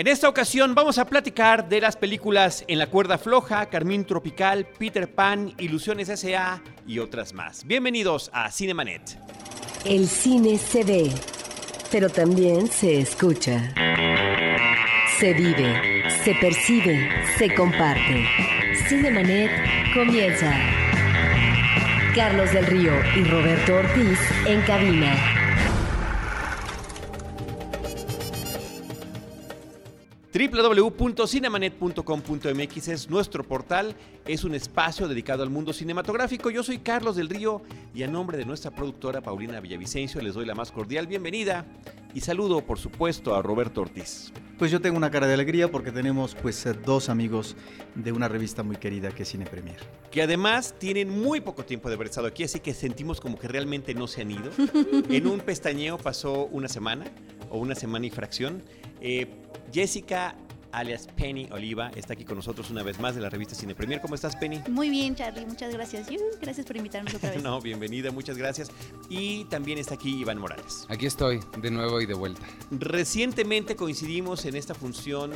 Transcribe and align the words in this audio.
En 0.00 0.06
esta 0.06 0.30
ocasión 0.30 0.74
vamos 0.74 0.96
a 0.96 1.04
platicar 1.04 1.68
de 1.68 1.78
las 1.78 1.94
películas 1.94 2.64
En 2.68 2.78
la 2.78 2.86
cuerda 2.86 3.18
floja, 3.18 3.66
Carmín 3.66 4.06
Tropical, 4.06 4.66
Peter 4.78 5.14
Pan, 5.14 5.52
Ilusiones 5.58 6.08
S.A. 6.08 6.62
y 6.86 7.00
otras 7.00 7.34
más. 7.34 7.66
Bienvenidos 7.66 8.30
a 8.32 8.50
Cinemanet. 8.50 9.18
El 9.84 10.08
cine 10.08 10.56
se 10.56 10.84
ve, 10.84 11.12
pero 11.92 12.08
también 12.08 12.68
se 12.68 12.98
escucha. 12.98 13.74
Se 15.18 15.34
vive, 15.34 16.10
se 16.24 16.34
percibe, 16.36 17.06
se 17.36 17.54
comparte. 17.54 18.26
Cinemanet 18.88 19.50
comienza. 19.92 20.50
Carlos 22.14 22.50
del 22.54 22.64
Río 22.64 22.92
y 23.16 23.24
Roberto 23.24 23.74
Ortiz 23.74 24.18
en 24.46 24.62
cabina. 24.62 25.39
www.cinemanet.com.mx 30.32 32.88
es 32.88 33.10
nuestro 33.10 33.42
portal, 33.42 33.96
es 34.26 34.44
un 34.44 34.54
espacio 34.54 35.08
dedicado 35.08 35.42
al 35.42 35.50
mundo 35.50 35.72
cinematográfico. 35.72 36.50
Yo 36.50 36.62
soy 36.62 36.78
Carlos 36.78 37.16
del 37.16 37.28
Río 37.28 37.62
y 37.92 38.04
a 38.04 38.06
nombre 38.06 38.38
de 38.38 38.44
nuestra 38.44 38.70
productora 38.70 39.20
Paulina 39.20 39.58
Villavicencio 39.58 40.22
les 40.22 40.34
doy 40.34 40.46
la 40.46 40.54
más 40.54 40.70
cordial 40.70 41.08
bienvenida 41.08 41.66
y 42.14 42.20
saludo 42.20 42.62
por 42.62 42.78
supuesto 42.78 43.34
a 43.34 43.42
Roberto 43.42 43.82
Ortiz. 43.82 44.32
Pues 44.58 44.70
yo 44.70 44.80
tengo 44.80 44.96
una 44.96 45.10
cara 45.10 45.26
de 45.26 45.34
alegría 45.34 45.70
porque 45.70 45.90
tenemos 45.90 46.34
pues 46.34 46.66
eh, 46.66 46.74
dos 46.74 47.08
amigos 47.08 47.56
de 47.94 48.12
una 48.12 48.28
revista 48.28 48.62
muy 48.62 48.76
querida 48.76 49.10
que 49.10 49.22
es 49.22 49.28
Cine 49.30 49.46
Premier. 49.46 49.78
Que 50.10 50.22
además 50.22 50.74
tienen 50.78 51.08
muy 51.08 51.40
poco 51.40 51.64
tiempo 51.64 51.88
de 51.88 51.94
haber 51.94 52.08
estado 52.08 52.26
aquí, 52.26 52.44
así 52.44 52.60
que 52.60 52.74
sentimos 52.74 53.20
como 53.20 53.38
que 53.38 53.48
realmente 53.48 53.94
no 53.94 54.06
se 54.06 54.22
han 54.22 54.30
ido. 54.30 54.50
en 55.08 55.26
un 55.26 55.40
pestañeo 55.40 55.96
pasó 55.98 56.46
una 56.46 56.68
semana 56.68 57.06
o 57.48 57.58
una 57.58 57.74
semana 57.74 58.06
y 58.06 58.10
fracción. 58.10 58.62
Eh, 59.00 59.26
Jessica 59.72 60.36
alias 60.72 61.08
Penny 61.16 61.48
Oliva 61.50 61.90
está 61.94 62.14
aquí 62.14 62.24
con 62.24 62.36
nosotros 62.36 62.70
una 62.70 62.82
vez 62.82 62.98
más 62.98 63.14
de 63.14 63.20
la 63.20 63.30
revista 63.30 63.54
Cine 63.54 63.74
Premier. 63.74 64.00
¿Cómo 64.00 64.14
estás, 64.14 64.36
Penny? 64.36 64.62
Muy 64.68 64.90
bien, 64.90 65.14
Charlie, 65.14 65.46
muchas 65.46 65.72
gracias. 65.72 66.08
Uh, 66.10 66.38
gracias 66.40 66.66
por 66.66 66.76
invitarnos 66.76 67.14
otra 67.14 67.30
vez. 67.30 67.42
no, 67.42 67.60
bienvenida, 67.60 68.10
muchas 68.10 68.36
gracias. 68.36 68.70
Y 69.08 69.44
también 69.46 69.78
está 69.78 69.94
aquí 69.94 70.20
Iván 70.20 70.38
Morales. 70.38 70.86
Aquí 70.88 71.06
estoy, 71.06 71.40
de 71.58 71.70
nuevo 71.70 72.00
y 72.00 72.06
de 72.06 72.14
vuelta. 72.14 72.42
Recientemente 72.70 73.76
coincidimos 73.76 74.44
en 74.44 74.56
esta 74.56 74.74
función 74.74 75.32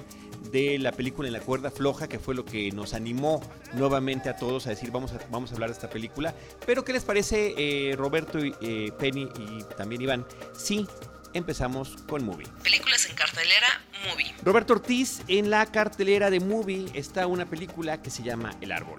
de 0.50 0.78
la 0.78 0.92
película 0.92 1.28
En 1.28 1.33
la 1.33 1.41
cuerda 1.41 1.70
floja, 1.70 2.09
que 2.09 2.19
fue 2.19 2.34
lo 2.34 2.44
que 2.44 2.70
nos 2.70 2.94
animó 2.94 3.41
nuevamente 3.75 4.28
a 4.28 4.37
todos 4.37 4.66
a 4.66 4.70
decir 4.70 4.91
vamos 4.91 5.12
a, 5.12 5.19
vamos 5.31 5.50
a 5.50 5.55
hablar 5.55 5.70
de 5.70 5.75
esta 5.75 5.91
película. 5.91 6.34
Pero 6.66 6.84
¿qué 6.84 6.92
les 6.92 7.05
parece, 7.05 7.55
eh, 7.56 7.97
Roberto, 7.97 8.44
y, 8.44 8.55
eh, 8.61 8.92
Penny 8.98 9.28
y 9.39 9.62
también 9.77 10.03
Iván? 10.03 10.27
Sí, 10.56 10.87
empezamos 11.35 11.97
con 12.09 12.25
Movie. 12.25 12.47
Películas 12.63 13.07
en 13.11 13.15
cartelera, 13.15 13.67
Movie. 14.09 14.35
Roberto 14.43 14.73
Ortiz, 14.73 15.23
en 15.29 15.51
la 15.51 15.67
cartelera 15.67 16.31
de 16.31 16.41
Movie 16.41 16.87
está 16.95 17.27
una 17.27 17.45
película 17.45 18.01
que 18.01 18.11
se 18.11 18.23
llama 18.23 18.57
El 18.61 18.73
Árbol. 18.73 18.99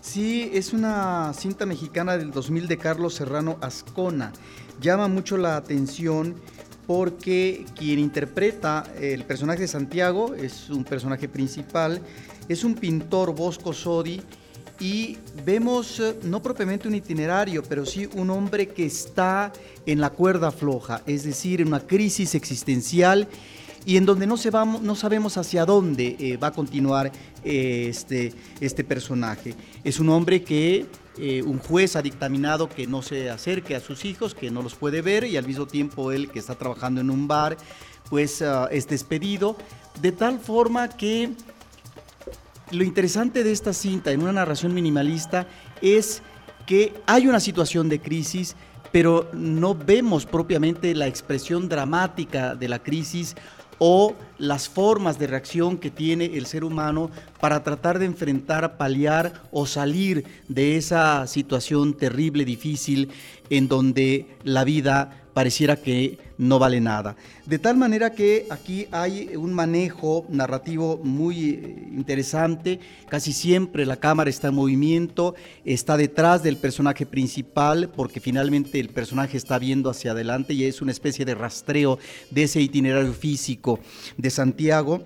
Sí, 0.00 0.50
es 0.52 0.72
una 0.72 1.32
cinta 1.32 1.64
mexicana 1.64 2.18
del 2.18 2.32
2000 2.32 2.66
de 2.66 2.76
Carlos 2.76 3.14
Serrano 3.14 3.56
Ascona. 3.62 4.32
Llama 4.80 5.08
mucho 5.08 5.36
la 5.36 5.56
atención 5.56 6.40
porque 6.86 7.64
quien 7.76 8.00
interpreta 8.00 8.84
el 9.00 9.24
personaje 9.24 9.60
de 9.60 9.68
Santiago 9.68 10.34
es 10.34 10.68
un 10.70 10.84
personaje 10.84 11.28
principal, 11.28 12.02
es 12.48 12.64
un 12.64 12.74
pintor 12.74 13.34
Bosco 13.34 13.72
Sodi 13.72 14.20
y 14.80 15.18
vemos 15.44 16.00
eh, 16.00 16.16
no 16.24 16.42
propiamente 16.42 16.88
un 16.88 16.94
itinerario, 16.94 17.62
pero 17.62 17.86
sí 17.86 18.08
un 18.14 18.30
hombre 18.30 18.68
que 18.68 18.86
está 18.86 19.52
en 19.86 20.00
la 20.00 20.10
cuerda 20.10 20.50
floja, 20.50 21.02
es 21.06 21.24
decir, 21.24 21.60
en 21.60 21.68
una 21.68 21.80
crisis 21.80 22.34
existencial 22.34 23.28
y 23.84 23.96
en 23.96 24.06
donde 24.06 24.26
no, 24.26 24.36
se 24.36 24.50
no 24.50 24.94
sabemos 24.94 25.36
hacia 25.36 25.64
dónde 25.64 26.16
eh, 26.18 26.36
va 26.36 26.48
a 26.48 26.52
continuar 26.52 27.10
eh, 27.44 27.86
este, 27.88 28.32
este 28.60 28.84
personaje. 28.84 29.54
Es 29.82 29.98
un 29.98 30.08
hombre 30.08 30.42
que 30.42 30.86
un 31.44 31.58
juez 31.58 31.94
ha 31.94 32.00
dictaminado 32.00 32.70
que 32.70 32.86
no 32.86 33.02
se 33.02 33.28
acerque 33.28 33.76
a 33.76 33.80
sus 33.80 34.06
hijos, 34.06 34.34
que 34.34 34.50
no 34.50 34.62
los 34.62 34.74
puede 34.74 35.02
ver 35.02 35.24
y 35.24 35.36
al 35.36 35.46
mismo 35.46 35.66
tiempo 35.66 36.10
él 36.10 36.30
que 36.30 36.38
está 36.38 36.54
trabajando 36.54 37.02
en 37.02 37.10
un 37.10 37.28
bar, 37.28 37.58
pues 38.08 38.40
ah, 38.40 38.68
es 38.70 38.88
despedido, 38.88 39.56
de 40.00 40.12
tal 40.12 40.38
forma 40.38 40.88
que 40.88 41.30
lo 42.70 42.84
interesante 42.84 43.44
de 43.44 43.52
esta 43.52 43.72
cinta 43.72 44.12
en 44.12 44.22
una 44.22 44.32
narración 44.32 44.72
minimalista 44.72 45.46
es 45.80 46.22
que 46.66 46.94
hay 47.06 47.26
una 47.26 47.40
situación 47.40 47.88
de 47.88 48.00
crisis, 48.00 48.56
pero 48.92 49.28
no 49.32 49.74
vemos 49.74 50.26
propiamente 50.26 50.94
la 50.94 51.06
expresión 51.06 51.68
dramática 51.68 52.54
de 52.54 52.68
la 52.68 52.82
crisis 52.82 53.34
o 53.78 54.14
las 54.38 54.68
formas 54.68 55.18
de 55.18 55.26
reacción 55.26 55.76
que 55.76 55.90
tiene 55.90 56.26
el 56.36 56.46
ser 56.46 56.62
humano 56.62 57.10
para 57.40 57.64
tratar 57.64 57.98
de 57.98 58.04
enfrentar, 58.04 58.76
paliar 58.76 59.42
o 59.50 59.66
salir 59.66 60.24
de 60.46 60.76
esa 60.76 61.26
situación 61.26 61.94
terrible, 61.94 62.44
difícil, 62.44 63.10
en 63.50 63.66
donde 63.66 64.36
la 64.44 64.62
vida 64.62 65.21
pareciera 65.32 65.76
que 65.76 66.18
no 66.38 66.58
vale 66.58 66.80
nada. 66.80 67.16
De 67.46 67.58
tal 67.58 67.76
manera 67.76 68.10
que 68.10 68.46
aquí 68.50 68.86
hay 68.90 69.30
un 69.36 69.52
manejo 69.52 70.26
narrativo 70.28 71.00
muy 71.02 71.50
eh, 71.50 71.88
interesante, 71.92 72.80
casi 73.08 73.32
siempre 73.32 73.86
la 73.86 73.96
cámara 73.96 74.30
está 74.30 74.48
en 74.48 74.54
movimiento, 74.54 75.34
está 75.64 75.96
detrás 75.96 76.42
del 76.42 76.56
personaje 76.56 77.06
principal, 77.06 77.90
porque 77.94 78.20
finalmente 78.20 78.80
el 78.80 78.88
personaje 78.88 79.36
está 79.36 79.58
viendo 79.58 79.90
hacia 79.90 80.12
adelante 80.12 80.54
y 80.54 80.64
es 80.64 80.82
una 80.82 80.92
especie 80.92 81.24
de 81.24 81.34
rastreo 81.34 81.98
de 82.30 82.44
ese 82.44 82.60
itinerario 82.60 83.12
físico 83.12 83.80
de 84.16 84.30
Santiago. 84.30 85.04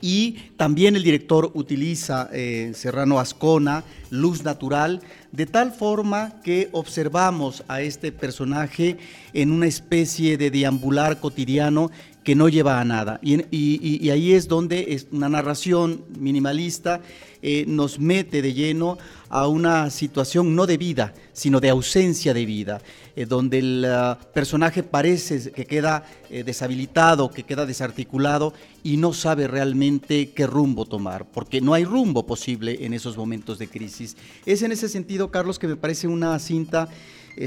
Y 0.00 0.52
también 0.56 0.94
el 0.94 1.02
director 1.02 1.50
utiliza 1.54 2.28
eh, 2.32 2.72
Serrano 2.74 3.18
Ascona, 3.18 3.82
luz 4.10 4.44
natural, 4.44 5.00
de 5.32 5.46
tal 5.46 5.72
forma 5.72 6.40
que 6.42 6.68
observamos 6.72 7.64
a 7.68 7.82
este 7.82 8.12
personaje 8.12 8.96
en 9.32 9.52
una 9.52 9.66
especie 9.66 10.36
de 10.38 10.50
deambular 10.50 11.20
cotidiano 11.20 11.90
que 12.24 12.34
no 12.34 12.48
lleva 12.48 12.80
a 12.80 12.84
nada. 12.84 13.18
Y, 13.22 14.10
ahí 14.10 14.32
es 14.32 14.48
donde 14.48 14.92
es 14.94 15.06
una 15.12 15.28
narración 15.28 16.04
minimalista 16.18 17.00
eh, 17.40 17.64
nos 17.68 18.00
mete 18.00 18.42
de 18.42 18.52
lleno 18.52 18.98
a 19.28 19.46
una 19.48 19.90
situación 19.90 20.54
no 20.54 20.66
de 20.66 20.76
vida, 20.76 21.14
sino 21.32 21.60
de 21.60 21.70
ausencia 21.70 22.34
de 22.34 22.46
vida, 22.46 22.80
eh, 23.16 23.26
donde 23.26 23.58
el 23.58 23.84
ah, 23.84 24.18
personaje 24.32 24.82
parece 24.82 25.52
que 25.52 25.66
queda 25.66 26.04
eh, 26.30 26.42
deshabilitado, 26.44 27.30
que 27.30 27.44
queda 27.44 27.66
desarticulado 27.66 28.52
y 28.82 28.96
no 28.96 29.12
sabe 29.12 29.46
realmente 29.46 30.30
qué 30.30 30.46
rumbo 30.46 30.84
tomar, 30.84 31.26
porque 31.26 31.60
no 31.60 31.74
hay 31.74 31.84
rumbo 31.84 32.26
posible 32.26 32.84
en 32.84 32.94
esos 32.94 33.16
momentos 33.16 33.58
de 33.58 33.68
crisis. 33.68 34.16
Es 34.46 34.62
en 34.62 34.72
ese 34.72 34.88
sentido, 34.88 35.30
Carlos, 35.30 35.58
que 35.58 35.68
me 35.68 35.76
parece 35.76 36.08
una 36.08 36.38
cinta 36.38 36.88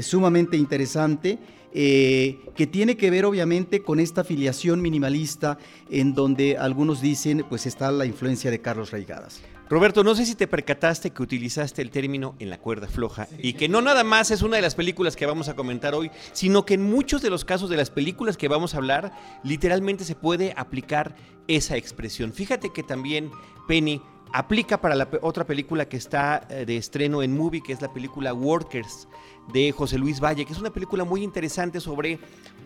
sumamente 0.00 0.56
interesante 0.56 1.38
eh, 1.74 2.38
que 2.54 2.66
tiene 2.66 2.98
que 2.98 3.10
ver 3.10 3.24
obviamente 3.24 3.82
con 3.82 3.98
esta 3.98 4.20
afiliación 4.20 4.82
minimalista 4.82 5.56
en 5.90 6.14
donde 6.14 6.58
algunos 6.58 7.00
dicen 7.00 7.46
pues 7.48 7.64
está 7.64 7.90
la 7.90 8.04
influencia 8.04 8.50
de 8.50 8.60
Carlos 8.60 8.90
Raigadas. 8.90 9.40
Roberto, 9.72 10.04
no 10.04 10.14
sé 10.14 10.26
si 10.26 10.34
te 10.34 10.46
percataste 10.46 11.12
que 11.12 11.22
utilizaste 11.22 11.80
el 11.80 11.90
término 11.90 12.34
en 12.38 12.50
la 12.50 12.58
cuerda 12.58 12.88
floja 12.88 13.26
y 13.38 13.54
que 13.54 13.70
no 13.70 13.80
nada 13.80 14.04
más 14.04 14.30
es 14.30 14.42
una 14.42 14.56
de 14.56 14.62
las 14.62 14.74
películas 14.74 15.16
que 15.16 15.24
vamos 15.24 15.48
a 15.48 15.56
comentar 15.56 15.94
hoy, 15.94 16.10
sino 16.34 16.66
que 16.66 16.74
en 16.74 16.82
muchos 16.82 17.22
de 17.22 17.30
los 17.30 17.46
casos 17.46 17.70
de 17.70 17.78
las 17.78 17.88
películas 17.88 18.36
que 18.36 18.48
vamos 18.48 18.74
a 18.74 18.76
hablar, 18.76 19.14
literalmente 19.42 20.04
se 20.04 20.14
puede 20.14 20.52
aplicar 20.58 21.16
esa 21.48 21.78
expresión. 21.78 22.34
Fíjate 22.34 22.70
que 22.70 22.82
también 22.82 23.30
Penny 23.66 24.02
aplica 24.34 24.78
para 24.78 24.94
la 24.94 25.08
otra 25.22 25.46
película 25.46 25.88
que 25.88 25.96
está 25.96 26.46
eh, 26.50 26.66
de 26.66 26.76
estreno 26.76 27.22
en 27.22 27.34
Movie, 27.34 27.62
que 27.62 27.72
es 27.72 27.80
la 27.80 27.94
película 27.94 28.34
Workers 28.34 29.08
de 29.54 29.72
José 29.72 29.96
Luis 29.96 30.20
Valle, 30.20 30.44
que 30.44 30.52
es 30.52 30.58
una 30.58 30.70
película 30.70 31.04
muy 31.04 31.22
interesante 31.22 31.80
sobre... 31.80 32.18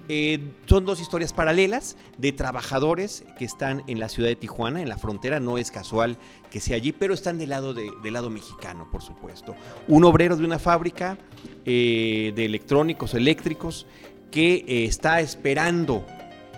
Eh, 0.09 0.53
son 0.67 0.85
dos 0.85 1.01
historias 1.01 1.33
paralelas 1.33 1.97
de 2.19 2.33
trabajadores 2.33 3.25
que 3.39 3.45
están 3.45 3.83
en 3.87 3.99
la 3.99 4.09
ciudad 4.09 4.29
de 4.29 4.37
Tijuana, 4.37 4.81
en 4.81 4.89
la 4.89 4.99
frontera, 4.99 5.41
no 5.41 5.59
es 5.59 5.71
casual 5.71 6.17
que 6.51 6.61
sea 6.61 6.77
allí, 6.77 6.93
pero 6.93 7.13
están 7.15 7.39
del 7.39 7.51
lado, 7.51 7.75
de, 7.75 7.91
del 8.03 8.13
lado 8.15 8.31
mexicano, 8.31 8.89
por 8.91 9.03
supuesto. 9.03 9.55
Un 9.89 10.05
obrero 10.05 10.37
de 10.37 10.45
una 10.45 10.59
fábrica 10.59 11.19
eh, 11.65 12.33
de 12.37 12.45
electrónicos, 12.45 13.15
eléctricos, 13.15 13.87
que 14.31 14.85
está 14.85 15.21
esperando 15.21 16.05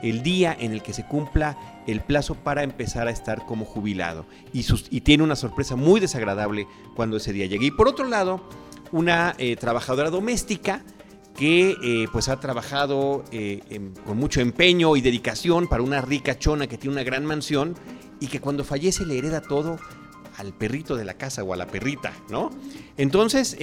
el 0.03 0.23
día 0.23 0.57
en 0.59 0.73
el 0.73 0.83
que 0.83 0.93
se 0.93 1.05
cumpla 1.05 1.57
el 1.87 2.01
plazo 2.01 2.35
para 2.35 2.63
empezar 2.63 3.09
a 3.09 3.11
estar 3.11 3.47
como 3.47 3.65
jubilado. 3.65 4.27
Y, 4.53 4.65
y 4.91 5.01
tiene 5.01 5.25
una 5.25 5.37
sorpresa 5.37 5.77
muy 5.77 6.01
desagradable 6.01 6.67
cuando 6.95 7.17
ese 7.17 7.33
día 7.33 7.47
llegue. 7.47 7.67
Y 7.67 7.71
por 7.71 7.89
otro 7.89 8.07
lado, 8.07 8.43
una 8.93 9.35
eh, 9.39 9.57
trabajadora 9.57 10.11
doméstica 10.11 10.83
que 11.39 11.77
eh, 11.83 12.09
pues 12.13 12.29
ha 12.29 12.41
trabajado 12.41 13.25
eh, 13.31 13.63
con 14.05 14.19
mucho 14.19 14.41
empeño 14.41 14.97
y 14.97 15.01
dedicación 15.01 15.69
para 15.69 15.83
una 15.83 16.01
rica 16.01 16.39
chona 16.39 16.67
que 16.67 16.77
tiene 16.77 16.95
una 16.95 17.05
gran 17.05 17.25
mansión 17.25 17.77
y 18.21 18.27
que 18.27 18.41
cuando 18.41 18.65
fallece 18.65 19.07
le 19.07 19.17
hereda 19.17 19.41
todo 19.41 19.79
al 20.37 20.53
perrito 20.53 20.97
de 20.97 21.05
la 21.05 21.15
casa 21.15 21.43
o 21.45 21.53
a 21.53 21.57
la 21.57 21.67
perrita, 21.67 22.13
¿no? 22.29 22.51
Entonces, 22.97 23.57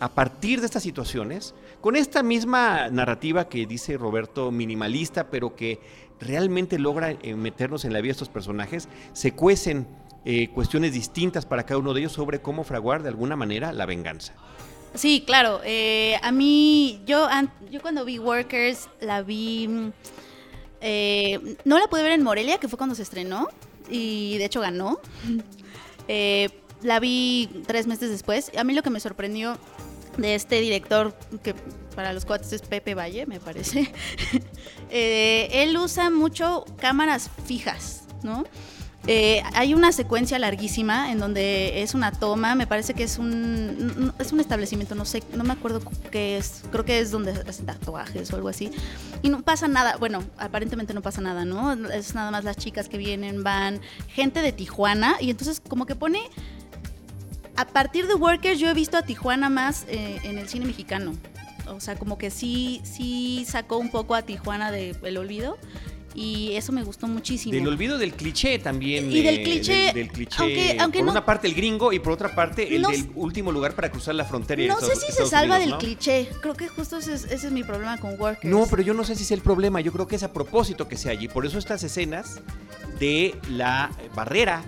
a 0.00 0.08
partir 0.10 0.60
de 0.60 0.66
estas 0.66 0.82
situaciones, 0.82 1.54
con 1.80 1.96
esta 1.96 2.22
misma 2.22 2.88
narrativa 2.88 3.48
que 3.48 3.66
dice 3.66 3.98
Roberto 3.98 4.50
minimalista, 4.50 5.30
pero 5.30 5.54
que 5.54 5.80
realmente 6.20 6.78
logra 6.78 7.10
eh, 7.10 7.34
meternos 7.34 7.84
en 7.84 7.92
la 7.92 8.00
vida 8.00 8.10
de 8.10 8.12
estos 8.12 8.28
personajes, 8.28 8.88
se 9.12 9.32
cuecen 9.32 9.86
eh, 10.24 10.48
cuestiones 10.48 10.92
distintas 10.92 11.46
para 11.46 11.64
cada 11.64 11.78
uno 11.78 11.94
de 11.94 12.00
ellos 12.00 12.12
sobre 12.12 12.40
cómo 12.40 12.64
fraguar 12.64 13.02
de 13.02 13.08
alguna 13.08 13.36
manera 13.36 13.72
la 13.72 13.86
venganza. 13.86 14.34
Sí, 14.98 15.22
claro. 15.24 15.60
eh, 15.64 16.18
a 16.22 16.32
mí, 16.32 17.00
yo, 17.06 17.28
yo 17.70 17.80
cuando 17.80 18.04
vi 18.04 18.18
Workers, 18.18 18.88
la 19.00 19.22
vi... 19.22 19.68
mm, 19.68 19.92
eh, 20.80 21.56
no 21.64 21.78
la 21.78 21.86
pude 21.86 22.02
ver 22.02 22.12
en 22.12 22.22
Morelia, 22.22 22.58
que 22.58 22.68
fue 22.68 22.76
cuando 22.76 22.94
se 22.94 23.02
estrenó, 23.02 23.48
y 23.88 24.36
de 24.38 24.44
hecho 24.44 24.60
ganó. 24.60 25.00
Eh, 26.10 26.48
la 26.80 27.00
vi 27.00 27.50
tres 27.66 27.86
meses 27.86 28.08
después. 28.08 28.50
A 28.56 28.64
mí 28.64 28.72
lo 28.72 28.82
que 28.82 28.88
me 28.88 28.98
sorprendió 28.98 29.58
de 30.16 30.34
este 30.34 30.58
director, 30.58 31.14
que 31.42 31.54
para 31.94 32.14
los 32.14 32.24
cuates 32.24 32.50
es 32.54 32.62
Pepe 32.62 32.94
Valle, 32.94 33.26
me 33.26 33.40
parece, 33.40 33.92
eh, 34.90 35.50
él 35.52 35.76
usa 35.76 36.08
mucho 36.08 36.64
cámaras 36.78 37.30
fijas, 37.44 38.04
¿no? 38.22 38.44
Eh, 39.10 39.42
hay 39.54 39.72
una 39.72 39.90
secuencia 39.90 40.38
larguísima 40.38 41.10
en 41.10 41.18
donde 41.18 41.80
es 41.82 41.94
una 41.94 42.12
toma, 42.12 42.54
me 42.54 42.66
parece 42.66 42.92
que 42.92 43.04
es 43.04 43.16
un 43.16 44.12
es 44.18 44.32
un 44.32 44.40
establecimiento, 44.40 44.94
no 44.94 45.06
sé, 45.06 45.22
no 45.32 45.44
me 45.44 45.54
acuerdo 45.54 45.80
qué 46.10 46.36
es, 46.36 46.62
creo 46.70 46.84
que 46.84 47.00
es 47.00 47.10
donde 47.10 47.30
hacen 47.30 47.64
tatuajes 47.64 48.30
o 48.30 48.36
algo 48.36 48.50
así. 48.50 48.70
Y 49.22 49.30
no 49.30 49.40
pasa 49.40 49.66
nada, 49.66 49.96
bueno, 49.96 50.22
aparentemente 50.36 50.92
no 50.92 51.00
pasa 51.00 51.22
nada, 51.22 51.46
¿no? 51.46 51.72
Es 51.88 52.14
nada 52.14 52.30
más 52.30 52.44
las 52.44 52.58
chicas 52.58 52.90
que 52.90 52.98
vienen, 52.98 53.42
van, 53.42 53.80
gente 54.08 54.42
de 54.42 54.52
Tijuana, 54.52 55.16
y 55.20 55.30
entonces 55.30 55.62
como 55.66 55.86
que 55.86 55.96
pone 55.96 56.20
a 57.56 57.66
partir 57.66 58.08
de 58.08 58.14
Workers 58.14 58.60
yo 58.60 58.68
he 58.68 58.74
visto 58.74 58.98
a 58.98 59.02
Tijuana 59.02 59.48
más 59.48 59.86
eh, 59.88 60.20
en 60.24 60.36
el 60.36 60.50
cine 60.50 60.66
mexicano. 60.66 61.14
O 61.66 61.80
sea, 61.80 61.96
como 61.96 62.18
que 62.18 62.30
sí, 62.30 62.82
sí 62.84 63.46
sacó 63.48 63.78
un 63.78 63.90
poco 63.90 64.14
a 64.14 64.20
Tijuana 64.20 64.70
del 64.70 65.16
olvido. 65.16 65.56
Y 66.20 66.56
eso 66.56 66.72
me 66.72 66.82
gustó 66.82 67.06
muchísimo. 67.06 67.54
Del 67.54 67.68
olvido 67.68 67.96
del 67.96 68.12
cliché 68.12 68.58
también. 68.58 69.08
Y 69.12 69.22
del 69.22 69.36
eh, 69.38 69.42
cliché, 69.44 69.72
Del, 69.84 69.94
del 69.94 70.08
cliché. 70.10 70.36
aunque- 70.42 70.76
aunque 70.80 70.98
por 70.98 71.06
no- 71.06 71.12
una 71.12 71.24
parte 71.24 71.46
el 71.46 71.54
gringo 71.54 71.92
y 71.92 72.00
por 72.00 72.12
otra 72.12 72.34
parte 72.34 72.74
el 72.74 72.82
No 72.82 72.88
del 72.90 73.08
último 73.14 73.52
lugar 73.52 73.74
para 73.74 73.88
cruzar 73.90 74.16
la 74.16 74.24
frontera. 74.24 74.66
No 74.66 74.80
sé 74.80 74.86
Estados- 74.92 75.04
si 75.06 75.12
se 75.12 75.26
salva 75.26 75.56
Unidos, 75.56 75.60
del 75.60 75.70
¿no? 75.70 75.78
cliché. 75.78 76.28
Creo 76.40 76.54
que 76.54 76.66
justo 76.68 76.96
ese 76.96 77.14
es, 77.14 77.24
ese 77.26 77.46
es 77.46 77.52
mi 77.52 77.62
problema 77.62 77.98
con 77.98 78.18
Workers. 78.20 78.44
No, 78.52 78.66
pero 78.68 78.82
yo 78.82 78.94
no 78.94 79.04
sé 79.04 79.14
si 79.14 79.22
es 79.22 79.30
el 79.30 79.42
problema. 79.42 79.80
Yo 79.80 79.92
creo 79.92 80.08
que 80.08 80.16
es 80.16 80.22
a 80.24 80.32
propósito 80.32 80.88
que 80.88 80.96
sea 80.96 81.12
allí. 81.12 81.28
Por 81.28 81.46
eso 81.46 81.56
estas 81.58 81.84
escenas 81.84 82.40
de 82.98 83.36
la 83.50 83.90
barrera 84.16 84.64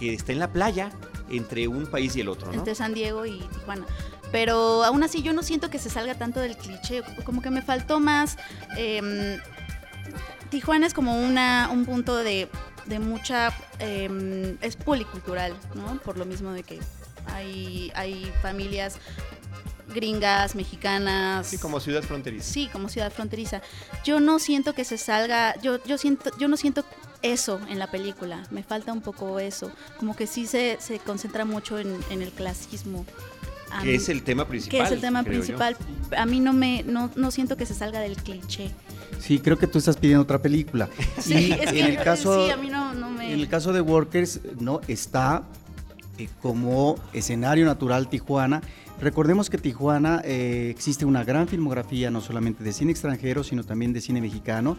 que 0.00 0.14
está 0.14 0.32
en 0.32 0.38
la 0.38 0.52
playa 0.52 0.90
entre 1.30 1.68
un 1.68 1.86
país 1.86 2.16
y 2.16 2.20
el 2.22 2.28
otro, 2.28 2.46
¿no? 2.48 2.54
Entre 2.54 2.74
San 2.74 2.94
Diego 2.94 3.26
y 3.26 3.40
Tijuana. 3.40 3.84
Pero 4.32 4.82
aún 4.84 5.02
así 5.04 5.22
yo 5.22 5.32
no 5.32 5.42
siento 5.42 5.70
que 5.70 5.78
se 5.78 5.90
salga 5.90 6.14
tanto 6.14 6.40
del 6.40 6.56
cliché. 6.56 7.02
Como 7.24 7.42
que 7.42 7.50
me 7.50 7.62
faltó 7.62 8.00
más. 8.00 8.36
em, 8.76 9.38
Tijuana 10.54 10.86
es 10.86 10.94
como 10.94 11.18
una, 11.20 11.68
un 11.72 11.84
punto 11.84 12.16
de, 12.16 12.48
de 12.86 12.98
mucha. 13.00 13.52
em, 13.80 14.56
es 14.60 14.76
policultural, 14.76 15.52
¿no? 15.74 15.98
Por 15.98 16.16
lo 16.16 16.24
mismo 16.26 16.52
de 16.52 16.62
que 16.62 16.78
hay, 17.26 17.90
hay 17.96 18.32
familias 18.40 18.98
gringas, 19.92 20.54
mexicanas. 20.54 21.46
Sí, 21.48 21.58
como 21.58 21.80
ciudad 21.80 22.02
fronteriza. 22.02 22.44
Sí, 22.52 22.68
como 22.72 22.88
ciudad 22.88 23.12
fronteriza. 23.12 23.62
Yo 24.04 24.20
no 24.20 24.38
siento 24.38 24.74
que 24.74 24.84
se 24.84 24.96
salga, 24.96 25.60
yo, 25.60 25.82
yo 25.84 25.98
siento, 25.98 26.30
yo 26.38 26.46
no 26.48 26.56
siento 26.56 26.84
eso 27.22 27.60
en 27.68 27.78
la 27.80 27.90
película. 27.90 28.44
Me 28.50 28.62
falta 28.62 28.92
un 28.92 29.00
poco 29.02 29.40
eso. 29.40 29.72
Como 29.98 30.14
que 30.14 30.26
sí 30.26 30.46
se, 30.46 30.78
se 30.80 30.98
concentra 31.00 31.44
mucho 31.44 31.78
en, 31.80 31.98
en 32.10 32.22
el 32.22 32.30
clasismo. 32.30 33.04
A 33.72 33.80
Que 33.82 33.88
mí- 33.88 33.94
es 33.96 34.08
el 34.08 34.22
tema 34.22 34.46
principal. 34.46 34.78
que 34.78 34.84
es 34.86 34.92
el 34.92 35.00
tema 35.00 35.22
yo. 35.22 35.26
principal. 35.30 35.76
A 36.16 36.26
mí 36.26 36.38
no 36.38 36.52
me, 36.52 36.82
no, 36.84 37.10
no 37.16 37.30
siento 37.30 37.56
que 37.56 37.66
se 37.66 37.74
salga 37.74 37.98
del 38.00 38.16
cliché. 38.16 38.70
Sí, 39.18 39.38
creo 39.38 39.58
que 39.58 39.66
tú 39.66 39.78
estás 39.78 39.96
pidiendo 39.96 40.22
otra 40.22 40.40
película. 40.40 40.88
Sí, 41.20 41.48
y 41.48 41.52
es 41.52 41.72
que 41.72 41.80
en 41.80 41.86
el 41.86 42.02
caso, 42.02 42.46
sí, 42.46 42.50
a 42.50 42.56
mí 42.56 42.68
no, 42.68 42.92
no 42.94 43.10
me. 43.10 43.32
en 43.32 43.40
el 43.40 43.48
caso 43.48 43.72
de 43.72 43.80
Workers, 43.80 44.40
no 44.58 44.80
está 44.88 45.42
eh, 46.18 46.28
como 46.42 46.96
escenario 47.12 47.64
natural 47.64 48.08
Tijuana. 48.08 48.62
Recordemos 49.00 49.50
que 49.50 49.58
Tijuana 49.58 50.22
eh, 50.24 50.68
existe 50.70 51.04
una 51.04 51.24
gran 51.24 51.48
filmografía, 51.48 52.10
no 52.10 52.20
solamente 52.20 52.62
de 52.62 52.72
cine 52.72 52.92
extranjero, 52.92 53.42
sino 53.42 53.64
también 53.64 53.92
de 53.92 54.00
cine 54.00 54.20
mexicano, 54.20 54.76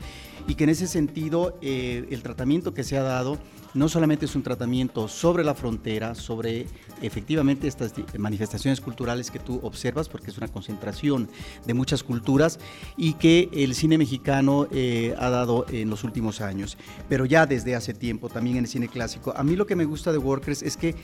y 0.48 0.56
que 0.56 0.64
en 0.66 0.70
ese 0.70 0.88
sentido 0.88 1.58
eh, 1.62 2.08
el 2.12 2.22
tratamiento 2.22 2.74
que 2.74 2.84
se 2.84 2.98
ha 2.98 3.04
dado 3.04 3.40
no 3.74 3.90
solamente 3.90 4.26
es 4.26 4.36
un 4.36 4.44
tratamiento 4.44 5.10
sobre 5.10 5.44
la 5.44 5.54
frontera, 5.54 6.16
sobre 6.16 6.66
efectivamente 7.02 7.68
estas 7.68 7.94
manifestaciones 8.18 8.80
culturales 8.80 9.30
que 9.30 9.40
tú 9.40 9.60
observas, 9.64 10.08
porque 10.08 10.32
es 10.32 10.38
una 10.38 10.48
concentración 10.48 11.30
de 11.66 11.74
muchas 11.74 12.02
culturas 12.02 12.58
y 12.96 13.14
que 13.14 13.50
el 13.52 13.76
cine 13.76 13.98
mexicano 13.98 14.68
eh, 14.72 15.14
ha 15.20 15.30
dado 15.30 15.66
en 15.70 15.90
los 15.90 16.06
últimos 16.06 16.40
años, 16.40 16.78
pero 17.10 17.26
ya 17.26 17.46
desde 17.46 17.76
hace 17.76 17.94
tiempo 17.94 18.30
también 18.30 18.58
en 18.58 18.64
el 18.64 18.70
cine 18.70 18.88
clásico. 18.88 19.34
A 19.36 19.44
mí 19.44 19.58
lo 19.58 19.68
que 19.68 19.76
me 19.76 19.84
gusta 19.84 20.14
de 20.14 20.20
Workers 20.20 20.62
es 20.64 20.78
que 20.78 20.96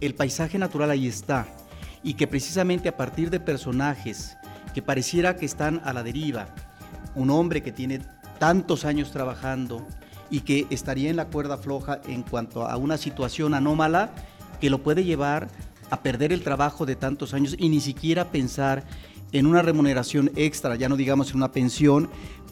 el 0.00 0.14
paisaje 0.14 0.56
natural 0.56 0.90
ahí 0.90 1.08
está 1.08 1.48
y 2.04 2.14
que 2.14 2.28
precisamente 2.28 2.88
a 2.88 2.96
partir 2.96 3.30
de 3.30 3.40
personajes 3.40 4.36
que 4.72 4.82
pareciera 4.82 5.36
que 5.36 5.46
están 5.46 5.80
a 5.84 5.92
la 5.92 6.04
deriva, 6.04 6.54
un 7.16 7.30
hombre 7.30 7.60
que 7.60 7.72
tiene 7.72 8.00
tantos 8.40 8.84
años 8.84 9.12
trabajando 9.12 9.86
y 10.30 10.40
que 10.40 10.66
estaría 10.70 11.10
en 11.10 11.16
la 11.16 11.26
cuerda 11.26 11.58
floja 11.58 12.00
en 12.08 12.22
cuanto 12.22 12.66
a 12.66 12.76
una 12.76 12.96
situación 12.96 13.54
anómala 13.54 14.10
que 14.60 14.70
lo 14.70 14.82
puede 14.82 15.04
llevar 15.04 15.48
a 15.90 16.02
perder 16.02 16.32
el 16.32 16.42
trabajo 16.42 16.86
de 16.86 16.96
tantos 16.96 17.34
años 17.34 17.54
y 17.58 17.68
ni 17.68 17.80
siquiera 17.80 18.30
pensar 18.30 18.84
en 19.32 19.46
una 19.46 19.62
remuneración 19.62 20.32
extra, 20.34 20.74
ya 20.74 20.88
no 20.88 20.96
digamos 20.96 21.30
en 21.30 21.36
una 21.36 21.52
pensión, 21.52 22.08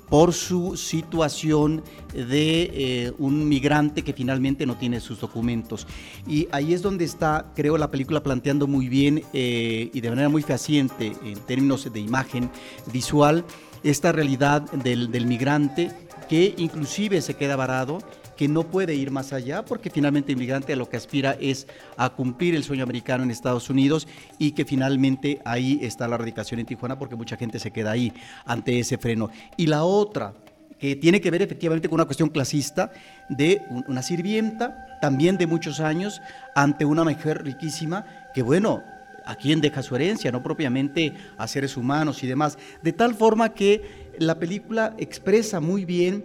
por 0.08 0.32
su 0.32 0.76
situación 0.76 1.82
de 2.14 2.70
eh, 2.73 3.12
un 3.19 3.49
migrante 3.49 4.02
que 4.02 4.12
finalmente 4.12 4.64
no 4.64 4.76
tiene 4.76 5.00
sus 5.00 5.20
documentos. 5.20 5.87
Y 6.26 6.49
ahí 6.50 6.73
es 6.73 6.82
donde 6.82 7.05
está, 7.05 7.52
creo, 7.55 7.76
la 7.76 7.91
película 7.91 8.23
planteando 8.23 8.67
muy 8.67 8.88
bien 8.88 9.23
eh, 9.32 9.91
y 9.93 10.00
de 10.00 10.08
manera 10.08 10.29
muy 10.29 10.43
fehaciente 10.43 11.12
en 11.23 11.38
términos 11.41 11.93
de 11.93 12.00
imagen 12.00 12.50
visual 12.91 13.44
esta 13.83 14.13
realidad 14.13 14.63
del, 14.73 15.11
del 15.11 15.27
migrante 15.27 15.91
que 16.29 16.55
inclusive 16.59 17.21
se 17.23 17.35
queda 17.35 17.57
varado 17.57 17.99
que 18.37 18.47
no 18.49 18.63
puede 18.71 18.95
ir 18.95 19.11
más 19.11 19.33
allá 19.33 19.65
porque 19.65 19.91
finalmente 19.91 20.31
el 20.31 20.39
migrante 20.39 20.73
a 20.73 20.77
lo 20.77 20.89
que 20.89 20.97
aspira 20.97 21.37
es 21.41 21.67
a 21.97 22.11
cumplir 22.11 22.55
el 22.55 22.63
sueño 22.63 22.85
americano 22.85 23.25
en 23.25 23.31
Estados 23.33 23.69
Unidos 23.69 24.07
y 24.39 24.53
que 24.53 24.65
finalmente 24.65 25.41
ahí 25.45 25.81
está 25.83 26.07
la 26.07 26.19
radicación 26.19 26.61
en 26.61 26.67
Tijuana 26.67 26.99
porque 26.99 27.17
mucha 27.17 27.37
gente 27.37 27.59
se 27.59 27.73
queda 27.73 27.91
ahí 27.91 28.13
ante 28.45 28.79
ese 28.79 28.97
freno. 28.99 29.31
Y 29.57 29.67
la 29.67 29.83
otra, 29.83 30.35
que 30.79 30.95
tiene 30.95 31.21
que 31.21 31.33
ver 31.33 31.43
efectivamente 31.43 31.89
con 31.89 31.97
una 31.97 32.05
cuestión 32.05 32.29
clasista 32.29 32.93
de 33.29 33.63
un- 33.70 33.85
una 33.89 34.03
sirvienta, 34.03 34.87
también 35.01 35.37
de 35.37 35.49
muchos 35.49 35.81
años, 35.81 36.20
ante 36.55 36.85
una 36.85 37.03
mujer 37.03 37.43
riquísima, 37.43 38.05
que 38.35 38.43
bueno, 38.43 38.85
a 39.29 39.37
quién 39.37 39.61
deja 39.61 39.82
su 39.82 39.94
herencia, 39.94 40.32
no 40.32 40.43
propiamente 40.43 41.13
a 41.37 41.47
seres 41.47 41.77
humanos 41.77 42.25
y 42.25 42.27
demás, 42.27 42.58
de 42.82 42.94
tal 42.94 43.15
forma 43.15 43.53
que 43.53 44.15
la 44.19 44.39
película 44.39 44.94
expresa 44.97 45.61
muy 45.61 45.85
bien 45.85 46.25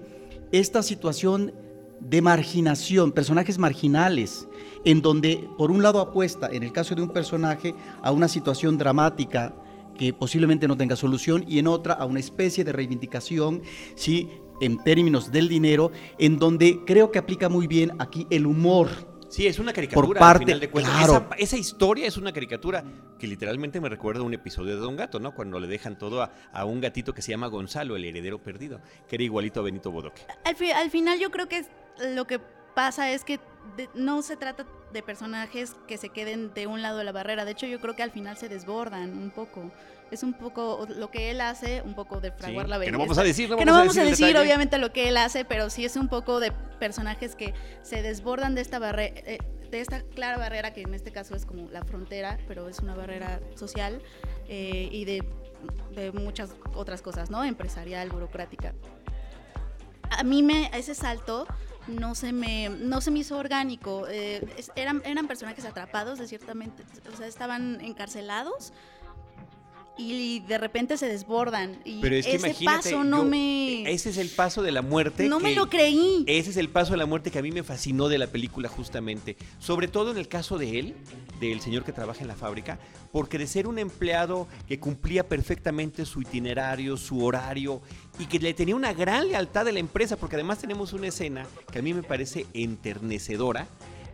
esta 0.53 0.81
situación 0.81 1.53
de 1.99 2.21
marginación, 2.21 3.11
personajes 3.11 3.59
marginales, 3.59 4.47
en 4.85 5.01
donde 5.01 5.49
por 5.57 5.69
un 5.69 5.83
lado 5.83 5.99
apuesta, 5.99 6.47
en 6.49 6.63
el 6.63 6.71
caso 6.71 6.95
de 6.95 7.01
un 7.01 7.09
personaje, 7.09 7.75
a 8.01 8.13
una 8.13 8.29
situación 8.29 8.77
dramática 8.77 9.53
que 9.97 10.13
posiblemente 10.13 10.69
no 10.69 10.77
tenga 10.77 10.95
solución 10.95 11.43
y 11.45 11.59
en 11.59 11.67
otra 11.67 11.95
a 11.95 12.05
una 12.05 12.21
especie 12.21 12.63
de 12.63 12.71
reivindicación, 12.71 13.63
sí, 13.95 14.29
en 14.61 14.81
términos 14.81 15.29
del 15.29 15.49
dinero, 15.49 15.91
en 16.19 16.39
donde 16.39 16.79
creo 16.85 17.11
que 17.11 17.19
aplica 17.19 17.49
muy 17.49 17.67
bien 17.67 17.91
aquí 17.99 18.27
el 18.29 18.45
humor. 18.45 19.12
Sí, 19.33 19.47
es 19.47 19.57
una 19.57 19.73
caricatura 19.73 20.07
Por 20.07 20.17
parte- 20.19 20.43
al 20.43 20.45
final 20.45 20.59
de 20.59 20.69
cuentas. 20.69 20.93
claro. 20.95 21.25
Esa, 21.31 21.35
esa 21.37 21.57
historia 21.57 22.05
es 22.07 22.17
una 22.17 22.31
caricatura 22.31 22.83
que 23.17 23.25
literalmente 23.25 23.81
me 23.81 23.89
recuerda 23.89 24.21
a 24.21 24.23
un 24.23 24.33
episodio 24.35 24.75
de 24.75 24.81
Don 24.81 24.95
Gato, 24.95 25.19
¿no? 25.19 25.33
Cuando 25.33 25.59
le 25.59 25.65
dejan 25.67 25.97
todo 25.97 26.21
a, 26.21 26.31
a 26.53 26.65
un 26.65 26.79
gatito 26.81 27.13
que 27.15 27.23
se 27.23 27.31
llama 27.31 27.47
Gonzalo, 27.47 27.95
el 27.95 28.05
heredero 28.05 28.37
perdido, 28.43 28.79
que 29.09 29.15
era 29.15 29.23
igualito 29.23 29.59
a 29.61 29.63
Benito 29.63 29.89
Bodoque. 29.89 30.21
Al, 30.45 30.55
fi- 30.55 30.69
al 30.71 30.91
final 30.91 31.17
yo 31.19 31.31
creo 31.31 31.47
que 31.47 31.57
es- 31.57 31.69
lo 32.15 32.25
que 32.27 32.39
pasa 32.75 33.11
es 33.11 33.23
que 33.23 33.39
de- 33.75 33.89
no 33.95 34.21
se 34.21 34.35
trata 34.37 34.67
de 34.91 35.01
personajes 35.01 35.75
que 35.87 35.97
se 35.97 36.09
queden 36.09 36.53
de 36.53 36.67
un 36.67 36.83
lado 36.83 36.99
de 36.99 37.03
la 37.03 37.11
barrera. 37.11 37.43
De 37.43 37.51
hecho, 37.53 37.65
yo 37.65 37.79
creo 37.79 37.95
que 37.95 38.03
al 38.03 38.11
final 38.11 38.37
se 38.37 38.49
desbordan 38.49 39.17
un 39.17 39.31
poco. 39.31 39.71
Es 40.11 40.21
un 40.23 40.33
poco 40.33 40.85
lo 40.95 41.09
que 41.09 41.31
él 41.31 41.41
hace, 41.41 41.81
un 41.81 41.95
poco 41.95 42.19
de 42.21 42.31
fraguar 42.31 42.65
Sí, 42.65 42.69
la 42.69 42.79
que 42.79 42.91
no 42.91 42.97
belleza. 42.97 42.97
vamos 42.99 43.17
a 43.17 43.23
decir, 43.23 43.49
no 43.49 43.57
que 43.57 43.65
no 43.65 43.71
vamos 43.71 43.97
a 43.97 44.01
vamos 44.01 44.07
a 44.07 44.09
decir 44.09 44.37
obviamente, 44.37 44.77
lo 44.77 44.93
que 44.93 45.07
él 45.09 45.17
hace, 45.17 45.43
pero 45.45 45.69
sí 45.69 45.85
es 45.85 45.95
un 45.95 46.07
poco 46.07 46.39
de 46.39 46.51
personajes 46.79 47.35
que 47.35 47.53
se 47.81 48.01
desbordan 48.03 48.53
de 48.55 48.61
esta 48.61 48.77
barrera, 48.79 49.21
de 49.71 49.79
esta 49.79 50.01
clara 50.03 50.37
barrera 50.37 50.71
que 50.71 50.81
en 50.81 50.93
este 50.93 51.11
caso 51.11 51.35
es 51.35 51.45
como 51.47 51.67
la 51.71 51.83
frontera, 51.83 52.37
pero 52.47 52.69
es 52.69 52.79
una 52.79 52.93
barrera 52.93 53.39
social 53.55 54.01
eh, 54.47 54.87
y 54.91 55.05
de, 55.05 55.23
de 55.95 56.11
muchas 56.11 56.51
otras 56.75 57.01
cosas, 57.01 57.31
¿no? 57.31 57.43
Empresarial, 57.43 58.09
burocrática. 58.09 58.75
A 60.11 60.23
mí 60.23 60.43
me 60.43 60.69
ese 60.77 60.93
salto 60.93 61.47
no 61.87 62.13
se 62.15 62.31
me 62.31 62.69
no 62.69 63.01
se 63.01 63.09
me 63.09 63.19
hizo 63.19 63.37
orgánico. 63.37 64.07
eh, 64.09 64.45
eran 64.75 65.01
eran 65.05 65.27
personajes 65.27 65.65
atrapados 65.65 66.19
de 66.19 66.27
ciertamente, 66.27 66.83
o 67.11 67.17
sea, 67.17 67.25
estaban 67.25 67.81
encarcelados 67.81 68.73
y 69.97 70.39
de 70.41 70.57
repente 70.57 70.97
se 70.97 71.07
desbordan. 71.07 71.79
Y 71.85 72.01
Pero 72.01 72.15
es 72.15 72.25
que 72.25 72.35
ese 72.35 72.55
paso 72.65 73.03
no 73.03 73.17
yo- 73.23 73.29
me. 73.29 73.91
Ese 73.91 74.09
es 74.09 74.17
el 74.17 74.29
paso 74.29 74.61
de 74.63 74.71
la 74.71 74.81
muerte. 74.81 75.27
no 75.27 75.39
me 75.39 75.53
lo 75.53 75.69
creí. 75.69 76.23
Ese 76.27 76.49
es 76.49 76.57
el 76.57 76.69
paso 76.69 76.91
de 76.93 76.97
la 76.97 77.05
muerte 77.05 77.29
que 77.31 77.39
a 77.39 77.41
mí 77.41 77.51
me 77.51 77.63
fascinó 77.63 78.07
de 78.09 78.17
la 78.17 78.27
película 78.27 78.69
justamente. 78.69 79.37
Sobre 79.59 79.87
todo 79.87 80.11
en 80.11 80.17
el 80.17 80.27
caso 80.27 80.57
de 80.57 80.79
él, 80.79 80.95
del 81.39 81.61
señor 81.61 81.83
que 81.83 81.91
trabaja 81.91 82.21
en 82.21 82.27
la 82.27 82.35
fábrica, 82.35 82.79
porque 83.11 83.37
de 83.37 83.45
ser 83.45 83.67
un 83.67 83.77
empleado 83.77 84.47
que 84.67 84.79
cumplía 84.79 85.27
perfectamente 85.27 86.05
su 86.05 86.21
itinerario, 86.21 86.97
su 86.97 87.23
horario, 87.23 87.81
y 88.17 88.25
que 88.25 88.39
le 88.39 88.53
tenía 88.53 88.75
una 88.75 88.93
gran 88.93 89.27
lealtad 89.27 89.65
de 89.65 89.73
la 89.73 89.79
empresa, 89.79 90.17
porque 90.17 90.35
además 90.35 90.59
tenemos 90.59 90.93
una 90.93 91.07
escena 91.07 91.45
que 91.71 91.79
a 91.79 91.81
mí 91.81 91.93
me 91.93 92.01
parece 92.03 92.45
enternecedora, 92.53 93.67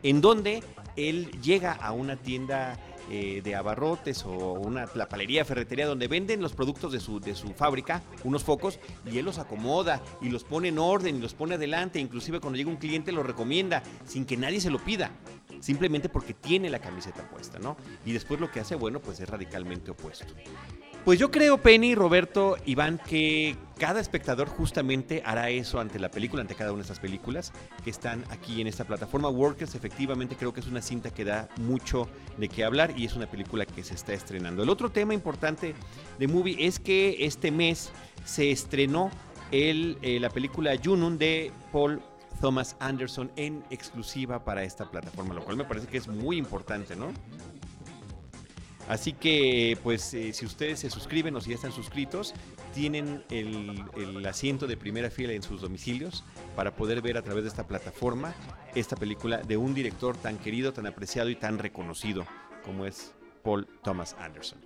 en 0.04 0.22
donde 0.22 0.64
él 0.96 1.30
llega 1.42 1.72
a 1.74 1.92
una 1.92 2.16
tienda 2.18 2.78
eh, 3.10 3.42
de 3.44 3.56
abarrotes 3.56 4.24
o 4.26 4.54
una 4.54 4.88
la 4.96 5.10
palería, 5.10 5.46
ferretería, 5.46 5.88
donde 5.88 6.08
venden 6.08 6.42
los 6.42 6.54
productos 6.54 6.92
de 6.92 7.00
su, 7.00 7.20
de 7.20 7.36
su 7.36 7.54
fábrica, 7.54 8.04
unos 8.24 8.44
focos, 8.44 8.80
y 9.12 9.18
él 9.18 9.26
los 9.26 9.40
acomoda 9.40 10.02
y 10.22 10.30
los 10.30 10.44
pone 10.44 10.70
en 10.70 10.80
orden 10.80 11.18
y 11.18 11.20
los 11.20 11.34
pone 11.34 11.56
adelante. 11.56 12.00
Inclusive 12.00 12.40
cuando 12.40 12.58
llega 12.58 12.70
un 12.70 12.78
cliente 12.78 13.12
los 13.12 13.26
recomienda 13.26 13.84
sin 14.06 14.26
que 14.26 14.38
nadie 14.38 14.62
se 14.62 14.70
lo 14.70 14.80
pida. 14.80 15.12
Simplemente 15.60 16.08
porque 16.08 16.34
tiene 16.34 16.70
la 16.70 16.80
camiseta 16.80 17.28
puesta, 17.30 17.60
¿no? 17.60 17.76
Y 18.06 18.14
después 18.14 18.40
lo 18.40 18.50
que 18.50 18.62
hace, 18.62 18.76
bueno, 18.76 19.00
pues 19.00 19.20
es 19.20 19.28
radicalmente 19.28 19.92
opuesto. 19.92 20.34
Pues 21.06 21.18
yo 21.18 21.32
creo, 21.32 21.58
Penny, 21.58 21.96
Roberto, 21.96 22.58
Iván, 22.66 23.00
que 23.00 23.56
cada 23.80 24.00
espectador 24.00 24.48
justamente 24.48 25.24
hará 25.26 25.50
eso 25.50 25.80
ante 25.80 25.98
la 25.98 26.12
película, 26.12 26.42
ante 26.42 26.54
cada 26.54 26.72
una 26.72 26.80
de 26.80 26.84
estas 26.84 27.00
películas 27.00 27.54
que 27.84 27.90
están 27.90 28.24
aquí 28.30 28.62
en 28.62 28.68
esta 28.68 28.84
plataforma. 28.84 29.30
Workers, 29.30 29.74
efectivamente, 29.74 30.36
creo 30.36 30.54
que 30.54 30.60
es 30.60 30.68
una 30.68 30.82
cinta 30.82 31.10
que 31.10 31.24
da 31.24 31.48
mucho 31.58 32.08
de 32.38 32.50
qué 32.50 32.64
hablar 32.64 32.94
y 32.96 33.06
es 33.06 33.16
una 33.16 33.26
película 33.28 33.66
que 33.66 33.84
se 33.84 33.96
está 33.96 34.14
estrenando. 34.14 34.62
El 34.62 34.70
otro 34.70 34.92
tema 34.92 35.14
importante 35.14 35.74
de 36.20 36.28
Movie 36.28 36.58
es 36.60 36.80
que 36.80 37.26
este 37.26 37.50
mes 37.50 37.92
se 38.26 38.52
estrenó 38.52 39.10
eh, 39.52 40.18
la 40.22 40.30
película 40.30 40.78
Junun 40.84 41.18
de 41.18 41.52
Paul 41.72 42.02
Thomas 42.42 42.76
Anderson 42.80 43.32
en 43.36 43.64
exclusiva 43.70 44.44
para 44.44 44.64
esta 44.64 44.92
plataforma, 44.92 45.34
lo 45.34 45.44
cual 45.44 45.58
me 45.58 45.64
parece 45.64 45.88
que 45.88 45.98
es 45.98 46.08
muy 46.08 46.38
importante, 46.38 46.96
¿no? 46.96 47.08
Así 48.90 49.14
que, 49.14 49.78
pues, 49.84 50.14
eh, 50.16 50.34
si 50.34 50.48
ustedes 50.48 50.80
se 50.80 50.90
suscriben 50.90 51.36
o 51.36 51.42
si 51.42 51.52
ya 51.52 51.56
están 51.56 51.72
suscritos, 51.72 52.34
tienen 52.74 53.24
el, 53.30 53.86
el 53.96 54.26
asiento 54.26 54.66
de 54.66 54.78
primera 54.78 55.12
fila 55.12 55.34
en 55.34 55.44
sus 55.44 55.62
domicilios 55.62 56.24
para 56.56 56.76
poder 56.76 57.02
ver 57.02 57.16
a 57.16 57.22
través 57.22 57.44
de 57.44 57.50
esta 57.50 57.68
plataforma 57.68 58.34
esta 58.74 58.96
película 58.96 59.38
de 59.38 59.58
un 59.58 59.76
director 59.76 60.18
tan 60.18 60.40
querido, 60.40 60.74
tan 60.74 60.88
apreciado 60.88 61.30
y 61.30 61.36
tan 61.36 61.60
reconocido 61.60 62.26
como 62.66 62.88
es 62.88 63.14
Paul 63.44 63.68
Thomas 63.84 64.16
Anderson. 64.20 64.60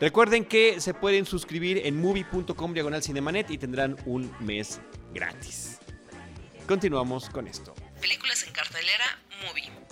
Recuerden 0.00 0.44
que 0.44 0.80
se 0.80 0.92
pueden 0.92 1.24
suscribir 1.24 1.82
en 1.84 2.00
movie.com 2.00 2.74
diagonal 2.74 3.02
cinemanet 3.02 3.50
y 3.50 3.58
tendrán 3.58 3.96
un 4.04 4.34
mes 4.40 4.80
gratis. 5.12 5.78
Continuamos 6.66 7.30
con 7.30 7.46
esto. 7.46 7.74
Películas 8.00 8.42
en 8.42 8.52
cartelera, 8.52 9.04
movie. 9.46 9.83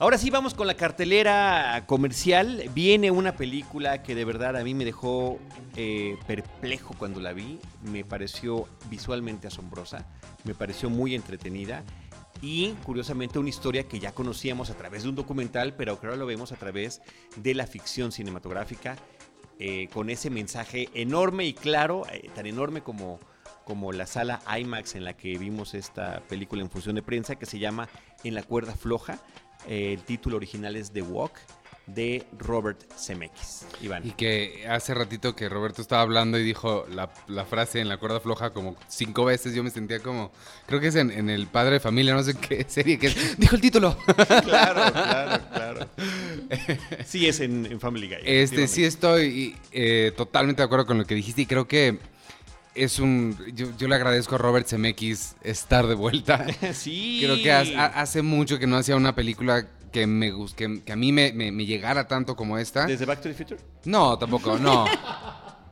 Ahora 0.00 0.16
sí 0.16 0.30
vamos 0.30 0.54
con 0.54 0.66
la 0.66 0.78
cartelera 0.78 1.84
comercial. 1.86 2.70
Viene 2.74 3.10
una 3.10 3.36
película 3.36 4.02
que 4.02 4.14
de 4.14 4.24
verdad 4.24 4.56
a 4.56 4.64
mí 4.64 4.72
me 4.72 4.86
dejó 4.86 5.38
eh, 5.76 6.16
perplejo 6.26 6.94
cuando 6.96 7.20
la 7.20 7.34
vi. 7.34 7.58
Me 7.82 8.02
pareció 8.02 8.66
visualmente 8.88 9.46
asombrosa, 9.46 10.06
me 10.44 10.54
pareció 10.54 10.88
muy 10.88 11.14
entretenida 11.14 11.84
y 12.40 12.70
curiosamente 12.82 13.38
una 13.38 13.50
historia 13.50 13.88
que 13.88 14.00
ya 14.00 14.12
conocíamos 14.12 14.70
a 14.70 14.74
través 14.74 15.02
de 15.02 15.10
un 15.10 15.16
documental, 15.16 15.74
pero 15.74 16.00
que 16.00 16.06
ahora 16.06 16.16
lo 16.16 16.24
vemos 16.24 16.50
a 16.52 16.56
través 16.56 17.02
de 17.36 17.52
la 17.52 17.66
ficción 17.66 18.10
cinematográfica 18.10 18.96
eh, 19.58 19.88
con 19.92 20.08
ese 20.08 20.30
mensaje 20.30 20.88
enorme 20.94 21.44
y 21.44 21.52
claro, 21.52 22.06
eh, 22.10 22.30
tan 22.34 22.46
enorme 22.46 22.80
como 22.80 23.20
como 23.66 23.92
la 23.92 24.06
sala 24.06 24.40
IMAX 24.58 24.96
en 24.96 25.04
la 25.04 25.12
que 25.12 25.36
vimos 25.38 25.74
esta 25.74 26.22
película 26.28 26.62
en 26.62 26.70
función 26.70 26.96
de 26.96 27.02
prensa 27.02 27.36
que 27.36 27.46
se 27.46 27.58
llama 27.58 27.88
En 28.24 28.34
la 28.34 28.42
cuerda 28.42 28.74
floja. 28.74 29.20
Eh, 29.68 29.92
el 29.94 30.02
título 30.02 30.36
original 30.36 30.76
es 30.76 30.90
The 30.92 31.02
Walk 31.02 31.32
de 31.94 32.24
Robert 32.38 32.78
Zemeckis. 32.96 33.66
Iván. 33.82 34.06
Y 34.06 34.12
que 34.12 34.66
hace 34.68 34.94
ratito 34.94 35.34
que 35.34 35.48
Roberto 35.48 35.82
estaba 35.82 36.02
hablando 36.02 36.38
y 36.38 36.44
dijo 36.44 36.86
la, 36.90 37.10
la 37.26 37.44
frase 37.44 37.80
en 37.80 37.88
la 37.88 37.96
cuerda 37.96 38.20
floja 38.20 38.50
como 38.50 38.76
cinco 38.88 39.24
veces, 39.24 39.54
yo 39.54 39.62
me 39.62 39.70
sentía 39.70 40.00
como, 40.00 40.30
creo 40.66 40.80
que 40.80 40.88
es 40.88 40.94
en, 40.94 41.10
en 41.10 41.30
El 41.30 41.46
Padre 41.46 41.74
de 41.74 41.80
Familia, 41.80 42.14
no 42.14 42.22
sé 42.22 42.34
qué 42.36 42.64
serie, 42.68 42.98
que 42.98 43.08
es, 43.08 43.38
dijo 43.38 43.56
el 43.56 43.60
título. 43.60 43.96
claro, 44.44 44.92
claro, 44.92 45.44
claro. 45.52 45.88
Sí, 47.04 47.26
es 47.26 47.40
en, 47.40 47.66
en 47.66 47.80
Family 47.80 48.08
Guy. 48.08 48.18
Este, 48.24 48.68
sí 48.68 48.84
estoy 48.84 49.56
eh, 49.72 50.12
totalmente 50.16 50.62
de 50.62 50.66
acuerdo 50.66 50.86
con 50.86 50.98
lo 50.98 51.04
que 51.04 51.14
dijiste 51.14 51.42
y 51.42 51.46
creo 51.46 51.66
que 51.66 51.98
es 52.74 52.98
un, 52.98 53.36
yo, 53.54 53.66
yo 53.76 53.88
le 53.88 53.94
agradezco 53.94 54.34
a 54.36 54.38
Robert 54.38 54.66
Zemeckis 54.66 55.34
estar 55.42 55.86
de 55.86 55.94
vuelta. 55.94 56.46
sí. 56.72 57.20
Creo 57.22 57.36
que 57.42 57.52
hace, 57.52 57.76
hace 57.76 58.22
mucho 58.22 58.58
que 58.58 58.66
no 58.66 58.76
hacía 58.76 58.96
una 58.96 59.14
película 59.14 59.66
que 59.92 60.06
me 60.06 60.32
que, 60.56 60.82
que 60.84 60.92
a 60.92 60.96
mí 60.96 61.10
me, 61.12 61.32
me- 61.32 61.50
me 61.50 61.66
llegara 61.66 62.06
tanto 62.06 62.36
como 62.36 62.58
esta. 62.58 62.86
¿Desde 62.86 63.04
Back 63.06 63.22
to 63.22 63.28
the 63.28 63.34
Future? 63.34 63.60
No, 63.84 64.16
tampoco, 64.18 64.58
no. 64.58 64.84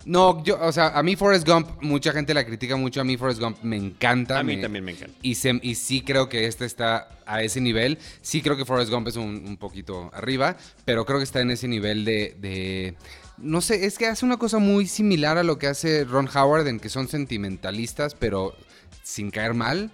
No, 0.05 0.43
yo, 0.43 0.59
o 0.63 0.73
sea, 0.73 0.97
a 0.99 1.03
mí 1.03 1.17
Forrest 1.17 1.47
Gump, 1.47 1.83
mucha 1.83 2.13
gente 2.13 2.33
la 2.33 2.47
critica 2.47 2.77
mucho, 2.77 3.01
a 3.01 3.05
mí 3.05 3.19
Forrest 3.19 3.41
Gump 3.43 3.59
me 3.63 3.77
encanta. 3.77 4.39
A 4.39 4.43
mí 4.43 4.57
me- 4.57 4.63
también 4.63 4.83
me 4.83 4.93
encanta. 4.93 5.15
Y, 5.21 5.35
se- 5.35 5.59
y 5.61 5.75
sí 5.75 6.01
creo 6.01 6.31
que 6.31 6.47
este 6.47 6.65
está 6.65 7.09
a 7.27 7.43
ese 7.43 7.61
nivel. 7.61 7.99
Sí 8.23 8.41
creo 8.41 8.57
que 8.57 8.65
Forrest 8.65 8.91
Gump 8.91 9.09
es 9.09 9.17
un, 9.17 9.45
un 9.47 9.57
poquito 9.59 10.11
arriba, 10.15 10.57
pero 10.87 11.05
creo 11.05 11.19
que 11.19 11.25
está 11.25 11.41
en 11.43 11.51
ese 11.51 11.69
nivel 11.69 12.07
de, 12.07 12.35
de- 12.41 12.95
No 13.41 13.61
sé, 13.61 13.87
es 13.87 13.99
que 13.99 14.07
hace 14.07 14.25
una 14.25 14.37
cosa 14.37 14.59
muy 14.59 14.87
similar 14.87 15.39
a 15.39 15.43
lo 15.43 15.59
que 15.59 15.67
hace 15.69 16.05
Ron 16.05 16.29
Howard, 16.35 16.67
en 16.69 16.81
que 16.81 16.89
son 16.89 17.09
sentimentalistas, 17.09 18.15
pero 18.15 18.57
sin 19.03 19.31
caer 19.31 19.55
mal. 19.55 19.91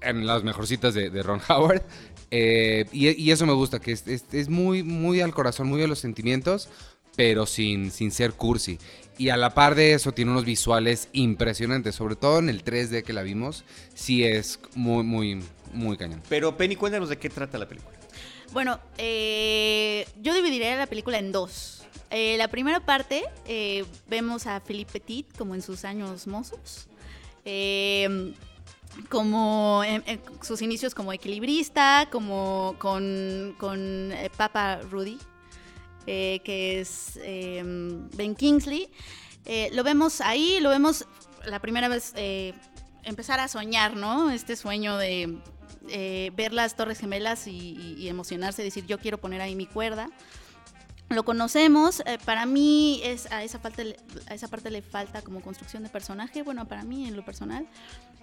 En 0.00 0.26
las 0.26 0.44
mejorcitas 0.44 0.92
de, 0.94 1.08
de 1.08 1.22
Ron 1.22 1.40
Howard. 1.48 1.82
Eh, 2.30 2.84
y, 2.92 3.08
y 3.10 3.30
eso 3.30 3.46
me 3.46 3.52
gusta, 3.54 3.78
que 3.80 3.92
es, 3.92 4.06
es- 4.06 4.24
es 4.32 4.48
muy, 4.48 4.82
muy 4.82 5.20
al 5.20 5.32
corazón, 5.32 5.68
muy 5.68 5.82
a 5.82 5.86
los 5.86 5.98
sentimientos, 5.98 6.68
pero 7.16 7.46
sin, 7.46 7.90
sin 7.90 8.10
ser 8.10 8.32
cursi. 8.32 8.78
Y 9.16 9.28
a 9.30 9.36
la 9.36 9.54
par 9.54 9.76
de 9.76 9.92
eso 9.94 10.12
tiene 10.12 10.32
unos 10.32 10.44
visuales 10.44 11.08
impresionantes, 11.12 11.94
sobre 11.94 12.16
todo 12.16 12.40
en 12.40 12.48
el 12.50 12.64
3D 12.64 13.02
que 13.04 13.12
la 13.12 13.22
vimos, 13.22 13.64
sí 13.94 14.24
es 14.24 14.58
muy, 14.74 15.04
muy, 15.04 15.42
muy 15.72 15.96
cañón. 15.96 16.20
Pero 16.28 16.56
Penny, 16.56 16.74
cuéntanos 16.76 17.08
de 17.08 17.16
qué 17.16 17.30
trata 17.30 17.56
la 17.56 17.68
película. 17.68 17.96
Bueno, 18.52 18.80
eh, 18.98 20.06
yo 20.20 20.34
dividiré 20.34 20.76
la 20.76 20.86
película 20.86 21.18
en 21.18 21.30
dos. 21.32 21.83
Eh, 22.16 22.36
la 22.38 22.46
primera 22.46 22.78
parte 22.78 23.24
eh, 23.44 23.84
vemos 24.08 24.46
a 24.46 24.60
Philippe 24.60 24.92
Petit 25.00 25.36
como 25.36 25.56
en 25.56 25.62
sus 25.62 25.84
años 25.84 26.28
mozos. 26.28 26.86
Eh, 27.44 28.32
como 29.08 29.82
en, 29.84 30.04
en 30.06 30.20
sus 30.40 30.62
inicios 30.62 30.94
como 30.94 31.12
equilibrista, 31.12 32.08
como 32.12 32.76
con, 32.78 33.56
con 33.58 34.12
eh, 34.12 34.30
Papa 34.36 34.78
Rudy, 34.88 35.18
eh, 36.06 36.40
que 36.44 36.80
es 36.80 37.18
eh, 37.22 37.60
Ben 38.16 38.36
Kingsley. 38.36 38.88
Eh, 39.46 39.70
lo 39.72 39.82
vemos 39.82 40.20
ahí, 40.20 40.58
lo 40.60 40.70
vemos 40.70 41.06
la 41.46 41.58
primera 41.58 41.88
vez 41.88 42.12
eh, 42.14 42.54
empezar 43.02 43.40
a 43.40 43.48
soñar, 43.48 43.96
¿no? 43.96 44.30
Este 44.30 44.54
sueño 44.54 44.96
de 44.98 45.36
eh, 45.88 46.30
ver 46.36 46.52
las 46.52 46.76
Torres 46.76 47.00
Gemelas 47.00 47.48
y, 47.48 47.50
y- 47.50 47.96
y 47.98 48.08
emocionarse, 48.08 48.62
decir 48.62 48.86
yo 48.86 48.98
quiero 49.00 49.18
poner 49.18 49.40
ahí 49.40 49.56
mi 49.56 49.66
cuerda. 49.66 50.08
Lo 51.10 51.22
conocemos, 51.24 52.00
eh, 52.06 52.18
para 52.24 52.46
mí 52.46 53.00
es, 53.04 53.30
a, 53.30 53.44
esa 53.44 53.60
parte, 53.60 53.84
le- 53.84 53.96
a 54.26 54.34
esa 54.34 54.48
parte 54.48 54.70
le 54.70 54.80
falta 54.80 55.20
como 55.22 55.42
construcción 55.42 55.82
de 55.82 55.90
personaje, 55.90 56.42
bueno, 56.42 56.66
para 56.66 56.82
mí 56.82 57.06
en 57.06 57.14
lo 57.14 57.24
personal. 57.24 57.68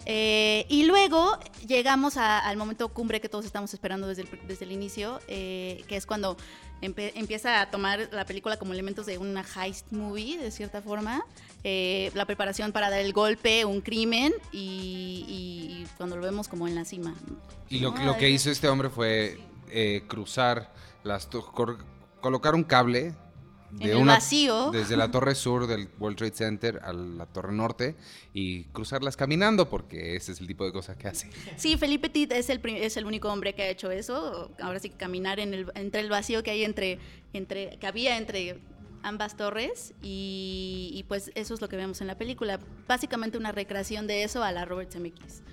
Eh, 0.07 0.65
y 0.67 0.85
luego 0.85 1.37
llegamos 1.67 2.17
a- 2.17 2.39
al 2.39 2.57
momento 2.57 2.89
cumbre 2.89 3.21
que 3.21 3.29
todos 3.29 3.45
estamos 3.45 3.71
esperando 3.75 4.07
desde 4.07 4.23
el, 4.23 4.29
desde 4.47 4.65
el 4.65 4.71
inicio, 4.71 5.19
eh, 5.27 5.83
que 5.87 5.95
es 5.95 6.07
cuando 6.07 6.37
empieza 6.81 7.61
a 7.61 7.69
tomar 7.69 8.09
la 8.11 8.25
película 8.25 8.57
como 8.57 8.73
elementos 8.73 9.05
de 9.05 9.19
una 9.19 9.45
heist 9.55 9.91
movie, 9.91 10.39
de 10.39 10.49
cierta 10.49 10.81
forma. 10.81 11.23
La 11.63 12.25
preparación 12.25 12.71
para 12.71 12.89
dar 12.89 12.99
el 13.01 13.13
golpe, 13.13 13.63
un 13.65 13.81
crimen, 13.81 14.33
y, 14.51 15.23
y 15.29 15.87
cuando 15.97 16.15
lo 16.15 16.23
vemos 16.23 16.47
como 16.47 16.67
en 16.67 16.73
la 16.73 16.83
cima. 16.83 17.13
Y 17.69 17.77
lo, 17.79 17.91
lo 17.95 18.17
que 18.17 18.31
hizo 18.31 18.49
este 18.49 18.67
hombre 18.67 18.89
fue 18.89 19.39
cruzar 20.07 20.73
las... 21.03 21.29
colocar 22.21 22.55
un 22.55 22.63
cable 22.63 23.13
En 23.79 23.89
el 23.89 24.05
vacío. 24.05 24.71
desde 24.73 24.97
la 24.97 25.11
torre 25.11 25.35
sur 25.35 25.67
del 25.67 25.89
World 25.99 26.17
Trade 26.17 26.33
Center 26.33 26.79
a 26.83 26.93
la 26.93 27.25
torre 27.25 27.53
norte 27.53 27.95
y 28.33 28.65
cruzarlas 28.65 29.17
caminando 29.17 29.69
porque 29.69 30.15
ese 30.15 30.31
es 30.31 30.39
el 30.39 30.47
tipo 30.47 30.65
de 30.65 30.71
cosas 30.71 30.97
que 30.97 31.07
hace. 31.07 31.29
Sí, 31.57 31.77
Felipe 31.77 32.09
Tit 32.09 32.31
es 32.31 32.49
el, 32.49 32.61
es 32.65 32.97
el 32.97 33.05
único 33.05 33.31
hombre 33.31 33.53
que 33.53 33.63
ha 33.63 33.69
hecho 33.69 33.91
eso. 33.91 34.51
Ahora 34.61 34.79
sí 34.79 34.89
que 34.89 34.97
caminar 34.97 35.39
en 35.39 35.53
el, 35.53 35.71
entre 35.75 36.01
el 36.01 36.09
vacío 36.09 36.43
que 36.43 36.51
hay 36.51 36.63
entre, 36.63 36.99
entre, 37.33 37.77
que 37.79 37.87
había 37.87 38.17
entre 38.17 38.59
ambas 39.03 39.35
torres 39.35 39.93
y, 40.01 40.91
y 40.93 41.03
pues 41.03 41.31
eso 41.35 41.53
es 41.53 41.61
lo 41.61 41.69
que 41.69 41.75
vemos 41.75 42.01
en 42.01 42.07
la 42.07 42.17
película. 42.17 42.59
Básicamente 42.87 43.37
una 43.37 43.51
recreación 43.51 44.07
de 44.07 44.23
eso 44.23 44.43
a 44.43 44.51
la 44.51 44.65
Robert 44.65 44.91
Zemeckis. 44.91 45.43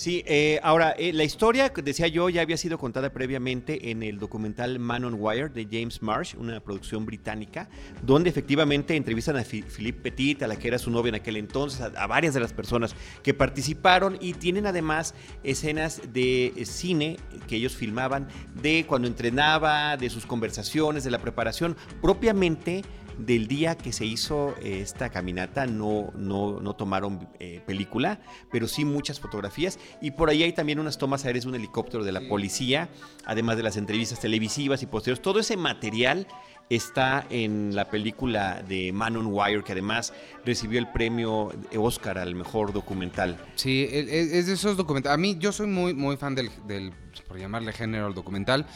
Sí, 0.00 0.24
eh, 0.26 0.58
ahora, 0.62 0.94
eh, 0.96 1.12
la 1.12 1.24
historia, 1.24 1.70
decía 1.84 2.08
yo, 2.08 2.30
ya 2.30 2.40
había 2.40 2.56
sido 2.56 2.78
contada 2.78 3.12
previamente 3.12 3.90
en 3.90 4.02
el 4.02 4.18
documental 4.18 4.78
Man 4.78 5.04
on 5.04 5.16
Wire 5.18 5.50
de 5.50 5.68
James 5.70 6.00
Marsh, 6.00 6.34
una 6.36 6.58
producción 6.60 7.04
británica, 7.04 7.68
donde 8.00 8.30
efectivamente 8.30 8.96
entrevistan 8.96 9.36
a 9.36 9.44
Philippe 9.44 10.00
Petit, 10.00 10.42
a 10.42 10.46
la 10.46 10.56
que 10.56 10.68
era 10.68 10.78
su 10.78 10.90
novia 10.90 11.10
en 11.10 11.16
aquel 11.16 11.36
entonces, 11.36 11.82
a, 11.82 11.92
a 12.02 12.06
varias 12.06 12.32
de 12.32 12.40
las 12.40 12.54
personas 12.54 12.96
que 13.22 13.34
participaron 13.34 14.16
y 14.22 14.32
tienen 14.32 14.66
además 14.66 15.14
escenas 15.44 16.00
de 16.14 16.54
eh, 16.56 16.64
cine 16.64 17.18
que 17.46 17.56
ellos 17.56 17.76
filmaban 17.76 18.26
de 18.54 18.86
cuando 18.88 19.06
entrenaba, 19.06 19.98
de 19.98 20.08
sus 20.08 20.24
conversaciones, 20.24 21.04
de 21.04 21.10
la 21.10 21.18
preparación, 21.18 21.76
propiamente 22.00 22.86
del 23.20 23.46
día 23.46 23.76
que 23.76 23.92
se 23.92 24.04
hizo 24.04 24.54
eh, 24.62 24.80
esta 24.80 25.10
caminata 25.10 25.66
no, 25.66 26.12
no, 26.16 26.60
no 26.60 26.74
tomaron 26.74 27.28
eh, 27.38 27.60
película, 27.66 28.20
pero 28.50 28.66
sí 28.68 28.84
muchas 28.84 29.20
fotografías. 29.20 29.78
Y 30.00 30.12
por 30.12 30.30
ahí 30.30 30.42
hay 30.42 30.52
también 30.52 30.78
unas 30.78 30.98
tomas 30.98 31.24
aéreas 31.24 31.44
de 31.44 31.50
un 31.50 31.54
helicóptero 31.54 32.04
de 32.04 32.12
la 32.12 32.28
policía, 32.28 32.88
además 33.24 33.56
de 33.56 33.62
las 33.62 33.76
entrevistas 33.76 34.20
televisivas 34.20 34.82
y 34.82 34.86
posteriores. 34.86 35.22
Todo 35.22 35.40
ese 35.40 35.56
material 35.56 36.26
está 36.70 37.26
en 37.30 37.74
la 37.74 37.90
película 37.90 38.62
de 38.62 38.92
Man 38.92 39.16
on 39.16 39.26
Wire, 39.26 39.64
que 39.64 39.72
además 39.72 40.12
recibió 40.44 40.78
el 40.78 40.90
premio 40.90 41.52
Oscar 41.76 42.16
al 42.18 42.34
mejor 42.34 42.72
documental. 42.72 43.36
Sí, 43.56 43.88
e- 43.90 44.00
e- 44.00 44.38
es 44.38 44.46
de 44.46 44.52
esos 44.54 44.76
documentales. 44.76 45.14
A 45.14 45.20
mí, 45.20 45.36
yo 45.38 45.52
soy 45.52 45.66
muy, 45.66 45.94
muy 45.94 46.16
fan 46.16 46.34
del, 46.34 46.50
del, 46.66 46.92
por 47.26 47.38
llamarle 47.38 47.72
género 47.72 48.06
al 48.06 48.14
documental. 48.14 48.66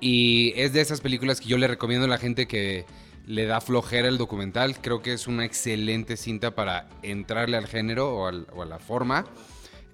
Y 0.00 0.52
es 0.56 0.72
de 0.72 0.80
esas 0.82 1.00
películas 1.00 1.40
que 1.40 1.48
yo 1.48 1.56
le 1.56 1.68
recomiendo 1.68 2.04
a 2.04 2.08
la 2.08 2.18
gente 2.18 2.46
que 2.46 2.84
le 3.26 3.44
da 3.46 3.60
flojera 3.60 4.08
el 4.08 4.18
documental. 4.18 4.76
Creo 4.80 5.02
que 5.02 5.12
es 5.12 5.26
una 5.26 5.44
excelente 5.44 6.16
cinta 6.16 6.54
para 6.54 6.88
entrarle 7.02 7.56
al 7.56 7.66
género 7.66 8.14
o, 8.14 8.26
al- 8.28 8.46
o 8.54 8.62
a 8.62 8.66
la 8.66 8.78
forma. 8.78 9.24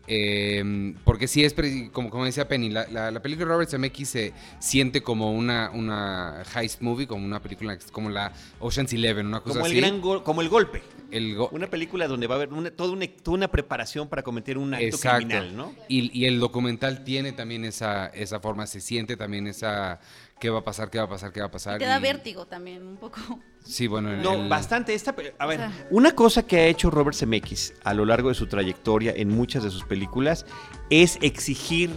Eh, 0.09 0.95
porque 1.05 1.29
sí 1.29 1.45
es, 1.45 1.55
como, 1.93 2.11
como 2.11 2.25
decía 2.25 2.49
Penny, 2.49 2.71
la, 2.71 2.89
la- 2.89 3.13
la 3.13 3.23
película 3.23 3.47
de 3.47 3.53
Robert 3.55 3.71
Zemeckis 3.71 4.09
se 4.09 4.33
siente 4.59 5.01
como 5.01 5.33
una, 5.33 5.71
una 5.73 6.43
heist 6.57 6.81
movie, 6.81 7.07
como 7.07 7.25
una 7.25 7.41
película 7.41 7.79
como 7.93 8.11
la 8.11 8.33
Ocean's 8.59 8.93
Eleven, 8.93 9.27
una 9.29 9.41
cosa 9.41 9.61
Como 9.61 9.67
el, 9.67 9.73
así. 9.73 9.81
gran 9.81 10.01
gol- 10.01 10.25
como 10.25 10.41
el 10.43 10.49
golpe. 10.49 10.83
El 11.13 11.37
go- 11.37 11.51
Una 11.53 11.69
película 11.69 12.09
donde 12.09 12.27
va 12.27 12.35
a 12.35 12.39
haber 12.39 12.53
una- 12.53 12.71
toda, 12.73 12.91
una, 12.93 13.07
toda 13.07 13.37
una 13.37 13.49
preparación 13.49 14.09
para 14.09 14.23
cometer 14.23 14.59
un 14.59 14.75
acto 14.75 14.87
Exacto. 14.87 15.19
criminal, 15.19 15.55
¿no? 15.57 15.73
Y, 15.89 16.11
y 16.19 16.25
el 16.25 16.41
documental 16.41 17.05
tiene 17.05 17.31
también 17.33 17.65
esa, 17.65 18.07
esa 18.09 18.41
forma, 18.41 18.67
se 18.67 18.81
siente 18.81 19.17
también 19.17 19.47
esa 19.47 20.01
qué 20.43 20.51
va 20.51 20.59
a 20.59 20.65
pasar, 20.65 20.91
qué 20.91 20.99
va 20.99 21.05
a 21.05 21.09
pasar, 21.09 21.33
qué 21.33 21.39
va 21.39 21.47
a 21.47 21.51
pasar. 21.53 21.79
Te 21.79 21.85
da 21.85 22.01
y- 22.01 22.03
vértigo 22.03 22.47
también, 22.47 22.85
un 22.85 22.97
poco. 22.97 23.21
Sí, 23.65 23.87
bueno, 23.87 24.11
el- 24.13 24.23
No, 24.23 24.35
el- 24.35 24.49
bastante. 24.49 24.93
Esta, 24.93 25.15
a 25.39 25.47
ver, 25.47 25.61
O 25.61 25.63
sea- 25.63 25.87
una 25.93 26.17
cosa 26.17 26.45
que 26.45 26.57
ha 26.59 26.67
hecho 26.67 26.91
Robert 26.91 27.17
Zemeckis 27.17 27.75
a 27.85 27.95
lo 27.95 28.05
largo 28.05 28.29
de 28.29 28.35
su 28.35 28.49
trayectoria 28.49 29.13
en 29.17 29.29
muchas 29.29 29.63
de 29.63 29.71
sus 29.71 29.85
películas 29.85 30.45
es 30.91 31.17
exigir 31.23 31.91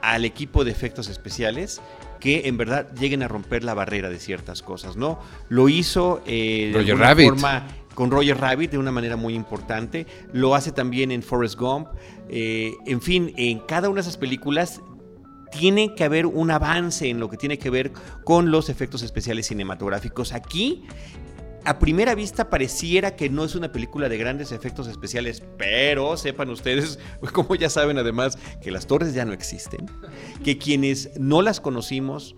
al 0.00 0.24
equipo 0.24 0.64
de 0.64 0.70
efectos 0.70 1.08
especiales 1.08 1.82
que 2.18 2.48
en 2.48 2.56
verdad 2.56 2.90
lleguen 2.94 3.22
a 3.22 3.28
romper 3.28 3.62
la 3.62 3.74
barrera 3.74 4.08
de 4.08 4.18
ciertas 4.18 4.62
cosas, 4.62 4.96
¿no? 4.96 5.18
Lo 5.50 5.68
hizo 5.68 6.22
eh, 6.24 6.70
de 6.72 6.78
Roger 6.78 6.92
alguna 6.92 7.08
Rabbit. 7.08 7.28
forma 7.28 7.66
con 7.94 8.10
Roger 8.10 8.38
Rabbit 8.38 8.70
de 8.70 8.78
una 8.78 8.90
manera 8.90 9.16
muy 9.16 9.34
importante. 9.34 10.06
Lo 10.32 10.54
hace 10.54 10.72
también 10.72 11.10
en 11.10 11.22
Forrest 11.22 11.58
Gump. 11.58 11.88
Eh, 12.30 12.72
en 12.86 13.02
fin, 13.02 13.34
en 13.36 13.58
cada 13.58 13.90
una 13.90 13.96
de 13.96 14.00
esas 14.08 14.16
películas 14.16 14.80
tiene 15.52 15.94
que 15.94 16.04
haber 16.04 16.26
un 16.26 16.50
avance 16.50 17.08
en 17.08 17.20
lo 17.20 17.28
que 17.28 17.36
tiene 17.36 17.58
que 17.58 17.70
ver 17.70 17.92
con 18.24 18.50
los 18.50 18.68
efectos 18.68 19.02
especiales 19.02 19.46
cinematográficos. 19.46 20.32
Aquí, 20.32 20.84
a 21.64 21.78
primera 21.78 22.14
vista, 22.14 22.50
pareciera 22.50 23.14
que 23.14 23.28
no 23.30 23.44
es 23.44 23.54
una 23.54 23.70
película 23.70 24.08
de 24.08 24.18
grandes 24.18 24.50
efectos 24.50 24.88
especiales, 24.88 25.42
pero 25.58 26.16
sepan 26.16 26.50
ustedes, 26.50 26.98
como 27.32 27.54
ya 27.54 27.70
saben 27.70 27.98
además, 27.98 28.38
que 28.60 28.72
las 28.72 28.86
torres 28.86 29.14
ya 29.14 29.24
no 29.24 29.32
existen, 29.32 29.86
que 30.42 30.58
quienes 30.58 31.10
no 31.20 31.42
las 31.42 31.60
conocimos, 31.60 32.34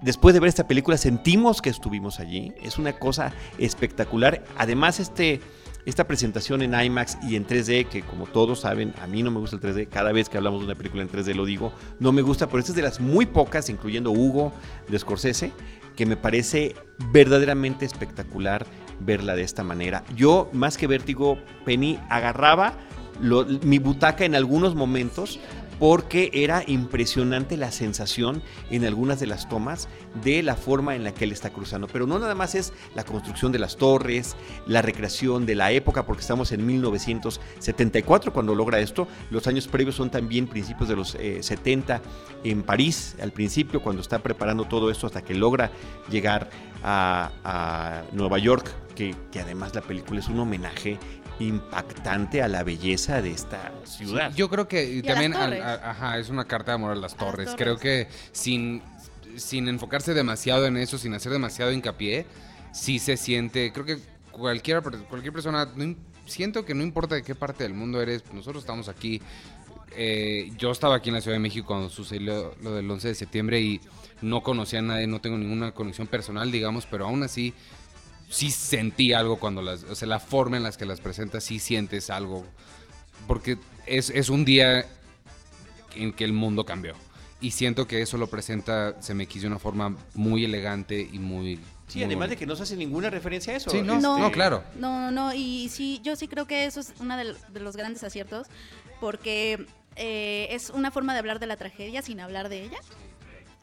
después 0.00 0.34
de 0.34 0.40
ver 0.40 0.48
esta 0.48 0.66
película 0.66 0.96
sentimos 0.96 1.62
que 1.62 1.70
estuvimos 1.70 2.18
allí. 2.18 2.52
Es 2.62 2.78
una 2.78 2.98
cosa 2.98 3.32
espectacular. 3.58 4.42
Además, 4.56 4.98
este, 4.98 5.40
esta 5.84 6.06
presentación 6.06 6.62
en 6.62 6.80
IMAX 6.80 7.18
y 7.22 7.36
en 7.36 7.46
3D, 7.46 7.86
que 7.88 8.02
como 8.02 8.26
todos 8.26 8.60
saben, 8.60 8.94
a 9.02 9.06
mí 9.06 9.22
no 9.22 9.30
me 9.30 9.40
gusta 9.40 9.56
el 9.56 9.62
3D. 9.62 9.88
Cada 9.88 10.12
vez 10.12 10.28
que 10.28 10.36
hablamos 10.36 10.60
de 10.60 10.66
una 10.66 10.74
película 10.74 11.02
en 11.02 11.10
3D 11.10 11.34
lo 11.34 11.44
digo, 11.44 11.72
no 11.98 12.12
me 12.12 12.22
gusta, 12.22 12.46
pero 12.46 12.60
esta 12.60 12.72
es 12.72 12.76
de 12.76 12.82
las 12.82 13.00
muy 13.00 13.26
pocas, 13.26 13.68
incluyendo 13.68 14.10
Hugo 14.12 14.52
de 14.88 14.98
Scorsese, 14.98 15.52
que 15.96 16.06
me 16.06 16.16
parece 16.16 16.74
verdaderamente 17.12 17.84
espectacular 17.84 18.66
verla 19.00 19.34
de 19.34 19.42
esta 19.42 19.64
manera. 19.64 20.04
Yo, 20.14 20.48
más 20.52 20.76
que 20.76 20.86
vértigo, 20.86 21.38
Penny, 21.64 21.98
agarraba 22.08 22.74
mi 23.20 23.78
butaca 23.78 24.24
en 24.24 24.34
algunos 24.34 24.74
momentos 24.74 25.38
porque 25.78 26.30
era 26.32 26.64
impresionante 26.66 27.56
la 27.56 27.72
sensación 27.72 28.42
en 28.70 28.84
algunas 28.84 29.20
de 29.20 29.26
las 29.26 29.48
tomas 29.48 29.88
de 30.22 30.42
la 30.42 30.56
forma 30.56 30.94
en 30.94 31.04
la 31.04 31.12
que 31.12 31.24
él 31.24 31.32
está 31.32 31.50
cruzando. 31.50 31.88
Pero 31.88 32.06
no 32.06 32.18
nada 32.18 32.34
más 32.34 32.54
es 32.54 32.72
la 32.94 33.04
construcción 33.04 33.52
de 33.52 33.58
las 33.58 33.76
torres, 33.76 34.36
la 34.66 34.82
recreación 34.82 35.46
de 35.46 35.54
la 35.54 35.72
época, 35.72 36.06
porque 36.06 36.20
estamos 36.20 36.52
en 36.52 36.64
1974 36.66 38.32
cuando 38.32 38.54
logra 38.54 38.80
esto. 38.80 39.08
Los 39.30 39.46
años 39.46 39.68
previos 39.68 39.96
son 39.96 40.10
también 40.10 40.46
principios 40.46 40.88
de 40.88 40.96
los 40.96 41.14
eh, 41.16 41.42
70 41.42 42.00
en 42.44 42.62
París, 42.62 43.16
al 43.20 43.32
principio, 43.32 43.82
cuando 43.82 44.02
está 44.02 44.18
preparando 44.20 44.64
todo 44.64 44.90
esto 44.90 45.06
hasta 45.06 45.22
que 45.22 45.34
logra 45.34 45.70
llegar 46.10 46.50
a, 46.84 48.02
Nueva 48.12 48.38
York, 48.38 48.68
que 48.94 49.14
además 49.40 49.74
la 49.74 49.80
película 49.80 50.20
es 50.20 50.28
un 50.28 50.40
homenaje 50.40 50.98
impactante 51.38 52.42
a 52.42 52.48
la 52.48 52.62
belleza 52.62 53.20
de 53.22 53.30
esta 53.32 53.72
ciudad. 53.84 54.30
Sí, 54.30 54.36
yo 54.36 54.48
creo 54.48 54.68
que 54.68 55.00
a 55.04 55.06
también 55.06 55.34
a- 55.34 55.90
ajá, 55.90 56.18
es 56.18 56.28
una 56.28 56.44
carta 56.46 56.72
de 56.72 56.74
amor 56.76 56.92
a 56.92 56.94
las 56.94 57.12
A 57.12 57.16
las 57.16 57.16
torres. 57.16 57.50
Creo 57.56 57.78
que 57.78 58.08
sin, 58.32 58.82
sin 59.36 59.68
enfocarse 59.68 60.14
demasiado 60.14 60.66
en 60.66 60.76
eso, 60.76 60.98
sin 60.98 61.14
hacer 61.14 61.32
demasiado 61.32 61.72
hincapié, 61.72 62.26
sí 62.72 62.98
se 62.98 63.16
siente, 63.16 63.72
creo 63.72 63.84
que 63.84 63.98
cualquier, 64.30 64.82
cualquier 65.08 65.32
persona, 65.32 65.68
no 65.76 65.94
siento 66.26 66.64
que 66.64 66.74
no 66.74 66.82
importa 66.82 67.14
de 67.16 67.22
qué 67.22 67.34
parte 67.34 67.64
del 67.64 67.74
mundo 67.74 68.00
eres, 68.00 68.22
nosotros 68.32 68.62
estamos 68.62 68.88
aquí. 68.88 69.20
eh, 69.94 70.50
yo 70.56 70.70
estaba 70.70 70.94
aquí 70.96 71.10
en 71.10 71.16
la 71.16 71.20
Ciudad 71.20 71.34
de 71.34 71.40
México 71.40 71.66
cuando 71.66 71.90
sucedió 71.90 72.54
lo 72.62 72.72
del 72.74 72.90
11 72.90 73.08
de 73.08 73.14
septiembre 73.14 73.60
y 73.60 73.78
no 74.22 74.42
conocía 74.42 74.78
a 74.78 74.82
nadie, 74.82 75.06
no 75.06 75.20
tengo 75.20 75.36
ninguna 75.36 75.72
conexión 75.72 76.06
personal, 76.06 76.50
digamos, 76.50 76.86
pero 76.86 77.04
aún 77.04 77.22
así 77.24 77.52
sí 78.32 78.50
sentí 78.50 79.12
algo 79.12 79.38
cuando 79.38 79.62
las, 79.62 79.84
o 79.84 79.94
sea, 79.94 80.08
la 80.08 80.18
forma 80.18 80.56
en 80.56 80.62
las 80.62 80.76
que 80.76 80.86
las 80.86 81.00
presentas, 81.00 81.44
sí 81.44 81.58
sientes 81.58 82.08
algo, 82.10 82.44
porque 83.28 83.58
es, 83.86 84.10
es 84.10 84.30
un 84.30 84.44
día 84.44 84.86
en 85.94 86.12
que 86.12 86.24
el 86.24 86.32
mundo 86.32 86.64
cambió. 86.64 86.94
Y 87.40 87.50
siento 87.50 87.86
que 87.86 88.00
eso 88.00 88.16
lo 88.16 88.28
presenta, 88.28 89.00
se 89.02 89.14
me 89.14 89.26
quiso 89.26 89.42
de 89.42 89.48
una 89.48 89.58
forma 89.58 89.96
muy 90.14 90.44
elegante 90.44 91.08
y 91.12 91.18
muy... 91.18 91.56
Sí, 91.88 91.98
muy 91.98 92.04
además 92.04 92.30
de 92.30 92.36
que 92.36 92.46
no 92.46 92.56
se 92.56 92.62
hace 92.62 92.76
ninguna 92.76 93.10
referencia 93.10 93.52
a 93.52 93.56
eso. 93.56 93.68
Sí, 93.68 93.82
no, 93.82 93.96
Este, 93.96 94.08
no, 94.08 94.32
claro. 94.32 94.64
No, 94.76 94.98
no, 94.98 95.10
no, 95.10 95.34
y 95.34 95.68
sí, 95.68 96.00
yo 96.02 96.16
sí 96.16 96.26
creo 96.26 96.46
que 96.46 96.64
eso 96.64 96.80
es 96.80 96.94
uno 97.00 97.16
de, 97.16 97.34
de 97.48 97.60
los 97.60 97.76
grandes 97.76 98.02
aciertos, 98.04 98.46
porque 99.00 99.66
eh, 99.96 100.46
es 100.50 100.70
una 100.70 100.90
forma 100.90 101.12
de 101.12 101.18
hablar 101.18 101.38
de 101.38 101.46
la 101.46 101.56
tragedia 101.56 102.00
sin 102.00 102.20
hablar 102.20 102.48
de 102.48 102.62
ella. 102.62 102.78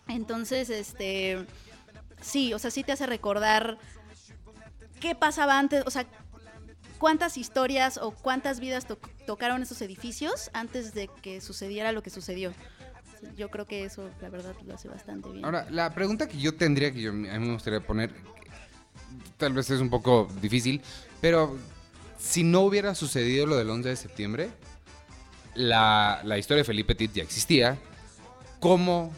Entonces, 0.08 0.69
este, 0.69 1.45
sí, 2.21 2.53
o 2.53 2.60
sea, 2.60 2.69
sí 2.69 2.84
te 2.84 2.91
hace 2.91 3.08
recordar 3.08 3.79
qué 4.99 5.15
pasaba 5.15 5.57
antes, 5.59 5.83
o 5.85 5.91
sea, 5.91 6.05
cuántas 6.97 7.38
historias 7.38 7.97
o 7.97 8.12
cuántas 8.12 8.59
vidas 8.59 8.85
to- 8.85 8.99
tocaron 9.25 9.62
esos 9.62 9.81
edificios 9.81 10.49
antes 10.53 10.93
de 10.93 11.09
que 11.21 11.41
sucediera 11.41 11.91
lo 11.91 12.03
que 12.03 12.09
sucedió. 12.09 12.53
Yo 13.35 13.49
creo 13.49 13.65
que 13.65 13.83
eso, 13.83 14.09
la 14.21 14.29
verdad, 14.29 14.55
lo 14.65 14.73
hace 14.75 14.88
bastante 14.88 15.29
bien. 15.29 15.43
Ahora, 15.43 15.67
la 15.69 15.93
pregunta 15.93 16.27
que 16.27 16.38
yo 16.38 16.55
tendría, 16.55 16.91
que 16.91 17.01
yo, 17.01 17.12
a 17.12 17.13
mí 17.13 17.27
me 17.27 17.53
gustaría 17.53 17.81
poner, 17.81 18.13
tal 19.38 19.53
vez 19.53 19.69
es 19.69 19.81
un 19.81 19.89
poco 19.89 20.27
difícil, 20.41 20.81
pero 21.19 21.57
si 22.17 22.43
no 22.43 22.62
hubiera 22.62 22.95
sucedido 22.95 23.45
lo 23.45 23.57
del 23.57 23.69
11 23.69 23.89
de 23.89 23.95
septiembre, 23.95 24.49
la, 25.55 26.21
la 26.23 26.38
historia 26.38 26.62
de 26.62 26.65
Felipe 26.65 26.95
Petit 26.95 27.12
ya 27.13 27.23
existía, 27.23 27.77
¿cómo 28.59 29.12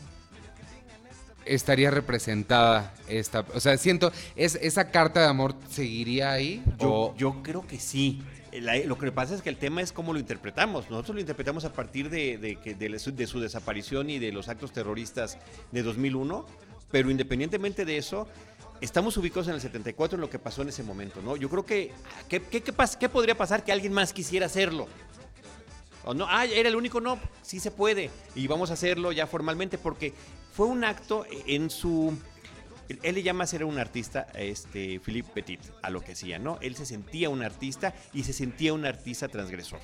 estaría 1.56 1.92
representada 1.92 2.94
esta? 3.08 3.46
O 3.54 3.60
sea, 3.60 3.78
siento, 3.78 4.12
es, 4.36 4.56
¿esa 4.62 4.90
carta 4.92 5.22
de 5.22 5.28
amor 5.28 5.56
seguiría 5.70 6.32
ahí? 6.32 6.64
Yo, 6.80 6.90
o- 6.92 7.16
yo 7.18 7.42
creo 7.44 7.66
que 7.68 7.80
sí. 7.80 8.22
La- 8.54 8.78
lo 8.78 8.98
que 8.98 9.12
pasa 9.12 9.34
es 9.36 9.42
que 9.42 9.50
el 9.50 9.58
tema 9.58 9.82
es 9.82 9.92
cómo 9.94 10.14
lo 10.14 10.20
interpretamos. 10.20 10.90
Nosotros 10.90 11.16
lo 11.16 11.22
interpretamos 11.22 11.64
a 11.66 11.72
partir 11.74 12.10
de, 12.10 12.38
de 12.38 12.56
que- 12.58 12.76
de 12.76 13.00
su, 13.00 13.12
de 13.14 13.28
su 13.28 13.40
desaparición 13.40 14.10
y 14.10 14.20
de 14.20 14.32
los 14.32 14.50
actos 14.50 14.72
terroristas 14.74 15.38
de 15.72 15.84
2001, 15.84 16.46
pero 16.92 17.10
independientemente 17.10 17.86
de 17.86 17.98
eso, 17.98 18.28
estamos 18.82 19.16
ubicados 19.18 19.48
en 19.48 19.54
el 19.56 19.62
74 19.62 20.16
en 20.18 20.22
lo 20.22 20.30
que 20.30 20.40
pasó 20.40 20.64
en 20.64 20.70
ese 20.70 20.84
momento, 20.84 21.22
¿no? 21.22 21.38
Yo 21.38 21.50
creo 21.50 21.66
que, 21.66 21.92
¿qué, 22.28 22.42
qué, 22.42 22.62
qué 22.62 23.10
podría 23.10 23.36
pasar 23.38 23.64
que 23.64 23.72
alguien 23.72 23.94
más 23.94 24.12
quisiera 24.12 24.48
hacerlo? 24.48 24.88
No, 26.16 26.26
ah, 26.28 26.46
era 26.46 26.70
el 26.70 26.76
único, 26.76 27.00
no, 27.00 27.20
sí 27.42 27.60
se 27.60 27.72
puede. 27.72 28.10
Y 28.36 28.48
vamos 28.48 28.70
a 28.72 28.74
hacerlo 28.74 29.12
ya 29.12 29.28
formalmente 29.28 29.78
porque 29.78 30.14
fue 30.54 30.68
un 30.68 30.84
acto 30.84 31.26
en 31.48 31.70
su... 31.70 32.18
Él 33.04 33.16
le 33.16 33.24
llama 33.24 33.48
ser 33.48 33.64
un 33.64 33.80
artista, 33.80 34.28
este, 34.34 35.00
Philippe 35.00 35.30
Petit, 35.34 35.62
a 35.82 35.90
lo 35.90 36.02
que 36.02 36.12
hacía, 36.12 36.40
¿no? 36.40 36.58
Él 36.62 36.76
se 36.76 36.86
sentía 36.86 37.30
un 37.30 37.42
artista 37.42 37.94
y 38.14 38.24
se 38.24 38.34
sentía 38.34 38.74
un 38.74 38.86
artista 38.86 39.30
transgresor. 39.30 39.80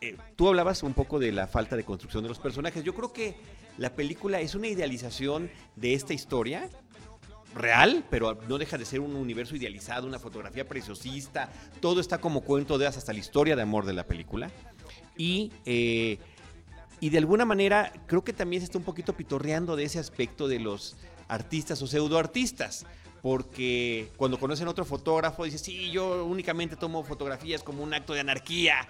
eh, 0.00 0.16
tú 0.34 0.48
hablabas 0.48 0.82
un 0.82 0.92
poco 0.92 1.20
de 1.20 1.30
la 1.30 1.46
falta 1.46 1.76
de 1.76 1.84
construcción 1.84 2.24
de 2.24 2.28
los 2.28 2.40
personajes. 2.40 2.82
Yo 2.82 2.94
creo 2.94 3.12
que 3.12 3.36
la 3.78 3.94
película 3.94 4.40
es 4.40 4.56
una 4.56 4.66
idealización 4.66 5.50
de 5.76 5.94
esta 5.94 6.14
historia 6.14 6.68
real, 7.54 8.04
pero 8.10 8.38
no 8.48 8.58
deja 8.58 8.76
de 8.78 8.84
ser 8.84 9.00
un 9.00 9.14
universo 9.16 9.56
idealizado, 9.56 10.06
una 10.06 10.18
fotografía 10.18 10.68
preciosista, 10.68 11.50
todo 11.80 12.00
está 12.00 12.18
como 12.18 12.42
cuento 12.42 12.78
de 12.78 12.86
hasta 12.86 13.12
la 13.12 13.18
historia 13.18 13.56
de 13.56 13.62
amor 13.62 13.86
de 13.86 13.94
la 13.94 14.04
película. 14.04 14.50
Y, 15.16 15.52
eh, 15.64 16.18
y 17.00 17.10
de 17.10 17.18
alguna 17.18 17.44
manera 17.44 17.92
creo 18.06 18.24
que 18.24 18.32
también 18.32 18.60
se 18.60 18.66
está 18.66 18.78
un 18.78 18.84
poquito 18.84 19.14
pitorreando 19.14 19.76
de 19.76 19.84
ese 19.84 19.98
aspecto 19.98 20.48
de 20.48 20.60
los 20.60 20.96
artistas 21.28 21.80
o 21.82 21.86
pseudoartistas, 21.86 22.86
porque 23.22 24.10
cuando 24.16 24.38
conocen 24.38 24.68
a 24.68 24.70
otro 24.70 24.84
fotógrafo 24.84 25.44
dice, 25.44 25.58
sí, 25.58 25.90
yo 25.90 26.24
únicamente 26.24 26.76
tomo 26.76 27.02
fotografías 27.02 27.62
como 27.62 27.82
un 27.82 27.92
acto 27.92 28.12
de 28.12 28.20
anarquía. 28.20 28.88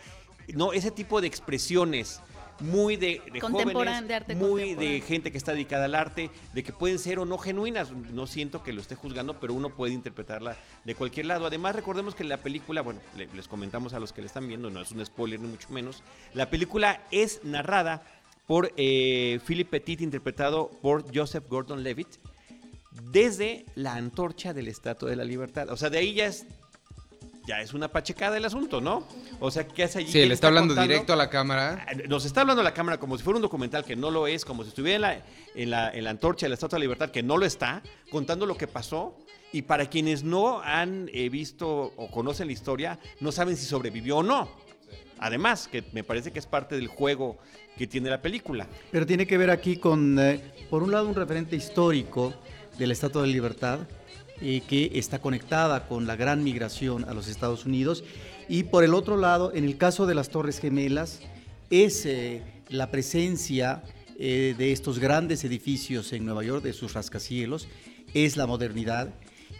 No, 0.54 0.72
ese 0.72 0.90
tipo 0.90 1.20
de 1.20 1.26
expresiones 1.26 2.20
muy 2.60 2.96
de, 2.96 3.20
de 3.32 3.40
jóvenes, 3.40 4.08
de 4.08 4.14
arte 4.14 4.34
muy 4.34 4.74
de 4.74 5.00
gente 5.00 5.30
que 5.32 5.38
está 5.38 5.52
dedicada 5.52 5.84
al 5.84 5.94
arte, 5.94 6.30
de 6.54 6.62
que 6.62 6.72
pueden 6.72 6.98
ser 6.98 7.18
o 7.18 7.24
no 7.24 7.38
genuinas. 7.38 7.90
No 7.92 8.26
siento 8.26 8.62
que 8.62 8.72
lo 8.72 8.80
esté 8.80 8.94
juzgando, 8.94 9.38
pero 9.40 9.54
uno 9.54 9.70
puede 9.70 9.92
interpretarla 9.92 10.56
de 10.84 10.94
cualquier 10.94 11.26
lado. 11.26 11.46
Además, 11.46 11.74
recordemos 11.76 12.14
que 12.14 12.24
la 12.24 12.38
película, 12.38 12.82
bueno, 12.82 13.00
le- 13.16 13.28
les 13.34 13.48
comentamos 13.48 13.92
a 13.94 14.00
los 14.00 14.12
que 14.12 14.20
la 14.22 14.26
están 14.28 14.48
viendo, 14.48 14.70
no 14.70 14.80
es 14.80 14.90
un 14.92 15.04
spoiler 15.04 15.38
ni 15.40 15.48
mucho 15.48 15.68
menos, 15.70 16.02
la 16.34 16.48
película 16.50 17.02
es 17.10 17.40
narrada 17.44 18.02
por 18.46 18.72
eh, 18.76 19.40
Philip 19.46 19.68
Petit, 19.68 20.00
interpretado 20.00 20.70
por 20.80 21.04
Joseph 21.14 21.44
Gordon-Levitt, 21.48 22.08
desde 23.10 23.66
la 23.74 23.94
antorcha 23.94 24.54
del 24.54 24.68
Estatua 24.68 25.10
de 25.10 25.16
la 25.16 25.24
Libertad. 25.24 25.68
O 25.70 25.76
sea, 25.76 25.90
de 25.90 25.98
ahí 25.98 26.14
ya 26.14 26.26
es, 26.26 26.46
ya 27.46 27.60
es 27.60 27.72
una 27.74 27.88
pachecada 27.88 28.36
el 28.36 28.44
asunto, 28.44 28.80
¿no? 28.80 29.06
O 29.40 29.50
sea, 29.50 29.66
¿qué 29.66 29.84
hace 29.84 30.00
allí? 30.00 30.06
Sí, 30.08 30.12
¿Quién 30.14 30.28
le 30.28 30.34
está 30.34 30.48
hablando 30.48 30.74
contando? 30.74 30.92
directo 30.92 31.12
a 31.12 31.16
la 31.16 31.30
cámara. 31.30 31.86
Ah, 31.88 31.92
Nos 32.08 32.24
está 32.24 32.40
hablando 32.42 32.62
la 32.62 32.74
cámara 32.74 32.98
como 32.98 33.16
si 33.16 33.22
fuera 33.24 33.36
un 33.36 33.42
documental 33.42 33.84
que 33.84 33.96
no 33.96 34.10
lo 34.10 34.26
es, 34.26 34.44
como 34.44 34.62
si 34.64 34.70
estuviera 34.70 34.96
en 34.96 35.02
la, 35.02 35.24
en 35.54 35.70
la, 35.70 35.90
en 35.90 36.04
la 36.04 36.10
antorcha 36.10 36.46
de 36.46 36.50
la 36.50 36.54
Estatua 36.54 36.76
de 36.76 36.80
la 36.80 36.84
Libertad 36.84 37.10
que 37.10 37.22
no 37.22 37.36
lo 37.38 37.46
está, 37.46 37.82
contando 38.10 38.46
lo 38.46 38.56
que 38.56 38.66
pasó. 38.66 39.16
Y 39.52 39.62
para 39.62 39.86
quienes 39.86 40.24
no 40.24 40.60
han 40.60 41.08
eh, 41.12 41.28
visto 41.28 41.68
o 41.96 42.10
conocen 42.10 42.48
la 42.48 42.52
historia, 42.52 42.98
no 43.20 43.30
saben 43.32 43.56
si 43.56 43.64
sobrevivió 43.64 44.18
o 44.18 44.22
no. 44.22 44.48
Además, 45.18 45.68
que 45.68 45.84
me 45.92 46.04
parece 46.04 46.32
que 46.32 46.38
es 46.38 46.46
parte 46.46 46.74
del 46.74 46.88
juego 46.88 47.38
que 47.78 47.86
tiene 47.86 48.10
la 48.10 48.20
película. 48.20 48.66
Pero 48.90 49.06
tiene 49.06 49.26
que 49.26 49.38
ver 49.38 49.50
aquí 49.50 49.76
con, 49.76 50.18
eh, 50.18 50.40
por 50.68 50.82
un 50.82 50.90
lado, 50.90 51.08
un 51.08 51.14
referente 51.14 51.56
histórico 51.56 52.34
de 52.76 52.86
la 52.86 52.92
Estatua 52.92 53.22
de 53.22 53.28
la 53.28 53.32
Libertad, 53.32 53.78
eh, 54.40 54.62
que 54.68 54.92
está 54.94 55.20
conectada 55.20 55.88
con 55.88 56.06
la 56.06 56.16
gran 56.16 56.44
migración 56.44 57.04
a 57.08 57.14
los 57.14 57.28
Estados 57.28 57.64
Unidos. 57.64 58.04
Y 58.48 58.64
por 58.64 58.84
el 58.84 58.94
otro 58.94 59.16
lado, 59.16 59.52
en 59.54 59.64
el 59.64 59.76
caso 59.76 60.06
de 60.06 60.14
las 60.14 60.28
Torres 60.28 60.58
Gemelas, 60.58 61.20
es 61.70 62.06
eh, 62.06 62.42
la 62.68 62.90
presencia 62.90 63.82
eh, 64.18 64.54
de 64.56 64.72
estos 64.72 64.98
grandes 64.98 65.44
edificios 65.44 66.12
en 66.12 66.24
Nueva 66.24 66.44
York, 66.44 66.62
de 66.62 66.72
sus 66.72 66.94
rascacielos, 66.94 67.68
es 68.14 68.36
la 68.36 68.46
modernidad 68.46 69.14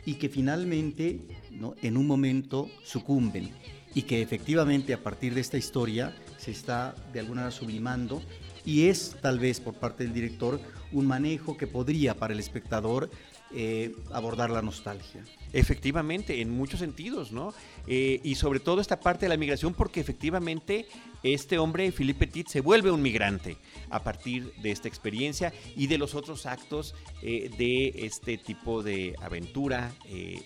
y 0.04 0.14
que 0.14 0.28
finalmente, 0.28 1.20
¿no? 1.50 1.74
en 1.82 1.96
un 1.96 2.06
momento, 2.06 2.70
sucumben 2.84 3.50
y 3.94 4.02
que 4.02 4.22
efectivamente 4.22 4.94
a 4.94 5.02
partir 5.02 5.34
de 5.34 5.40
esta 5.40 5.56
historia 5.56 6.14
se 6.38 6.50
está 6.50 6.94
de 7.12 7.20
alguna 7.20 7.42
manera 7.42 7.56
sublimando 7.58 8.22
y 8.64 8.88
es 8.88 9.16
tal 9.22 9.38
vez 9.38 9.60
por 9.60 9.74
parte 9.74 10.04
del 10.04 10.12
director 10.12 10.60
un 10.92 11.06
manejo 11.06 11.56
que 11.56 11.66
podría 11.66 12.14
para 12.14 12.34
el 12.34 12.40
espectador 12.40 13.10
eh, 13.52 13.94
abordar 14.12 14.50
la 14.50 14.60
nostalgia. 14.60 15.24
Efectivamente, 15.52 16.40
en 16.40 16.50
muchos 16.50 16.80
sentidos, 16.80 17.30
¿no? 17.30 17.54
Eh, 17.86 18.20
y 18.24 18.34
sobre 18.34 18.58
todo 18.58 18.80
esta 18.80 18.98
parte 18.98 19.26
de 19.26 19.28
la 19.28 19.36
migración, 19.36 19.72
porque 19.72 20.00
efectivamente 20.00 20.86
este 21.22 21.56
hombre, 21.58 21.92
Philippe 21.92 22.26
Petit, 22.26 22.48
se 22.48 22.60
vuelve 22.60 22.90
un 22.90 23.00
migrante 23.00 23.56
a 23.88 24.02
partir 24.02 24.52
de 24.54 24.72
esta 24.72 24.88
experiencia 24.88 25.52
y 25.76 25.86
de 25.86 25.96
los 25.96 26.16
otros 26.16 26.44
actos 26.44 26.96
eh, 27.22 27.48
de 27.56 28.06
este 28.06 28.36
tipo 28.36 28.82
de 28.82 29.14
aventura 29.22 29.92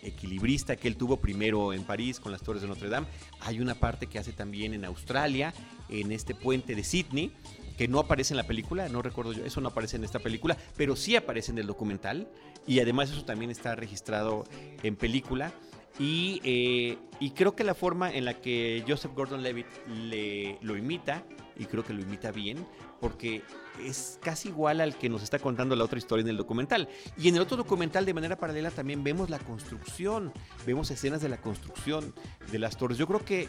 equilibrista 0.02 0.76
que 0.76 0.86
él 0.86 0.96
tuvo 0.96 1.16
primero 1.16 1.72
en 1.72 1.84
París 1.84 2.20
con 2.20 2.32
las 2.32 2.42
Torres 2.42 2.60
de 2.60 2.68
Notre 2.68 2.90
Dame. 2.90 3.06
Hay 3.40 3.60
una 3.60 3.74
parte 3.74 4.06
que 4.08 4.18
hace 4.18 4.32
también 4.32 4.74
en 4.74 4.84
Australia, 4.84 5.54
en 5.88 6.12
este 6.12 6.34
puente 6.34 6.74
de 6.74 6.84
Sydney, 6.84 7.32
que 7.80 7.88
no 7.88 7.98
aparece 7.98 8.34
en 8.34 8.36
la 8.36 8.46
película, 8.46 8.90
no 8.90 9.00
recuerdo 9.00 9.32
yo, 9.32 9.42
eso 9.42 9.62
no 9.62 9.70
aparece 9.70 9.96
en 9.96 10.04
esta 10.04 10.18
película, 10.18 10.54
pero 10.76 10.96
sí 10.96 11.16
aparece 11.16 11.50
en 11.50 11.56
el 11.56 11.66
documental 11.66 12.28
y 12.66 12.78
además 12.80 13.10
eso 13.10 13.24
también 13.24 13.50
está 13.50 13.74
registrado 13.74 14.44
en 14.82 14.96
película. 14.96 15.50
Y, 15.98 16.42
eh, 16.44 16.98
y 17.20 17.30
creo 17.30 17.56
que 17.56 17.64
la 17.64 17.74
forma 17.74 18.12
en 18.12 18.26
la 18.26 18.34
que 18.34 18.84
Joseph 18.86 19.12
Gordon-Levitt 19.14 19.66
le, 19.88 20.58
lo 20.60 20.76
imita, 20.76 21.24
y 21.58 21.64
creo 21.64 21.82
que 21.82 21.94
lo 21.94 22.02
imita 22.02 22.32
bien, 22.32 22.66
porque 23.00 23.42
es 23.84 24.18
casi 24.22 24.48
igual 24.48 24.80
al 24.80 24.96
que 24.96 25.08
nos 25.08 25.22
está 25.22 25.38
contando 25.38 25.74
la 25.74 25.84
otra 25.84 25.98
historia 25.98 26.22
en 26.22 26.28
el 26.28 26.36
documental. 26.36 26.88
Y 27.16 27.28
en 27.28 27.36
el 27.36 27.42
otro 27.42 27.56
documental, 27.56 28.04
de 28.04 28.14
manera 28.14 28.36
paralela, 28.36 28.70
también 28.70 29.02
vemos 29.02 29.30
la 29.30 29.38
construcción, 29.38 30.32
vemos 30.66 30.90
escenas 30.90 31.22
de 31.22 31.28
la 31.28 31.40
construcción 31.40 32.14
de 32.50 32.58
las 32.58 32.76
torres. 32.76 32.98
Yo 32.98 33.06
creo 33.06 33.24
que 33.24 33.48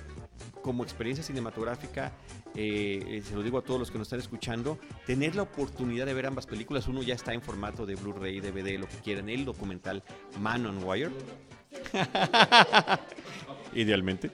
como 0.62 0.84
experiencia 0.84 1.24
cinematográfica, 1.24 2.14
eh, 2.56 3.04
eh, 3.08 3.24
se 3.28 3.36
lo 3.36 3.44
digo 3.44 3.58
a 3.58 3.62
todos 3.64 3.80
los 3.80 3.92
que 3.92 3.98
nos 3.98 4.08
están 4.08 4.20
escuchando, 4.20 4.78
tener 5.06 5.36
la 5.36 5.44
oportunidad 5.44 6.06
de 6.06 6.14
ver 6.14 6.28
ambas 6.28 6.46
películas, 6.46 6.88
uno 6.88 7.02
ya 7.02 7.16
está 7.16 7.34
en 7.34 7.42
formato 7.42 7.86
de 7.86 7.96
Blu-ray, 7.96 8.40
DVD, 8.40 8.80
lo 8.80 8.88
que 8.88 8.98
quieran, 8.98 9.30
el 9.30 9.46
documental 9.46 10.04
Man 10.40 10.66
on 10.66 10.84
Wire. 10.84 11.12
Idealmente. 13.74 14.30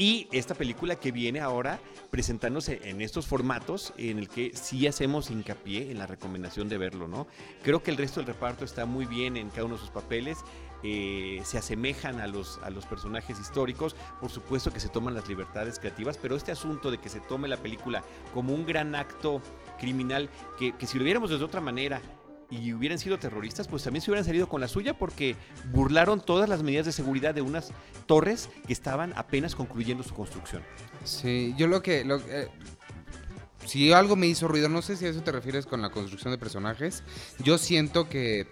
Y 0.00 0.28
esta 0.30 0.54
película 0.54 0.94
que 0.94 1.10
viene 1.10 1.40
ahora 1.40 1.80
presentándose 2.12 2.80
en 2.84 3.00
estos 3.00 3.26
formatos 3.26 3.92
en 3.96 4.20
el 4.20 4.28
que 4.28 4.52
sí 4.54 4.86
hacemos 4.86 5.28
hincapié 5.28 5.90
en 5.90 5.98
la 5.98 6.06
recomendación 6.06 6.68
de 6.68 6.78
verlo, 6.78 7.08
¿no? 7.08 7.26
Creo 7.64 7.82
que 7.82 7.90
el 7.90 7.96
resto 7.96 8.20
del 8.20 8.28
reparto 8.28 8.64
está 8.64 8.86
muy 8.86 9.06
bien 9.06 9.36
en 9.36 9.50
cada 9.50 9.64
uno 9.64 9.74
de 9.74 9.80
sus 9.80 9.90
papeles, 9.90 10.38
eh, 10.84 11.40
se 11.42 11.58
asemejan 11.58 12.20
a 12.20 12.28
los, 12.28 12.60
a 12.62 12.70
los 12.70 12.86
personajes 12.86 13.40
históricos, 13.40 13.96
por 14.20 14.30
supuesto 14.30 14.72
que 14.72 14.78
se 14.78 14.88
toman 14.88 15.14
las 15.14 15.28
libertades 15.28 15.80
creativas, 15.80 16.16
pero 16.16 16.36
este 16.36 16.52
asunto 16.52 16.92
de 16.92 16.98
que 16.98 17.08
se 17.08 17.18
tome 17.18 17.48
la 17.48 17.56
película 17.56 18.04
como 18.32 18.54
un 18.54 18.64
gran 18.66 18.94
acto 18.94 19.42
criminal, 19.80 20.30
que, 20.60 20.76
que 20.76 20.86
si 20.86 20.96
lo 20.96 21.02
viéramos 21.02 21.30
de 21.30 21.44
otra 21.44 21.60
manera 21.60 22.00
y 22.50 22.72
hubieran 22.72 22.98
sido 22.98 23.18
terroristas, 23.18 23.68
pues 23.68 23.82
también 23.82 24.02
se 24.02 24.10
hubieran 24.10 24.24
salido 24.24 24.48
con 24.48 24.60
la 24.60 24.68
suya 24.68 24.94
porque 24.96 25.36
burlaron 25.70 26.20
todas 26.20 26.48
las 26.48 26.62
medidas 26.62 26.86
de 26.86 26.92
seguridad 26.92 27.34
de 27.34 27.42
unas 27.42 27.72
torres 28.06 28.48
que 28.66 28.72
estaban 28.72 29.12
apenas 29.16 29.54
concluyendo 29.54 30.02
su 30.02 30.14
construcción. 30.14 30.62
Sí, 31.04 31.54
yo 31.56 31.66
lo 31.66 31.82
que... 31.82 32.04
Lo, 32.04 32.16
eh, 32.16 32.48
si 33.66 33.92
algo 33.92 34.16
me 34.16 34.26
hizo 34.26 34.48
ruido, 34.48 34.70
no 34.70 34.80
sé 34.80 34.96
si 34.96 35.04
a 35.04 35.10
eso 35.10 35.22
te 35.22 35.30
refieres 35.30 35.66
con 35.66 35.82
la 35.82 35.90
construcción 35.90 36.32
de 36.32 36.38
personajes, 36.38 37.02
yo 37.44 37.58
siento 37.58 38.08
que 38.08 38.40
eh, 38.40 38.46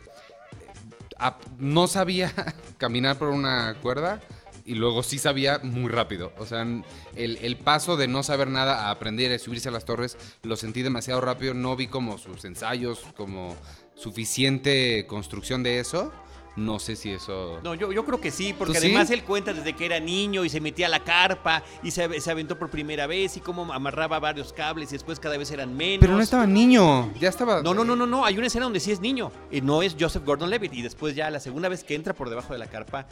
no 1.59 1.87
sabía 1.87 2.33
caminar 2.79 3.17
por 3.17 3.29
una 3.29 3.77
cuerda 3.81 4.21
y 4.67 4.75
luego 4.75 5.03
sí 5.03 5.19
sabía 5.19 5.61
muy 5.63 5.91
rápido. 5.91 6.33
O 6.39 6.45
sea, 6.45 6.67
el, 7.15 7.39
el 7.41 7.57
paso 7.57 7.97
de 7.97 8.09
no 8.09 8.23
saber 8.23 8.49
nada 8.49 8.89
a 8.89 8.91
aprender 8.91 9.33
a 9.33 9.39
subirse 9.39 9.69
a 9.69 9.73
las 9.73 9.85
torres 9.85 10.19
lo 10.43 10.57
sentí 10.57 10.83
demasiado 10.83 11.21
rápido. 11.21 11.55
No 11.55 11.77
vi 11.77 11.87
como 11.87 12.19
sus 12.19 12.45
ensayos, 12.45 13.07
como 13.17 13.57
suficiente 13.97 15.05
construcción 15.07 15.63
de 15.63 15.81
eso. 15.81 16.13
No 16.55 16.79
sé 16.79 16.97
si 16.97 17.11
eso... 17.11 17.61
No, 17.63 17.75
yo, 17.75 17.93
yo 17.93 18.03
creo 18.07 18.19
que 18.19 18.31
sí, 18.31 18.55
porque 18.57 18.79
además 18.79 19.11
él 19.11 19.25
cuenta 19.25 19.53
desde 19.53 19.75
que 19.75 19.85
era 19.85 20.01
niño 20.01 20.43
y 20.43 20.49
se 20.49 20.59
metía 20.59 20.87
a 20.87 20.89
la 20.89 21.05
carpa 21.05 21.63
y 21.83 21.91
se, 21.91 22.19
se 22.19 22.31
aventó 22.31 22.59
por 22.59 22.71
primera 22.71 23.07
vez 23.07 23.37
y 23.37 23.41
cómo 23.41 23.71
amarraba 23.75 24.19
varios 24.21 24.55
cables 24.55 24.89
y 24.89 24.93
después 24.95 25.21
cada 25.21 25.37
vez 25.37 25.51
eran 25.51 25.77
menos. 25.77 26.01
Pero 26.01 26.15
no 26.15 26.23
estaba 26.23 26.47
niño, 26.47 27.13
ya 27.21 27.29
estaba... 27.29 27.61
No, 27.63 27.75
no, 27.75 27.85
no, 27.85 27.95
no, 27.95 28.07
no, 28.07 28.25
hay 28.25 28.39
una 28.39 28.47
escena 28.47 28.65
donde 28.65 28.81
sí 28.81 28.91
es 28.91 29.01
niño, 29.01 29.31
y 29.51 29.61
no 29.61 29.83
es 29.83 29.97
Joseph 30.01 30.25
Gordon-Levitt 30.25 30.73
y 30.73 30.81
después 30.81 31.15
ya 31.15 31.29
la 31.29 31.41
segunda 31.41 31.69
vez 31.69 31.85
que 31.85 31.95
entra 31.95 32.15
por 32.15 32.31
debajo 32.31 32.55
de 32.55 32.59
la 32.59 32.69
carpa, 32.69 33.07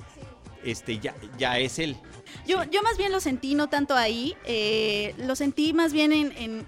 este 0.64 0.98
ya, 0.98 1.14
ya 1.36 1.58
es 1.58 1.78
él. 1.78 1.98
Yo, 2.46 2.64
yo 2.64 2.82
más 2.82 2.96
bien 2.96 3.12
lo 3.12 3.20
sentí 3.20 3.54
no 3.54 3.68
tanto 3.68 3.94
ahí, 3.94 4.34
eh, 4.46 5.14
lo 5.18 5.36
sentí 5.36 5.74
más 5.74 5.92
bien 5.92 6.12
en, 6.14 6.32
en- 6.38 6.66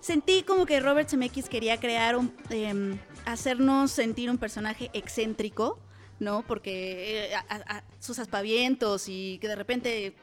Sentí 0.00 0.42
como 0.42 0.64
que 0.66 0.80
Robert 0.80 1.08
Zemeckis 1.08 1.48
quería 1.48 1.78
crear 1.78 2.16
un... 2.16 2.32
em, 2.50 2.98
hacernos 3.24 3.90
sentir 3.90 4.30
un 4.30 4.38
personaje 4.38 4.90
excéntrico, 4.92 5.78
¿no? 6.18 6.44
Porque 6.46 7.26
eh, 7.26 7.36
sus 7.98 8.18
aspavientos 8.18 9.08
y 9.08 9.38
que 9.40 9.48
de 9.48 9.56
repente... 9.56 10.14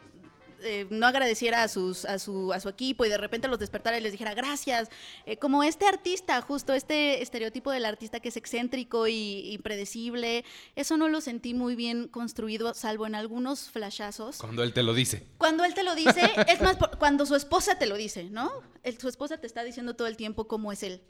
eh, 0.64 0.88
no 0.90 1.08
agradeciera 1.08 1.64
a, 1.64 1.68
sus, 1.68 2.06
a, 2.06 2.20
su, 2.20 2.54
a 2.54 2.60
su 2.60 2.70
equipo 2.70 3.06
y 3.06 3.10
de 3.10 3.18
repente 3.18 3.48
los 3.48 3.60
despertara 3.60 3.98
y 3.98 4.02
les 4.02 4.12
dijera 4.12 4.34
gracias. 4.34 4.90
Eh, 5.26 5.38
como 5.38 5.64
este 5.64 5.86
artista, 5.88 6.42
justo 6.42 6.74
este 6.74 7.22
estereotipo 7.22 7.72
del 7.72 7.86
artista 7.86 8.20
que 8.20 8.30
es 8.30 8.38
excéntrico 8.38 9.08
y 9.08 9.52
impredecible, 9.54 10.46
eso 10.76 10.98
no 10.98 11.08
lo 11.10 11.22
sentí 11.22 11.54
muy 11.54 11.76
bien 11.76 12.08
construido, 12.08 12.74
salvo 12.74 13.06
en 13.08 13.16
algunos 13.16 13.70
flashazos. 13.70 14.38
Cuando 14.38 14.64
él 14.64 14.74
te 14.74 14.84
lo 14.84 14.94
dice. 14.94 15.28
Cuando 15.38 15.64
él 15.64 15.74
te 15.74 15.84
lo 15.84 15.96
dice, 15.96 16.22
es 16.48 16.62
más, 16.62 16.78
por- 16.78 16.98
cuando 16.98 17.26
su 17.26 17.36
esposa 17.36 17.78
te 17.78 17.86
lo 17.86 17.96
dice, 17.96 18.24
¿no? 18.26 18.52
El- 18.84 18.98
su 19.00 19.08
esposa 19.10 19.38
te 19.38 19.48
está 19.48 19.64
diciendo 19.64 19.96
todo 19.96 20.08
el 20.08 20.18
tiempo 20.18 20.48
cómo 20.48 20.72
es 20.72 20.84
él, 20.84 21.02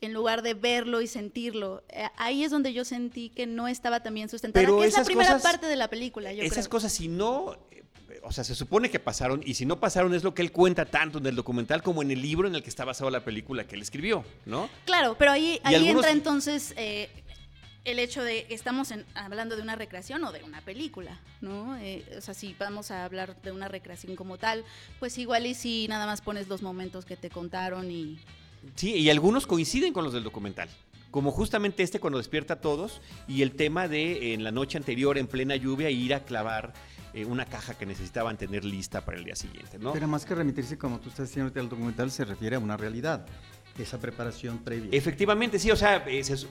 en 0.00 0.12
lugar 0.12 0.42
de 0.42 0.54
verlo 0.54 1.00
y 1.00 1.06
sentirlo. 1.06 1.82
Eh, 1.88 2.06
ahí 2.16 2.44
es 2.44 2.50
donde 2.50 2.72
yo 2.72 2.84
sentí 2.84 3.30
que 3.30 3.46
no 3.46 3.68
estaba 3.68 4.02
tan 4.02 4.14
bien 4.14 4.28
sustentada, 4.28 4.64
Pero 4.64 4.78
que 4.80 4.86
es 4.86 4.92
la 4.92 4.98
esas 5.00 5.06
primera 5.06 5.28
cosas- 5.32 5.42
parte 5.42 5.66
de 5.66 5.76
la 5.76 5.88
película, 5.88 6.32
yo 6.32 6.42
Esas 6.42 6.58
creo. 6.66 6.70
cosas, 6.70 6.92
si 6.92 7.08
no, 7.08 7.56
o 8.22 8.32
sea, 8.32 8.44
se 8.44 8.54
supone 8.54 8.90
que 8.90 8.98
pasaron, 8.98 9.42
y 9.44 9.54
si 9.54 9.66
no 9.66 9.78
pasaron 9.80 10.14
es 10.14 10.24
lo 10.24 10.34
que 10.34 10.42
él 10.42 10.52
cuenta 10.52 10.84
tanto 10.86 11.18
en 11.18 11.26
el 11.26 11.36
documental 11.36 11.82
como 11.82 12.02
en 12.02 12.10
el 12.10 12.20
libro 12.22 12.48
en 12.48 12.54
el 12.54 12.62
que 12.62 12.70
está 12.70 12.84
basado 12.84 13.10
la 13.10 13.24
película 13.24 13.64
que 13.66 13.76
él 13.76 13.82
escribió, 13.82 14.24
¿no? 14.46 14.68
Claro, 14.84 15.16
pero 15.18 15.30
ahí, 15.32 15.60
ahí 15.62 15.74
algunos- 15.74 15.96
entra 16.04 16.10
entonces 16.10 16.74
eh, 16.76 17.08
el 17.84 17.98
hecho 17.98 18.22
de 18.22 18.44
que 18.46 18.54
estamos 18.54 18.90
en- 18.90 19.04
hablando 19.14 19.56
de 19.56 19.62
una 19.62 19.76
recreación 19.76 20.22
o 20.24 20.32
de 20.32 20.42
una 20.42 20.60
película, 20.62 21.18
¿no? 21.40 21.76
Eh, 21.78 22.04
o 22.16 22.20
sea, 22.20 22.34
si 22.34 22.54
vamos 22.58 22.90
a 22.90 23.04
hablar 23.04 23.40
de 23.42 23.52
una 23.52 23.68
recreación 23.68 24.16
como 24.16 24.36
tal, 24.38 24.64
pues 24.98 25.16
igual 25.18 25.46
y 25.46 25.54
si 25.54 25.86
nada 25.88 26.04
más 26.06 26.20
pones 26.20 26.48
los 26.48 26.62
momentos 26.62 27.04
que 27.04 27.16
te 27.16 27.30
contaron 27.30 27.90
y... 27.90 28.18
Sí, 28.74 28.94
y 28.94 29.08
algunos 29.10 29.46
coinciden 29.46 29.92
con 29.92 30.04
los 30.04 30.12
del 30.12 30.24
documental. 30.24 30.68
Como 31.10 31.30
justamente 31.30 31.82
este 31.82 32.00
cuando 32.00 32.18
despierta 32.18 32.54
a 32.54 32.60
todos 32.60 33.00
y 33.26 33.40
el 33.42 33.52
tema 33.52 33.88
de 33.88 34.34
en 34.34 34.44
la 34.44 34.50
noche 34.50 34.76
anterior 34.76 35.16
en 35.16 35.26
plena 35.26 35.56
lluvia 35.56 35.88
ir 35.88 36.12
a 36.12 36.24
clavar 36.24 36.74
eh, 37.18 37.24
una 37.24 37.44
caja 37.44 37.74
que 37.74 37.84
necesitaban 37.84 38.36
tener 38.36 38.64
lista 38.64 39.04
para 39.04 39.18
el 39.18 39.24
día 39.24 39.34
siguiente, 39.34 39.76
¿no? 39.78 39.92
Pero 39.92 40.06
más 40.06 40.24
que 40.24 40.36
remitirse, 40.36 40.78
como 40.78 41.00
tú 41.00 41.08
estás 41.08 41.28
diciendo 41.28 41.52
al 41.58 41.68
documental, 41.68 42.12
se 42.12 42.24
refiere 42.24 42.54
a 42.54 42.58
una 42.60 42.76
realidad, 42.76 43.26
esa 43.76 43.98
preparación 43.98 44.58
previa. 44.58 44.90
Efectivamente, 44.92 45.58
sí, 45.58 45.68
o 45.70 45.76
sea, 45.76 45.96
eh, 46.06 46.22
se 46.22 46.46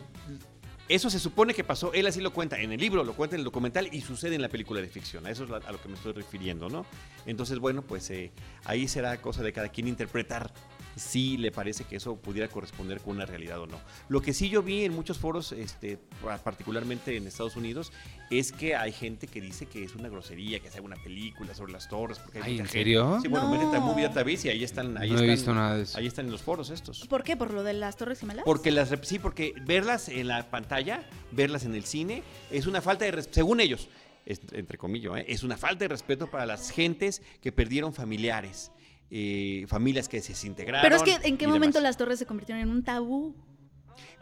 eso 0.90 1.10
se 1.10 1.20
supone 1.20 1.54
que 1.54 1.64
pasó, 1.64 1.94
él 1.94 2.06
así 2.08 2.20
lo 2.20 2.32
cuenta 2.32 2.60
en 2.60 2.72
el 2.72 2.80
libro, 2.80 3.04
lo 3.04 3.14
cuenta 3.14 3.36
en 3.36 3.42
el 3.42 3.46
documental 3.46 3.90
y 3.94 4.02
sucede 4.02 4.36
en 4.36 4.42
la 4.42 4.50
película 4.50 4.82
de 4.82 4.88
ficción, 4.88 5.26
a 5.26 5.30
eso 5.30 5.46
es 5.46 5.52
a 5.52 5.72
lo 5.72 5.82
que 5.82 5.88
me 5.88 5.96
estoy 5.96 6.14
refiriendo, 6.14 6.70
¿no? 6.70 6.86
Entonces, 7.26 7.60
bueno, 7.60 7.82
pues 7.82 8.10
eh, 8.10 8.32
ahí 8.66 8.88
será 8.88 9.22
cosa 9.22 9.44
de 9.44 9.54
cada 9.54 9.70
quien 9.70 9.88
interpretar 9.88 10.52
si 10.98 11.38
le 11.38 11.52
parece 11.52 11.84
que 11.86 11.96
eso 11.98 12.16
pudiera 12.18 12.48
corresponder 12.48 13.00
con 13.02 13.16
una 13.16 13.26
realidad 13.26 13.60
o 13.62 13.68
no. 13.68 13.80
Lo 14.10 14.22
que 14.22 14.34
sí 14.34 14.50
yo 14.50 14.64
vi 14.64 14.84
en 14.84 14.94
muchos 14.94 15.18
foros, 15.20 15.52
este, 15.52 15.98
pa- 16.24 16.38
particularmente 16.40 17.16
en 17.16 17.28
Estados 17.28 17.56
Unidos, 17.56 17.92
es 18.30 18.52
que 18.52 18.76
hay 18.76 18.92
gente 18.92 19.28
que 19.28 19.40
dice 19.40 19.68
que 19.68 19.84
es 19.84 19.96
una 19.96 20.10
grosería, 20.10 20.60
que 20.60 20.70
se 20.70 20.78
haga 20.80 20.86
una 20.86 20.96
película 21.04 21.54
sobre 21.54 21.72
las 21.72 21.88
torres. 21.88 22.20
Porque 22.20 22.40
hay 22.42 22.52
¿en 22.54 22.58
gente- 22.58 22.72
serio? 22.74 23.20
Sí, 23.22 23.28
bueno, 23.28 23.48
No. 23.48 23.80
Movie 23.82 24.08
Database 24.08 24.48
y 24.48 24.52
ahí 24.52 24.64
están, 24.64 24.98
ahí 24.98 25.12
No 25.12 25.20
he 25.20 25.28
visto 25.28 25.54
nada 25.54 25.78
de 25.78 25.84
eso. 25.84 25.98
Ahí 25.98 26.08
están 26.08 26.26
en 26.26 26.32
los 26.32 26.42
foros 26.42 26.70
estos. 26.70 27.06
¿Por 27.08 27.24
qué? 27.24 27.38
¿Por 27.38 27.54
lo 27.54 27.64
de 27.64 27.74
las 27.74 27.96
Torres 27.96 28.20
Gemelas? 28.20 28.44
Porque 28.44 28.72
las 28.72 28.92
sí, 29.04 29.20
porque 29.20 29.54
verlas 29.66 30.10
en 30.10 30.28
la 30.28 30.50
pantalla, 30.50 31.08
verlas 31.32 31.64
en 31.66 31.76
el 31.76 31.86
cine, 31.86 32.24
es 32.52 32.66
una 32.66 32.82
falta 32.82 33.06
de 33.06 33.12
respeto, 33.12 33.36
según 33.36 33.60
ellos, 33.60 33.88
es- 34.26 34.42
entre 34.52 34.78
comillas, 34.78 35.18
¿eh? 35.20 35.26
es 35.30 35.44
una 35.44 35.56
falta 35.58 35.86
de 35.86 35.90
respeto 35.90 36.30
para 36.30 36.46
las 36.46 36.70
gentes 36.72 37.22
que 37.42 37.52
perdieron 37.52 37.94
familiares, 37.94 38.72
eh, 39.10 39.65
familias 39.67 40.08
que 40.10 40.22
se 40.22 40.30
desintegraron. 40.34 40.82
Pero 40.82 40.96
es 40.96 41.04
que 41.04 41.28
¿en 41.28 41.38
qué 41.38 41.48
momento 41.48 41.80
demás. 41.80 41.84
las 41.84 41.98
torres 41.98 42.20
se 42.20 42.26
convirtieron 42.26 42.62
en 42.62 42.70
un 42.70 42.84
tabú? 42.84 43.36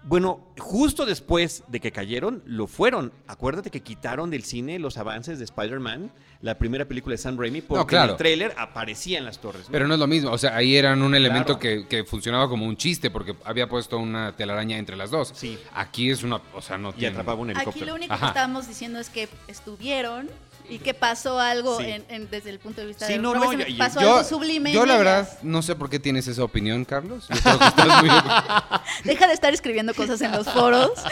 Bueno, 0.07 0.53
justo 0.59 1.03
después 1.07 1.63
de 1.67 1.79
que 1.79 1.91
cayeron, 1.91 2.43
lo 2.45 2.67
fueron. 2.67 3.11
Acuérdate 3.25 3.71
que 3.71 3.81
quitaron 3.81 4.29
del 4.29 4.43
cine 4.43 4.77
los 4.77 4.97
avances 4.99 5.39
de 5.39 5.45
Spider-Man, 5.45 6.11
la 6.41 6.59
primera 6.59 6.85
película 6.85 7.13
de 7.15 7.17
Sam 7.17 7.39
Raimi, 7.39 7.61
porque 7.61 7.87
claro. 7.87 8.03
en 8.03 8.09
el 8.11 8.17
tráiler 8.17 8.53
aparecían 8.55 9.25
las 9.25 9.39
torres. 9.39 9.63
¿no? 9.65 9.71
Pero 9.71 9.87
no 9.87 9.95
es 9.95 9.99
lo 9.99 10.05
mismo, 10.05 10.29
o 10.29 10.37
sea, 10.37 10.55
ahí 10.55 10.75
eran 10.75 11.01
un 11.01 11.15
elemento 11.15 11.57
Claro. 11.57 11.87
que, 11.87 11.87
que 11.87 12.03
funcionaba 12.03 12.47
como 12.47 12.67
un 12.67 12.77
chiste 12.77 13.09
porque 13.09 13.35
había 13.45 13.67
puesto 13.67 13.97
una 13.97 14.35
telaraña 14.35 14.77
entre 14.77 14.95
las 14.95 15.09
dos. 15.09 15.31
Sí. 15.33 15.57
Aquí 15.73 16.11
es 16.11 16.21
una, 16.21 16.39
o 16.53 16.61
sea, 16.61 16.77
no 16.77 16.89
y 16.89 16.93
tiene... 16.93 17.07
atrapaba 17.15 17.41
un 17.41 17.57
Aquí 17.57 17.79
lo 17.83 17.95
único 17.95 18.13
Ajá. 18.13 18.27
que 18.27 18.27
estábamos 18.27 18.67
diciendo 18.67 18.99
es 18.99 19.09
que 19.09 19.27
estuvieron 19.47 20.29
y 20.69 20.79
que 20.79 20.93
pasó 20.93 21.39
algo 21.39 21.77
Sí. 21.79 21.85
en- 21.85 22.05
en- 22.09 22.29
desde 22.29 22.49
el 22.49 22.59
punto 22.59 22.81
de 22.81 22.87
vista 22.87 23.07
Sí, 23.07 23.13
de 23.13 23.19
no, 23.19 23.33
no, 23.35 23.53
yo- 23.53 23.77
pasó 23.77 24.01
Yo, 24.01 24.17
algo 24.17 24.27
sublime. 24.27 24.71
yo 24.73 24.85
la 24.85 24.97
verdad 24.97 25.39
no 25.43 25.61
sé 25.61 25.75
por 25.75 25.89
qué 25.89 25.99
tienes 25.99 26.27
esa 26.27 26.43
opinión, 26.43 26.85
Carlos. 26.85 27.27
Yo 27.29 27.35
creo 27.41 27.59
que 27.59 27.65
estás 27.65 28.01
muy... 28.03 28.09
Deja 29.03 29.27
de 29.27 29.33
estar 29.33 29.53
escribiendo 29.53 29.93
cosas 29.93 30.21
en 30.21 30.31
los 30.31 30.47
foros. 30.49 30.91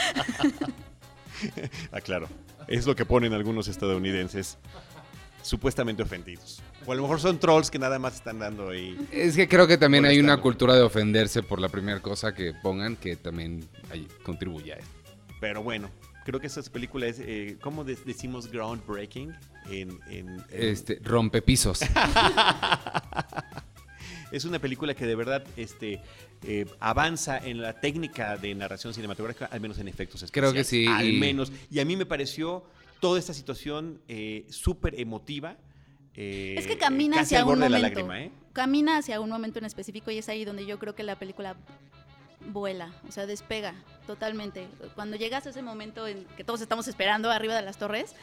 Ah, 1.91 1.99
claro. 2.01 2.27
Es 2.67 2.85
lo 2.85 2.95
que 2.95 3.05
ponen 3.05 3.33
algunos 3.33 3.67
estadounidenses 3.67 4.57
supuestamente 5.41 6.01
ofendidos. 6.03 6.61
O 6.85 6.93
a 6.93 6.95
lo 6.95 7.01
mejor 7.01 7.19
son 7.19 7.37
trolls 7.37 7.69
que 7.69 7.77
nada 7.79 7.99
más 7.99 8.15
están 8.15 8.39
dando 8.39 8.69
ahí. 8.69 8.97
Es 9.11 9.35
que 9.35 9.47
creo 9.49 9.67
que 9.67 9.77
también 9.77 10.05
hay 10.05 10.19
una 10.19 10.37
cultura 10.39 10.73
de 10.75 10.81
ofenderse 10.83 11.43
por 11.43 11.59
la 11.59 11.67
primera 11.67 11.99
cosa 12.01 12.33
que 12.33 12.53
pongan 12.53 12.95
que 12.95 13.17
también 13.17 13.67
ahí 13.91 14.07
contribuye 14.23 14.73
a 14.73 14.75
esto. 14.77 14.89
Pero 15.41 15.61
bueno, 15.63 15.89
creo 16.25 16.39
que 16.39 16.47
esta 16.47 16.61
película 16.63 17.07
es, 17.07 17.19
eh, 17.19 17.57
¿cómo 17.61 17.83
de- 17.83 17.97
decimos 18.05 18.49
groundbreaking? 18.51 19.33
En, 19.69 19.99
en- 20.09 20.29
en- 20.29 20.45
Este, 20.51 20.99
rompepisos. 21.03 21.79
Es 24.31 24.45
una 24.45 24.57
película 24.57 24.95
que 24.95 25.05
de 25.05 25.13
verdad 25.15 25.43
este, 25.57 26.01
eh, 26.43 26.65
avanza 26.79 27.37
en 27.37 27.61
la 27.61 27.79
técnica 27.79 28.35
de 28.35 28.55
narración 28.55 28.91
cinematográfica, 28.93 29.45
al 29.45 29.61
menos 29.61 29.77
en 29.77 29.87
efectos 29.87 30.25
Creo 30.31 30.49
especiales. 30.49 30.55
que 30.55 30.63
sí, 30.63 30.87
Al 30.87 31.07
y- 31.07 31.19
menos. 31.19 31.51
Y 31.69 31.79
a 31.79 31.85
mí 31.85 31.95
me 31.95 32.07
pareció 32.07 32.63
toda 32.99 33.19
esta 33.19 33.33
situación 33.33 34.01
eh, 34.07 34.47
súper 34.49 34.99
emotiva. 34.99 35.55
eh, 36.15 36.55
Es 36.57 36.65
que 36.65 36.77
camina 36.79 37.17
casi 37.17 37.35
hacia 37.35 37.39
al 37.39 37.43
un 37.43 37.49
borde 37.49 37.63
de 37.65 37.69
la 37.69 37.77
momento. 37.77 37.99
lágrima, 37.99 38.21
¿eh? 38.23 38.31
Camina 38.53 38.97
hacia 38.97 39.19
un 39.19 39.29
momento 39.29 39.59
en 39.59 39.65
específico 39.65 40.09
y 40.09 40.17
es 40.17 40.27
ahí 40.29 40.45
donde 40.45 40.65
yo 40.65 40.79
creo 40.79 40.95
que 40.95 41.03
la 41.03 41.15
película 41.17 41.55
vuela, 42.47 42.91
o 43.07 43.11
sea, 43.11 43.25
despega 43.25 43.73
totalmente. 44.05 44.67
Cuando 44.95 45.17
llegas 45.17 45.45
a 45.47 45.49
ese 45.49 45.61
momento 45.61 46.07
en 46.07 46.25
que 46.37 46.43
todos 46.43 46.61
estamos 46.61 46.87
esperando 46.87 47.31
arriba 47.31 47.55
de 47.55 47.61
las 47.61 47.77
torres, 47.77 48.15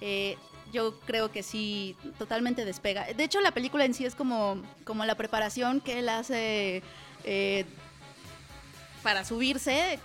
eh, 0.00 0.36
yo 0.72 0.98
creo 1.00 1.30
que 1.30 1.42
sí, 1.42 1.96
totalmente 2.18 2.64
despega. 2.64 3.06
De 3.12 3.24
hecho, 3.24 3.40
la 3.40 3.52
película 3.52 3.84
en 3.84 3.94
sí 3.94 4.04
es 4.04 4.14
como, 4.14 4.62
como 4.84 5.04
la 5.04 5.14
preparación 5.14 5.80
que 5.80 6.00
él 6.00 6.08
hace 6.08 6.82
eh, 7.24 7.64
para 9.02 9.24
subirse. 9.24 9.98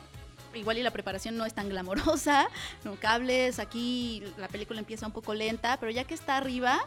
Igual 0.53 0.77
y 0.77 0.83
la 0.83 0.91
preparación 0.91 1.35
no 1.35 1.45
es 1.45 1.53
tan 1.55 1.67
glamorosa, 1.67 2.47
no 2.83 2.95
cables, 2.95 3.57
aquí 3.57 4.23
la 4.37 4.47
película 4.47 4.79
empieza 4.79 5.07
un 5.07 5.11
poco 5.11 5.33
lenta, 5.33 5.77
pero 5.79 5.91
ya 5.91 6.03
que 6.03 6.13
está 6.13 6.37
arriba, 6.37 6.79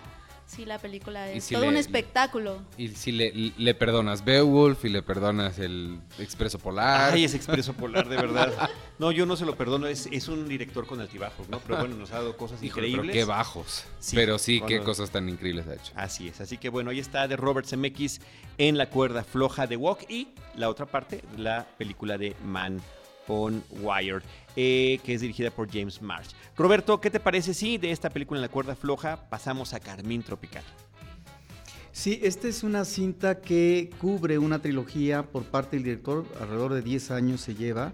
sí 0.46 0.64
la 0.64 0.78
película 0.78 1.30
es 1.30 1.44
si 1.44 1.54
todo 1.54 1.64
le- 1.64 1.70
un 1.70 1.76
espectáculo. 1.76 2.62
Y 2.78 2.88
si 2.88 3.12
le, 3.12 3.32
le 3.56 3.74
perdonas 3.74 4.24
Beowulf 4.24 4.84
y 4.84 4.88
le 4.88 5.02
perdonas 5.02 5.58
el 5.58 6.00
Expreso 6.18 6.58
Polar. 6.58 7.12
Ay, 7.14 7.24
ese 7.24 7.36
expreso 7.36 7.72
polar, 7.74 8.08
de 8.08 8.16
verdad. 8.16 8.70
No, 8.98 9.10
yo 9.12 9.26
no 9.26 9.36
se 9.36 9.44
lo 9.44 9.56
perdono, 9.56 9.86
es, 9.86 10.08
es 10.10 10.28
un 10.28 10.48
director 10.48 10.86
con 10.86 11.00
altibajos, 11.00 11.48
¿no? 11.48 11.58
Pero 11.60 11.78
bueno, 11.80 11.96
nos 11.96 12.10
ha 12.12 12.16
dado 12.16 12.36
cosas 12.36 12.62
Híjole, 12.62 12.88
increíbles. 12.88 13.14
pero 13.14 13.24
qué 13.26 13.28
bajos. 13.28 13.84
Sí, 13.98 14.16
pero 14.16 14.38
sí, 14.38 14.62
qué 14.66 14.80
cosas 14.80 15.10
tan 15.10 15.28
increíbles 15.28 15.66
ha 15.66 15.74
hecho. 15.74 15.92
Así 15.94 16.28
es, 16.28 16.40
así 16.40 16.56
que 16.58 16.68
bueno, 16.68 16.90
ahí 16.90 17.00
está 17.00 17.26
de 17.28 17.36
Robert 17.36 17.66
Zemeckis 17.66 18.20
en 18.58 18.78
la 18.78 18.88
cuerda 18.88 19.24
floja 19.24 19.66
de 19.66 19.76
Walk 19.76 20.08
y 20.10 20.28
la 20.54 20.68
otra 20.70 20.86
parte, 20.86 21.22
la 21.36 21.66
película 21.76 22.16
de 22.16 22.34
Man 22.44 22.80
on 23.28 23.62
Wire, 23.80 24.20
eh, 24.56 24.98
que 25.04 25.14
es 25.14 25.20
dirigida 25.20 25.50
por 25.50 25.70
James 25.70 26.00
Marsh. 26.02 26.30
Roberto, 26.56 27.00
¿qué 27.00 27.10
te 27.10 27.20
parece 27.20 27.54
si 27.54 27.78
de 27.78 27.90
esta 27.90 28.10
película 28.10 28.38
en 28.38 28.42
la 28.42 28.48
cuerda 28.48 28.74
floja 28.74 29.28
pasamos 29.28 29.74
a 29.74 29.80
Carmín 29.80 30.22
Tropical? 30.22 30.64
Sí, 31.92 32.20
esta 32.22 32.48
es 32.48 32.62
una 32.62 32.84
cinta 32.84 33.40
que 33.40 33.90
cubre 34.00 34.38
una 34.38 34.60
trilogía 34.60 35.22
por 35.22 35.44
parte 35.44 35.76
del 35.76 35.84
director, 35.84 36.26
alrededor 36.40 36.74
de 36.74 36.82
10 36.82 37.10
años 37.10 37.40
se 37.40 37.54
lleva 37.54 37.92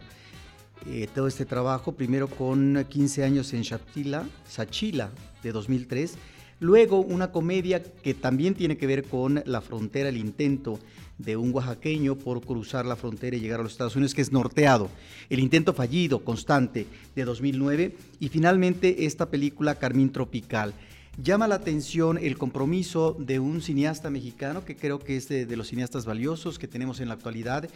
eh, 0.87 1.09
todo 1.15 1.29
este 1.29 1.47
trabajo, 1.47 1.93
primero 1.93 2.27
con 2.27 2.85
15 2.89 3.23
años 3.23 3.53
en 3.53 3.63
Shatila, 3.63 4.27
Sachila 4.49 5.11
de 5.45 5.53
2003, 5.53 6.15
luego 6.59 6.99
una 6.99 7.31
comedia 7.31 7.83
que 7.83 8.15
también 8.15 8.55
tiene 8.55 8.77
que 8.77 8.89
ver 8.89 9.05
con 9.05 9.43
la 9.47 9.61
frontera, 9.61 10.09
el 10.09 10.17
intento 10.17 10.81
de 11.23 11.37
un 11.37 11.53
oaxaqueño 11.55 12.17
por 12.17 12.41
cruzar 12.45 12.87
la 12.87 12.97
frontera 12.97 13.37
y 13.37 13.41
llegar 13.41 13.61
a 13.61 13.63
los 13.63 13.73
Estados 13.73 13.97
Unidos, 13.97 14.15
que 14.15 14.23
es 14.23 14.33
norteado, 14.33 14.91
el 15.31 15.41
intento 15.41 15.73
fallido, 15.73 16.25
constante, 16.25 16.87
de 17.15 17.25
2009, 17.25 17.97
y 18.21 18.29
finalmente 18.29 19.07
esta 19.07 19.31
película 19.31 19.77
Carmín 19.77 20.11
Tropical. 20.11 20.75
Llama 21.23 21.47
la 21.47 21.57
atención 21.57 22.17
el 22.17 22.39
compromiso 22.39 23.17
de 23.19 23.39
un 23.39 23.61
cineasta 23.61 24.09
mexicano, 24.09 24.65
que 24.65 24.77
creo 24.77 24.99
que 24.99 25.17
es 25.17 25.29
de, 25.29 25.45
de 25.45 25.57
los 25.57 25.69
cineastas 25.69 26.07
valiosos 26.07 26.59
que 26.59 26.69
tenemos 26.69 27.01
en 27.01 27.09
la 27.09 27.15
actualidad, 27.15 27.69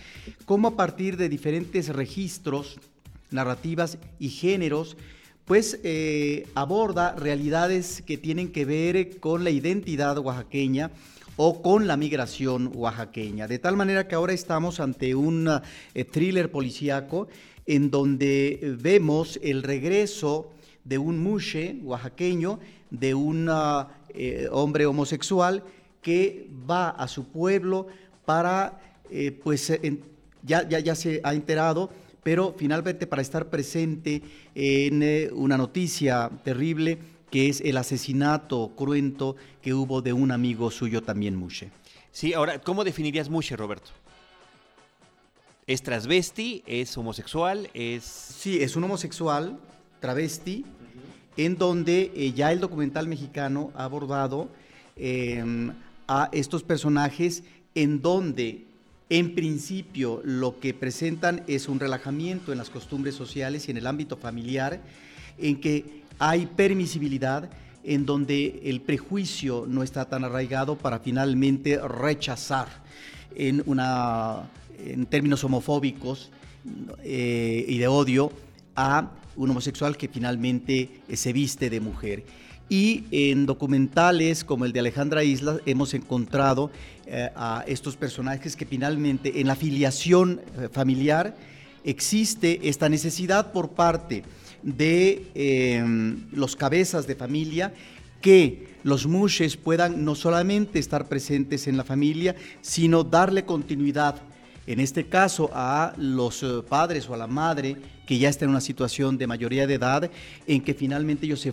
cómo 0.47 0.69
a 0.69 0.77
partir 0.77 1.17
de 1.17 1.29
diferentes 1.29 1.89
registros, 1.89 2.79
narrativas 3.31 3.99
y 4.19 4.31
géneros, 4.31 4.97
pues 5.47 5.79
eh, 5.85 6.49
aborda 6.55 7.15
realidades 7.15 8.03
que 8.03 8.19
tienen 8.19 8.51
que 8.51 8.65
ver 8.65 9.19
con 9.19 9.45
la 9.45 9.51
identidad 9.51 10.19
oaxaqueña 10.19 10.91
o 11.37 11.63
con 11.63 11.87
la 11.87 11.97
migración 11.97 12.73
oaxaqueña. 12.75 13.47
De 13.47 13.59
tal 13.59 13.77
manera 13.77 14.09
que 14.09 14.15
ahora 14.15 14.33
estamos 14.33 14.81
ante 14.81 15.15
un 15.15 15.49
eh, 15.95 16.05
thriller 16.05 16.51
policíaco 16.51 17.29
en 17.67 17.91
donde 17.91 18.49
eh, 18.49 18.77
vemos 18.79 19.39
el 19.43 19.63
regreso 19.63 20.51
de 20.85 20.99
un 20.99 21.19
mushe 21.19 21.79
oaxaqueño, 21.83 22.59
de 22.91 23.15
un 23.15 23.49
ah, 23.51 23.89
eh, 24.11 24.49
hombre 24.51 24.87
homosexual 24.87 25.63
que 26.01 26.49
va 26.69 26.91
a 26.91 27.09
su 27.09 27.29
pueblo 27.29 27.89
para, 28.25 28.81
pues, 29.43 29.73
ya, 30.43 30.69
ya, 30.69 30.79
ya 30.79 30.95
se 30.95 31.21
ha 31.23 31.35
enterado, 31.35 31.91
pero 32.23 32.55
finalmente 32.57 33.07
para 33.09 33.23
estar 33.23 33.51
presente 33.51 34.23
en 34.55 35.33
una 35.33 35.57
noticia 35.57 36.31
terrible 36.45 36.99
que 37.31 37.49
es 37.49 37.61
el 37.61 37.77
asesinato 37.77 38.73
cruento 38.77 39.37
que 39.63 39.75
hubo 39.75 40.03
de 40.03 40.13
un 40.13 40.31
amigo 40.31 40.71
suyo 40.71 41.03
también, 41.03 41.37
Mushe. 41.37 41.71
Sí, 42.13 42.33
ahora, 42.35 42.61
¿cómo 42.61 42.85
definirías 42.85 43.29
Mushe, 43.29 43.57
Roberto? 43.57 43.91
¿Es 45.67 45.83
transvesti? 45.83 46.63
¿Es 46.67 46.97
homosexual? 46.97 47.69
¿Es...? 47.75 48.05
Sí, 48.05 48.63
es 48.63 48.77
un 48.77 48.85
homosexual, 48.85 49.59
travesti, 50.01 50.65
en 51.37 51.57
donde 51.57 52.13
eh, 52.15 52.33
ya 52.33 52.53
el 52.53 52.61
documental 52.61 53.09
mexicano 53.09 53.73
ha 53.75 53.85
abordado 53.85 54.49
eh, 54.97 55.45
a 56.09 56.29
estos 56.33 56.63
personajes 56.63 57.43
en 57.75 58.01
donde 58.01 58.65
en 59.11 59.35
principio 59.35 60.21
lo 60.25 60.59
que 60.59 60.75
presentan 60.75 61.43
es 61.47 61.69
un 61.69 61.79
relajamiento 61.79 62.53
en 62.53 62.59
las 62.59 62.71
costumbres 62.71 63.15
sociales 63.15 63.69
y 63.69 63.71
en 63.71 63.77
el 63.77 63.87
ámbito 63.87 64.17
familiar, 64.17 64.81
en 65.39 65.61
que 65.61 66.03
hay 66.19 66.47
permisibilidad, 66.47 67.49
en 67.85 68.05
donde 68.05 68.61
el 68.65 68.81
prejuicio 68.81 69.65
no 69.69 69.83
está 69.83 70.07
tan 70.07 70.25
arraigado 70.25 70.77
para 70.77 70.99
finalmente 70.99 71.79
rechazar 71.79 72.67
en, 73.35 73.63
una, 73.67 74.51
en 74.85 75.07
términos 75.07 75.45
homofóbicos 75.45 76.31
eh, 77.05 77.65
y 77.69 77.79
de 77.79 77.87
odio 77.87 78.33
a 78.75 79.11
un 79.37 79.51
homosexual 79.51 79.97
que 79.97 80.09
finalmente 80.09 81.01
eh, 81.09 81.17
se 81.17 81.33
viste 81.33 81.71
de 81.71 81.81
mujer. 81.81 82.25
Y 82.69 83.05
en 83.13 83.47
documentales 83.47 84.43
como 84.43 84.65
el 84.65 84.73
de 84.73 84.81
Alejandra 84.81 85.23
Isla 85.23 85.59
hemos 85.67 85.95
encontrado 85.95 86.73
eh, 87.07 87.31
a 87.37 87.63
estos 87.69 87.97
personajes 87.97 88.57
que 88.57 88.67
finalmente 88.67 89.41
en 89.41 89.47
la 89.47 89.55
filiación 89.55 90.41
familiar 90.73 91.37
existe 91.85 92.69
esta 92.69 92.89
necesidad 92.89 93.53
por 93.53 93.71
parte 93.71 94.25
de 94.67 95.29
eh, 95.35 95.83
los 96.33 96.57
cabezas 96.57 97.07
de 97.07 97.15
familia 97.15 97.73
que 98.21 98.77
los 98.83 99.07
mushes 99.07 99.57
puedan 99.57 100.05
no 100.05 100.15
solamente 100.15 100.79
estar 100.79 101.09
presentes 101.09 101.69
en 101.69 101.77
la 101.77 101.85
familia, 101.85 102.35
sino 102.61 103.05
darle 103.05 103.45
continuidad 103.45 104.21
en 104.67 104.81
este 104.81 105.07
caso 105.07 105.49
a 105.55 105.95
los 105.97 106.43
eh, 106.43 106.63
padres 106.69 107.09
o 107.09 107.15
a 107.15 107.17
la 107.17 107.29
madre 107.29 107.77
que 108.05 108.19
ya 108.19 108.29
está 108.29 108.45
en 108.45 108.51
una 108.51 108.61
situación 108.61 109.19
de 109.19 109.27
mayoría 109.27 109.67
de 109.67 109.75
edad, 109.75 110.11
en 110.47 110.61
que 110.61 110.75
finalmente 110.75 111.27
ellos 111.27 111.41
se, 111.41 111.53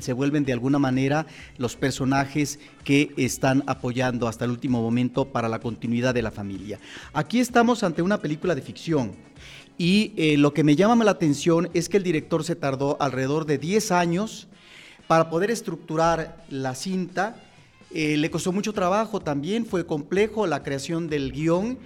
se 0.00 0.12
vuelven 0.12 0.44
de 0.44 0.52
alguna 0.52 0.78
manera 0.78 1.26
los 1.58 1.76
personajes 1.76 2.58
que 2.84 3.12
están 3.18 3.62
apoyando 3.66 4.26
hasta 4.26 4.46
el 4.46 4.50
último 4.50 4.80
momento 4.80 5.26
para 5.26 5.48
la 5.48 5.58
continuidad 5.58 6.14
de 6.14 6.22
la 6.22 6.30
familia. 6.30 6.78
Aquí 7.12 7.38
estamos 7.38 7.82
ante 7.82 8.00
una 8.00 8.18
película 8.18 8.54
de 8.54 8.62
ficción. 8.62 9.12
Y 9.80 10.12
eh, 10.18 10.36
lo 10.36 10.52
que 10.52 10.62
me 10.62 10.76
llama 10.76 11.06
la 11.06 11.12
atención 11.12 11.70
es 11.72 11.88
que 11.88 11.96
el 11.96 12.02
director 12.02 12.44
se 12.44 12.54
tardó 12.54 12.98
alrededor 13.00 13.46
de 13.46 13.56
10 13.56 13.92
años 13.92 14.46
para 15.06 15.30
poder 15.30 15.50
estructurar 15.50 16.44
la 16.50 16.74
cinta. 16.74 17.42
Eh, 17.90 18.18
le 18.18 18.30
costó 18.30 18.52
mucho 18.52 18.74
trabajo 18.74 19.20
también, 19.20 19.64
fue 19.64 19.86
complejo 19.86 20.46
la 20.46 20.62
creación 20.62 21.08
del 21.08 21.32
guion 21.32 21.78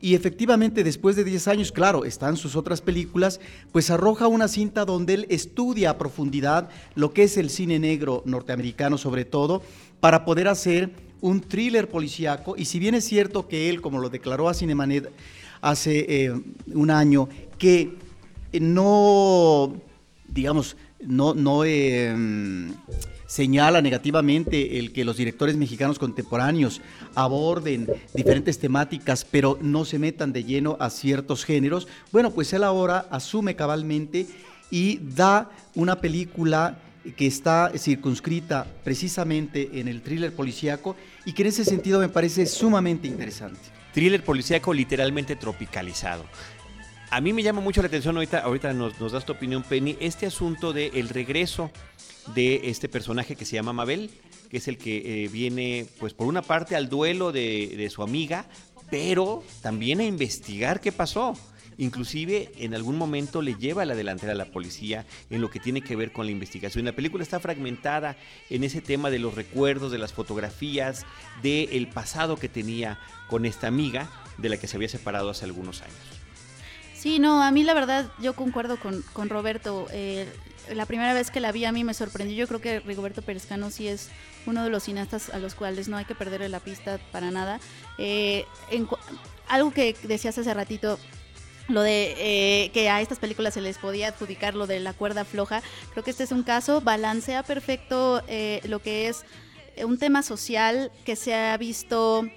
y 0.00 0.14
efectivamente, 0.14 0.84
después 0.84 1.16
de 1.16 1.24
10 1.24 1.48
años, 1.48 1.72
claro, 1.72 2.04
están 2.04 2.36
sus 2.36 2.54
otras 2.54 2.82
películas, 2.82 3.40
pues 3.72 3.90
arroja 3.90 4.28
una 4.28 4.46
cinta 4.46 4.84
donde 4.84 5.14
él 5.14 5.26
estudia 5.28 5.90
a 5.90 5.98
profundidad 5.98 6.68
lo 6.94 7.12
que 7.12 7.24
es 7.24 7.36
el 7.36 7.50
cine 7.50 7.80
negro 7.80 8.22
norteamericano, 8.26 8.96
sobre 8.96 9.24
todo, 9.24 9.60
para 9.98 10.24
poder 10.24 10.46
hacer 10.46 10.92
un 11.20 11.40
thriller 11.40 11.88
policíaco. 11.88 12.54
Y 12.56 12.66
si 12.66 12.78
bien 12.78 12.94
es 12.94 13.04
cierto 13.04 13.48
que 13.48 13.68
él, 13.68 13.80
como 13.80 13.98
lo 13.98 14.08
declaró 14.08 14.48
a 14.48 14.54
Cinemanet 14.54 15.10
hace 15.60 16.24
eh, 16.24 16.32
un 16.74 16.90
año, 16.90 17.28
que 17.58 17.96
no, 18.52 19.74
digamos, 20.28 20.76
no, 21.00 21.34
no 21.34 21.64
eh, 21.64 22.14
señala 23.26 23.80
negativamente 23.80 24.80
el 24.80 24.92
que 24.92 25.04
los 25.04 25.16
directores 25.16 25.56
mexicanos 25.56 26.00
contemporáneos 26.00 26.80
aborden 27.14 27.86
diferentes 28.12 28.58
temáticas, 28.58 29.24
pero 29.24 29.56
no 29.62 29.84
se 29.84 30.00
metan 30.00 30.32
de 30.32 30.42
lleno 30.42 30.76
a 30.80 30.90
ciertos 30.90 31.44
géneros. 31.44 31.86
Bueno, 32.10 32.32
pues 32.32 32.52
él 32.52 32.64
ahora 32.64 33.06
asume 33.10 33.54
cabalmente 33.54 34.26
y 34.70 34.98
da 34.98 35.48
una 35.76 36.00
película 36.00 36.80
que 37.16 37.26
está 37.26 37.72
circunscrita 37.76 38.66
precisamente 38.84 39.80
en 39.80 39.86
el 39.86 40.02
thriller 40.02 40.34
policíaco 40.34 40.96
y 41.24 41.32
que 41.32 41.42
en 41.42 41.48
ese 41.48 41.64
sentido 41.64 42.00
me 42.00 42.08
parece 42.08 42.46
sumamente 42.46 43.06
interesante. 43.06 43.79
Thriller 43.92 44.22
policíaco 44.22 44.72
literalmente 44.72 45.36
tropicalizado. 45.36 46.24
A 47.10 47.20
mí 47.20 47.32
me 47.32 47.42
llama 47.42 47.60
mucho 47.60 47.82
la 47.82 47.88
atención, 47.88 48.16
ahorita, 48.16 48.38
ahorita 48.38 48.72
nos, 48.72 49.12
das 49.12 49.26
tu 49.26 49.32
opinión, 49.32 49.64
Penny, 49.64 49.96
este 50.00 50.26
asunto 50.26 50.72
del 50.72 50.94
el 50.94 51.08
regreso 51.08 51.70
de 52.34 52.70
este 52.70 52.88
personaje 52.88 53.34
que 53.34 53.44
se 53.44 53.56
llama 53.56 53.72
Mabel, 53.72 54.10
que 54.48 54.58
es 54.58 54.68
el 54.68 54.78
que 54.78 55.24
eh, 55.24 55.28
viene, 55.28 55.86
pues 55.98 56.14
por 56.14 56.28
una 56.28 56.42
parte 56.42 56.76
al 56.76 56.88
duelo 56.88 57.32
de, 57.32 57.74
de 57.76 57.90
su 57.90 58.02
amiga, 58.02 58.46
pero 58.90 59.42
también 59.60 60.00
a 60.00 60.04
investigar 60.04 60.80
qué 60.80 60.92
pasó. 60.92 61.36
Inclusive 61.80 62.52
en 62.58 62.74
algún 62.74 62.98
momento 62.98 63.40
le 63.40 63.54
lleva 63.54 63.82
a 63.82 63.86
la 63.86 63.94
delantera 63.94 64.32
a 64.32 64.34
la 64.34 64.44
policía 64.44 65.06
en 65.30 65.40
lo 65.40 65.48
que 65.48 65.60
tiene 65.60 65.80
que 65.80 65.96
ver 65.96 66.12
con 66.12 66.26
la 66.26 66.30
investigación. 66.30 66.84
La 66.84 66.92
película 66.92 67.22
está 67.22 67.40
fragmentada 67.40 68.18
en 68.50 68.64
ese 68.64 68.82
tema 68.82 69.08
de 69.08 69.18
los 69.18 69.34
recuerdos, 69.34 69.90
de 69.90 69.96
las 69.96 70.12
fotografías, 70.12 71.06
del 71.42 71.88
pasado 71.88 72.36
que 72.36 72.50
tenía 72.50 72.98
con 73.28 73.46
esta 73.46 73.66
amiga 73.66 74.10
de 74.36 74.50
la 74.50 74.58
que 74.58 74.66
se 74.66 74.76
había 74.76 74.90
separado 74.90 75.30
hace 75.30 75.46
algunos 75.46 75.80
años. 75.80 75.96
Sí, 76.94 77.18
no, 77.18 77.42
a 77.42 77.50
mí 77.50 77.64
la 77.64 77.72
verdad 77.72 78.12
yo 78.20 78.34
concuerdo 78.34 78.78
con, 78.78 79.00
con 79.14 79.30
Roberto. 79.30 79.86
Eh, 79.90 80.28
la 80.74 80.84
primera 80.84 81.14
vez 81.14 81.30
que 81.30 81.40
la 81.40 81.50
vi 81.50 81.64
a 81.64 81.72
mí 81.72 81.82
me 81.82 81.94
sorprendió. 81.94 82.36
Yo 82.36 82.46
creo 82.46 82.60
que 82.60 82.80
Rigoberto 82.80 83.22
Perescano 83.22 83.70
sí 83.70 83.88
es 83.88 84.10
uno 84.44 84.64
de 84.64 84.68
los 84.68 84.82
cineastas 84.82 85.30
a 85.30 85.38
los 85.38 85.54
cuales 85.54 85.88
no 85.88 85.96
hay 85.96 86.04
que 86.04 86.14
perderle 86.14 86.50
la 86.50 86.60
pista 86.60 87.00
para 87.10 87.30
nada. 87.30 87.58
Eh, 87.96 88.44
algo 89.48 89.70
que 89.72 89.96
decías 90.02 90.36
hace 90.36 90.52
ratito, 90.52 90.98
lo 91.70 91.82
de 91.82 92.14
eh, 92.18 92.70
que 92.70 92.88
a 92.88 93.00
estas 93.00 93.18
películas 93.18 93.54
se 93.54 93.60
les 93.60 93.78
podía 93.78 94.08
adjudicar 94.08 94.54
lo 94.54 94.66
de 94.66 94.80
la 94.80 94.92
cuerda 94.92 95.24
floja, 95.24 95.62
creo 95.92 96.04
que 96.04 96.10
este 96.10 96.24
es 96.24 96.32
un 96.32 96.42
caso, 96.42 96.80
balancea 96.80 97.42
perfecto 97.42 98.22
eh, 98.28 98.60
lo 98.64 98.80
que 98.80 99.08
es 99.08 99.24
un 99.84 99.98
tema 99.98 100.22
social 100.22 100.90
que 101.04 101.16
se 101.16 101.34
ha 101.34 101.56
visto 101.56 102.28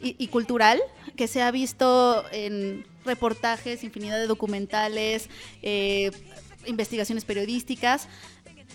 y, 0.00 0.28
cultural, 0.28 0.80
que 1.16 1.26
se 1.26 1.42
ha 1.42 1.50
visto 1.50 2.24
en 2.30 2.86
reportajes, 3.04 3.82
infinidad 3.82 4.16
de 4.16 4.28
documentales, 4.28 5.28
eh, 5.62 6.12
investigaciones 6.66 7.24
periodísticas, 7.24 8.06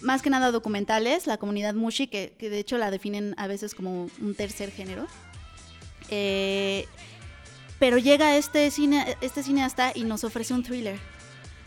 más 0.01 0.21
que 0.21 0.29
nada 0.29 0.51
documentales, 0.51 1.27
la 1.27 1.37
comunidad 1.37 1.75
Mushi, 1.75 2.07
que, 2.07 2.33
que, 2.37 2.49
de 2.49 2.59
hecho 2.59 2.77
la 2.77 2.91
definen 2.91 3.35
a 3.37 3.47
veces 3.47 3.73
como 3.73 4.09
un 4.21 4.35
tercer 4.35 4.71
género. 4.71 5.07
Eh, 6.09 6.87
pero 7.83 7.97
llega 7.97 8.37
este, 8.37 8.71
cine, 8.71 9.17
este 9.19 9.43
cineasta 9.43 9.91
y 9.93 10.05
nos 10.05 10.23
ofrece 10.23 10.53
un 10.53 10.63
thriller. 10.63 10.97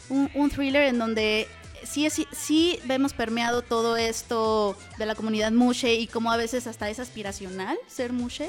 Un, 0.09 0.49
thriller 0.49 0.85
en 0.85 0.99
donde 0.99 1.47
sí, 1.85 2.09
sí, 2.09 2.79
vemos 2.87 3.13
permeado 3.13 3.61
todo 3.61 3.99
esto 3.99 4.79
de 4.97 5.05
la 5.05 5.15
comunidad 5.15 5.53
Mushe 5.53 5.93
y 5.93 6.07
como 6.07 6.33
a 6.33 6.39
veces 6.39 6.67
hasta 6.67 6.89
es 6.89 7.01
aspiracional 7.01 7.77
ser 7.87 8.15
Mushe. 8.15 8.49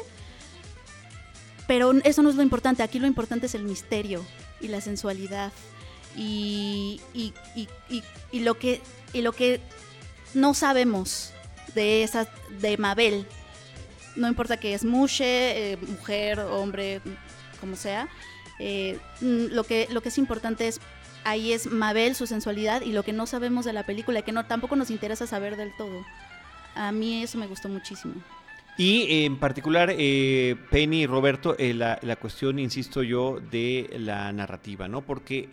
Pero 1.67 1.91
eso 2.05 2.21
no 2.23 2.29
es 2.29 2.37
lo 2.37 2.41
importante, 2.41 2.83
aquí 2.83 2.99
lo 2.99 3.07
importante 3.07 3.47
es 3.47 3.53
el 3.53 3.63
misterio 3.63 4.25
y 4.61 4.69
la 4.69 4.79
sensualidad 4.79 5.51
y, 6.15 7.01
y, 7.13 7.33
y, 7.53 7.67
y, 8.31 8.39
lo 8.39 8.57
que, 8.57 8.79
y 9.11 9.23
lo 9.23 9.33
que 9.33 9.59
no 10.33 10.53
sabemos 10.53 11.33
de, 11.75 12.03
esa, 12.03 12.29
de 12.61 12.77
Mabel. 12.77 13.27
No 14.15 14.29
importa 14.29 14.55
que 14.55 14.73
es 14.73 14.85
mushe, 14.85 15.73
eh, 15.73 15.77
mujer, 15.77 16.39
hombre, 16.39 17.01
como 17.57 17.75
sea. 17.75 18.07
Eh, 18.59 18.97
lo, 19.21 19.63
que, 19.63 19.87
lo 19.91 20.01
que 20.01 20.09
es 20.09 20.17
importante 20.17 20.67
es 20.67 20.81
ahí 21.23 21.53
es 21.53 21.67
Mabel, 21.67 22.15
su 22.15 22.25
sensualidad 22.25 22.81
y 22.81 22.91
lo 22.91 23.03
que 23.03 23.13
no 23.13 23.27
sabemos 23.27 23.65
de 23.65 23.73
la 23.73 23.85
película, 23.85 24.21
que 24.21 24.31
no 24.31 24.45
tampoco 24.45 24.75
nos 24.75 24.89
interesa 24.89 25.27
saber 25.27 25.57
del 25.57 25.75
todo. 25.77 26.05
A 26.75 26.91
mí 26.91 27.23
eso 27.23 27.37
me 27.37 27.47
gustó 27.47 27.69
muchísimo. 27.69 28.15
Y 28.77 29.25
en 29.25 29.37
particular, 29.37 29.91
eh, 29.97 30.55
Penny 30.69 31.01
y 31.01 31.07
Roberto, 31.07 31.55
eh, 31.57 31.73
la, 31.73 31.99
la, 32.03 32.15
cuestión, 32.15 32.59
insisto 32.59 33.01
yo, 33.01 33.39
de 33.51 33.89
la 33.97 34.31
narrativa, 34.31 34.87
¿no? 34.87 35.01
Porque 35.01 35.49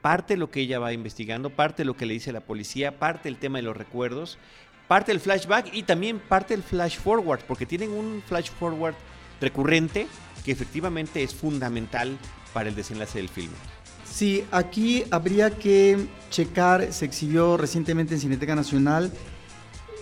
parte 0.00 0.34
de 0.34 0.38
lo 0.38 0.50
que 0.50 0.60
ella 0.60 0.78
va 0.78 0.92
investigando, 0.92 1.50
parte 1.50 1.82
de 1.82 1.86
lo 1.86 1.96
que 1.96 2.06
le 2.06 2.14
dice 2.14 2.30
la 2.30 2.42
policía, 2.42 2.98
parte 2.98 3.28
del 3.28 3.38
tema 3.38 3.58
de 3.58 3.62
los 3.62 3.76
recuerdos, 3.76 4.38
parte 4.86 5.12
del 5.12 5.20
flashback 5.20 5.74
y 5.74 5.82
también 5.82 6.20
parte 6.20 6.54
del 6.54 6.62
flash 6.62 6.98
forward, 6.98 7.40
porque 7.48 7.66
tienen 7.66 7.90
un 7.90 8.22
flash 8.26 8.50
forward 8.50 8.94
recurrente 9.40 10.06
que 10.44 10.52
efectivamente 10.52 11.22
es 11.22 11.34
fundamental 11.34 12.18
para 12.52 12.68
el 12.68 12.74
desenlace 12.74 13.18
del 13.18 13.28
filme. 13.28 13.56
Sí, 14.04 14.44
aquí 14.52 15.02
habría 15.10 15.50
que 15.50 16.06
checar, 16.30 16.92
se 16.92 17.04
exhibió 17.04 17.56
recientemente 17.56 18.14
en 18.14 18.20
Cineteca 18.20 18.54
Nacional 18.54 19.10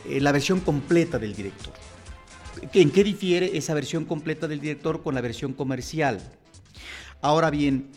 eh, 0.07 0.21
la 0.21 0.33
versión 0.33 0.61
completa 0.61 1.19
del 1.19 1.35
director. 1.35 1.73
¿En 2.75 2.91
qué 2.91 3.03
difiere 3.03 3.57
esa 3.57 3.73
versión 3.73 4.05
completa 4.05 4.47
del 4.47 4.61
director 4.61 5.03
con 5.03 5.15
la 5.15 5.21
versión 5.21 5.55
comercial? 5.55 6.21
Ahora 7.23 7.51
bien, 7.51 7.89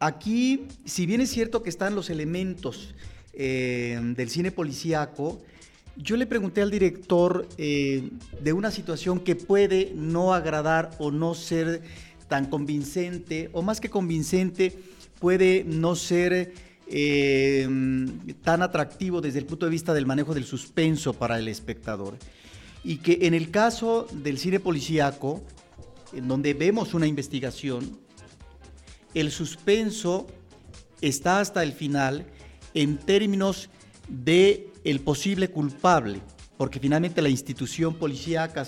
aquí, 0.00 0.66
si 0.84 1.06
bien 1.06 1.20
es 1.20 1.30
cierto 1.30 1.62
que 1.62 1.70
están 1.70 1.94
los 1.94 2.10
elementos 2.10 2.94
eh, 3.32 4.00
del 4.16 4.28
cine 4.28 4.50
policíaco, 4.50 5.40
yo 5.96 6.16
le 6.16 6.26
pregunté 6.26 6.62
al 6.62 6.70
director 6.70 7.48
eh, 7.58 8.10
de 8.40 8.52
una 8.52 8.70
situación 8.70 9.20
que 9.20 9.36
puede 9.36 9.92
no 9.94 10.34
agradar 10.34 10.90
o 10.98 11.10
no 11.10 11.34
ser 11.34 11.82
tan 12.28 12.46
convincente, 12.46 13.50
o 13.52 13.62
más 13.62 13.80
que 13.80 13.90
convincente, 13.90 14.78
puede 15.18 15.64
no 15.64 15.96
ser 15.96 16.54
eh, 16.86 17.68
tan 18.42 18.62
atractivo 18.62 19.20
desde 19.20 19.40
el 19.40 19.46
punto 19.46 19.66
de 19.66 19.70
vista 19.70 19.92
del 19.92 20.06
manejo 20.06 20.34
del 20.34 20.44
suspenso 20.44 21.12
para 21.12 21.38
el 21.38 21.48
espectador. 21.48 22.16
y 22.82 22.96
que 22.96 23.26
en 23.26 23.34
el 23.34 23.50
caso 23.50 24.06
del 24.10 24.38
cine 24.38 24.58
policíaco, 24.58 25.42
en 26.14 26.28
donde 26.28 26.54
vemos 26.54 26.94
una 26.94 27.06
investigación, 27.06 27.98
el 29.12 29.30
suspenso 29.30 30.26
está 31.02 31.40
hasta 31.40 31.62
el 31.62 31.72
final 31.72 32.24
en 32.72 32.96
términos 32.96 33.68
de 34.08 34.69
el 34.84 35.00
posible 35.00 35.48
culpable, 35.48 36.20
porque 36.56 36.80
finalmente 36.80 37.22
la 37.22 37.28
institución 37.28 37.94
policíaca, 37.94 38.66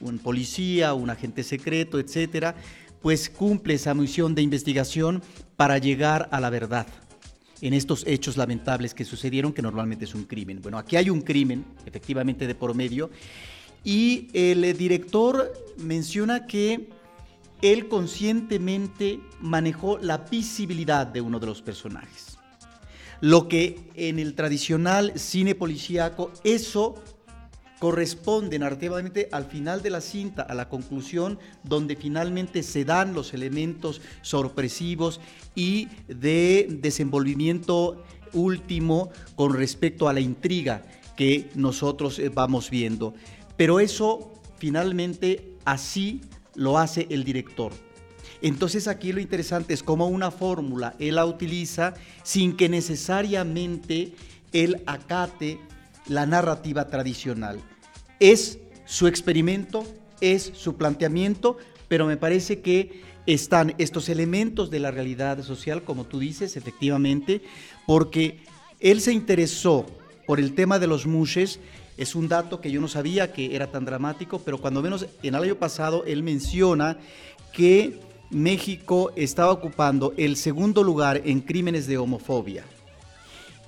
un 0.00 0.18
policía, 0.18 0.94
un 0.94 1.10
agente 1.10 1.42
secreto, 1.42 1.98
etcétera, 1.98 2.54
pues 3.00 3.28
cumple 3.28 3.74
esa 3.74 3.94
misión 3.94 4.34
de 4.34 4.42
investigación 4.42 5.22
para 5.56 5.78
llegar 5.78 6.28
a 6.32 6.40
la 6.40 6.50
verdad 6.50 6.86
en 7.60 7.74
estos 7.74 8.04
hechos 8.06 8.36
lamentables 8.36 8.92
que 8.92 9.04
sucedieron, 9.04 9.52
que 9.52 9.62
normalmente 9.62 10.04
es 10.04 10.14
un 10.14 10.24
crimen. 10.24 10.60
Bueno, 10.60 10.78
aquí 10.78 10.96
hay 10.96 11.10
un 11.10 11.20
crimen, 11.20 11.64
efectivamente, 11.86 12.46
de 12.48 12.56
por 12.56 12.74
medio, 12.74 13.10
y 13.84 14.28
el 14.32 14.76
director 14.76 15.52
menciona 15.78 16.46
que 16.46 16.88
él 17.62 17.86
conscientemente 17.86 19.20
manejó 19.40 19.98
la 19.98 20.18
visibilidad 20.18 21.06
de 21.06 21.20
uno 21.20 21.38
de 21.38 21.46
los 21.46 21.62
personajes. 21.62 22.31
Lo 23.22 23.46
que 23.46 23.78
en 23.94 24.18
el 24.18 24.34
tradicional 24.34 25.12
cine 25.14 25.54
policíaco, 25.54 26.32
eso 26.42 26.96
corresponde 27.78 28.58
narrativamente 28.58 29.28
al 29.30 29.44
final 29.44 29.80
de 29.80 29.90
la 29.90 30.00
cinta, 30.00 30.42
a 30.42 30.54
la 30.54 30.68
conclusión 30.68 31.38
donde 31.62 31.94
finalmente 31.94 32.64
se 32.64 32.84
dan 32.84 33.14
los 33.14 33.32
elementos 33.32 34.00
sorpresivos 34.22 35.20
y 35.54 35.86
de 36.08 36.66
desenvolvimiento 36.68 38.02
último 38.32 39.10
con 39.36 39.54
respecto 39.54 40.08
a 40.08 40.12
la 40.12 40.20
intriga 40.20 40.82
que 41.16 41.48
nosotros 41.54 42.18
eh, 42.18 42.28
vamos 42.28 42.70
viendo. 42.70 43.14
Pero 43.56 43.78
eso 43.78 44.32
finalmente 44.58 45.54
así 45.64 46.22
lo 46.56 46.76
hace 46.76 47.06
el 47.08 47.22
director. 47.22 47.72
Entonces 48.42 48.88
aquí 48.88 49.12
lo 49.12 49.20
interesante 49.20 49.72
es 49.72 49.82
cómo 49.82 50.08
una 50.08 50.30
fórmula 50.30 50.94
él 50.98 51.14
la 51.14 51.24
utiliza 51.24 51.94
sin 52.24 52.56
que 52.56 52.68
necesariamente 52.68 54.12
él 54.52 54.82
acate 54.86 55.60
la 56.08 56.26
narrativa 56.26 56.88
tradicional. 56.88 57.60
Es 58.18 58.58
su 58.84 59.06
experimento, 59.06 59.84
es 60.20 60.52
su 60.54 60.76
planteamiento, 60.76 61.56
pero 61.88 62.06
me 62.06 62.16
parece 62.16 62.60
que 62.60 63.02
están 63.26 63.74
estos 63.78 64.08
elementos 64.08 64.70
de 64.70 64.80
la 64.80 64.90
realidad 64.90 65.42
social, 65.44 65.84
como 65.84 66.04
tú 66.04 66.18
dices, 66.18 66.56
efectivamente, 66.56 67.42
porque 67.86 68.40
él 68.80 69.00
se 69.00 69.12
interesó 69.12 69.86
por 70.26 70.40
el 70.40 70.54
tema 70.54 70.80
de 70.80 70.88
los 70.88 71.06
mushes 71.06 71.60
es 71.96 72.14
un 72.14 72.26
dato 72.26 72.60
que 72.60 72.70
yo 72.70 72.80
no 72.80 72.88
sabía 72.88 73.32
que 73.32 73.54
era 73.54 73.70
tan 73.70 73.84
dramático, 73.84 74.40
pero 74.40 74.58
cuando 74.58 74.82
menos 74.82 75.06
en 75.22 75.34
el 75.34 75.42
año 75.42 75.56
pasado 75.56 76.04
él 76.04 76.22
menciona 76.22 76.98
que 77.52 78.00
México 78.32 79.12
estaba 79.14 79.52
ocupando 79.52 80.14
el 80.16 80.36
segundo 80.36 80.82
lugar 80.82 81.20
en 81.24 81.40
crímenes 81.40 81.86
de 81.86 81.98
homofobia. 81.98 82.64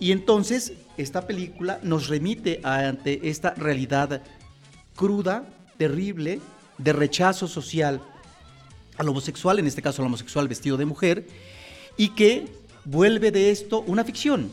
Y 0.01 0.11
entonces 0.11 0.73
esta 0.97 1.27
película 1.27 1.79
nos 1.83 2.09
remite 2.09 2.61
ante 2.63 3.29
esta 3.29 3.55
realidad 3.55 4.23
cruda, 4.97 5.45
terrible, 5.77 6.41
de 6.79 6.93
rechazo 6.93 7.47
social 7.47 8.01
al 8.97 9.09
homosexual, 9.09 9.59
en 9.59 9.67
este 9.67 9.83
caso 9.83 10.03
al 10.03 10.07
homosexual 10.07 10.49
vestido 10.49 10.77
de 10.77 10.85
mujer, 10.87 11.27
y 11.97 12.11
que 12.11 12.47
vuelve 12.85 13.31
de 13.31 13.51
esto 13.51 13.85
una 13.87 14.05
ficción, 14.05 14.51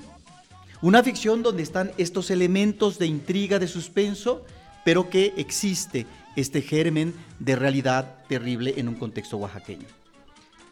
una 0.82 1.04
ficción 1.04 1.42
donde 1.42 1.64
están 1.64 1.92
estos 1.98 2.32
elementos 2.32 3.00
de 3.00 3.08
intriga, 3.08 3.60
de 3.60 3.68
suspenso, 3.68 4.46
pero 4.84 5.10
que 5.10 5.34
existe 5.38 6.06
este 6.36 6.62
germen 6.62 7.14
de 7.40 7.56
realidad 7.56 8.26
terrible 8.28 8.74
en 8.78 8.88
un 8.88 8.96
contexto 8.96 9.38
oaxaqueño. 9.38 10.01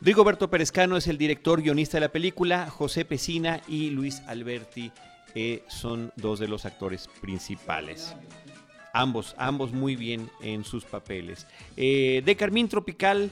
Rigoberto 0.01 0.49
Perezcano 0.49 0.95
es 0.95 1.07
el 1.07 1.17
director 1.17 1.61
guionista 1.61 1.97
de 1.97 2.01
la 2.01 2.11
película, 2.11 2.69
José 2.69 3.03
Pesina 3.03 3.61
y 3.67 3.89
Luis 3.89 4.21
Alberti 4.27 4.91
eh, 5.35 5.63
son 5.67 6.13
dos 6.15 6.39
de 6.39 6.47
los 6.47 6.65
actores 6.65 7.09
principales. 7.21 8.15
Ambos, 8.93 9.35
ambos 9.37 9.73
muy 9.73 9.95
bien 9.95 10.29
en 10.41 10.63
sus 10.63 10.85
papeles. 10.85 11.47
Eh, 11.75 12.21
de 12.25 12.35
Carmín 12.35 12.69
Tropical, 12.69 13.29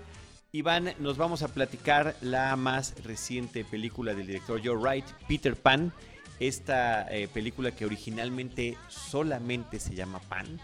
Iván, 0.52 0.94
nos 1.00 1.18
vamos 1.18 1.42
a 1.42 1.48
platicar 1.48 2.16
la 2.22 2.56
más 2.58 3.02
reciente 3.04 3.64
película 3.64 4.14
del 4.14 4.28
director 4.28 4.62
Joe 4.64 4.76
Wright, 4.76 5.06
Peter 5.28 5.56
Pan 5.56 5.94
esta 6.40 7.08
eh, 7.10 7.28
película 7.28 7.72
que 7.72 7.86
originalmente 7.86 8.78
solamente 8.88 9.80
se 9.80 9.96
llama 9.96 10.20
Pan 10.20 10.60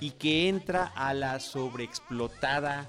y 0.00 0.12
que 0.12 0.48
entra 0.48 0.92
a 0.94 1.12
la 1.12 1.40
sobreexplotada 1.40 2.88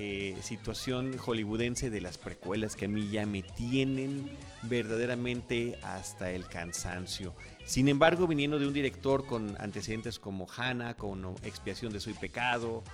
eh, 0.00 0.36
situación 0.42 1.18
hollywoodense 1.18 1.90
de 1.90 2.00
las 2.00 2.18
precuelas 2.18 2.76
que 2.76 2.84
a 2.84 2.88
mí 2.88 3.08
ya 3.10 3.26
me 3.26 3.42
tienen 3.42 4.30
verdaderamente 4.62 5.76
hasta 5.82 6.30
el 6.30 6.46
cansancio. 6.46 7.34
Sin 7.64 7.88
embargo, 7.88 8.28
viniendo 8.28 8.60
de 8.60 8.68
un 8.68 8.72
director 8.72 9.26
con 9.26 9.56
antecedentes 9.60 10.20
como 10.20 10.46
Hannah, 10.56 10.94
con 10.94 11.34
Expiación 11.42 11.92
de 11.92 11.98
Soy 11.98 12.12
Pecado, 12.12 12.84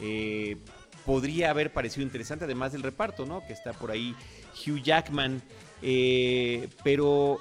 eh, 0.00 0.56
podría 1.04 1.50
haber 1.50 1.70
parecido 1.70 2.02
interesante, 2.02 2.46
además 2.46 2.72
del 2.72 2.82
reparto, 2.82 3.26
¿no? 3.26 3.46
Que 3.46 3.52
está 3.52 3.74
por 3.74 3.90
ahí 3.90 4.16
Hugh 4.66 4.82
Jackman. 4.82 5.42
Eh, 5.82 6.70
pero 6.82 7.40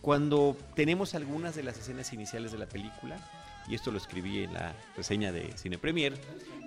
cuando 0.00 0.56
tenemos 0.74 1.14
algunas 1.14 1.54
de 1.54 1.62
las 1.62 1.78
escenas 1.78 2.12
iniciales 2.12 2.50
de 2.50 2.58
la 2.58 2.66
película, 2.66 3.24
y 3.68 3.76
esto 3.76 3.92
lo 3.92 3.98
escribí 3.98 4.42
en 4.42 4.54
la 4.54 4.74
reseña 4.96 5.30
de 5.30 5.56
Cine 5.56 5.78
Premier, 5.78 6.18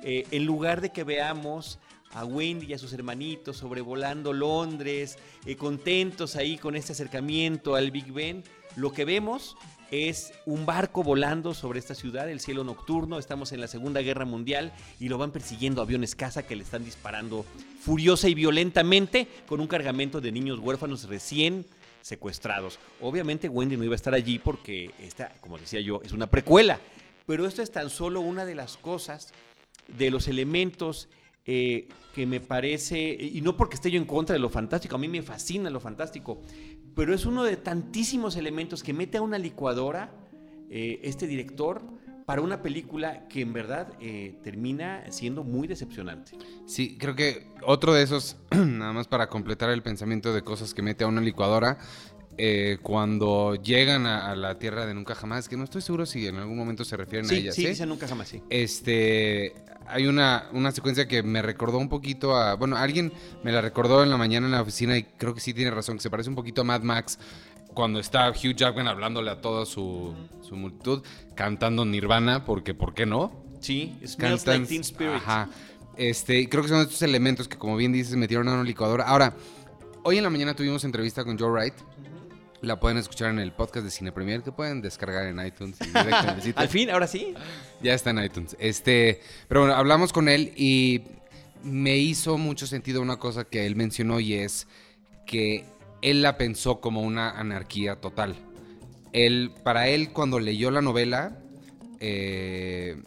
eh, 0.03 0.25
en 0.31 0.45
lugar 0.45 0.81
de 0.81 0.91
que 0.91 1.03
veamos 1.03 1.79
a 2.13 2.25
Wendy 2.25 2.67
y 2.67 2.73
a 2.73 2.77
sus 2.77 2.93
hermanitos 2.93 3.57
sobrevolando 3.57 4.33
Londres, 4.33 5.17
contentos 5.57 6.35
ahí 6.35 6.57
con 6.57 6.75
este 6.75 6.91
acercamiento 6.91 7.75
al 7.75 7.91
Big 7.91 8.11
Ben, 8.11 8.43
lo 8.75 8.91
que 8.91 9.05
vemos 9.05 9.55
es 9.91 10.31
un 10.45 10.65
barco 10.65 11.03
volando 11.03 11.53
sobre 11.53 11.79
esta 11.79 11.93
ciudad, 11.93 12.29
el 12.29 12.39
cielo 12.39 12.63
nocturno, 12.63 13.19
estamos 13.19 13.51
en 13.51 13.59
la 13.59 13.67
Segunda 13.67 14.01
Guerra 14.01 14.23
Mundial 14.23 14.71
y 14.99 15.09
lo 15.09 15.17
van 15.17 15.31
persiguiendo 15.31 15.81
aviones 15.81 16.15
caza 16.15 16.47
que 16.47 16.55
le 16.55 16.63
están 16.63 16.85
disparando 16.85 17.45
furiosa 17.81 18.29
y 18.29 18.33
violentamente 18.33 19.27
con 19.47 19.59
un 19.59 19.67
cargamento 19.67 20.21
de 20.21 20.31
niños 20.31 20.59
huérfanos 20.59 21.09
recién 21.09 21.65
secuestrados. 22.01 22.79
Obviamente 23.01 23.49
Wendy 23.49 23.75
no 23.75 23.83
iba 23.83 23.93
a 23.93 23.97
estar 23.97 24.13
allí 24.13 24.39
porque 24.39 24.91
esta, 24.99 25.33
como 25.41 25.57
decía 25.57 25.81
yo, 25.81 26.01
es 26.03 26.13
una 26.13 26.27
precuela, 26.27 26.79
pero 27.27 27.45
esto 27.45 27.61
es 27.61 27.71
tan 27.71 27.89
solo 27.89 28.21
una 28.21 28.45
de 28.45 28.55
las 28.55 28.77
cosas, 28.77 29.33
de 29.87 30.11
los 30.11 30.27
elementos 30.27 31.09
eh, 31.45 31.87
que 32.13 32.25
me 32.25 32.39
parece, 32.39 33.17
y 33.19 33.41
no 33.41 33.57
porque 33.57 33.75
esté 33.75 33.89
yo 33.89 33.99
en 33.99 34.05
contra 34.05 34.33
de 34.33 34.39
lo 34.39 34.49
fantástico, 34.49 34.95
a 34.95 34.99
mí 34.99 35.07
me 35.07 35.21
fascina 35.21 35.69
lo 35.69 35.79
fantástico, 35.79 36.41
pero 36.95 37.13
es 37.13 37.25
uno 37.25 37.43
de 37.43 37.57
tantísimos 37.57 38.35
elementos 38.35 38.83
que 38.83 38.93
mete 38.93 39.17
a 39.17 39.21
una 39.21 39.37
licuadora 39.37 40.11
eh, 40.69 40.99
este 41.03 41.27
director 41.27 41.81
para 42.25 42.41
una 42.41 42.61
película 42.61 43.27
que 43.27 43.41
en 43.41 43.51
verdad 43.51 43.93
eh, 43.99 44.39
termina 44.43 45.03
siendo 45.11 45.43
muy 45.43 45.67
decepcionante. 45.67 46.37
Sí, 46.65 46.97
creo 46.97 47.15
que 47.15 47.47
otro 47.65 47.93
de 47.93 48.03
esos, 48.03 48.37
nada 48.51 48.93
más 48.93 49.07
para 49.07 49.27
completar 49.27 49.69
el 49.69 49.81
pensamiento 49.81 50.33
de 50.33 50.41
cosas 50.41 50.73
que 50.73 50.81
mete 50.81 51.03
a 51.03 51.07
una 51.07 51.21
licuadora, 51.21 51.77
eh, 52.43 52.79
cuando 52.81 53.53
llegan 53.53 54.07
a, 54.07 54.35
la 54.35 54.57
tierra 54.57 54.87
de 54.87 54.95
Nunca 54.95 55.13
Jamás, 55.13 55.47
que 55.47 55.55
no 55.55 55.63
estoy 55.63 55.83
seguro 55.83 56.07
si 56.07 56.25
en 56.25 56.37
algún 56.37 56.57
momento 56.57 56.83
se 56.83 56.97
refieren 56.97 57.29
a 57.29 57.33
ella. 57.35 57.51
Sí, 57.51 57.67
dice 57.67 57.85
Nunca 57.85 58.07
Jamás, 58.07 58.29
sí. 58.29 58.41
Este, 58.49 59.53
hay 59.85 60.07
una, 60.07 60.49
una 60.51 60.71
secuencia 60.71 61.07
que 61.07 61.21
me 61.21 61.43
recordó 61.43 61.77
un 61.77 61.87
poquito 61.87 62.35
a. 62.35 62.55
Bueno, 62.55 62.77
alguien 62.77 63.13
me 63.43 63.51
la 63.51 63.61
recordó 63.61 64.01
en 64.01 64.09
la 64.09 64.17
mañana 64.17 64.47
en 64.47 64.53
la 64.53 64.61
oficina 64.63 64.97
y 64.97 65.03
creo 65.03 65.35
que 65.35 65.39
sí 65.39 65.53
tiene 65.53 65.69
razón, 65.69 65.97
que 65.97 66.01
se 66.01 66.09
parece 66.09 66.29
un 66.29 66.35
poquito 66.35 66.61
a 66.61 66.63
Mad 66.63 66.81
Max 66.81 67.19
cuando 67.75 67.99
está 67.99 68.31
Hugh 68.31 68.55
Jackman 68.55 68.87
hablándole 68.87 69.29
a 69.29 69.39
toda 69.39 69.67
su, 69.67 70.15
su 70.41 70.55
multitud, 70.55 71.03
cantando 71.35 71.85
Nirvana, 71.85 72.43
porque 72.43 72.73
¿por 72.73 72.95
qué 72.95 73.05
no? 73.05 73.45
Sí, 73.59 73.95
Smells 74.03 74.47
Like 74.47 74.65
Teen 74.65 74.81
Spirit. 74.81 75.13
Ajá. 75.13 75.47
Este, 75.95 76.49
creo 76.49 76.63
que 76.63 76.69
son 76.69 76.81
estos 76.81 77.03
elementos 77.03 77.47
que, 77.47 77.57
como 77.57 77.77
bien 77.77 77.91
dices, 77.91 78.15
metieron 78.15 78.47
a 78.47 78.53
una 78.53 78.63
licuadora. 78.63 79.03
Ahora, 79.03 79.35
hoy 80.03 80.17
en 80.17 80.23
la 80.23 80.31
mañana 80.31 80.55
tuvimos 80.55 80.83
entrevista 80.83 81.23
con 81.23 81.37
Joe 81.37 81.51
Wright. 81.51 81.75
La 82.61 82.79
pueden 82.79 82.99
escuchar 82.99 83.31
en 83.31 83.39
el 83.39 83.51
podcast 83.51 83.83
de 83.83 83.89
Cine 83.89 84.11
Premier 84.11 84.43
que 84.43 84.51
pueden 84.51 84.81
descargar 84.81 85.25
en 85.25 85.43
iTunes. 85.43 85.77
Al 86.55 86.69
fin, 86.69 86.91
ahora 86.91 87.07
sí. 87.07 87.33
Ya 87.81 87.95
está 87.95 88.11
en 88.11 88.23
iTunes. 88.23 88.55
Este, 88.59 89.19
pero 89.47 89.61
bueno, 89.61 89.75
hablamos 89.75 90.13
con 90.13 90.29
él 90.29 90.53
y 90.55 91.01
me 91.63 91.97
hizo 91.97 92.37
mucho 92.37 92.67
sentido 92.67 93.01
una 93.01 93.17
cosa 93.17 93.45
que 93.45 93.65
él 93.65 93.75
mencionó 93.75 94.19
y 94.19 94.35
es 94.35 94.67
que 95.25 95.65
él 96.03 96.21
la 96.21 96.37
pensó 96.37 96.81
como 96.81 97.01
una 97.01 97.31
anarquía 97.31 97.95
total. 97.95 98.35
Él, 99.11 99.51
para 99.63 99.87
él, 99.87 100.11
cuando 100.13 100.39
leyó 100.39 100.69
la 100.69 100.83
novela, 100.83 101.39
eh, 101.99 103.01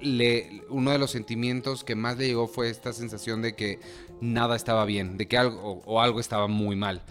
le, 0.00 0.62
uno 0.70 0.92
de 0.92 0.98
los 0.98 1.10
sentimientos 1.10 1.82
que 1.82 1.96
más 1.96 2.16
le 2.18 2.28
llegó 2.28 2.46
fue 2.46 2.70
esta 2.70 2.92
sensación 2.92 3.42
de 3.42 3.54
que 3.56 3.80
nada 4.20 4.54
estaba 4.54 4.84
bien, 4.84 5.16
de 5.16 5.26
que 5.26 5.36
algo 5.36 5.82
o 5.84 6.00
algo 6.00 6.20
estaba 6.20 6.46
muy 6.46 6.76
mal 6.76 7.02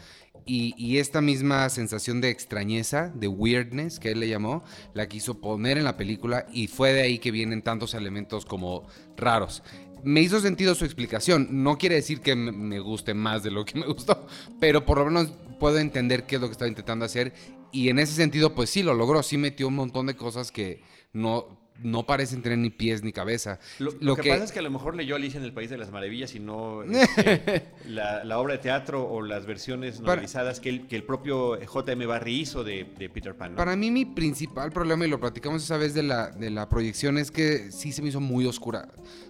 Y, 0.49 0.97
esta 0.97 1.19
misma 1.21 1.67
sensación 1.69 2.21
de 2.21 2.29
extrañeza, 2.29 3.11
de 3.13 3.27
weirdness, 3.27 3.99
que 3.99 4.11
él 4.11 4.21
le 4.21 4.29
llamó, 4.29 4.63
la 4.93 5.07
quiso 5.09 5.41
poner 5.41 5.77
en 5.77 5.83
la 5.83 5.97
película 5.97 6.45
y 6.53 6.67
fue 6.67 6.93
de 6.93 7.01
ahí 7.01 7.19
que 7.19 7.31
vienen 7.31 7.61
tantos 7.61 7.93
elementos 7.93 8.45
como 8.45 8.87
raros. 9.17 9.61
Me 10.03 10.21
hizo 10.21 10.39
sentido 10.39 10.73
su 10.73 10.85
explicación. 10.85 11.47
No 11.63 11.77
quiere 11.77 11.95
decir 11.95 12.21
que 12.21 12.35
me- 12.35 12.51
me 12.53 12.79
guste 12.79 13.13
más 13.13 13.43
de 13.43 13.51
lo 13.51 13.65
que 13.65 13.77
me 13.77 13.85
gustó, 13.87 14.25
pero 14.59 14.85
por 14.85 14.99
lo 14.99 15.05
menos 15.05 15.33
puedo 15.59 15.79
entender 15.79 16.25
qué 16.25 16.35
es 16.35 16.41
lo 16.41 16.47
que 16.47 16.53
estaba 16.53 16.69
intentando 16.69 17.03
hacer. 17.03 17.33
Y 17.73 17.89
en 17.89 17.99
ese 17.99 18.13
sentido, 18.13 18.55
pues 18.55 18.69
sí, 18.69 18.83
lo 18.83 18.93
logró. 18.93 19.21
Sí 19.23 19.37
metió 19.37 19.67
un 19.67 19.75
montón 19.75 20.05
de 20.05 20.15
cosas 20.15 20.51
que 20.51 20.81
no, 21.11 21.66
no 21.83 22.05
parecen 22.05 22.41
tener 22.41 22.57
ni 22.57 22.69
pies 22.69 23.03
ni 23.03 23.11
cabeza. 23.11 23.59
Lo, 23.79 23.91
lo 23.99 24.15
que, 24.15 24.29
pasa 24.29 24.43
es 24.43 24.51
que 24.51 24.59
a 24.59 24.61
lo 24.61 24.71
mejor 24.71 24.95
leyó 24.95 25.15
Alicia 25.15 25.37
en 25.37 25.43
el 25.43 25.53
País 25.53 25.69
de 25.69 25.77
las 25.77 25.91
Maravillas 25.91 26.33
y 26.35 26.39
no 26.39 26.83
este, 26.91 27.67
la, 27.85 28.23
la 28.23 28.39
obra 28.39 28.53
de 28.53 28.59
teatro 28.59 29.07
o 29.07 29.21
las 29.21 29.45
versiones 29.45 29.97
Para- 29.97 30.15
novelizadas 30.15 30.59
que 30.59 30.69
el, 30.69 30.87
que 30.87 30.95
el 30.95 31.03
propio 31.03 31.57
J.M. 31.65 32.05
Barrie 32.05 32.37
hizo 32.37 32.63
de, 32.63 32.87
de 32.97 33.09
Peter 33.09 33.35
Pan. 33.35 33.51
¿no? 33.51 33.57
Para 33.57 33.75
mí 33.75 33.91
mi 33.91 34.05
principal 34.05 34.71
problema, 34.71 35.05
y 35.05 35.09
lo 35.09 35.19
platicamos 35.19 35.63
esa 35.63 35.77
vez 35.77 35.93
de 35.93 36.03
la, 36.03 36.31
de 36.31 36.49
la 36.49 36.67
proyección, 36.69 37.17
es 37.17 37.31
que 37.31 37.71
sí 37.71 37.91
se 37.91 38.01
me 38.01 38.09
hizo 38.09 38.19
muy 38.19 38.45
oscura. 38.45 38.87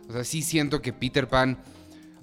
O 0.07 0.13
sea, 0.13 0.23
sí 0.23 0.41
siento 0.41 0.81
que 0.81 0.93
Peter 0.93 1.27
Pan... 1.27 1.57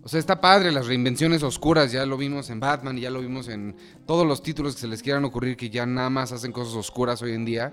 O 0.02 0.08
sea, 0.08 0.20
está 0.20 0.38
padre 0.38 0.70
las 0.70 0.86
reinvenciones 0.86 1.42
oscuras, 1.42 1.90
ya 1.90 2.04
lo 2.04 2.18
vimos 2.18 2.50
en 2.50 2.60
Batman 2.60 2.98
y 2.98 3.00
ya 3.00 3.10
lo 3.10 3.22
vimos 3.22 3.48
en 3.48 3.74
todos 4.06 4.26
los 4.26 4.42
títulos 4.42 4.74
que 4.74 4.82
se 4.82 4.86
les 4.86 5.02
quieran 5.02 5.24
ocurrir 5.24 5.56
que 5.56 5.70
ya 5.70 5.86
nada 5.86 6.10
más 6.10 6.30
hacen 6.30 6.52
cosas 6.52 6.74
oscuras 6.74 7.22
hoy 7.22 7.32
en 7.32 7.46
día. 7.46 7.72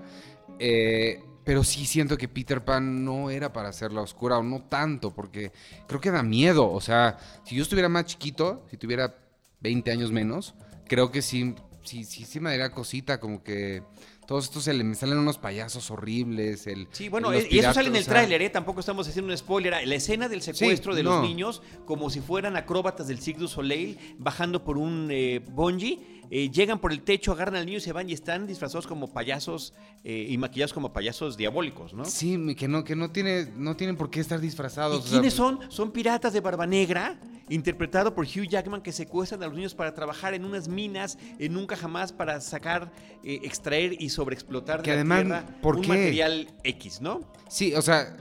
Eh, 0.58 1.22
pero 1.44 1.64
sí 1.64 1.86
siento 1.86 2.16
que 2.16 2.28
Peter 2.28 2.64
Pan 2.64 3.04
no 3.04 3.30
era 3.30 3.52
para 3.52 3.68
hacerla 3.68 4.00
oscura 4.02 4.38
o 4.38 4.42
no 4.42 4.62
tanto, 4.62 5.12
porque 5.14 5.52
creo 5.86 6.00
que 6.00 6.10
da 6.10 6.22
miedo. 6.22 6.70
O 6.70 6.80
sea, 6.80 7.18
si 7.44 7.56
yo 7.56 7.62
estuviera 7.62 7.88
más 7.88 8.06
chiquito, 8.06 8.64
si 8.70 8.76
tuviera 8.76 9.14
20 9.60 9.90
años 9.90 10.12
menos, 10.12 10.54
creo 10.86 11.10
que 11.10 11.22
sí, 11.22 11.54
sí, 11.82 12.04
sí, 12.04 12.24
sí 12.24 12.40
me 12.40 12.50
daría 12.50 12.70
cosita, 12.70 13.18
como 13.18 13.42
que 13.42 13.82
todos 14.26 14.44
estos 14.44 14.66
me 14.68 14.94
salen 14.94 15.18
unos 15.18 15.38
payasos 15.38 15.90
horribles. 15.90 16.66
El, 16.66 16.88
Sí, 16.92 17.08
bueno, 17.08 17.30
los 17.30 17.42
eh, 17.42 17.48
y 17.50 17.58
eso 17.58 17.74
sale 17.74 17.88
en 17.88 17.96
el 17.96 18.02
o 18.02 18.04
sea, 18.04 18.14
tráiler, 18.14 18.42
¿eh? 18.42 18.50
Tampoco 18.50 18.80
estamos 18.80 19.06
haciendo 19.08 19.32
un 19.32 19.36
spoiler. 19.36 19.86
La 19.86 19.94
escena 19.94 20.28
del 20.28 20.42
secuestro 20.42 20.92
Sí, 20.92 20.96
de 20.96 21.02
no. 21.02 21.16
los 21.16 21.22
niños, 21.22 21.60
como 21.86 22.08
si 22.08 22.20
fueran 22.20 22.56
acróbatas 22.56 23.08
del 23.08 23.18
Cirque 23.18 23.40
du 23.40 23.48
Soleil, 23.48 23.98
bajando 24.18 24.64
por 24.64 24.78
un 24.78 25.08
eh, 25.10 25.40
bungee, 25.50 26.21
eh, 26.34 26.48
llegan 26.50 26.78
por 26.78 26.92
el 26.92 27.02
techo, 27.02 27.30
agarran 27.32 27.56
al 27.56 27.66
niño 27.66 27.76
y 27.76 27.80
se 27.82 27.92
van 27.92 28.08
y 28.08 28.14
están 28.14 28.46
disfrazados 28.46 28.86
como 28.86 29.12
payasos 29.12 29.74
eh, 30.02 30.26
y 30.30 30.38
maquillados 30.38 30.72
como 30.72 30.90
payasos 30.90 31.36
diabólicos, 31.36 31.92
¿no? 31.92 32.06
Sí, 32.06 32.54
que 32.56 32.68
no, 32.68 32.84
que 32.84 32.96
no 32.96 33.10
tiene, 33.10 33.52
no 33.54 33.76
tienen 33.76 33.96
por 33.98 34.08
qué 34.08 34.20
estar 34.20 34.38
¿Y 34.38 34.42
disfrazados. 34.42 35.02
sea, 35.04 35.10
quiénes 35.12 35.34
son? 35.34 35.60
Son 35.70 35.92
piratas 35.92 36.32
de 36.32 36.40
Barba 36.40 36.66
Negra, 36.66 37.20
interpretado 37.50 38.14
por 38.14 38.24
Hugh 38.24 38.48
Jackman, 38.48 38.80
que 38.80 38.92
secuestran 38.92 39.42
a 39.42 39.46
los 39.46 39.54
niños 39.54 39.74
para 39.74 39.92
trabajar 39.92 40.32
en 40.32 40.46
unas 40.46 40.68
minas, 40.68 41.18
nunca 41.38 41.76
jamás 41.76 42.14
para 42.14 42.40
sacar, 42.40 42.90
eh, 43.22 43.40
extraer 43.42 44.00
y 44.00 44.08
sobreexplotar 44.08 44.78
de 44.78 44.84
Que 44.84 44.90
la 44.92 44.94
además, 44.94 45.22
tierra 45.24 45.60
¿por 45.60 45.76
un 45.76 45.82
qué? 45.82 45.88
material 45.88 46.48
X, 46.64 47.02
¿no? 47.02 47.20
Sí, 47.48 47.74
o 47.74 47.82
sea, 47.82 48.16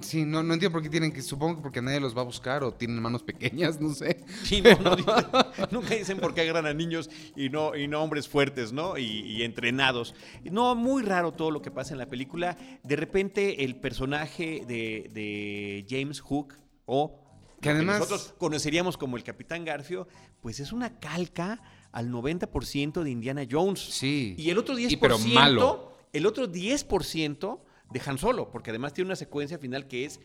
sí, 0.00 0.24
no, 0.24 0.42
no 0.42 0.54
entiendo 0.54 0.72
por 0.72 0.82
qué 0.82 0.88
tienen 0.90 1.12
que, 1.12 1.22
supongo 1.22 1.56
que 1.56 1.62
porque 1.62 1.80
nadie 1.82 2.00
los 2.00 2.16
va 2.16 2.20
a 2.20 2.24
buscar 2.24 2.62
o 2.64 2.72
tienen 2.72 3.00
manos 3.00 3.22
pequeñas, 3.22 3.80
no 3.80 3.92
sé. 3.94 4.24
Sí, 4.44 4.60
no, 4.62 4.74
no 4.80 4.96
dicen- 4.96 5.26
nunca 5.70 5.94
dicen 5.94 6.18
por 6.18 6.34
qué 6.34 6.42
agarran 6.42 6.66
a 6.66 6.74
niños 6.74 7.08
y 7.36 7.48
no, 7.48 7.74
y 7.76 7.88
no 7.88 8.02
hombres 8.02 8.28
fuertes, 8.28 8.72
¿no? 8.72 8.96
Y, 8.98 9.04
y 9.04 9.42
entrenados. 9.42 10.14
No, 10.44 10.74
muy 10.74 11.02
raro 11.02 11.32
todo 11.32 11.50
lo 11.50 11.62
que 11.62 11.70
pasa 11.70 11.92
en 11.94 11.98
la 11.98 12.06
película. 12.06 12.56
De 12.82 12.96
repente 12.96 13.64
el 13.64 13.76
personaje 13.76 14.64
de, 14.66 15.10
de 15.12 15.86
James 15.88 16.20
Hook 16.20 16.54
o 16.86 17.20
Que 17.60 17.70
además- 17.70 17.98
nosotros 18.00 18.34
conoceríamos 18.38 18.96
como 18.96 19.16
el 19.16 19.24
Capitán 19.24 19.64
Garfio, 19.64 20.06
pues 20.40 20.60
es 20.60 20.72
una 20.72 20.98
calca 20.98 21.60
al 21.92 22.10
90% 22.10 23.02
de 23.02 23.10
Indiana 23.10 23.46
Jones. 23.50 23.80
Sí. 23.80 24.34
Y 24.36 24.50
el 24.50 24.58
otro 24.58 24.74
10%, 24.76 24.90
Y 24.90 24.96
pero 24.96 25.18
malo. 25.18 25.92
el 26.12 26.26
otro 26.26 26.46
10% 26.50 27.60
de 27.94 28.02
Han 28.04 28.18
Solo, 28.18 28.50
porque 28.50 28.70
además 28.70 28.92
tiene 28.92 29.06
una 29.06 29.16
secuencia 29.16 29.56
final 29.56 29.86
que 29.86 30.04
es 30.04 30.20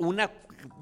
una 0.00 0.30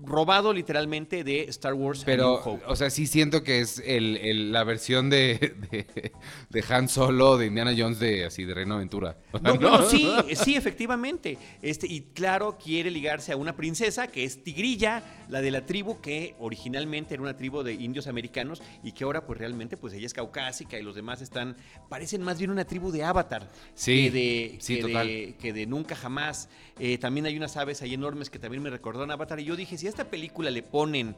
robado 0.04 0.52
literalmente 0.52 1.22
de 1.22 1.42
Star 1.44 1.74
Wars. 1.74 2.02
Pero, 2.04 2.40
New 2.44 2.54
Hope. 2.54 2.64
o 2.66 2.74
sea, 2.74 2.90
sí 2.90 3.06
siento 3.06 3.44
que 3.44 3.60
es 3.60 3.80
el, 3.84 4.16
el- 4.16 4.50
la 4.52 4.64
versión 4.64 5.08
de, 5.08 5.54
de, 5.70 6.12
de 6.50 6.64
Han 6.68 6.88
Solo, 6.88 7.36
de 7.38 7.46
Indiana 7.46 7.72
Jones, 7.76 8.00
de 8.00 8.24
así, 8.24 8.44
de 8.44 8.54
Reino 8.54 8.74
Aventura. 8.74 9.18
No, 9.60 9.82
sí, 9.82 10.10
sí, 10.34 10.56
efectivamente. 10.56 11.38
Este, 11.62 11.86
y 11.86 12.00
claro, 12.12 12.58
quiere 12.62 12.90
ligarse 12.90 13.30
a 13.32 13.36
una 13.36 13.54
princesa 13.54 14.08
que 14.08 14.24
es 14.24 14.42
Tigrilla, 14.42 15.02
la 15.28 15.40
de 15.40 15.50
la 15.52 15.64
tribu 15.64 16.00
que 16.00 16.34
originalmente 16.40 17.14
era 17.14 17.22
una 17.22 17.36
tribu 17.36 17.62
de 17.62 17.74
indios 17.74 18.08
americanos 18.08 18.60
y 18.82 18.92
que 18.92 19.04
ahora 19.04 19.26
pues 19.26 19.38
realmente 19.38 19.76
pues 19.76 19.92
ella 19.94 20.06
es 20.06 20.14
caucásica 20.14 20.78
y 20.78 20.82
los 20.82 20.96
demás 20.96 21.20
están, 21.22 21.56
parecen 21.88 22.22
más 22.22 22.38
bien 22.38 22.50
una 22.50 22.64
tribu 22.64 22.90
de 22.90 23.04
Avatar. 23.04 23.48
Sí, 23.74 24.04
que 24.06 24.10
de, 24.10 24.56
sí, 24.60 24.76
que 24.76 24.82
total. 24.82 25.06
de- 25.06 25.34
que 25.40 25.52
de 25.52 25.66
nunca 25.66 25.94
jamás. 25.94 26.48
Eh, 26.80 26.96
también 26.98 27.26
hay 27.26 27.36
unas 27.36 27.56
aves 27.56 27.82
ahí 27.82 27.94
enormes 27.94 28.30
que 28.30 28.38
también 28.38 28.62
me 28.62 28.70
recordaron 28.70 29.07
Avatar 29.10 29.40
y 29.40 29.44
yo 29.44 29.56
dije, 29.56 29.78
si 29.78 29.86
a 29.86 29.90
esta 29.90 30.04
película 30.04 30.50
le 30.50 30.62
ponen 30.62 31.16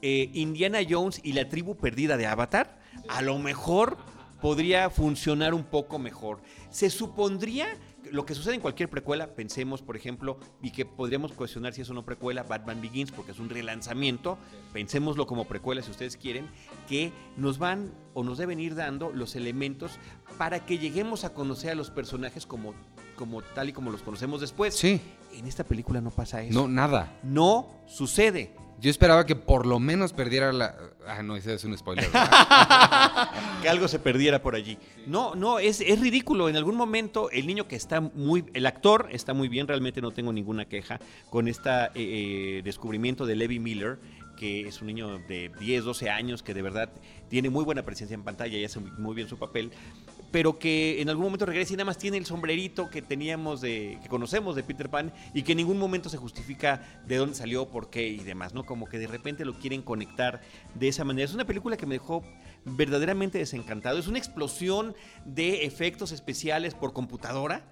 eh, 0.00 0.30
Indiana 0.34 0.80
Jones 0.88 1.20
y 1.22 1.32
la 1.32 1.48
tribu 1.48 1.76
perdida 1.76 2.16
de 2.16 2.26
Avatar, 2.26 2.80
a 3.08 3.22
lo 3.22 3.38
mejor 3.38 3.96
podría 4.40 4.90
funcionar 4.90 5.54
un 5.54 5.64
poco 5.64 5.98
mejor. 5.98 6.40
Se 6.70 6.90
supondría 6.90 7.78
lo 8.10 8.26
que 8.26 8.34
sucede 8.34 8.54
en 8.54 8.60
cualquier 8.60 8.90
precuela, 8.90 9.28
pensemos, 9.28 9.82
por 9.82 9.96
ejemplo, 9.96 10.38
y 10.60 10.70
que 10.70 10.84
podríamos 10.84 11.32
cuestionar 11.32 11.72
si 11.72 11.82
es 11.82 11.90
o 11.90 11.94
no 11.94 12.04
precuela, 12.04 12.42
Batman 12.42 12.80
Begins, 12.80 13.12
porque 13.12 13.32
es 13.32 13.38
un 13.38 13.48
relanzamiento, 13.48 14.38
pensémoslo 14.72 15.26
como 15.26 15.46
precuela 15.46 15.82
si 15.82 15.90
ustedes 15.90 16.16
quieren, 16.16 16.48
que 16.88 17.12
nos 17.36 17.58
van 17.58 17.92
o 18.14 18.24
nos 18.24 18.38
deben 18.38 18.60
ir 18.60 18.74
dando 18.74 19.12
los 19.12 19.36
elementos 19.36 19.92
para 20.36 20.66
que 20.66 20.78
lleguemos 20.78 21.24
a 21.24 21.32
conocer 21.32 21.70
a 21.70 21.74
los 21.74 21.90
personajes 21.90 22.46
como, 22.46 22.74
como 23.22 23.40
tal 23.40 23.68
y 23.68 23.72
como 23.72 23.92
los 23.92 24.02
conocemos 24.02 24.40
después. 24.40 24.74
Sí. 24.74 25.00
En 25.32 25.46
esta 25.46 25.62
película 25.62 26.00
no 26.00 26.10
pasa 26.10 26.42
eso. 26.42 26.52
No, 26.52 26.66
nada. 26.66 27.20
No 27.22 27.68
sucede. 27.86 28.52
Yo 28.80 28.90
esperaba 28.90 29.24
que 29.26 29.36
por 29.36 29.64
lo 29.64 29.78
menos 29.78 30.12
perdiera 30.12 30.52
la... 30.52 30.74
Ah, 31.06 31.22
no, 31.22 31.36
ese 31.36 31.54
es 31.54 31.62
un 31.62 31.78
spoiler. 31.78 32.10
que 33.62 33.68
algo 33.68 33.86
se 33.86 34.00
perdiera 34.00 34.42
por 34.42 34.56
allí. 34.56 34.76
No, 35.06 35.36
no, 35.36 35.60
es, 35.60 35.80
es 35.80 36.00
ridículo. 36.00 36.48
En 36.48 36.56
algún 36.56 36.74
momento 36.74 37.30
el 37.30 37.46
niño 37.46 37.68
que 37.68 37.76
está 37.76 38.00
muy, 38.00 38.44
el 38.54 38.66
actor 38.66 39.06
está 39.12 39.34
muy 39.34 39.46
bien, 39.46 39.68
realmente 39.68 40.00
no 40.00 40.10
tengo 40.10 40.32
ninguna 40.32 40.64
queja 40.64 40.98
con 41.30 41.46
este 41.46 41.70
descubrimiento 42.64 43.24
de 43.24 43.36
Levi 43.36 43.60
Miller, 43.60 44.00
que 44.36 44.66
es 44.66 44.80
un 44.80 44.88
niño 44.88 45.20
de 45.28 45.52
10, 45.60 45.84
12 45.84 46.10
años 46.10 46.42
que 46.42 46.52
de 46.52 46.62
verdad 46.62 46.90
tiene 47.28 47.50
muy 47.50 47.64
buena 47.64 47.84
presencia 47.84 48.16
en 48.16 48.24
pantalla 48.24 48.58
y 48.58 48.64
hace 48.64 48.80
muy 48.80 49.14
bien 49.14 49.28
su 49.28 49.38
papel, 49.38 49.70
pero 50.32 50.58
que 50.58 51.00
en 51.02 51.10
algún 51.10 51.26
momento 51.26 51.46
regresa 51.46 51.74
y 51.74 51.76
nada 51.76 51.84
más 51.84 51.98
tiene 51.98 52.16
el 52.16 52.24
sombrerito 52.24 52.88
que 52.88 53.02
teníamos 53.02 53.60
de, 53.60 53.98
que 54.02 54.08
conocemos 54.08 54.56
de 54.56 54.62
Peter 54.62 54.88
Pan 54.88 55.12
y 55.34 55.42
que 55.42 55.52
en 55.52 55.58
ningún 55.58 55.78
momento 55.78 56.08
se 56.08 56.16
justifica 56.16 57.02
de 57.06 57.16
dónde 57.16 57.36
salió, 57.36 57.68
por 57.68 57.90
qué 57.90 58.08
y 58.08 58.18
demás, 58.18 58.54
¿no? 58.54 58.64
Como 58.64 58.86
que 58.86 58.98
de 58.98 59.06
repente 59.06 59.44
lo 59.44 59.52
quieren 59.54 59.82
conectar 59.82 60.40
de 60.74 60.88
esa 60.88 61.04
manera. 61.04 61.26
Es 61.26 61.34
una 61.34 61.44
película 61.44 61.76
que 61.76 61.86
me 61.86 61.96
dejó 61.96 62.24
verdaderamente 62.64 63.38
desencantado. 63.38 63.98
Es 63.98 64.08
una 64.08 64.18
explosión 64.18 64.96
de 65.26 65.66
efectos 65.66 66.12
especiales 66.12 66.74
por 66.74 66.92
computadora. 66.94 67.64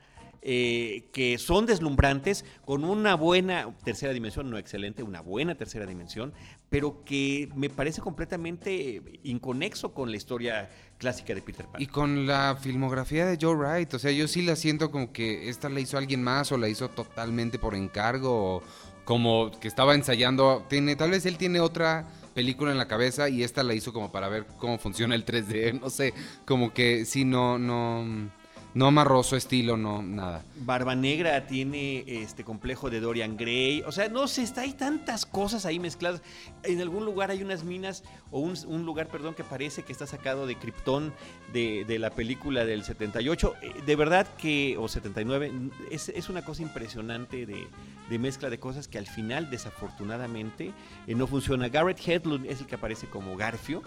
eh, 0.42 1.11
que 1.12 1.36
son 1.36 1.66
deslumbrantes, 1.66 2.46
con 2.64 2.84
una 2.84 3.14
buena 3.14 3.74
tercera 3.84 4.14
dimensión, 4.14 4.48
no 4.48 4.56
excelente, 4.56 5.02
una 5.02 5.20
buena 5.20 5.54
tercera 5.54 5.84
dimensión, 5.84 6.32
pero 6.71 7.05
que 7.05 7.49
me 7.57 7.68
parece 7.68 8.01
completamente 8.01 9.03
inconexo 9.25 9.93
con 9.93 10.11
la 10.11 10.16
historia 10.16 10.71
clásica 10.99 11.35
de 11.35 11.43
Peter 11.43 11.66
Pan. 11.66 11.83
y 11.83 11.87
con 11.87 12.27
la 12.27 12.57
filmografía 12.61 13.27
de 13.27 13.37
Joe 13.41 13.57
Wright, 13.57 13.93
o 13.95 13.99
sea, 13.99 14.12
yo 14.12 14.29
sí 14.29 14.43
la 14.43 14.55
siento 14.55 14.91
como 14.91 15.12
que 15.12 15.49
esta 15.49 15.68
la 15.68 15.81
hizo 15.81 15.99
alguien 15.99 16.23
más 16.23 16.53
o 16.53 16.59
la 16.59 16.68
hizo 16.68 16.89
totalmente 16.89 17.59
por 17.59 17.75
encargo 17.75 18.57
o 18.57 18.62
como 19.05 19.51
que 19.59 19.66
estaba 19.66 19.97
ensayando. 19.97 20.64
Tiene, 20.68 20.95
tal 20.95 21.11
vez 21.11 21.27
él 21.27 21.37
tiene 21.37 21.59
otra 21.59 22.07
película 22.35 22.71
en 22.71 22.79
la 22.79 22.87
cabeza 22.87 23.29
y 23.29 23.43
esta 23.43 23.64
la 23.64 23.75
hizo 23.75 23.93
como 23.93 24.12
para 24.12 24.29
ver 24.29 24.47
cómo 24.59 24.79
funciona 24.79 25.16
el 25.16 25.27
3D, 25.27 25.81
no 25.81 25.91
sé, 25.91 26.14
como 26.47 26.73
que 26.73 27.05
sí, 27.05 27.25
no, 27.25 27.59
no, 27.59 28.31
no 28.75 28.87
amarró 28.87 29.21
estilo, 29.21 29.77
no, 29.77 30.03
nada. 30.03 30.45
Barba 30.61 30.95
Negra 30.95 31.47
tiene 31.47 32.05
este 32.07 32.45
complejo 32.45 32.91
de 32.91 33.01
Dorian 33.01 33.37
Gray. 33.37 33.83
O 33.87 33.93
sea, 33.93 34.09
no 34.09 34.29
sé, 34.29 34.43
está, 34.43 34.62
hay 34.62 34.73
tantas 34.73 35.27
cosas 35.27 35.66
ahí 35.66 35.79
mezcladas. 35.79 36.23
En 36.62 36.81
algún 36.81 37.05
lugar 37.05 37.31
hay 37.31 37.43
unas 37.43 37.64
minas, 37.64 38.05
o 38.31 38.41
un, 38.41 38.55
un 38.66 38.85
lugar, 38.85 39.09
perdón, 39.09 39.35
que 39.35 39.45
parece 39.45 39.83
que 39.83 39.93
está 39.93 40.07
sacado 40.07 40.47
de 40.47 40.57
Krypton 40.57 41.12
de, 41.53 41.85
de 41.85 41.99
la 41.99 42.11
película 42.11 42.64
del 42.64 42.85
78. 42.85 43.55
Eh, 43.62 43.73
De 43.87 43.97
verdad 43.97 44.27
que, 44.39 44.77
o 44.79 44.89
79, 44.89 45.53
es, 45.91 46.09
es 46.09 46.29
una 46.29 46.45
cosa 46.45 46.62
impresionante 46.62 47.47
de, 47.47 47.66
de 48.09 48.18
mezcla 48.18 48.51
de 48.51 48.59
cosas 48.59 48.89
que 48.89 48.99
al 48.99 49.07
final, 49.07 49.51
desafortunadamente, 49.51 50.73
eh, 51.07 51.14
no 51.14 51.27
funciona. 51.27 51.68
Garrett 51.68 52.01
Hedlund 52.07 52.47
es 52.47 52.61
el 52.61 52.66
que 52.66 52.75
aparece 52.77 53.09
como 53.09 53.37
Garfio. 53.37 53.83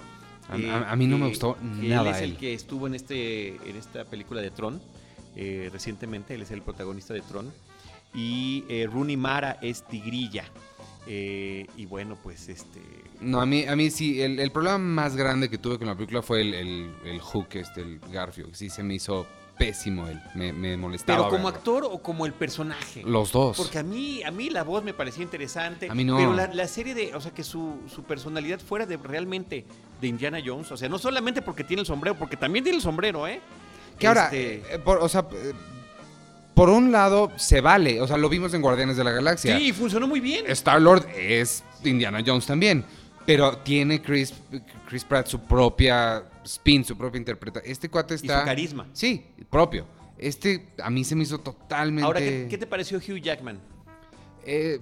A- 0.49 0.57
eh, 0.57 0.69
a- 0.69 0.91
a 0.91 0.95
mí 0.95 1.07
no 1.07 1.17
me 1.17 1.25
que- 1.25 1.29
gustó 1.29 1.57
nada 1.61 2.09
Él 2.09 2.15
es 2.15 2.21
el 2.21 2.37
que 2.37 2.53
estuvo 2.53 2.87
en, 2.87 2.95
este, 2.95 3.55
en 3.69 3.75
esta 3.75 4.05
película 4.05 4.41
de 4.41 4.51
Tron 4.51 4.81
eh, 5.35 5.69
recientemente, 5.73 6.35
él 6.35 6.41
es 6.43 6.51
el 6.51 6.61
protagonista 6.61 7.13
de 7.13 7.21
Tron. 7.21 7.51
Y 8.13 8.65
eh, 8.69 8.87
Rooney 8.91 9.17
Mara 9.17 9.57
es 9.61 9.87
Tigrilla. 9.87 10.45
Eh, 11.07 11.65
y 11.75 11.85
bueno, 11.87 12.17
pues 12.21 12.47
este... 12.49 12.79
No, 13.19 13.41
a 13.41 13.45
mí, 13.45 13.65
a 13.65 13.75
mí 13.75 13.89
sí, 13.89 14.21
el, 14.21 14.39
el 14.39 14.51
problema 14.51 14.77
más 14.77 15.15
grande 15.15 15.49
que 15.49 15.57
tuve 15.57 15.77
con 15.79 15.87
la 15.87 15.95
película 15.95 16.21
fue 16.21 16.41
el, 16.41 16.53
el, 16.53 16.91
el 17.05 17.19
hook, 17.19 17.47
este, 17.53 17.81
el 17.81 17.99
Garfio, 18.11 18.47
que 18.49 18.55
sí 18.55 18.69
se 18.69 18.83
me 18.83 18.93
hizo 18.93 19.25
pésimo 19.57 20.07
él, 20.07 20.19
me, 20.35 20.51
me 20.51 20.75
molestaba. 20.77 21.19
Pero 21.19 21.29
como 21.29 21.45
verlo. 21.45 21.57
actor 21.57 21.83
o 21.85 21.99
como 21.99 22.25
el 22.25 22.33
personaje. 22.33 23.03
Los 23.05 23.31
dos. 23.31 23.57
Porque 23.57 23.77
a 23.79 23.83
mí, 23.83 24.23
a 24.23 24.31
mí 24.31 24.49
la 24.49 24.63
voz 24.63 24.83
me 24.83 24.93
parecía 24.93 25.23
interesante. 25.23 25.89
A 25.89 25.93
mí 25.95 26.03
no. 26.03 26.17
Pero 26.17 26.33
la, 26.33 26.47
la 26.47 26.67
serie 26.67 26.93
de, 26.93 27.13
o 27.15 27.21
sea, 27.21 27.31
que 27.33 27.43
su, 27.43 27.79
su 27.93 28.03
personalidad 28.03 28.59
fuera 28.59 28.85
de 28.85 28.97
realmente 28.97 29.65
de 30.01 30.07
Indiana 30.07 30.39
Jones. 30.43 30.71
O 30.71 30.77
sea, 30.77 30.89
no 30.89 30.99
solamente 30.99 31.41
porque 31.41 31.63
tiene 31.63 31.81
el 31.81 31.85
sombrero, 31.87 32.17
porque 32.17 32.35
también 32.37 32.63
tiene 32.63 32.77
el 32.77 32.83
sombrero, 32.83 33.27
¿eh? 33.27 33.41
Que 33.97 34.07
ahora, 34.07 34.25
Este, 34.25 34.75
eh, 34.75 34.79
por, 34.79 34.97
o 34.97 35.07
sea, 35.07 35.25
eh, 35.31 35.53
por 36.53 36.69
un 36.69 36.91
lado 36.91 37.31
se 37.35 37.61
vale, 37.61 38.01
o 38.01 38.07
sea, 38.07 38.17
lo 38.17 38.29
vimos 38.29 38.53
en 38.53 38.61
Guardianes 38.61 38.97
de 38.97 39.03
la 39.03 39.11
Galaxia. 39.11 39.57
sí, 39.57 39.71
funcionó 39.71 40.07
muy 40.07 40.19
bien. 40.19 40.45
Star 40.49 40.81
Lord 40.81 41.07
es 41.15 41.63
Indiana 41.83 42.21
Jones 42.25 42.45
también, 42.45 42.83
pero 43.25 43.57
tiene 43.59 44.01
Chris, 44.01 44.33
Chris 44.87 45.03
Pratt 45.03 45.27
su 45.27 45.39
propia 45.39 46.23
spin, 46.45 46.83
su 46.83 46.97
propia 46.97 47.17
interpretación. 47.19 47.71
Este 47.71 47.89
cuate 47.89 48.15
Y 48.15 48.17
su 48.19 48.25
está. 48.25 48.43
carisma. 48.45 48.87
Sí, 48.93 49.25
propio. 49.49 49.85
Este 50.17 50.67
a 50.81 50.89
mí 50.89 51.03
se 51.03 51.15
me 51.15 51.23
hizo 51.23 51.39
totalmente. 51.39 52.03
Ahora, 52.05 52.19
¿qué, 52.19 52.47
qué 52.49 52.57
te 52.57 52.67
pareció 52.67 52.97
Hugh 52.97 53.19
Jackman? 53.21 53.59
Eh, 54.45 54.79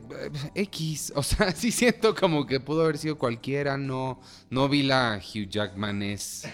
X, 0.55 1.13
o 1.15 1.23
sea, 1.23 1.51
sí 1.55 1.71
siento 1.71 2.15
como 2.15 2.45
que 2.45 2.59
pudo 2.59 2.83
haber 2.83 2.97
sido 2.97 3.17
cualquiera, 3.17 3.77
no, 3.77 4.19
no 4.49 4.67
vi 4.67 4.83
la 4.83 5.19
Hugh 5.19 5.47
Jackman 5.47 6.01
es. 6.01 6.47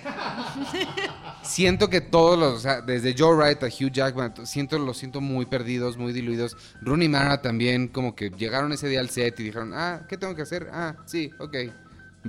siento 1.44 1.90
que 1.90 2.02
todos 2.02 2.38
los, 2.38 2.54
o 2.54 2.60
sea, 2.60 2.82
desde 2.82 3.16
Joe 3.18 3.36
Wright 3.36 3.64
a 3.64 3.68
Hugh 3.68 3.92
Jackman, 3.92 4.46
siento, 4.46 4.78
los 4.80 4.98
siento 4.98 5.22
muy 5.22 5.46
perdidos, 5.46 5.98
muy 5.98 6.12
diluidos. 6.12 6.58
Rooney 6.82 7.08
Mara 7.08 7.42
también, 7.42 7.88
como 7.88 8.16
que 8.16 8.30
llegaron 8.30 8.74
ese 8.74 8.88
día 8.88 9.00
al 9.00 9.10
set 9.10 9.40
y 9.40 9.44
dijeron, 9.44 9.74
ah, 9.74 10.06
¿qué 10.10 10.18
tengo 10.18 10.36
que 10.36 10.42
hacer? 10.42 10.70
Ah, 10.72 10.96
sí, 11.06 11.32
ok, 11.40 11.56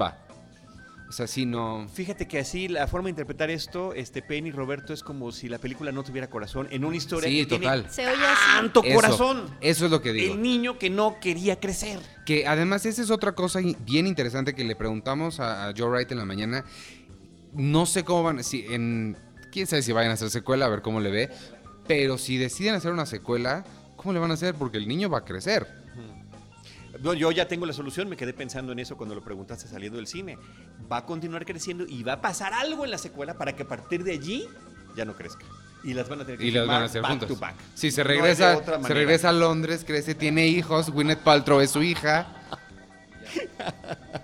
va. 0.01 0.28
O 1.09 1.13
sea, 1.13 1.27
sí, 1.27 1.47
no. 1.47 1.89
Fíjate 1.93 2.29
que 2.29 2.39
así 2.39 2.69
la 2.69 2.87
forma 2.87 3.07
de 3.07 3.11
interpretar 3.11 3.49
esto, 3.49 3.95
este 3.95 4.21
Penny 4.21 4.51
Roberto, 4.51 4.93
es 4.93 5.03
como 5.03 5.33
si 5.33 5.49
la 5.49 5.59
película 5.59 5.91
no 5.91 6.03
tuviera 6.03 6.29
corazón 6.29 6.69
en 6.71 6.85
una 6.85 6.97
historia 6.97 7.31
Sí, 7.31 7.47
que 7.47 7.57
total. 7.57 7.81
tiene 7.89 7.95
Se 7.95 8.07
oye 8.07 8.27
así. 8.27 8.43
tanto 8.59 8.83
Eso, 8.85 8.95
corazón. 8.95 9.57
Eso 9.63 9.87
es 9.87 9.91
lo 9.91 10.03
que 10.03 10.13
digo. 10.13 10.35
El 10.35 10.43
niño 10.43 10.79
que 10.79 10.91
no 10.91 11.19
quería 11.19 11.59
crecer. 11.59 11.99
Que 12.27 12.47
además 12.47 12.85
esa 12.85 13.01
es 13.01 13.11
otra 13.11 13.33
cosa 13.33 13.61
bien 13.87 14.07
interesante 14.07 14.55
que 14.55 14.65
le 14.65 14.77
preguntamos 14.77 15.41
a, 15.41 15.69
a 15.69 15.75
Joe 15.75 15.89
Wright 15.89 16.13
en 16.13 16.19
la 16.19 16.27
mañana. 16.27 16.65
No 17.55 17.87
sé 17.87 18.05
cómo 18.05 18.23
van, 18.23 18.45
si 18.45 18.67
en, 18.69 19.17
quién 19.51 19.67
sabe 19.67 19.81
si 19.81 19.93
vayan 19.93 20.11
a 20.11 20.15
hacer 20.15 20.29
secuela, 20.29 20.67
a 20.67 20.69
ver 20.69 20.83
cómo 20.83 21.01
le 21.01 21.11
ve. 21.11 21.31
Pero 21.87 22.19
si 22.19 22.37
deciden 22.37 22.75
hacer 22.75 22.93
una 22.93 23.07
secuela, 23.07 23.65
¿cómo 23.97 24.13
le 24.13 24.19
van 24.19 24.31
a 24.31 24.35
hacer? 24.35 24.55
Porque 24.55 24.77
el 24.77 24.87
niño 24.87 25.09
va 25.09 25.19
a 25.21 25.25
crecer. 25.25 25.67
Yo 27.03 27.31
ya 27.31 27.47
tengo 27.47 27.65
la 27.67 27.73
solución, 27.73 28.09
me 28.09 28.17
quedé 28.17 28.33
pensando 28.33 28.73
en 28.73 28.79
eso 28.81 28.97
cuando 28.97 29.15
lo 29.15 29.23
preguntaste 29.23 29.69
saliendo 29.69 29.97
del 29.99 30.07
cine. 30.07 30.37
Va 30.91 30.99
a 30.99 31.05
continuar 31.07 31.45
creciendo 31.45 31.85
y 31.87 32.03
va 32.03 32.15
a 32.15 32.21
pasar 32.21 32.53
algo 32.53 32.85
en 32.85 32.91
la 32.91 32.99
secuela 32.99 33.35
para 33.35 33.55
que 33.55 33.63
a 33.63 33.69
partir 33.69 34.03
de 34.05 34.13
allí 34.13 34.47
ya 34.97 35.05
no 35.05 35.15
crezca. 35.15 35.45
Y 35.85 35.95
las 35.95 36.09
van 36.09 36.21
a 36.23 36.25
tener 36.25 36.39
que 36.41 36.47
Y 36.47 36.51
las 36.51 36.67
van 36.67 36.69
filmar 36.69 36.83
a 36.83 36.87
hacer 36.87 37.03
back 37.03 37.11
juntos. 37.13 37.29
to 37.29 37.37
back. 37.37 37.55
Si 37.75 37.91
se 37.93 38.03
regresa, 38.03 38.57
otra 38.57 38.83
se 38.83 38.93
regresa 38.95 39.29
a 39.29 39.33
Londres, 39.33 39.85
crece, 39.87 40.15
tiene 40.17 40.49
hijos, 40.49 40.91
Gwyneth 40.91 41.21
Paltrow 41.21 41.61
es 41.61 41.71
su 41.71 41.83
hija. 41.83 42.27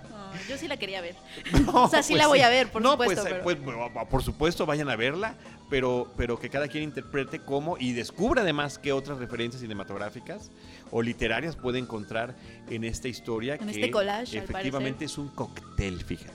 No, 0.09 0.31
yo 0.49 0.57
sí 0.57 0.67
la 0.67 0.77
quería 0.77 1.01
ver. 1.01 1.15
No, 1.65 1.85
o 1.85 1.89
sea, 1.89 2.03
sí 2.03 2.13
pues 2.13 2.21
la 2.21 2.27
voy 2.27 2.41
a 2.41 2.49
ver, 2.49 2.71
por 2.71 2.81
no, 2.81 2.91
supuesto. 2.91 3.21
Pues, 3.43 3.57
pero- 3.63 3.91
pues, 3.93 4.07
por 4.09 4.23
supuesto, 4.23 4.65
vayan 4.65 4.89
a 4.89 4.95
verla, 4.95 5.35
pero, 5.69 6.11
pero 6.17 6.37
que 6.39 6.49
cada 6.49 6.67
quien 6.67 6.83
interprete 6.83 7.39
cómo 7.39 7.77
y 7.79 7.93
descubra 7.93 8.41
además 8.41 8.77
qué 8.77 8.91
otras 8.91 9.17
referencias 9.17 9.61
cinematográficas 9.61 10.51
o 10.91 11.01
literarias 11.01 11.55
puede 11.55 11.79
encontrar 11.79 12.35
en 12.69 12.83
esta 12.83 13.07
historia. 13.07 13.55
En 13.55 13.65
que 13.65 13.71
este 13.71 13.91
collage, 13.91 14.37
al 14.39 14.43
Efectivamente 14.45 15.05
es 15.05 15.17
un 15.17 15.29
cóctel, 15.29 16.03
fíjate. 16.03 16.33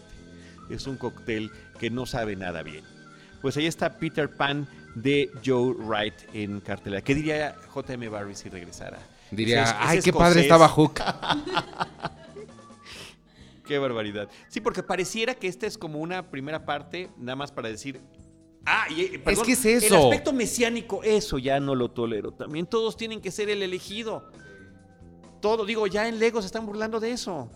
Es 0.68 0.86
un 0.86 0.96
cóctel 0.96 1.50
que 1.78 1.90
no 1.90 2.06
sabe 2.06 2.36
nada 2.36 2.62
bien. 2.62 2.84
Pues 3.42 3.56
ahí 3.56 3.66
está 3.66 3.98
Peter 3.98 4.28
Pan 4.30 4.68
de 4.94 5.30
Joe 5.44 5.72
Wright 5.74 6.14
en 6.34 6.60
cartelera. 6.60 7.02
¿Qué 7.02 7.14
diría 7.14 7.56
J.M. 7.68 8.08
Barry 8.08 8.34
si 8.34 8.48
regresara? 8.48 8.98
Diría, 9.30 9.62
es- 9.62 9.74
ay, 9.78 10.00
qué 10.00 10.12
padre 10.12 10.40
escocés". 10.40 10.42
estaba 10.42 10.68
Hook. 10.68 11.00
Qué 13.66 13.78
barbaridad. 13.78 14.28
Sí, 14.48 14.60
porque 14.60 14.82
pareciera 14.82 15.34
que 15.36 15.46
esta 15.46 15.64
es 15.66 15.78
como 15.78 16.00
una 16.00 16.28
primera 16.28 16.64
parte, 16.64 17.08
nada 17.16 17.36
más 17.36 17.52
para 17.52 17.68
decir. 17.68 18.00
Ah, 18.66 18.86
y, 18.90 19.02
eh, 19.02 19.18
perdón, 19.18 19.46
que 19.46 19.52
es 19.52 19.64
eso. 19.64 19.96
El 19.96 20.02
aspecto 20.02 20.32
mesiánico, 20.32 21.02
eso 21.02 21.38
ya 21.38 21.58
no 21.60 21.74
lo 21.74 21.90
tolero. 21.90 22.32
También 22.32 22.66
todos 22.66 22.96
tienen 22.96 23.20
que 23.20 23.30
ser 23.30 23.48
el 23.48 23.62
elegido. 23.62 24.30
Todo, 25.40 25.64
digo, 25.64 25.86
ya 25.86 26.06
en 26.06 26.18
Lego 26.18 26.40
se 26.42 26.46
están 26.46 26.66
burlando 26.66 27.00
de 27.00 27.12
eso. 27.12 27.50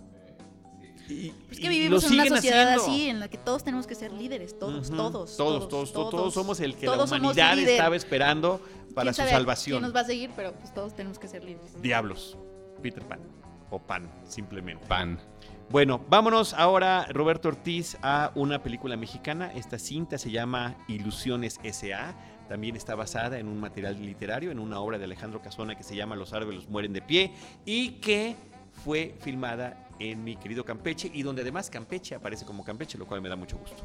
Y, 1.09 1.33
Es 1.51 1.61
que 1.61 1.69
vivimos 1.69 2.05
en 2.05 2.15
una 2.15 2.27
sociedad 2.27 2.75
haciendo. 2.75 2.83
así 2.83 3.09
en 3.11 3.21
la 3.21 3.29
que 3.29 3.37
todos 3.37 3.63
tenemos 3.63 3.87
que 3.87 3.95
ser 3.95 4.11
líderes, 4.13 4.59
todos, 4.59 4.91
todos, 4.91 5.37
todos, 5.37 5.69
todos, 5.69 5.93
todos, 5.93 6.11
todos 6.11 6.35
somos 6.35 6.61
el 6.61 6.77
que 6.77 6.87
la 6.87 7.05
humanidad 7.05 7.59
estaba 7.59 7.95
esperando 7.95 8.61
para 8.95 9.11
¿Quién 9.11 9.15
su 9.15 9.21
sabe 9.21 9.31
salvación. 9.33 9.79
¿Quién 9.81 9.83
nos 9.83 9.95
va 9.95 10.01
a 10.01 10.05
seguir? 10.05 10.31
Pero 10.35 10.53
pues 10.55 10.73
todos 10.73 10.95
tenemos 10.95 11.19
que 11.19 11.29
ser 11.29 11.45
líderes. 11.45 11.81
Diablos, 11.83 12.39
Peter 12.83 13.03
Pan 13.07 13.21
o 13.71 13.79
Pan, 13.79 14.11
simplemente. 14.27 14.87
Pan. 14.87 15.21
Bueno, 15.71 16.01
vámonos 16.09 16.55
ahora, 16.55 17.07
Roberto 17.11 17.49
Ortiz, 17.49 17.97
a 18.03 18.31
una 18.35 18.63
película 18.63 18.97
mexicana. 18.97 19.51
Esta 19.55 19.79
cinta 19.79 20.19
se 20.19 20.31
llama 20.31 20.77
Ilusiones 20.89 21.59
S.A. 21.63 22.15
También 22.49 22.77
está 22.77 22.95
basada 22.95 23.39
en 23.39 23.49
un 23.49 23.59
material 23.59 24.01
literario, 24.01 24.51
en 24.51 24.59
una 24.59 24.79
obra 24.79 24.99
de 24.99 25.05
Alejandro 25.05 25.41
Casona 25.41 25.75
que 25.75 25.83
se 25.83 25.97
llama 25.97 26.17
Los 26.17 26.33
árboles 26.33 26.69
mueren 26.69 26.93
de 26.93 27.01
pie 27.01 27.33
y 27.65 27.93
que 27.93 28.37
fue 28.85 29.15
filmada 29.21 29.89
en 29.99 30.23
mi 30.23 30.37
querido 30.37 30.65
Campeche 30.65 31.11
y 31.13 31.23
donde 31.23 31.43
además 31.43 31.71
Campeche 31.71 32.15
aparece 32.15 32.45
como 32.45 32.63
Campeche, 32.63 32.99
lo 32.99 33.07
cual 33.07 33.23
me 33.23 33.29
da 33.29 33.37
mucho 33.37 33.57
gusto. 33.57 33.83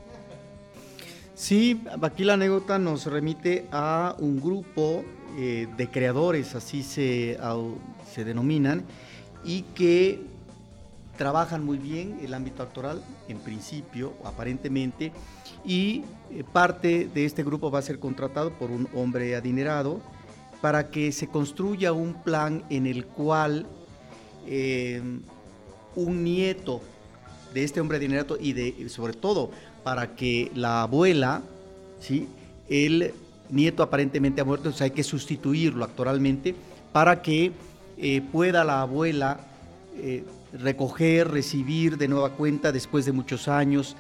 Sí, 1.34 1.82
aquí 2.02 2.26
la 2.26 2.34
anécdota 2.34 2.78
nos 2.78 3.06
remite 3.06 3.68
a 3.72 4.16
un 4.20 4.42
grupo 4.42 5.06
eh, 5.38 5.68
de 5.78 5.90
creadores, 5.90 6.54
así 6.54 6.84
se, 6.84 7.40
se 8.12 8.26
denominan, 8.26 8.84
y 9.46 9.62
que 9.62 10.22
trabajan 11.20 11.66
muy 11.66 11.78
bien 11.78 12.18
el 12.24 12.34
ámbito 12.34 12.64
actoral, 12.64 13.04
en 13.28 13.40
principio, 13.40 14.14
aparentemente, 14.24 15.12
y 15.66 16.06
eh, 16.32 16.46
parte 16.50 17.10
de 17.14 17.26
este 17.26 17.44
grupo 17.44 17.70
va 17.70 17.80
a 17.80 17.82
ser 17.82 18.00
contratado 18.00 18.52
por 18.52 18.72
un 18.72 18.88
hombre 18.96 19.36
adinerado 19.36 20.00
para 20.62 20.90
que 20.90 21.12
se 21.12 21.28
construya 21.28 21.92
un 21.92 22.14
plan 22.24 22.64
en 22.70 22.88
el 22.88 23.06
cual 23.06 23.68
eh, 24.48 25.02
un 25.98 26.24
nieto 26.24 26.80
de 27.54 27.66
este 27.66 27.82
hombre 27.82 27.98
adinerado 27.98 28.38
y 28.40 28.54
de 28.54 28.88
sobre 28.88 29.12
todo 29.12 29.52
para 29.84 30.16
que 30.16 30.50
la 30.56 30.84
abuela, 30.84 31.42
¿sí? 32.00 32.30
el 32.70 33.14
nieto 33.50 33.84
aparentemente 33.84 34.40
ha 34.40 34.46
muerto, 34.46 34.70
entonces 34.70 34.84
hay 34.84 34.92
que 34.92 35.04
sustituirlo 35.04 35.84
actoralmente 35.84 36.56
para 36.94 37.22
que 37.22 37.52
eh, 37.98 38.22
pueda 38.32 38.64
la 38.64 38.80
abuela 38.80 39.42
recoger, 40.54 41.30
recibir 41.30 41.98
de 41.98 42.08
nueva 42.08 42.32
cuenta 42.32 42.72
después 42.72 43.06
de 43.06 43.12
muchos 43.12 43.48
años 43.48 43.96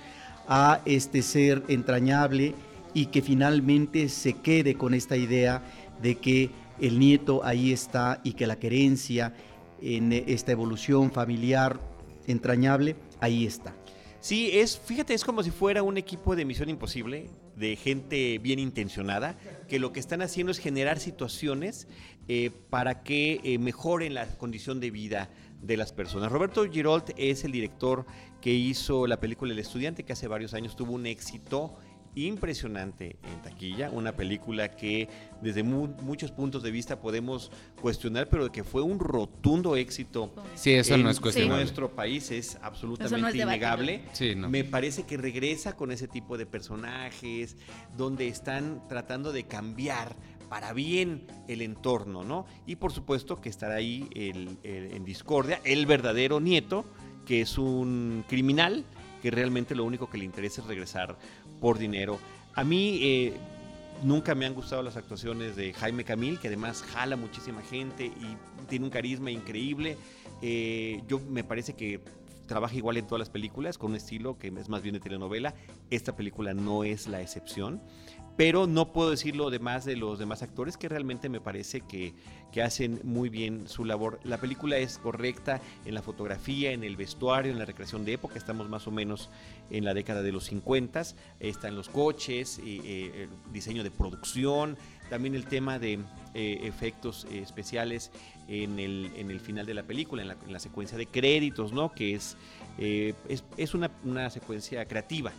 a 0.47 0.81
este 0.85 1.21
ser 1.21 1.63
entrañable 1.67 2.55
y 2.93 3.07
que 3.07 3.21
finalmente 3.21 4.09
se 4.09 4.33
quede 4.33 4.75
con 4.75 4.93
esta 4.93 5.15
idea 5.15 5.63
de 6.01 6.15
que 6.15 6.49
el 6.81 6.97
nieto 6.97 7.43
ahí 7.43 7.71
está 7.71 8.19
y 8.23 8.33
que 8.33 8.47
la 8.47 8.57
querencia 8.57 9.33
en 9.81 10.11
esta 10.11 10.51
evolución 10.51 11.11
familiar 11.11 11.79
entrañable, 12.27 12.95
ahí 13.19 13.45
está. 13.45 13.75
Sí, 14.21 14.49
es, 14.53 14.77
fíjate, 14.77 15.13
es 15.13 15.23
como 15.23 15.43
si 15.43 15.51
fuera 15.51 15.81
un 15.81 15.97
equipo 15.97 16.35
de 16.35 16.43
Misión 16.43 16.69
Imposible, 16.69 17.29
de 17.55 17.75
gente 17.77 18.37
bien 18.39 18.59
intencionada, 18.59 19.37
que 19.67 19.79
lo 19.79 19.93
que 19.93 20.01
están 20.01 20.21
haciendo 20.21 20.51
es 20.51 20.57
generar 20.57 20.99
situaciones 20.99 21.87
eh, 22.27 22.51
para 22.69 23.01
que 23.03 23.39
eh, 23.43 23.57
mejoren 23.59 24.13
la 24.13 24.27
condición 24.37 24.79
de 24.81 24.91
vida 24.91 25.29
de 25.61 25.77
las 25.77 25.91
personas. 25.93 26.31
Roberto 26.31 26.65
Girolt 26.69 27.11
es 27.17 27.43
el 27.43 27.51
director 27.51 28.05
que 28.41 28.51
hizo 28.53 29.07
la 29.07 29.19
película 29.19 29.51
El 29.53 29.59
Estudiante, 29.59 30.03
que 30.03 30.13
hace 30.13 30.27
varios 30.27 30.53
años 30.53 30.75
tuvo 30.75 30.93
un 30.93 31.05
éxito 31.05 31.75
impresionante 32.15 33.17
en 33.31 33.41
taquilla, 33.41 33.89
una 33.91 34.15
película 34.15 34.75
que 34.75 35.07
desde 35.41 35.63
mu- 35.63 35.87
muchos 36.01 36.31
puntos 36.31 36.63
de 36.63 36.71
vista 36.71 36.99
podemos 37.01 37.51
cuestionar, 37.81 38.29
pero 38.29 38.51
que 38.51 38.63
fue 38.63 38.81
un 38.81 38.99
rotundo 38.99 39.75
éxito 39.75 40.33
Sí, 40.55 40.71
eso 40.73 40.97
no 40.97 41.03
en 41.05 41.09
es 41.09 41.19
cuestionable. 41.19 41.63
nuestro 41.63 41.95
país 41.95 42.31
es 42.31 42.57
absolutamente 42.61 43.21
no 43.21 43.27
es 43.27 43.35
innegable. 43.35 44.01
Sí, 44.13 44.35
no. 44.35 44.49
Me 44.49 44.63
parece 44.63 45.03
que 45.03 45.17
regresa 45.17 45.75
con 45.75 45.91
ese 45.91 46.07
tipo 46.07 46.37
de 46.37 46.45
personajes 46.45 47.57
donde 47.97 48.27
están 48.27 48.87
tratando 48.87 49.31
de 49.31 49.43
cambiar 49.45 50.15
para 50.49 50.73
bien 50.73 51.27
el 51.47 51.61
entorno, 51.61 52.23
¿no? 52.23 52.45
Y 52.65 52.75
por 52.75 52.91
supuesto 52.91 53.39
que 53.39 53.49
estará 53.49 53.75
ahí 53.75 54.07
el- 54.15 54.57
en 54.63 55.05
discordia 55.05 55.61
el 55.63 55.85
verdadero 55.85 56.39
nieto, 56.39 56.85
que 57.25 57.41
es 57.41 57.57
un 57.57 58.23
criminal 58.27 58.83
que 59.21 59.31
realmente 59.31 59.75
lo 59.75 59.83
único 59.83 60.09
que 60.09 60.17
le 60.17 60.25
interesa 60.25 60.61
es 60.61 60.67
regresar 60.67 61.17
por 61.61 61.77
dinero. 61.77 62.17
A 62.55 62.63
mí 62.63 62.99
eh, 63.03 63.33
nunca 64.03 64.33
me 64.33 64.45
han 64.45 64.53
gustado 64.55 64.81
las 64.81 64.97
actuaciones 64.97 65.55
de 65.55 65.73
Jaime 65.73 66.03
Camil, 66.03 66.39
que 66.39 66.47
además 66.47 66.81
jala 66.81 67.15
muchísima 67.15 67.61
gente 67.61 68.05
y 68.05 68.37
tiene 68.67 68.85
un 68.85 68.91
carisma 68.91 69.29
increíble. 69.29 69.97
Eh, 70.41 71.03
yo 71.07 71.19
me 71.19 71.43
parece 71.43 71.73
que 71.73 71.99
trabaja 72.47 72.75
igual 72.75 72.97
en 72.97 73.05
todas 73.05 73.19
las 73.19 73.29
películas, 73.29 73.77
con 73.77 73.91
un 73.91 73.97
estilo 73.97 74.37
que 74.39 74.47
es 74.47 74.69
más 74.69 74.81
bien 74.81 74.93
de 74.93 74.99
telenovela. 74.99 75.53
Esta 75.91 76.15
película 76.15 76.53
no 76.55 76.83
es 76.83 77.07
la 77.07 77.21
excepción 77.21 77.81
pero 78.39 78.67
no 78.67 78.93
puedo 78.93 79.09
decir 79.09 79.35
lo 79.35 79.49
demás 79.49 79.83
de 79.83 79.97
los 79.97 80.17
demás 80.17 80.43
actores 80.43 80.77
que 80.77 80.87
realmente 80.87 81.27
me 81.27 81.41
parece 81.41 81.81
que, 81.81 82.13
que, 82.53 82.61
hacen 82.61 83.01
muy 83.03 83.27
bien 83.27 83.67
su 83.67 83.83
labor. 83.83 84.17
La 84.23 84.37
película 84.37 84.77
es 84.77 84.97
correcta 84.97 85.59
en 85.83 85.93
la 85.93 86.01
fotografía, 86.01 86.71
en 86.71 86.85
el 86.85 86.95
vestuario, 86.95 87.51
en 87.51 87.59
la 87.59 87.65
recreación 87.65 88.05
de 88.05 88.13
época, 88.13 88.37
estamos 88.37 88.69
más 88.69 88.87
o 88.87 88.91
menos 88.91 89.29
en 89.69 89.83
la 89.83 89.93
década 89.93 90.21
de 90.21 90.31
los 90.31 90.45
50, 90.45 91.03
están 91.41 91.75
los 91.75 91.89
coches, 91.89 92.61
eh, 92.65 93.27
el 93.27 93.51
diseño 93.51 93.83
de 93.83 93.91
producción, 93.91 94.77
también 95.09 95.35
el 95.35 95.43
tema 95.43 95.77
de 95.77 95.99
eh, 96.33 96.61
efectos 96.63 97.27
especiales 97.33 98.09
en 98.47 98.79
el, 98.79 99.11
en 99.17 99.31
el 99.31 99.41
final 99.41 99.65
de 99.65 99.73
la 99.73 99.83
película, 99.83 100.21
en 100.21 100.29
la, 100.29 100.37
en 100.47 100.53
la 100.53 100.59
secuencia 100.59 100.97
de 100.97 101.07
créditos, 101.07 101.73
¿no? 101.73 101.91
que 101.91 102.15
es, 102.15 102.37
eh, 102.77 103.15
es, 103.27 103.43
es 103.57 103.73
una, 103.73 103.91
una 104.05 104.29
secuencia 104.29 104.85
creativa 104.85 105.33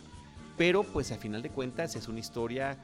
pero 0.61 0.83
pues 0.83 1.11
a 1.11 1.17
final 1.17 1.41
de 1.41 1.49
cuentas 1.49 1.95
es 1.95 2.07
una 2.07 2.19
historia 2.19 2.77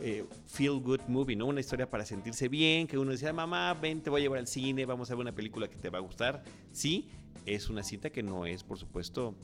eh, 0.00 0.24
feel 0.48 0.80
good 0.80 1.02
movie, 1.06 1.36
¿no? 1.36 1.46
Una 1.46 1.60
historia 1.60 1.88
para 1.88 2.04
sentirse 2.04 2.48
bien, 2.48 2.88
que 2.88 2.98
uno 2.98 3.12
decía, 3.12 3.32
mamá, 3.32 3.74
ven, 3.74 4.00
te 4.00 4.10
voy 4.10 4.22
a 4.22 4.24
llevar 4.24 4.40
al 4.40 4.48
cine, 4.48 4.86
vamos 4.86 5.08
a 5.08 5.14
ver 5.14 5.20
una 5.20 5.32
película 5.32 5.70
que 5.70 5.76
te 5.76 5.88
va 5.88 5.98
a 5.98 6.00
gustar. 6.00 6.42
Sí, 6.72 7.10
es 7.46 7.70
una 7.70 7.84
cita 7.84 8.10
que 8.10 8.24
no 8.24 8.44
es, 8.44 8.64
por 8.64 8.76
supuesto, 8.76 9.36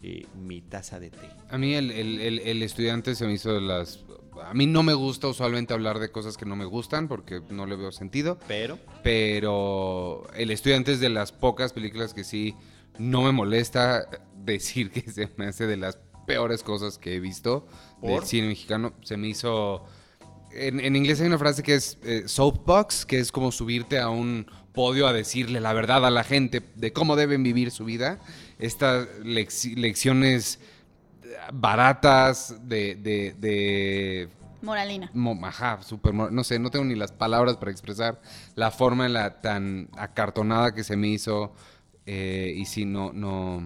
eh, 0.00 0.24
mi 0.34 0.62
taza 0.62 0.98
de 0.98 1.10
té. 1.10 1.28
A 1.50 1.58
mí 1.58 1.74
el, 1.74 1.90
el, 1.90 2.20
el, 2.22 2.38
el, 2.38 2.62
estudiante 2.62 3.14
se 3.14 3.26
me 3.26 3.34
hizo 3.34 3.52
de 3.52 3.60
las... 3.60 4.02
A 4.42 4.54
mí 4.54 4.66
no 4.66 4.82
me 4.82 4.94
gusta 4.94 5.28
usualmente 5.28 5.74
hablar 5.74 5.98
de 5.98 6.10
cosas 6.10 6.38
que 6.38 6.46
no 6.46 6.56
me 6.56 6.64
gustan 6.64 7.06
porque 7.06 7.42
no 7.50 7.66
le 7.66 7.76
veo 7.76 7.92
sentido. 7.92 8.38
Pero... 8.48 8.78
Pero 9.02 10.26
el 10.36 10.50
estudiante 10.50 10.92
es 10.92 11.00
de 11.00 11.10
las 11.10 11.32
pocas 11.32 11.74
películas 11.74 12.14
que 12.14 12.24
sí 12.24 12.54
no 12.98 13.20
me 13.20 13.32
molesta 13.32 14.08
decir 14.46 14.90
que 14.90 15.02
se 15.10 15.28
me 15.36 15.46
hace 15.46 15.66
de 15.66 15.76
las 15.76 15.96
peores 16.26 16.62
cosas 16.62 16.98
que 16.98 17.14
he 17.14 17.20
visto 17.20 17.66
¿Por? 18.00 18.10
del 18.10 18.22
cine 18.24 18.48
mexicano. 18.48 18.92
Se 19.02 19.16
me 19.16 19.28
hizo... 19.28 19.84
En, 20.52 20.80
en 20.80 20.96
inglés 20.96 21.20
hay 21.20 21.26
una 21.26 21.38
frase 21.38 21.62
que 21.62 21.74
es 21.74 21.98
eh, 22.02 22.24
soapbox, 22.26 23.04
que 23.04 23.18
es 23.18 23.30
como 23.30 23.52
subirte 23.52 23.98
a 23.98 24.08
un 24.08 24.46
podio 24.72 25.06
a 25.06 25.12
decirle 25.12 25.60
la 25.60 25.72
verdad 25.72 26.04
a 26.06 26.10
la 26.10 26.24
gente 26.24 26.62
de 26.76 26.92
cómo 26.92 27.14
deben 27.16 27.42
vivir 27.42 27.70
su 27.70 27.84
vida. 27.84 28.18
Estas 28.58 29.06
lec- 29.20 29.74
lecciones 29.76 30.58
baratas 31.52 32.56
de... 32.68 32.94
de, 32.96 33.34
de 33.38 34.28
Moralina. 34.62 35.10
mo- 35.14 35.38
ajá, 35.46 35.82
super, 35.82 36.14
no 36.14 36.42
sé, 36.42 36.58
no 36.58 36.70
tengo 36.70 36.84
ni 36.84 36.94
las 36.94 37.12
palabras 37.12 37.56
para 37.56 37.70
expresar 37.70 38.20
la 38.54 38.70
forma 38.70 39.06
en 39.06 39.12
la 39.12 39.40
tan 39.40 39.88
acartonada 39.96 40.74
que 40.74 40.82
se 40.82 40.96
me 40.96 41.08
hizo. 41.08 41.52
eh, 42.06 42.54
y 42.56 42.64
sí, 42.64 42.84
no, 42.84 43.12
no, 43.12 43.60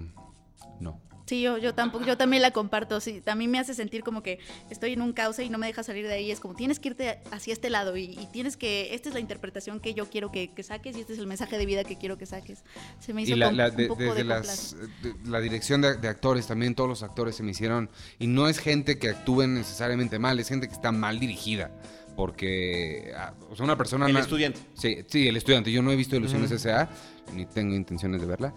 no. 0.80 1.00
Sí, 1.30 1.42
yo, 1.42 1.58
yo 1.58 1.74
tampoco, 1.74 2.04
yo 2.04 2.16
también 2.16 2.42
la 2.42 2.50
comparto. 2.50 3.00
Sí, 3.00 3.20
también 3.20 3.52
me 3.52 3.60
hace 3.60 3.72
sentir 3.72 4.02
como 4.02 4.20
que 4.20 4.40
estoy 4.68 4.94
en 4.94 5.00
un 5.00 5.12
cauce 5.12 5.44
y 5.44 5.48
no 5.48 5.58
me 5.58 5.68
deja 5.68 5.84
salir 5.84 6.08
de 6.08 6.14
ahí. 6.14 6.32
Es 6.32 6.40
como 6.40 6.56
tienes 6.56 6.80
que 6.80 6.88
irte 6.88 7.20
hacia 7.30 7.52
este 7.52 7.70
lado 7.70 7.96
y, 7.96 8.02
y 8.06 8.28
tienes 8.32 8.56
que, 8.56 8.94
esta 8.96 9.10
es 9.10 9.14
la 9.14 9.20
interpretación 9.20 9.78
que 9.78 9.94
yo 9.94 10.10
quiero 10.10 10.32
que, 10.32 10.52
que 10.52 10.64
saques 10.64 10.96
y 10.96 11.00
este 11.02 11.12
es 11.12 11.20
el 11.20 11.28
mensaje 11.28 11.56
de 11.56 11.66
vida 11.66 11.84
que 11.84 11.96
quiero 11.98 12.18
que 12.18 12.26
saques. 12.26 12.64
Se 12.98 13.14
me 13.14 13.22
hizo 13.22 13.34
Y 13.34 13.36
la, 13.36 13.46
com- 13.46 13.56
la- 13.56 13.68
un 13.68 13.86
poco 13.86 14.02
desde 14.02 14.16
de 14.16 14.24
las, 14.24 14.76
de- 15.02 15.14
la 15.30 15.40
dirección 15.40 15.80
de, 15.82 15.96
de 15.98 16.08
actores, 16.08 16.48
también 16.48 16.74
todos 16.74 16.90
los 16.90 17.04
actores 17.04 17.36
se 17.36 17.44
me 17.44 17.52
hicieron. 17.52 17.90
Y 18.18 18.26
no 18.26 18.48
es 18.48 18.58
gente 18.58 18.98
que 18.98 19.10
actúen 19.10 19.54
necesariamente 19.54 20.18
mal, 20.18 20.40
es 20.40 20.48
gente 20.48 20.66
que 20.66 20.74
está 20.74 20.90
mal 20.90 21.20
dirigida. 21.20 21.70
Porque, 22.16 23.12
ah, 23.16 23.32
o 23.50 23.56
sea, 23.56 23.64
una 23.64 23.76
persona. 23.78 24.06
El 24.06 24.16
estudiante. 24.16 24.60
Sí, 24.74 24.98
sí, 25.06 25.28
el 25.28 25.36
estudiante. 25.36 25.72
Yo 25.72 25.80
no 25.80 25.90
he 25.90 25.96
visto 25.96 26.16
Ilusiones 26.16 26.50
S.A., 26.50 26.88
ni 27.34 27.46
tengo 27.46 27.74
intenciones 27.74 28.20
de 28.20 28.26
verla. 28.26 28.52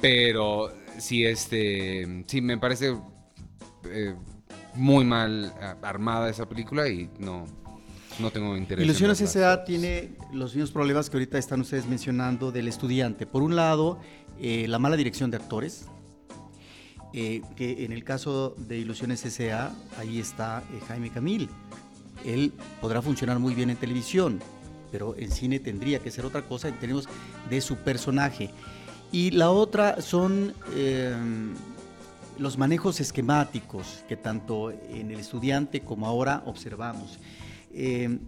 Pero 0.00 0.72
sí, 0.98 1.24
este. 1.24 2.24
Sí, 2.26 2.40
me 2.40 2.58
parece 2.58 2.96
eh, 3.84 4.14
muy 4.74 5.04
mal 5.04 5.52
ah, 5.60 5.76
armada 5.82 6.30
esa 6.30 6.48
película 6.48 6.88
y 6.88 7.10
no, 7.18 7.46
no 8.18 8.30
tengo 8.30 8.56
interés. 8.56 8.84
Ilusiones. 8.84 9.20
S.A. 9.20 9.64
tiene 9.64 10.10
los 10.32 10.54
mismos 10.54 10.70
problemas 10.70 11.10
que 11.10 11.16
ahorita 11.16 11.38
están 11.38 11.60
ustedes 11.60 11.86
mencionando 11.86 12.52
del 12.52 12.68
estudiante. 12.68 13.26
Por 13.26 13.42
un 13.42 13.56
lado, 13.56 13.98
eh, 14.40 14.66
la 14.68 14.78
mala 14.78 14.96
dirección 14.96 15.30
de 15.30 15.36
actores, 15.36 15.86
eh, 17.12 17.42
que 17.56 17.84
en 17.84 17.92
el 17.92 18.04
caso 18.04 18.54
de 18.56 18.78
Ilusiones 18.78 19.24
S.A., 19.24 19.72
ahí 19.98 20.18
está 20.18 20.62
eh, 20.72 20.80
Jaime 20.88 21.10
Camil. 21.10 21.48
Él 22.24 22.52
podrá 22.80 23.02
funcionar 23.02 23.38
muy 23.38 23.54
bien 23.54 23.70
en 23.70 23.76
televisión, 23.76 24.40
pero 24.92 25.16
en 25.16 25.30
cine 25.30 25.58
tendría 25.58 26.00
que 26.00 26.10
ser 26.10 26.24
otra 26.26 26.42
cosa 26.42 26.68
en 26.68 26.78
términos 26.78 27.08
de 27.48 27.60
su 27.60 27.76
personaje. 27.76 28.50
Y 29.12 29.32
la 29.32 29.50
otra 29.50 30.00
son 30.00 30.54
eh, 30.74 31.14
los 32.38 32.56
manejos 32.56 33.00
esquemáticos 33.00 34.04
que 34.08 34.16
tanto 34.16 34.70
en 34.70 35.10
el 35.10 35.20
estudiante 35.20 35.80
como 35.80 36.06
ahora 36.06 36.42
observamos. 36.46 37.18
Eh, 37.72 38.18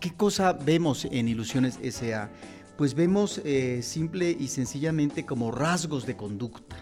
¿Qué 0.00 0.12
cosa 0.14 0.52
vemos 0.52 1.06
en 1.06 1.28
Ilusiones 1.28 1.78
SA? 1.90 2.30
Pues 2.76 2.94
vemos 2.94 3.40
eh, 3.44 3.80
simple 3.82 4.36
y 4.38 4.48
sencillamente 4.48 5.24
como 5.24 5.50
rasgos 5.50 6.06
de 6.06 6.16
conducta, 6.16 6.76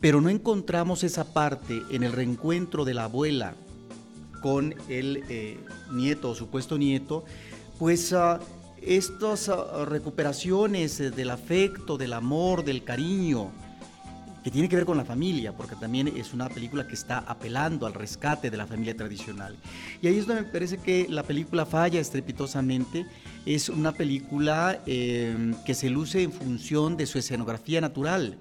pero 0.00 0.20
no 0.20 0.28
encontramos 0.28 1.04
esa 1.04 1.32
parte 1.32 1.82
en 1.90 2.02
el 2.02 2.12
reencuentro 2.12 2.84
de 2.84 2.94
la 2.94 3.04
abuela 3.04 3.54
con 4.42 4.74
el 4.88 5.24
eh, 5.28 5.58
nieto 5.92 6.30
o 6.30 6.34
supuesto 6.34 6.76
nieto, 6.76 7.24
pues 7.78 8.12
ah, 8.12 8.40
estas 8.86 9.48
ah, 9.48 9.84
recuperaciones 9.84 11.00
eh, 11.00 11.10
del 11.10 11.30
afecto, 11.30 11.96
del 11.96 12.12
amor, 12.12 12.64
del 12.64 12.84
cariño, 12.84 13.50
que 14.42 14.50
tiene 14.50 14.68
que 14.68 14.76
ver 14.76 14.84
con 14.84 14.98
la 14.98 15.04
familia, 15.04 15.56
porque 15.56 15.74
también 15.74 16.08
es 16.08 16.34
una 16.34 16.50
película 16.50 16.86
que 16.86 16.94
está 16.94 17.18
apelando 17.18 17.86
al 17.86 17.94
rescate 17.94 18.50
de 18.50 18.56
la 18.58 18.66
familia 18.66 18.94
tradicional. 18.94 19.56
Y 20.02 20.06
ahí 20.06 20.18
es 20.18 20.26
donde 20.26 20.42
me 20.42 20.48
parece 20.48 20.76
que 20.76 21.06
la 21.08 21.22
película 21.22 21.64
falla 21.64 21.98
estrepitosamente. 21.98 23.06
Es 23.46 23.70
una 23.70 23.92
película 23.92 24.80
eh, 24.86 25.54
que 25.64 25.74
se 25.74 25.88
luce 25.88 26.22
en 26.22 26.32
función 26.32 26.98
de 26.98 27.06
su 27.06 27.18
escenografía 27.18 27.80
natural. 27.80 28.36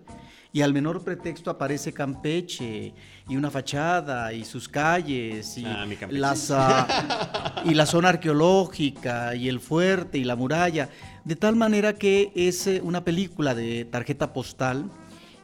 Y 0.55 0.61
al 0.61 0.71
menor 0.71 1.03
pretexto 1.03 1.49
aparece 1.49 1.93
Campeche 1.93 2.93
y 3.27 3.35
una 3.35 3.49
fachada 3.49 4.31
y 4.33 4.45
sus 4.45 4.69
calles 4.69 5.57
y, 5.57 5.65
Ah, 5.65 5.87
las, 6.11 6.51
ah, 6.51 7.55
y 7.65 7.73
la 7.73 7.87
zona 7.87 8.09
arqueológica 8.09 9.33
y 9.33 9.49
el 9.49 9.59
fuerte 9.59 10.19
y 10.19 10.23
la 10.23 10.35
muralla. 10.35 10.89
De 11.25 11.35
tal 11.35 11.55
manera 11.55 11.93
que 11.93 12.31
es 12.35 12.67
eh, 12.67 12.81
una 12.83 13.03
película 13.03 13.55
de 13.55 13.85
tarjeta 13.85 14.31
postal 14.31 14.91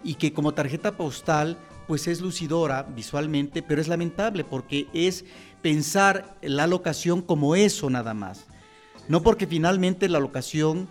y 0.04 0.14
que 0.14 0.32
como 0.32 0.54
tarjeta 0.54 0.96
postal 0.96 1.58
pues 1.88 2.08
es 2.08 2.22
lucidora 2.22 2.84
visualmente, 2.84 3.64
pero 3.64 3.82
es 3.82 3.88
lamentable 3.88 4.44
porque 4.44 4.86
es 4.94 5.26
pensar 5.64 6.38
la 6.44 6.68
locación 6.68 7.24
como 7.24 7.56
eso 7.56 7.90
nada 7.90 8.14
más. 8.14 8.46
No 9.08 9.24
porque 9.24 9.48
finalmente 9.48 10.08
la 10.08 10.20
locación 10.20 10.88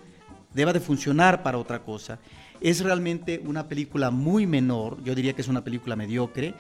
deba 0.55 0.73
de 0.73 0.81
funcionar 0.81 1.45
para 1.45 1.59
otra 1.59 1.85
cosa. 1.85 2.19
Es 2.61 2.81
realmente 2.81 3.41
una 3.45 3.69
película 3.69 4.11
muy 4.11 4.47
menor, 4.47 5.03
yo 5.05 5.15
diría 5.15 5.35
que 5.35 5.43
es 5.43 5.49
una 5.49 5.65
película 5.65 5.97
mediocre 5.97 6.55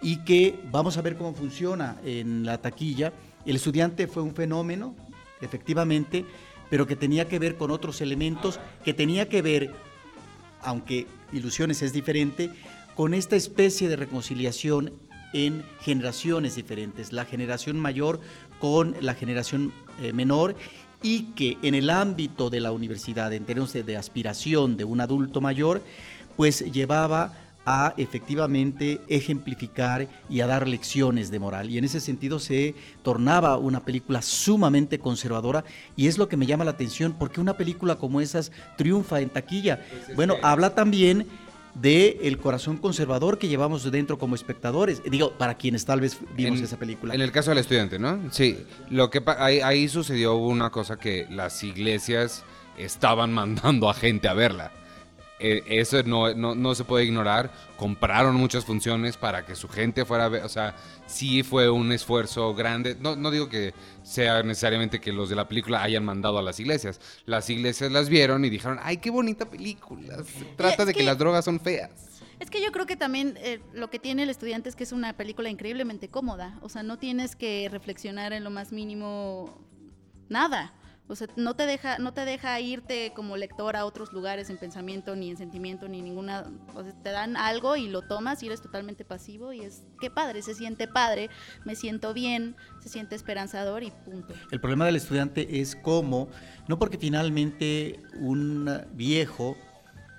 y 0.00 0.18
que 0.24 0.58
vamos 0.70 0.96
a 0.96 1.02
ver 1.02 1.16
cómo 1.16 1.34
funciona 1.34 1.98
en 2.04 2.44
la 2.44 2.58
taquilla. 2.58 3.12
El 3.44 3.56
estudiante 3.56 4.06
fue 4.06 4.22
un 4.22 4.34
fenómeno, 4.34 4.94
efectivamente, 5.40 6.24
pero 6.70 6.86
que 6.86 6.96
tenía 6.96 7.28
que 7.28 7.38
ver 7.38 7.56
con 7.56 7.70
otros 7.70 8.00
elementos, 8.00 8.60
que 8.84 8.94
tenía 8.94 9.28
que 9.28 9.42
ver 9.42 9.74
aunque 10.62 11.06
Ilusiones 11.32 11.82
es 11.82 11.92
diferente, 11.92 12.50
con 12.94 13.14
esta 13.14 13.36
especie 13.36 13.88
de 13.88 13.96
reconciliación 13.96 14.92
en 15.32 15.64
generaciones 15.80 16.56
diferentes, 16.56 17.12
la 17.12 17.24
generación 17.24 17.80
mayor 17.80 18.20
con 18.60 18.94
la 19.00 19.14
generación 19.14 19.72
eh, 20.02 20.12
menor 20.12 20.54
y 21.02 21.24
que 21.34 21.58
en 21.62 21.74
el 21.74 21.90
ámbito 21.90 22.50
de 22.50 22.60
la 22.60 22.72
universidad, 22.72 23.32
en 23.32 23.44
términos 23.44 23.72
de, 23.72 23.82
de 23.82 23.96
aspiración 23.96 24.76
de 24.76 24.84
un 24.84 25.00
adulto 25.00 25.40
mayor, 25.40 25.82
pues 26.36 26.60
llevaba 26.72 27.32
a 27.64 27.94
efectivamente 27.96 29.00
ejemplificar 29.08 30.08
y 30.28 30.40
a 30.40 30.46
dar 30.46 30.66
lecciones 30.66 31.30
de 31.30 31.38
moral. 31.38 31.70
Y 31.70 31.78
en 31.78 31.84
ese 31.84 32.00
sentido 32.00 32.38
se 32.38 32.74
tornaba 33.02 33.56
una 33.56 33.84
película 33.84 34.22
sumamente 34.22 34.98
conservadora 34.98 35.64
y 35.96 36.08
es 36.08 36.18
lo 36.18 36.28
que 36.28 36.36
me 36.36 36.46
llama 36.46 36.64
la 36.64 36.72
atención, 36.72 37.14
porque 37.18 37.40
una 37.40 37.56
película 37.56 37.96
como 37.96 38.20
esas 38.20 38.50
triunfa 38.76 39.20
en 39.20 39.30
taquilla. 39.30 39.84
Bueno, 40.16 40.34
habla 40.42 40.74
también 40.74 41.26
de 41.74 42.18
el 42.22 42.38
corazón 42.38 42.76
conservador 42.76 43.38
que 43.38 43.48
llevamos 43.48 43.90
dentro 43.90 44.18
como 44.18 44.34
espectadores. 44.34 45.02
Digo, 45.10 45.32
para 45.38 45.56
quienes 45.56 45.84
tal 45.84 46.00
vez 46.00 46.18
vimos 46.36 46.58
En- 46.58 46.64
esa 46.64 46.76
película. 46.78 47.14
En 47.14 47.20
el 47.20 47.32
caso 47.32 47.50
del 47.50 47.58
estudiante, 47.58 47.98
¿no? 47.98 48.20
Sí. 48.30 48.58
Lo 48.90 49.08
que 49.10 49.22
ahí, 49.38 49.60
ahí 49.60 49.88
sucedió 49.88 50.34
una 50.36 50.70
cosa 50.70 50.98
que 50.98 51.26
las 51.30 51.62
iglesias 51.64 52.44
estaban 52.76 53.32
mandando 53.34 53.88
a 53.88 53.94
gente 53.94 54.28
a 54.28 54.34
verla. 54.34 54.72
Eh, 55.42 55.62
eso 55.66 56.02
no, 56.04 56.32
no, 56.34 56.54
no 56.54 56.74
se 56.74 56.84
puede 56.84 57.04
ignorar. 57.04 57.50
Compraron 57.76 58.36
muchas 58.36 58.64
funciones 58.64 59.16
para 59.16 59.44
que 59.44 59.54
su 59.56 59.68
gente 59.68 60.04
fuera 60.04 60.26
a 60.26 60.28
ver. 60.28 60.44
O 60.44 60.48
sea, 60.48 60.74
sí 61.06 61.42
fue 61.42 61.68
un 61.68 61.90
esfuerzo 61.92 62.54
grande. 62.54 62.96
No, 63.00 63.16
no 63.16 63.30
digo 63.30 63.48
que 63.48 63.74
sea 64.02 64.42
necesariamente 64.42 65.00
que 65.00 65.12
los 65.12 65.28
de 65.28 65.36
la 65.36 65.48
película 65.48 65.82
hayan 65.82 66.04
mandado 66.04 66.38
a 66.38 66.42
las 66.42 66.60
iglesias. 66.60 67.00
Las 67.26 67.50
iglesias 67.50 67.90
las 67.92 68.08
vieron 68.08 68.44
y 68.44 68.50
dijeron, 68.50 68.78
ay, 68.82 68.98
qué 68.98 69.10
bonita 69.10 69.50
película. 69.50 70.22
Se 70.24 70.44
trata 70.56 70.82
es 70.82 70.86
de 70.86 70.92
que, 70.94 71.00
que- 71.00 71.06
las 71.06 71.18
drogas 71.18 71.44
son 71.44 71.58
feas. 71.60 71.90
Es 72.38 72.50
que 72.50 72.60
yo 72.60 72.72
creo 72.72 72.86
que 72.86 72.96
también 72.96 73.38
eh, 73.40 73.60
lo 73.72 73.88
que 73.88 74.00
tiene 74.00 74.24
el 74.24 74.28
estudiante 74.30 74.68
es 74.68 74.74
que 74.74 74.82
es 74.82 74.90
una 74.90 75.12
película 75.16 75.48
increíblemente 75.48 76.08
cómoda. 76.08 76.58
O 76.62 76.68
sea, 76.68 76.82
no 76.82 76.98
tienes 76.98 77.36
que 77.36 77.68
reflexionar 77.70 78.32
en 78.32 78.42
lo 78.42 78.50
más 78.50 78.72
mínimo 78.72 79.56
nada. 80.28 80.74
O 81.08 81.16
sea, 81.16 81.26
no 81.36 81.54
te 81.54 81.66
deja, 81.66 81.98
no 81.98 82.14
te 82.14 82.24
deja 82.24 82.58
irte 82.60 83.12
como 83.14 83.36
lector 83.36 83.76
a 83.76 83.84
otros 83.84 84.12
lugares 84.12 84.48
en 84.50 84.56
pensamiento, 84.56 85.14
ni 85.16 85.30
en 85.30 85.36
sentimiento, 85.36 85.88
ni 85.88 86.00
ninguna. 86.00 86.44
O 86.74 86.82
sea, 86.82 86.92
te 87.02 87.10
dan 87.10 87.36
algo 87.36 87.76
y 87.76 87.88
lo 87.88 88.02
tomas 88.02 88.42
y 88.42 88.46
eres 88.46 88.62
totalmente 88.62 89.04
pasivo 89.04 89.52
y 89.52 89.60
es 89.60 89.82
qué 90.00 90.10
padre, 90.10 90.42
se 90.42 90.54
siente 90.54 90.88
padre, 90.88 91.28
me 91.64 91.74
siento 91.74 92.14
bien, 92.14 92.56
se 92.80 92.88
siente 92.88 93.14
esperanzador 93.16 93.82
y 93.82 93.90
punto. 93.90 94.32
El 94.50 94.60
problema 94.60 94.86
del 94.86 94.96
estudiante 94.96 95.60
es 95.60 95.76
cómo, 95.76 96.28
no 96.68 96.78
porque 96.78 96.98
finalmente 96.98 98.00
un 98.18 98.70
viejo 98.94 99.56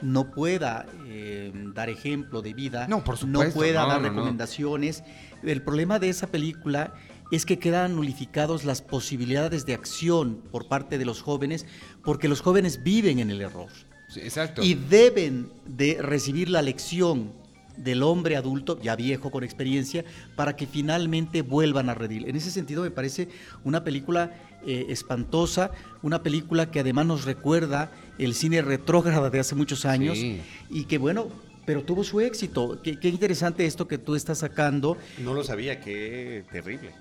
no 0.01 0.31
pueda 0.31 0.85
eh, 1.05 1.51
dar 1.73 1.89
ejemplo 1.89 2.41
de 2.41 2.53
vida, 2.53 2.87
No, 2.89 3.03
por 3.05 3.17
supuesto, 3.17 3.53
pueda 3.53 3.83
no, 3.83 3.87
dar 3.87 4.01
no, 4.01 4.09
no. 4.09 4.13
recomendaciones. 4.13 5.03
El 5.43 5.61
problema 5.61 5.97
de 5.97 6.09
esa 6.09 6.27
película 6.27 6.93
es 7.35 7.45
que 7.45 7.57
quedan 7.59 7.95
nulificados 7.95 8.63
las 8.63 8.81
posibilidades 8.81 9.65
de 9.65 9.73
acción 9.73 10.41
por 10.51 10.67
parte 10.67 10.97
de 10.97 11.05
los 11.05 11.21
jóvenes, 11.21 11.65
porque 12.03 12.27
los 12.27 12.41
jóvenes 12.41 12.83
viven 12.83 13.19
en 13.19 13.29
el 13.31 13.41
error 13.41 13.69
Sí, 14.09 14.19
exacto. 14.21 14.61
y 14.63 14.75
deben 14.75 15.49
de 15.65 15.97
recibir 16.01 16.49
la 16.49 16.61
lección 16.61 17.31
del 17.77 18.03
hombre 18.03 18.35
adulto, 18.35 18.79
ya 18.81 18.95
viejo 18.95 19.31
con 19.31 19.43
experiencia, 19.43 20.05
para 20.35 20.55
que 20.55 20.67
finalmente 20.67 21.41
vuelvan 21.41 21.89
a 21.89 21.95
redil. 21.95 22.29
En 22.29 22.35
ese 22.35 22.51
sentido 22.51 22.83
me 22.83 22.91
parece 22.91 23.29
una 23.63 23.83
película 23.83 24.31
eh, 24.65 24.85
espantosa, 24.89 25.71
una 26.03 26.21
película 26.21 26.69
que 26.69 26.81
además 26.81 27.07
nos 27.07 27.25
recuerda 27.25 27.91
el 28.19 28.35
cine 28.35 28.61
retrógrado 28.61 29.27
de 29.31 29.39
hace 29.39 29.55
muchos 29.55 29.85
años 29.85 30.19
Sí. 30.19 30.39
y 30.69 30.85
que 30.85 30.99
bueno, 30.99 31.29
pero 31.65 31.83
tuvo 31.83 32.03
su 32.03 32.19
éxito. 32.21 32.79
Qué, 32.83 32.99
qué 32.99 33.09
interesante 33.09 33.65
esto 33.65 33.87
que 33.87 33.97
tú 33.97 34.13
estás 34.15 34.37
sacando. 34.39 34.95
No 35.17 35.33
lo 35.33 35.43
sabía, 35.43 35.79
qué 35.81 36.43
terrible. 36.51 36.91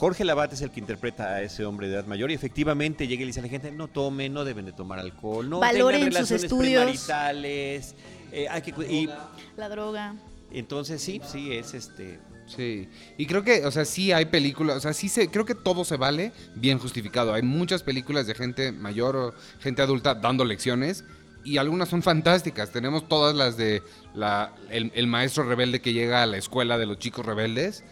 Jorge 0.00 0.24
Labat 0.24 0.50
es 0.54 0.62
el 0.62 0.70
que 0.70 0.80
interpreta 0.80 1.34
a 1.34 1.42
ese 1.42 1.62
hombre 1.66 1.86
de 1.86 1.94
edad 1.96 2.06
mayor 2.06 2.30
y 2.30 2.34
efectivamente 2.34 3.06
llega 3.06 3.20
y 3.20 3.24
le 3.24 3.28
dice 3.28 3.40
a 3.40 3.42
la 3.42 3.50
gente, 3.50 3.70
no 3.70 3.86
tomen, 3.86 4.32
no 4.32 4.44
deben 4.46 4.64
de 4.64 4.72
tomar 4.72 4.98
alcohol, 4.98 5.48
no 5.50 5.60
Valoren 5.60 6.04
tengan 6.06 6.22
sus 6.22 6.30
relaciones 6.30 6.44
estudios. 6.44 7.04
premaritales, 7.04 7.94
eh, 8.32 8.46
hay 8.48 8.62
que 8.62 8.72
cu- 8.72 8.82
y 8.82 9.10
La 9.58 9.68
droga. 9.68 10.14
entonces 10.52 11.02
sí, 11.02 11.20
sí 11.30 11.52
es 11.52 11.74
este 11.74 12.18
Sí, 12.46 12.88
y 13.18 13.26
creo 13.26 13.44
que, 13.44 13.64
o 13.66 13.70
sea, 13.70 13.84
sí 13.84 14.10
hay 14.10 14.24
películas, 14.24 14.78
o 14.78 14.80
sea, 14.80 14.92
sí 14.94 15.08
se, 15.10 15.28
creo 15.30 15.44
que 15.44 15.54
todo 15.54 15.84
se 15.84 15.96
vale 15.96 16.32
bien 16.56 16.78
justificado. 16.80 17.32
Hay 17.32 17.42
muchas 17.42 17.84
películas 17.84 18.26
de 18.26 18.34
gente 18.34 18.72
mayor 18.72 19.14
o 19.14 19.34
gente 19.60 19.82
adulta 19.82 20.16
dando 20.16 20.44
lecciones 20.44 21.04
y 21.44 21.58
algunas 21.58 21.88
son 21.90 22.02
fantásticas. 22.02 22.70
Tenemos 22.72 23.06
todas 23.08 23.36
las 23.36 23.56
de 23.56 23.82
la, 24.14 24.52
el, 24.70 24.90
el 24.96 25.06
maestro 25.06 25.44
rebelde 25.44 25.80
que 25.80 25.92
llega 25.92 26.24
a 26.24 26.26
la 26.26 26.38
escuela 26.38 26.76
de 26.76 26.86
los 26.86 26.98
chicos 26.98 27.24
rebeldes, 27.24 27.84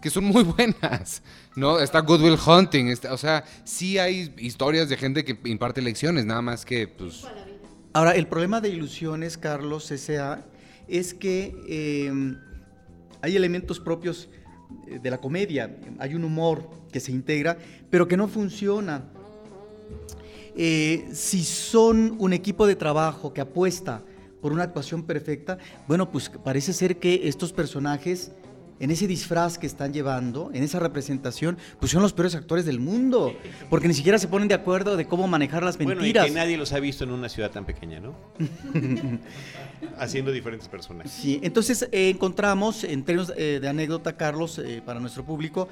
que 0.00 0.08
son 0.08 0.24
muy 0.24 0.44
buenas, 0.56 1.22
¿no? 1.56 1.80
Está 1.80 2.00
Good 2.00 2.22
Will 2.22 2.38
Hunting, 2.46 2.86
está- 2.88 3.12
o 3.12 3.18
sea, 3.18 3.44
sí 3.64 3.98
hay 3.98 4.32
historias 4.38 4.88
de 4.88 4.96
gente 4.96 5.24
que 5.24 5.38
imparte 5.48 5.82
lecciones, 5.82 6.24
nada 6.24 6.42
más 6.42 6.64
que, 6.64 6.86
pues, 6.86 7.24
Ahora, 7.92 8.14
el 8.14 8.26
problema 8.26 8.60
de 8.60 8.68
Ilusiones, 8.68 9.38
Carlos 9.38 9.90
S.A., 9.90 10.44
es 10.86 11.14
que 11.14 11.56
eh, 11.66 12.12
hay 13.22 13.34
elementos 13.36 13.80
propios 13.80 14.28
eh, 14.86 14.98
de 15.02 15.10
la 15.10 15.16
comedia, 15.16 15.74
hay 15.98 16.14
un 16.14 16.22
humor 16.24 16.68
que 16.92 17.00
se 17.00 17.10
integra, 17.10 17.56
pero 17.88 18.06
que 18.06 18.18
no 18.18 18.28
funciona. 18.28 19.02
Eh, 20.54 21.08
si 21.12 21.42
son 21.42 22.16
un 22.18 22.34
equipo 22.34 22.66
de 22.66 22.76
trabajo 22.76 23.32
que 23.32 23.40
apuesta 23.40 24.02
por 24.42 24.52
una 24.52 24.64
actuación 24.64 25.02
perfecta, 25.04 25.56
bueno, 25.88 26.10
pues 26.12 26.28
parece 26.28 26.74
ser 26.74 26.98
que 26.98 27.26
estos 27.28 27.52
personajes, 27.54 28.32
en 28.78 28.90
ese 28.90 29.06
disfraz 29.06 29.58
que 29.58 29.66
están 29.66 29.92
llevando, 29.92 30.50
en 30.52 30.62
esa 30.62 30.78
representación, 30.78 31.56
pues 31.78 31.92
son 31.92 32.02
los 32.02 32.12
peores 32.12 32.34
actores 32.34 32.64
del 32.66 32.80
mundo, 32.80 33.34
porque 33.70 33.88
ni 33.88 33.94
siquiera 33.94 34.18
se 34.18 34.28
ponen 34.28 34.48
de 34.48 34.54
acuerdo 34.54 34.96
de 34.96 35.06
cómo 35.06 35.26
manejar 35.28 35.62
las 35.62 35.76
bueno 35.76 35.92
y 35.92 35.96
mentiras. 35.96 36.26
que 36.26 36.32
nadie 36.32 36.56
los 36.56 36.72
ha 36.72 36.80
visto 36.80 37.04
en 37.04 37.10
una 37.10 37.28
ciudad 37.28 37.50
tan 37.50 37.64
pequeña, 37.64 38.00
¿no? 38.00 38.14
Haciendo 39.98 40.32
diferentes 40.32 40.68
personajes. 40.68 41.12
Sí, 41.12 41.40
entonces 41.42 41.88
eh, 41.92 42.10
encontramos, 42.10 42.84
en 42.84 43.04
términos 43.04 43.32
eh, 43.36 43.58
de 43.60 43.68
anécdota, 43.68 44.16
Carlos, 44.16 44.58
eh, 44.58 44.82
para 44.84 45.00
nuestro 45.00 45.24
público, 45.24 45.68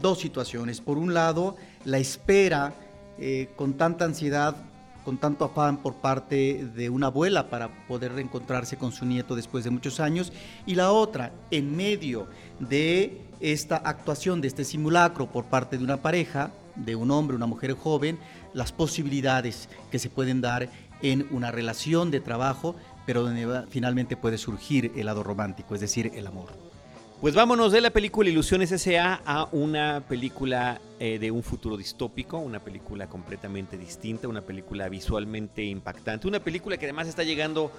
dos 0.00 0.18
situaciones. 0.18 0.80
Por 0.80 0.98
un 0.98 1.14
lado, 1.14 1.56
la 1.84 1.98
espera 1.98 2.74
con 3.54 3.74
tanta 3.74 4.04
ansiedad, 4.04 4.56
con 5.04 5.18
tanto 5.18 5.44
afán 5.44 5.78
por 5.78 5.94
parte 5.96 6.64
de 6.74 6.90
una 6.90 7.08
abuela 7.08 7.48
para 7.48 7.86
poder 7.86 8.12
reencontrarse 8.12 8.76
con 8.76 8.92
su 8.92 9.04
nieto 9.04 9.34
después 9.34 9.64
de 9.64 9.70
muchos 9.70 10.00
años. 10.00 10.32
Y 10.66 10.74
la 10.74 10.92
otra, 10.92 11.32
en 11.50 11.76
medio 11.76 12.28
de 12.60 13.22
esta 13.40 13.76
actuación, 13.76 14.40
de 14.40 14.48
este 14.48 14.64
simulacro 14.64 15.26
por 15.26 15.46
parte 15.46 15.76
de 15.76 15.84
una 15.84 16.02
pareja, 16.02 16.52
de 16.76 16.96
un 16.96 17.10
hombre, 17.10 17.36
una 17.36 17.46
mujer 17.46 17.74
joven, 17.74 18.18
las 18.54 18.72
posibilidades 18.72 19.68
que 19.90 19.98
se 19.98 20.10
pueden 20.10 20.40
dar 20.40 20.68
en 21.02 21.26
una 21.30 21.50
relación 21.50 22.10
de 22.10 22.20
trabajo, 22.20 22.76
pero 23.04 23.22
donde 23.22 23.64
finalmente 23.68 24.16
puede 24.16 24.38
surgir 24.38 24.92
el 24.96 25.06
lado 25.06 25.22
romántico, 25.22 25.74
es 25.74 25.80
decir, 25.80 26.12
el 26.14 26.26
amor. 26.26 26.71
Pues 27.22 27.36
vámonos 27.36 27.70
de 27.70 27.80
la 27.80 27.90
película 27.90 28.28
Ilusiones 28.30 28.72
S.A. 28.72 29.20
a 29.24 29.48
una 29.52 30.02
película 30.08 30.80
eh, 30.98 31.20
de 31.20 31.30
un 31.30 31.44
futuro 31.44 31.76
distópico, 31.76 32.38
una 32.38 32.58
película 32.58 33.08
completamente 33.08 33.78
distinta, 33.78 34.26
una 34.26 34.40
película 34.40 34.88
visualmente 34.88 35.62
impactante, 35.62 36.26
una 36.26 36.40
película 36.40 36.78
que 36.78 36.86
además 36.86 37.06
está 37.06 37.22
llegando 37.22 37.70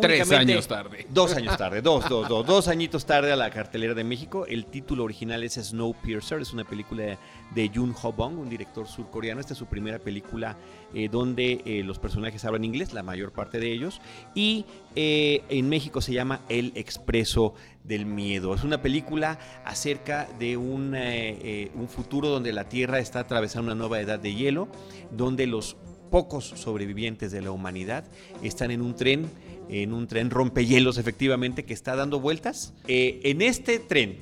Tres 0.00 0.30
años 0.30 0.68
tarde. 0.68 1.06
Dos 1.10 1.34
años 1.34 1.56
tarde, 1.56 1.82
dos, 1.82 2.08
dos, 2.08 2.28
dos, 2.28 2.46
dos 2.46 2.68
añitos 2.68 3.04
tarde 3.04 3.32
a 3.32 3.36
la 3.36 3.50
cartelera 3.50 3.94
de 3.94 4.04
México. 4.04 4.46
El 4.46 4.66
título 4.66 5.04
original 5.04 5.42
es 5.42 5.54
Snowpiercer, 5.54 6.40
es 6.40 6.52
una 6.52 6.64
película 6.64 7.18
de 7.54 7.68
Yoon 7.68 7.94
Ho 8.02 8.12
Bong, 8.12 8.38
un 8.38 8.48
director 8.48 8.86
surcoreano. 8.86 9.40
Esta 9.40 9.54
es 9.54 9.58
su 9.58 9.66
primera 9.66 9.98
película 9.98 10.56
eh, 10.94 11.08
donde 11.08 11.62
eh, 11.64 11.82
los 11.84 11.98
personajes 11.98 12.44
hablan 12.44 12.64
inglés, 12.64 12.92
la 12.92 13.02
mayor 13.02 13.32
parte 13.32 13.58
de 13.58 13.72
ellos. 13.72 14.00
Y 14.34 14.66
eh, 14.94 15.42
en 15.48 15.68
México 15.68 16.00
se 16.00 16.12
llama 16.12 16.42
El 16.48 16.72
Expreso 16.76 17.54
del 17.82 18.06
Miedo. 18.06 18.54
Es 18.54 18.62
una 18.62 18.80
película 18.80 19.38
acerca 19.64 20.28
de 20.38 20.56
un, 20.56 20.94
eh, 20.94 21.70
un 21.74 21.88
futuro 21.88 22.28
donde 22.28 22.52
la 22.52 22.68
Tierra 22.68 23.00
está 23.00 23.20
atravesando 23.20 23.72
una 23.72 23.78
nueva 23.78 24.00
edad 24.00 24.18
de 24.18 24.34
hielo, 24.34 24.68
donde 25.10 25.46
los 25.46 25.76
pocos 26.10 26.46
sobrevivientes 26.46 27.32
de 27.32 27.42
la 27.42 27.50
humanidad 27.50 28.04
están 28.42 28.70
en 28.70 28.80
un 28.80 28.96
tren, 28.96 29.30
en 29.68 29.92
un 29.92 30.06
tren 30.06 30.30
rompehielos 30.30 30.98
efectivamente 30.98 31.64
que 31.64 31.74
está 31.74 31.96
dando 31.96 32.20
vueltas. 32.20 32.74
Eh, 32.86 33.20
en 33.24 33.42
este 33.42 33.78
tren 33.78 34.18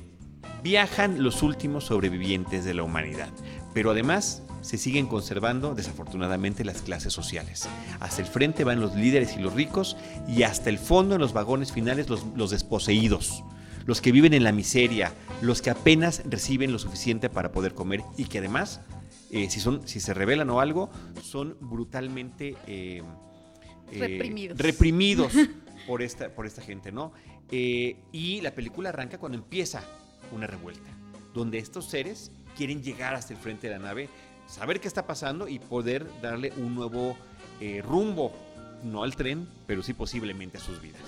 viajan 0.63 1.23
los 1.23 1.43
últimos 1.43 1.85
sobrevivientes 1.85 2.65
de 2.65 2.75
la 2.75 2.83
humanidad, 2.83 3.31
pero 3.73 3.91
además 3.91 4.43
se 4.63 4.79
siguen 4.79 5.07
conservando 5.07 5.75
desafortunadamente 5.75 6.65
las 6.65 6.83
clases 6.83 7.13
sociales. 7.13 7.69
Hasta 8.01 8.23
el 8.23 8.27
frente 8.27 8.65
van 8.65 8.81
los 8.81 8.97
líderes 8.97 9.37
y 9.37 9.41
los 9.41 9.55
ricos 9.55 9.97
y 10.27 10.43
hasta 10.43 10.71
el 10.71 10.79
fondo 10.79 11.15
en 11.15 11.21
los 11.21 11.33
vagones 11.33 11.71
finales 11.71 12.09
los, 12.09 12.51
desposeídos, 12.51 13.45
los 13.85 14.01
que 14.01 14.11
viven 14.11 14.35
en 14.35 14.43
la 14.43 14.51
miseria, 14.51 15.13
los 15.41 15.63
que 15.63 15.71
apenas 15.71 16.23
reciben 16.29 16.73
lo 16.73 16.81
suficiente 16.81 17.29
para 17.29 17.53
poder 17.53 17.75
comer 17.75 18.03
y 18.17 18.25
que 18.25 18.39
además, 18.39 18.81
eh, 19.31 19.49
si, 19.51 19.61
son, 19.61 19.87
si 19.87 20.01
se 20.01 20.15
rebelan 20.15 20.51
o 20.51 20.61
algo, 20.61 20.91
son 21.23 21.57
brutalmente... 21.61 22.57
eh, 22.67 23.03
eh, 23.93 23.99
Reprimidos. 23.99 24.59
reprimidos 24.59 25.33
por 25.87 26.03
esta, 26.03 26.29
por 26.31 26.47
esta 26.47 26.63
gente, 26.63 26.93
¿no? 26.93 27.13
Eh, 27.51 27.97
y 28.13 28.41
la 28.41 28.53
película 28.53 28.89
arranca 28.89 29.19
cuando 29.19 29.39
empieza 29.39 29.83
una 30.33 30.47
revuelta, 30.47 30.91
donde 31.33 31.59
estos 31.59 31.87
seres 31.87 32.33
quieren 32.57 32.83
llegar 32.83 33.15
hasta 33.15 33.33
el 33.35 33.39
frente 33.39 33.69
de 33.69 33.75
la 33.75 33.79
nave, 33.79 34.09
saber 34.47 34.81
qué 34.81 34.89
está 34.89 35.07
pasando 35.07 35.49
y 35.49 35.59
poder 35.59 36.07
darle 36.21 36.53
un 36.57 36.75
nuevo 36.75 37.17
eh, 37.61 37.83
rumbo, 37.83 38.33
no 38.83 39.03
al 39.05 39.15
tren, 39.15 39.49
pero 39.67 39.83
sí 39.83 39.93
posiblemente 39.93 40.59
a 40.59 40.61
sus 40.61 40.81
vidas. 40.81 41.03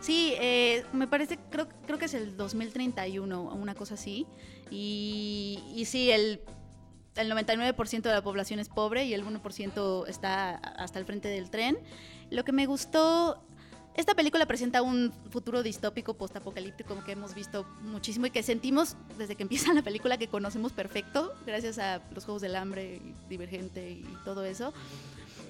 Sí, 0.00 0.34
eh, 0.40 0.84
me 0.92 1.08
parece, 1.08 1.38
creo, 1.50 1.68
creo 1.86 1.98
que 1.98 2.04
es 2.04 2.14
el 2.14 2.36
2031, 2.36 3.42
una 3.42 3.74
cosa 3.74 3.94
así. 3.94 4.26
Y, 4.70 5.60
y 5.74 5.84
sí, 5.86 6.10
el, 6.10 6.40
el 7.18 7.30
99% 7.32 8.02
de 8.02 8.12
la 8.12 8.22
población 8.22 8.60
es 8.60 8.68
pobre 8.68 9.04
y 9.04 9.12
el 9.14 9.24
1% 9.24 10.08
está 10.08 10.54
hasta 10.54 10.98
el 10.98 11.04
frente 11.04 11.28
del 11.28 11.50
tren. 11.50 11.76
Lo 12.30 12.44
que 12.44 12.52
me 12.52 12.66
gustó, 12.66 13.42
esta 13.94 14.14
película 14.14 14.46
presenta 14.46 14.82
un 14.82 15.12
futuro 15.30 15.62
distópico 15.62 16.14
postapocalíptico 16.14 17.02
que 17.04 17.12
hemos 17.12 17.34
visto 17.34 17.66
muchísimo 17.82 18.26
y 18.26 18.30
que 18.30 18.42
sentimos 18.42 18.96
desde 19.18 19.34
que 19.34 19.42
empieza 19.42 19.72
la 19.74 19.82
película 19.82 20.16
que 20.16 20.28
conocemos 20.28 20.72
perfecto, 20.72 21.34
gracias 21.44 21.78
a 21.78 22.00
los 22.14 22.24
Juegos 22.24 22.42
del 22.42 22.54
Hambre, 22.54 23.00
y 23.04 23.14
Divergente 23.28 23.90
y 23.90 24.04
todo 24.24 24.44
eso. 24.44 24.72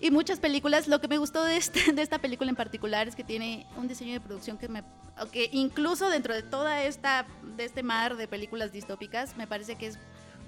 Y 0.01 0.11
muchas 0.11 0.39
películas, 0.39 0.87
lo 0.89 1.01
que 1.01 1.09
me 1.09 1.19
gustó 1.19 1.43
de, 1.45 1.57
este- 1.57 1.93
de 1.93 2.01
esta 2.03 2.19
película 2.19 2.49
en 2.49 2.57
particular 2.57 3.09
es 3.09 3.15
que 3.17 3.25
tiene 3.25 3.67
un 3.77 3.89
diseño 3.89 4.15
de 4.15 4.21
producción 4.21 4.57
que 4.57 4.69
me... 4.69 4.85
que 5.33 5.51
incluso 5.53 6.09
dentro 6.09 6.33
de 6.35 6.43
toda 6.43 6.85
esta, 6.85 7.27
de 7.57 7.65
este 7.65 7.83
mar 7.83 8.17
de 8.17 8.27
películas 8.29 8.73
distópicas, 8.73 9.37
me 9.37 9.47
parece 9.47 9.75
que 9.77 9.89
es 9.89 9.99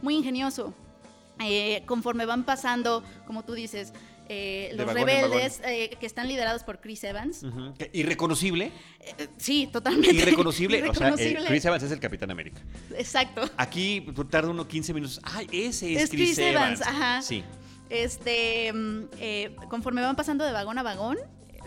muy 0.01 0.15
ingenioso. 0.17 0.73
Eh, 1.43 1.83
conforme 1.87 2.27
van 2.27 2.45
pasando, 2.45 3.03
como 3.27 3.45
tú 3.45 3.55
dices, 3.55 3.93
eh, 4.33 4.71
los 4.77 4.87
vagón 4.87 5.07
rebeldes 5.07 5.61
eh, 5.65 5.91
que 5.99 6.07
están 6.07 6.29
liderados 6.29 6.63
por 6.63 6.81
Chris 6.81 7.03
Evans. 7.03 7.45
Irreconocible. 7.93 8.71
Eh, 9.01 9.27
sí, 9.37 9.69
totalmente. 9.73 10.15
Irreconocible. 10.15 10.89
o 10.89 10.95
sea, 10.95 11.15
eh. 11.19 11.37
Chris 11.49 11.65
Evans 11.65 11.83
es 11.83 11.91
el 11.91 11.99
Capitán 11.99 12.31
América. 12.31 12.61
Exacto. 12.97 13.43
Aquí 13.57 14.07
tarda 14.31 14.51
uno 14.51 14.69
15 14.69 14.95
minutos. 14.95 15.21
¡Ay, 15.25 15.49
ese 15.51 15.95
es, 15.95 16.03
Es 16.05 16.11
Chris 16.11 16.39
Evans, 16.39 16.81
ajá. 16.81 17.23
Sí. 17.23 17.43
Este, 17.89 18.73
mm, 18.73 19.07
conforme 19.69 20.01
van 20.01 20.15
pasando 20.15 20.45
de 20.45 20.53
vagón 20.53 20.79
a 20.79 20.85
vagón, 20.85 21.19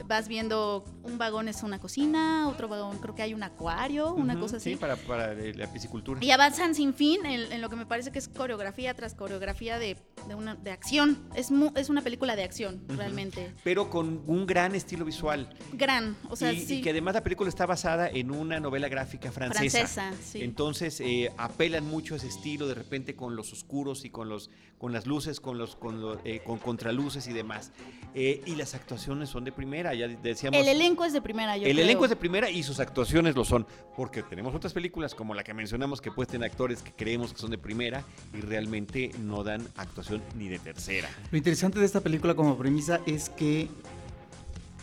vas 0.05 0.27
viendo 0.27 0.85
un 1.03 1.17
vagón 1.17 1.47
es 1.47 1.63
una 1.63 1.79
cocina, 1.79 2.47
otro 2.47 2.67
vagón 2.67 2.97
creo 2.99 3.15
que 3.15 3.21
hay 3.21 3.33
un 3.33 3.43
acuario, 3.43 4.13
una 4.13 4.39
cosa 4.39 4.57
así. 4.57 4.71
Sí, 4.71 4.75
para, 4.75 4.95
para 4.95 5.33
la 5.33 5.71
piscicultura. 5.71 6.23
Y 6.23 6.31
avanzan 6.31 6.75
sin 6.75 6.93
fin 6.93 7.25
en, 7.25 7.51
en 7.51 7.61
lo 7.61 7.69
que 7.69 7.75
me 7.75 7.85
parece 7.85 8.11
que 8.11 8.19
es 8.19 8.27
coreografía 8.27 8.93
tras 8.93 9.15
coreografía 9.15 9.79
de, 9.79 9.97
de 10.27 10.35
una, 10.35 10.55
de 10.55 10.71
acción. 10.71 11.27
Es, 11.35 11.51
mu- 11.51 11.71
es 11.75 11.89
una 11.89 12.01
película 12.01 12.35
de 12.35 12.43
acción, 12.43 12.83
realmente. 12.89 13.53
Pero 13.63 13.89
con 13.89 14.23
un 14.27 14.45
gran 14.45 14.75
estilo 14.75 15.05
visual. 15.05 15.49
Gran, 15.73 16.15
o 16.29 16.35
sea, 16.35 16.53
y, 16.53 16.59
sí. 16.65 16.75
y 16.75 16.81
que 16.81 16.89
además 16.91 17.13
la 17.15 17.23
película 17.23 17.49
está 17.49 17.65
basada 17.65 18.09
en 18.09 18.31
una 18.31 18.59
novela 18.59 18.87
gráfica 18.89 19.31
francesa. 19.31 19.87
Francesa, 19.87 20.13
sí. 20.23 20.41
Entonces 20.43 20.99
eh, 21.01 21.31
apelan 21.37 21.85
mucho 21.85 22.13
a 22.13 22.17
ese 22.17 22.27
estilo 22.27 22.67
de 22.67 22.75
repente 22.75 23.15
con 23.15 23.35
los 23.35 23.51
oscuros 23.53 24.05
y 24.05 24.09
con 24.09 24.29
los 24.29 24.49
con 24.77 24.91
las 24.91 25.05
luces, 25.05 25.39
con 25.39 25.57
los 25.57 25.77
con, 25.77 26.01
los, 26.01 26.17
eh, 26.25 26.41
con 26.45 26.59
contraluces 26.59 27.27
y 27.27 27.33
demás. 27.33 27.71
Eh, 28.15 28.41
y 28.45 28.55
las 28.55 28.73
actuaciones 28.75 29.29
son 29.29 29.43
de 29.45 29.51
primera, 29.51 29.82
ya 29.93 30.07
decíamos. 30.07 30.59
el 30.59 30.67
elenco 30.67 31.03
es 31.03 31.13
de 31.13 31.21
primera, 31.21 31.57
yo 31.57 31.65
el 31.65 31.73
creo. 31.73 31.85
elenco 31.85 32.05
es 32.05 32.09
de 32.11 32.15
primera 32.15 32.49
y 32.49 32.61
sus 32.61 32.79
actuaciones 32.79 33.35
lo 33.35 33.43
son, 33.43 33.65
porque 33.97 34.21
tenemos 34.21 34.53
otras 34.53 34.73
películas 34.73 35.15
como 35.15 35.33
la 35.33 35.43
que 35.43 35.53
mencionamos 35.53 35.99
que 35.99 36.11
pues 36.11 36.27
tienen 36.27 36.49
actores 36.49 36.83
que 36.83 36.93
creemos 36.93 37.33
que 37.33 37.39
son 37.39 37.49
de 37.49 37.57
primera 37.57 38.03
y 38.33 38.41
realmente 38.41 39.11
no 39.19 39.43
dan 39.43 39.67
actuación 39.77 40.21
ni 40.37 40.47
de 40.47 40.59
tercera. 40.59 41.09
Lo 41.31 41.37
interesante 41.37 41.79
de 41.79 41.85
esta 41.85 42.01
película 42.01 42.35
como 42.35 42.57
premisa 42.57 43.01
es 43.07 43.29
que 43.29 43.67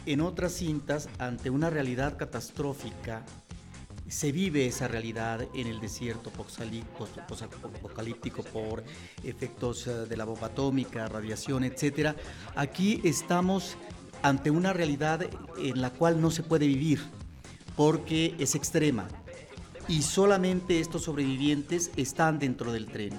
en 0.07 0.23
otras 0.23 0.53
cintas, 0.53 1.09
ante 1.19 1.51
una 1.51 1.71
realidad 1.71 2.17
catastrófica, 2.17 3.23
se 4.09 4.33
vive 4.33 4.67
esa 4.67 4.89
realidad 4.89 5.47
en 5.55 5.69
el 5.69 5.81
desierto 5.81 6.31
posapocalíptico 6.31 8.43
por 8.43 8.83
efectos 9.23 9.87
eh, 9.87 9.91
de 10.09 10.17
la 10.17 10.25
bomba 10.25 10.49
atómica, 10.49 11.07
radiación, 11.07 11.63
etcétera. 11.63 12.17
Aquí 12.57 13.01
estamos 13.05 13.77
ante 14.23 14.51
una 14.51 14.73
realidad 14.73 15.27
en 15.59 15.81
la 15.81 15.91
cual 15.91 16.21
no 16.21 16.31
se 16.31 16.43
puede 16.43 16.67
vivir 16.67 17.01
porque 17.77 18.35
es 18.39 18.55
extrema 18.55 19.09
y 19.89 20.03
solamente 20.03 20.81
estos 20.81 21.03
sobrevivientes 21.03 21.91
están 21.97 22.39
dentro 22.39 22.73
del 22.73 22.87
tren. 22.87 23.13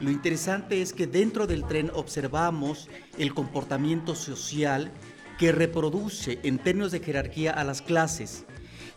Lo 0.00 0.10
interesante 0.10 0.82
es 0.82 0.92
que 0.92 1.06
dentro 1.06 1.46
del 1.46 1.64
tren 1.64 1.90
observamos 1.94 2.88
el 3.18 3.34
comportamiento 3.34 4.14
social 4.14 4.92
que 5.38 5.52
reproduce 5.52 6.38
en 6.42 6.58
términos 6.58 6.92
de 6.92 7.00
jerarquía 7.00 7.52
a 7.52 7.64
las 7.64 7.82
clases 7.82 8.44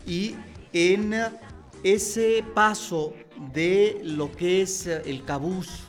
y 0.06 0.36
en 0.72 1.14
ese 1.82 2.44
paso 2.54 3.14
de 3.52 4.00
lo 4.04 4.30
que 4.32 4.62
es 4.62 4.86
el 4.86 5.24
cabús 5.24 5.87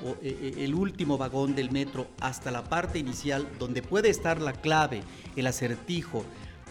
eh, 0.00 0.14
eh, 0.22 0.54
el 0.58 0.74
último 0.74 1.18
vagón 1.18 1.54
del 1.54 1.70
metro 1.70 2.06
hasta 2.20 2.50
la 2.50 2.64
parte 2.64 2.98
inicial 2.98 3.48
donde 3.58 3.82
puede 3.82 4.10
estar 4.10 4.40
la 4.40 4.52
clave, 4.52 5.02
el 5.34 5.46
acertijo 5.46 6.24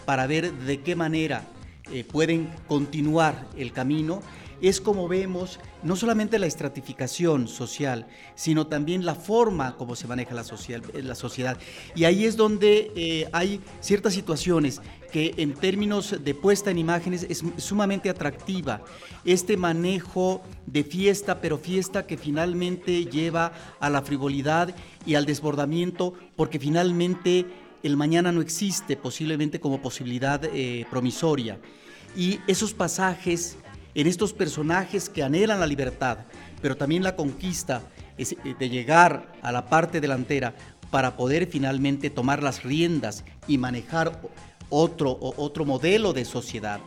para 0.06 0.26
ver 0.26 0.52
de 0.52 0.80
qué 0.80 0.96
manera 0.96 1.46
eh, 1.92 2.04
pueden 2.04 2.48
continuar 2.66 3.46
el 3.56 3.72
camino, 3.72 4.22
es 4.62 4.80
como 4.80 5.08
vemos 5.08 5.60
no 5.82 5.94
solamente 5.94 6.38
la 6.38 6.46
estratificación 6.46 7.48
social, 7.48 8.06
sino 8.34 8.66
también 8.66 9.04
la 9.04 9.14
forma 9.14 9.76
como 9.76 9.94
se 9.94 10.08
maneja 10.08 10.34
la, 10.34 10.42
social, 10.42 10.82
la 10.94 11.14
sociedad. 11.14 11.58
Y 11.94 12.04
ahí 12.04 12.24
es 12.24 12.36
donde 12.36 13.28
hay 13.32 13.60
ciertas 13.80 14.14
situaciones 14.14 14.80
que 15.12 15.34
en 15.38 15.54
términos 15.54 16.16
de 16.22 16.34
puesta 16.34 16.70
en 16.70 16.78
imágenes 16.78 17.26
es 17.28 17.42
sumamente 17.56 18.10
atractiva. 18.10 18.82
Este 19.24 19.56
manejo 19.56 20.42
de 20.66 20.84
fiesta, 20.84 21.40
pero 21.40 21.58
fiesta 21.58 22.06
que 22.06 22.16
finalmente 22.16 23.06
lleva 23.06 23.52
a 23.80 23.90
la 23.90 24.02
frivolidad 24.02 24.74
y 25.06 25.14
al 25.14 25.26
desbordamiento, 25.26 26.14
porque 26.36 26.58
finalmente 26.58 27.46
el 27.82 27.96
mañana 27.96 28.32
no 28.32 28.40
existe 28.40 28.96
posiblemente 28.96 29.60
como 29.60 29.80
posibilidad 29.80 30.44
eh, 30.44 30.86
promisoria. 30.90 31.58
Y 32.16 32.40
esos 32.46 32.74
pasajes 32.74 33.56
en 33.94 34.06
estos 34.06 34.32
personajes 34.32 35.08
que 35.08 35.22
anhelan 35.22 35.60
la 35.60 35.66
libertad, 35.66 36.18
pero 36.60 36.76
también 36.76 37.02
la 37.02 37.16
conquista 37.16 37.82
eh, 38.16 38.54
de 38.58 38.68
llegar 38.68 39.32
a 39.42 39.52
la 39.52 39.66
parte 39.66 40.00
delantera 40.00 40.54
para 40.90 41.16
poder 41.16 41.46
finalmente 41.46 42.10
tomar 42.10 42.42
las 42.42 42.62
riendas 42.62 43.24
y 43.46 43.58
manejar 43.58 44.20
otro, 44.70 45.18
otro 45.20 45.64
modelo 45.64 46.12
de 46.12 46.24
sociedad, 46.24 46.80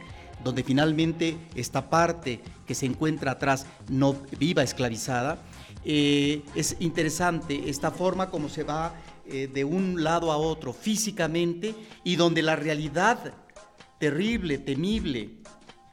donde 0.43 0.63
finalmente 0.63 1.37
esta 1.55 1.89
parte 1.89 2.41
que 2.65 2.75
se 2.75 2.85
encuentra 2.85 3.31
atrás 3.31 3.65
no 3.89 4.15
viva 4.39 4.63
esclavizada. 4.63 5.39
Eh, 5.83 6.43
es 6.55 6.77
interesante 6.79 7.69
esta 7.69 7.91
forma 7.91 8.29
como 8.29 8.49
se 8.49 8.63
va 8.63 8.93
eh, 9.25 9.47
de 9.51 9.63
un 9.63 10.03
lado 10.03 10.31
a 10.31 10.37
otro 10.37 10.73
físicamente 10.73 11.73
y 12.03 12.15
donde 12.15 12.41
la 12.41 12.55
realidad 12.55 13.33
terrible, 13.99 14.57
temible, 14.57 15.29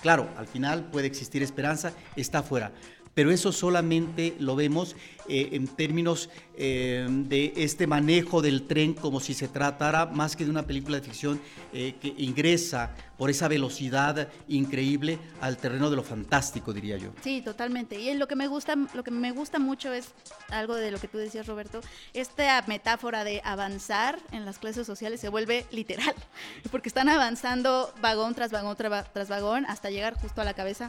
claro, 0.00 0.28
al 0.36 0.46
final 0.46 0.90
puede 0.90 1.06
existir 1.06 1.42
esperanza, 1.42 1.92
está 2.16 2.38
afuera. 2.38 2.72
Pero 3.18 3.32
eso 3.32 3.50
solamente 3.50 4.36
lo 4.38 4.54
vemos 4.54 4.94
eh, 5.28 5.48
en 5.50 5.66
términos 5.66 6.30
eh, 6.56 7.04
de 7.10 7.52
este 7.56 7.88
manejo 7.88 8.42
del 8.42 8.62
tren 8.68 8.94
como 8.94 9.18
si 9.18 9.34
se 9.34 9.48
tratara 9.48 10.06
más 10.06 10.36
que 10.36 10.44
de 10.44 10.50
una 10.52 10.62
película 10.62 11.00
de 11.00 11.02
ficción 11.02 11.40
eh, 11.72 11.96
que 12.00 12.14
ingresa 12.16 12.94
por 13.16 13.28
esa 13.28 13.48
velocidad 13.48 14.28
increíble 14.46 15.18
al 15.40 15.56
terreno 15.56 15.90
de 15.90 15.96
lo 15.96 16.04
fantástico, 16.04 16.72
diría 16.72 16.96
yo. 16.96 17.08
Sí, 17.24 17.42
totalmente. 17.42 17.98
Y 17.98 18.14
lo 18.14 18.28
que 18.28 18.36
me 18.36 18.46
gusta, 18.46 18.76
lo 18.94 19.02
que 19.02 19.10
me 19.10 19.32
gusta 19.32 19.58
mucho 19.58 19.92
es 19.92 20.10
algo 20.50 20.76
de 20.76 20.92
lo 20.92 21.00
que 21.00 21.08
tú 21.08 21.18
decías, 21.18 21.48
Roberto. 21.48 21.80
Esta 22.14 22.62
metáfora 22.68 23.24
de 23.24 23.40
avanzar 23.44 24.20
en 24.30 24.44
las 24.44 24.60
clases 24.60 24.86
sociales 24.86 25.18
se 25.20 25.28
vuelve 25.28 25.66
literal, 25.72 26.14
porque 26.70 26.88
están 26.88 27.08
avanzando 27.08 27.92
vagón 28.00 28.36
tras 28.36 28.52
vagón 28.52 28.76
tra- 28.76 29.08
tras 29.12 29.28
vagón 29.28 29.66
hasta 29.66 29.90
llegar 29.90 30.14
justo 30.14 30.40
a 30.40 30.44
la 30.44 30.54
cabeza 30.54 30.88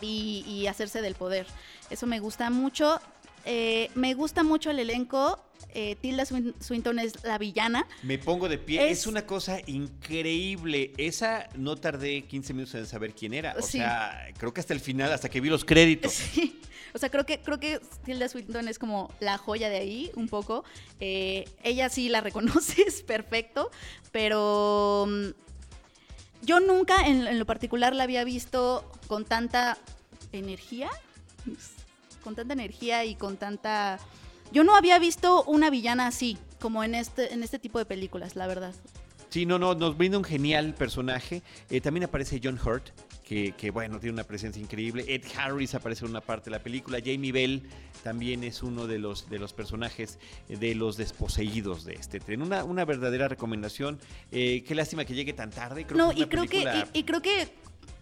y, 0.00 0.44
y 0.46 0.66
hacerse 0.66 1.02
del 1.02 1.14
poder. 1.14 1.46
Eso 1.90 2.06
me 2.06 2.20
gusta 2.20 2.50
mucho. 2.50 3.00
Eh, 3.44 3.90
me 3.94 4.14
gusta 4.14 4.42
mucho 4.42 4.70
el 4.70 4.78
elenco. 4.78 5.42
Eh, 5.72 5.96
Tilda 6.00 6.24
Swin- 6.24 6.54
Swinton 6.60 6.98
es 6.98 7.22
la 7.24 7.38
villana. 7.38 7.86
Me 8.02 8.18
pongo 8.18 8.48
de 8.48 8.58
pie, 8.58 8.90
es, 8.90 9.00
Es- 9.00 9.06
una 9.06 9.24
cosa 9.26 9.58
increíble. 9.66 10.92
Esa 10.96 11.48
no 11.56 11.76
tardé 11.76 12.22
15 12.22 12.52
minutos 12.54 12.74
en 12.74 12.86
saber 12.86 13.14
quién 13.14 13.34
era. 13.34 13.54
O 13.58 13.62
Sí. 13.62 13.78
sea, 13.78 14.28
creo 14.38 14.52
que 14.52 14.60
hasta 14.60 14.74
el 14.74 14.80
final, 14.80 15.12
hasta 15.12 15.28
que 15.28 15.40
vi 15.40 15.48
los 15.48 15.64
créditos. 15.64 16.12
Sí. 16.34 16.60
O 16.92 16.98
sea, 16.98 17.08
creo 17.08 17.24
que, 17.24 17.38
creo 17.40 17.60
que 17.60 17.80
Tilda 18.04 18.28
Swinton 18.28 18.66
es 18.66 18.80
como 18.80 19.12
la 19.20 19.38
joya 19.38 19.68
de 19.68 19.76
ahí, 19.76 20.10
un 20.16 20.26
poco. 20.28 20.64
Eh, 20.98 21.44
ella 21.62 21.88
sí 21.88 22.08
la 22.08 22.20
reconoces 22.20 23.02
perfecto, 23.06 23.70
pero 24.10 25.06
mm, 25.08 25.28
yo 26.42 26.60
nunca 26.60 27.06
en, 27.06 27.26
en 27.26 27.38
lo 27.38 27.46
particular 27.46 27.94
la 27.94 28.04
había 28.04 28.24
visto 28.24 28.90
con 29.06 29.24
tanta 29.24 29.76
energía. 30.32 30.90
Con 32.22 32.34
tanta 32.34 32.52
energía 32.52 33.04
y 33.04 33.14
con 33.14 33.36
tanta... 33.36 33.98
Yo 34.52 34.64
no 34.64 34.76
había 34.76 34.98
visto 34.98 35.44
una 35.44 35.70
villana 35.70 36.06
así, 36.06 36.36
como 36.60 36.82
en 36.84 36.94
este, 36.94 37.32
en 37.32 37.42
este 37.42 37.58
tipo 37.58 37.78
de 37.78 37.84
películas, 37.84 38.36
la 38.36 38.46
verdad. 38.46 38.74
Sí, 39.30 39.46
no, 39.46 39.60
no, 39.60 39.74
nos 39.74 39.96
brinda 39.96 40.18
un 40.18 40.24
genial 40.24 40.74
personaje. 40.74 41.42
Eh, 41.70 41.80
también 41.80 42.04
aparece 42.04 42.40
John 42.42 42.58
Hurt, 42.62 42.90
que, 43.24 43.52
que, 43.52 43.70
bueno, 43.70 44.00
tiene 44.00 44.14
una 44.14 44.24
presencia 44.24 44.60
increíble. 44.60 45.04
Ed 45.06 45.22
Harris 45.36 45.76
aparece 45.76 46.04
en 46.04 46.10
una 46.10 46.20
parte 46.20 46.46
de 46.46 46.56
la 46.56 46.62
película. 46.62 46.98
Jamie 46.98 47.30
Bell 47.30 47.62
también 48.02 48.42
es 48.42 48.60
uno 48.64 48.88
de 48.88 48.98
los, 48.98 49.30
de 49.30 49.38
los 49.38 49.52
personajes 49.52 50.18
eh, 50.48 50.56
de 50.56 50.74
los 50.74 50.96
desposeídos 50.96 51.84
de 51.84 51.92
este 51.94 52.18
tren. 52.18 52.42
Una, 52.42 52.64
una 52.64 52.84
verdadera 52.84 53.28
recomendación. 53.28 54.00
Eh, 54.32 54.64
qué 54.66 54.74
lástima 54.74 55.04
que 55.04 55.14
llegue 55.14 55.32
tan 55.32 55.50
tarde. 55.50 55.86
Creo 55.86 55.96
no, 55.96 56.10
que 56.12 56.22
y 56.22 56.26
creo 56.26 56.46
que, 56.46 56.86
y 56.92 57.04
creo 57.04 57.22
que 57.22 57.48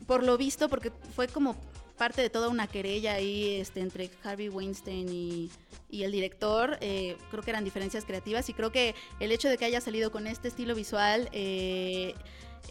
por 0.07 0.23
lo 0.23 0.39
visto, 0.39 0.71
porque 0.71 0.91
fue 1.15 1.29
como 1.29 1.57
parte 1.99 2.23
de 2.23 2.31
toda 2.31 2.49
una 2.49 2.67
querella 2.67 3.15
ahí 3.15 3.57
este, 3.61 3.81
entre 3.81 4.11
Harvey 4.25 4.49
Weinstein 4.49 5.09
y, 5.13 5.51
y 5.91 6.05
el 6.05 6.13
director, 6.13 6.79
eh, 6.81 7.17
creo 7.31 7.43
que 7.43 7.51
eran 7.51 7.65
diferencias 7.65 8.05
creativas 8.05 8.49
y 8.49 8.55
creo 8.55 8.73
que 8.73 8.95
el 9.21 9.33
hecho 9.33 9.49
de 9.49 9.59
que 9.59 9.65
haya 9.67 9.81
salido 9.81 10.11
con 10.11 10.27
este 10.27 10.49
estilo 10.49 10.75
visual 10.75 11.29
eh, 11.33 12.15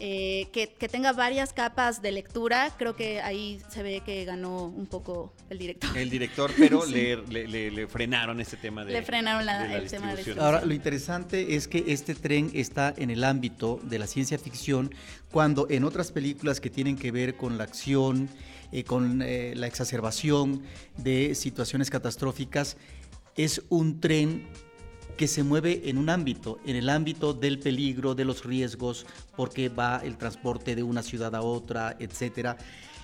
eh, 0.00 0.46
que, 0.52 0.68
que 0.68 0.88
tenga 0.88 1.12
varias 1.12 1.52
capas 1.52 2.00
de 2.02 2.12
lectura, 2.12 2.72
creo 2.78 2.94
que 2.94 3.20
ahí 3.20 3.60
se 3.68 3.82
ve 3.82 4.00
que 4.06 4.24
ganó 4.24 4.66
un 4.66 4.86
poco 4.86 5.32
el 5.50 5.58
director. 5.58 5.96
El 5.98 6.08
director, 6.08 6.52
pero 6.56 6.86
le, 6.86 7.16
le- 7.26 7.48
le- 7.48 7.70
le 7.72 7.86
frenaron 7.88 8.40
este 8.40 8.56
tema 8.56 8.84
de. 8.84 8.92
Le 8.92 9.02
frenaron 9.02 9.44
la- 9.44 9.64
de 9.64 9.74
el 9.74 9.90
tema 9.90 10.10
de 10.10 10.16
distribución. 10.16 10.44
Ahora, 10.46 10.64
lo 10.64 10.72
interesante 10.72 11.56
es 11.56 11.66
que 11.66 11.82
este 11.88 12.14
tren 12.14 12.50
está 12.54 12.94
en 12.96 13.10
el 13.10 13.24
ámbito 13.24 13.80
de 13.82 13.98
la 13.98 14.06
ciencia 14.06 14.38
ficción, 14.38 14.94
cuando 15.32 15.66
en 15.68 15.82
otras 15.82 16.12
películas 16.12 16.60
que 16.60 16.70
tienen 16.70 16.96
que 16.96 17.10
ver 17.10 17.36
con 17.36 17.58
la 17.58 17.64
acción, 17.64 18.28
eh, 18.72 18.84
con 18.84 19.22
eh, 19.22 19.54
la 19.56 19.66
exacerbación 19.66 20.62
de 20.96 21.34
situaciones 21.34 21.90
catastróficas, 21.90 22.76
es 23.36 23.62
un 23.68 24.00
tren 24.00 24.46
que 25.16 25.26
se 25.26 25.42
mueve 25.42 25.82
en 25.90 25.98
un 25.98 26.10
ámbito, 26.10 26.58
en 26.64 26.76
el 26.76 26.88
ámbito 26.88 27.34
del 27.34 27.58
peligro, 27.58 28.14
de 28.14 28.24
los 28.24 28.44
riesgos, 28.44 29.04
porque 29.36 29.68
va 29.68 30.00
el 30.04 30.16
transporte 30.16 30.76
de 30.76 30.82
una 30.84 31.02
ciudad 31.02 31.34
a 31.34 31.42
otra, 31.42 31.96
etcétera, 31.98 32.56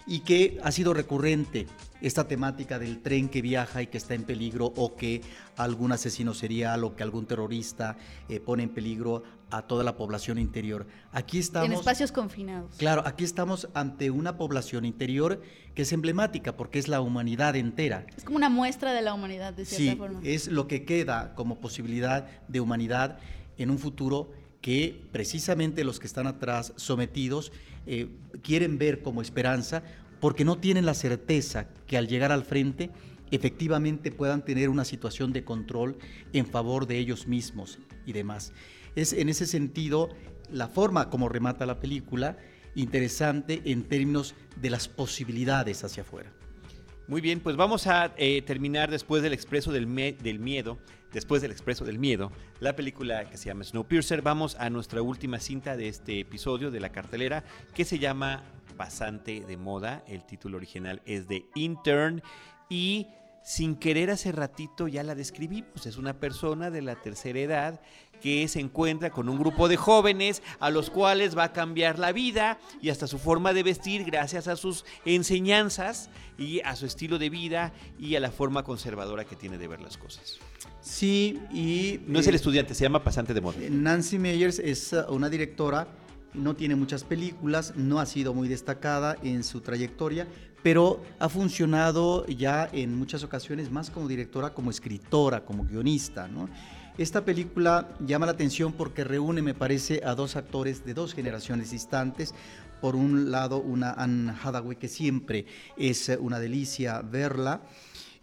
y 0.06 0.20
que 0.20 0.58
ha 0.62 0.70
sido 0.70 0.94
recurrente 0.94 1.66
esta 2.00 2.28
temática 2.28 2.78
del 2.78 3.00
tren 3.00 3.28
que 3.28 3.42
viaja 3.42 3.82
y 3.82 3.86
que 3.86 3.98
está 3.98 4.14
en 4.14 4.24
peligro 4.24 4.66
o 4.76 4.94
que 4.94 5.22
algún 5.56 5.92
asesino 5.92 6.34
serial 6.34 6.84
o 6.84 6.94
que 6.94 7.02
algún 7.02 7.26
terrorista 7.26 7.96
eh, 8.28 8.40
pone 8.40 8.64
en 8.64 8.68
peligro 8.68 9.22
a 9.56 9.62
toda 9.62 9.84
la 9.84 9.96
población 9.96 10.38
interior. 10.38 10.86
Aquí 11.12 11.38
estamos 11.38 11.68
en 11.68 11.74
espacios 11.74 12.10
confinados. 12.12 12.74
Claro, 12.76 13.02
aquí 13.06 13.24
estamos 13.24 13.68
ante 13.74 14.10
una 14.10 14.36
población 14.36 14.84
interior 14.84 15.40
que 15.74 15.82
es 15.82 15.92
emblemática 15.92 16.56
porque 16.56 16.78
es 16.78 16.88
la 16.88 17.00
humanidad 17.00 17.54
entera. 17.56 18.06
Es 18.16 18.24
como 18.24 18.36
una 18.36 18.48
muestra 18.48 18.92
de 18.92 19.02
la 19.02 19.14
humanidad, 19.14 19.52
de 19.54 19.64
cierta 19.64 19.92
Sí, 19.92 19.96
forma. 19.96 20.20
es 20.24 20.48
lo 20.48 20.66
que 20.66 20.84
queda 20.84 21.34
como 21.34 21.60
posibilidad 21.60 22.26
de 22.48 22.60
humanidad 22.60 23.18
en 23.56 23.70
un 23.70 23.78
futuro 23.78 24.30
que 24.60 25.00
precisamente 25.12 25.84
los 25.84 26.00
que 26.00 26.06
están 26.06 26.26
atrás 26.26 26.72
sometidos 26.76 27.52
eh, 27.86 28.08
quieren 28.42 28.78
ver 28.78 29.02
como 29.02 29.20
esperanza 29.22 29.82
porque 30.20 30.44
no 30.44 30.56
tienen 30.58 30.86
la 30.86 30.94
certeza 30.94 31.68
que 31.86 31.98
al 31.98 32.08
llegar 32.08 32.32
al 32.32 32.44
frente 32.44 32.90
efectivamente 33.30 34.10
puedan 34.10 34.44
tener 34.44 34.68
una 34.68 34.84
situación 34.84 35.32
de 35.32 35.44
control 35.44 35.98
en 36.32 36.46
favor 36.46 36.86
de 36.86 36.98
ellos 36.98 37.26
mismos 37.26 37.78
y 38.06 38.12
demás. 38.12 38.52
Es 38.94 39.12
en 39.12 39.28
ese 39.28 39.46
sentido 39.46 40.10
la 40.50 40.68
forma 40.68 41.10
como 41.10 41.28
remata 41.28 41.66
la 41.66 41.80
película 41.80 42.36
interesante 42.74 43.62
en 43.64 43.84
términos 43.84 44.34
de 44.56 44.70
las 44.70 44.88
posibilidades 44.88 45.84
hacia 45.84 46.02
afuera. 46.02 46.32
Muy 47.06 47.20
bien, 47.20 47.40
pues 47.40 47.56
vamos 47.56 47.86
a 47.86 48.14
eh, 48.16 48.40
terminar 48.42 48.90
después 48.90 49.22
del 49.22 49.34
Expreso 49.34 49.72
del, 49.72 49.94
del 50.22 50.38
Miedo, 50.38 50.78
después 51.12 51.42
del 51.42 51.50
Expreso 51.50 51.84
del 51.84 51.98
Miedo, 51.98 52.32
la 52.60 52.74
película 52.76 53.28
que 53.28 53.36
se 53.36 53.46
llama 53.46 53.64
Snowpiercer. 53.64 54.22
Vamos 54.22 54.56
a 54.58 54.70
nuestra 54.70 55.02
última 55.02 55.38
cinta 55.38 55.76
de 55.76 55.88
este 55.88 56.20
episodio 56.20 56.70
de 56.70 56.80
la 56.80 56.90
cartelera, 56.90 57.44
que 57.74 57.84
se 57.84 57.98
llama 57.98 58.42
Pasante 58.78 59.44
de 59.46 59.56
Moda. 59.58 60.02
El 60.08 60.24
título 60.24 60.56
original 60.56 61.02
es 61.04 61.28
de 61.28 61.44
Intern 61.54 62.22
y 62.70 63.08
sin 63.44 63.76
querer 63.76 64.10
hace 64.10 64.32
ratito 64.32 64.88
ya 64.88 65.02
la 65.02 65.14
describimos. 65.14 65.84
Es 65.84 65.98
una 65.98 66.18
persona 66.18 66.70
de 66.70 66.80
la 66.80 66.96
tercera 66.96 67.38
edad 67.38 67.80
que 68.20 68.46
se 68.48 68.60
encuentra 68.60 69.10
con 69.10 69.28
un 69.28 69.38
grupo 69.38 69.68
de 69.68 69.76
jóvenes 69.76 70.42
a 70.60 70.70
los 70.70 70.90
cuales 70.90 71.36
va 71.36 71.44
a 71.44 71.52
cambiar 71.52 71.98
la 71.98 72.12
vida 72.12 72.58
y 72.80 72.90
hasta 72.90 73.06
su 73.06 73.18
forma 73.18 73.52
de 73.52 73.62
vestir 73.62 74.04
gracias 74.04 74.48
a 74.48 74.56
sus 74.56 74.84
enseñanzas 75.04 76.10
y 76.38 76.60
a 76.60 76.76
su 76.76 76.86
estilo 76.86 77.18
de 77.18 77.30
vida 77.30 77.72
y 77.98 78.16
a 78.16 78.20
la 78.20 78.30
forma 78.30 78.62
conservadora 78.62 79.24
que 79.24 79.36
tiene 79.36 79.58
de 79.58 79.68
ver 79.68 79.80
las 79.80 79.96
cosas. 79.96 80.38
Sí, 80.80 81.40
y... 81.52 82.00
No 82.06 82.18
es 82.18 82.26
eh, 82.26 82.30
el 82.30 82.36
estudiante, 82.36 82.74
se 82.74 82.82
llama 82.82 83.02
pasante 83.02 83.32
de 83.32 83.40
moda. 83.40 83.56
Nancy 83.70 84.18
Meyers 84.18 84.58
es 84.58 84.92
uh, 84.92 85.12
una 85.12 85.30
directora, 85.30 85.88
no 86.34 86.54
tiene 86.54 86.74
muchas 86.74 87.04
películas, 87.04 87.74
no 87.76 88.00
ha 88.00 88.06
sido 88.06 88.34
muy 88.34 88.48
destacada 88.48 89.16
en 89.22 89.44
su 89.44 89.60
trayectoria, 89.60 90.26
pero 90.62 91.02
ha 91.18 91.28
funcionado 91.28 92.26
ya 92.26 92.68
en 92.72 92.96
muchas 92.98 93.22
ocasiones 93.22 93.70
más 93.70 93.90
como 93.90 94.08
directora, 94.08 94.52
como 94.52 94.70
escritora, 94.70 95.44
como 95.44 95.64
guionista. 95.64 96.28
¿no? 96.28 96.48
Esta 96.96 97.24
película 97.24 97.88
llama 98.06 98.26
la 98.26 98.32
atención 98.32 98.72
porque 98.72 99.02
reúne, 99.02 99.42
me 99.42 99.52
parece, 99.52 100.00
a 100.04 100.14
dos 100.14 100.36
actores 100.36 100.84
de 100.84 100.94
dos 100.94 101.12
generaciones 101.12 101.72
distantes. 101.72 102.32
Por 102.80 102.94
un 102.94 103.32
lado, 103.32 103.58
una 103.58 103.94
Anne 103.94 104.32
Hathaway, 104.40 104.76
que 104.76 104.86
siempre 104.86 105.44
es 105.76 106.08
una 106.20 106.38
delicia 106.38 107.02
verla. 107.02 107.62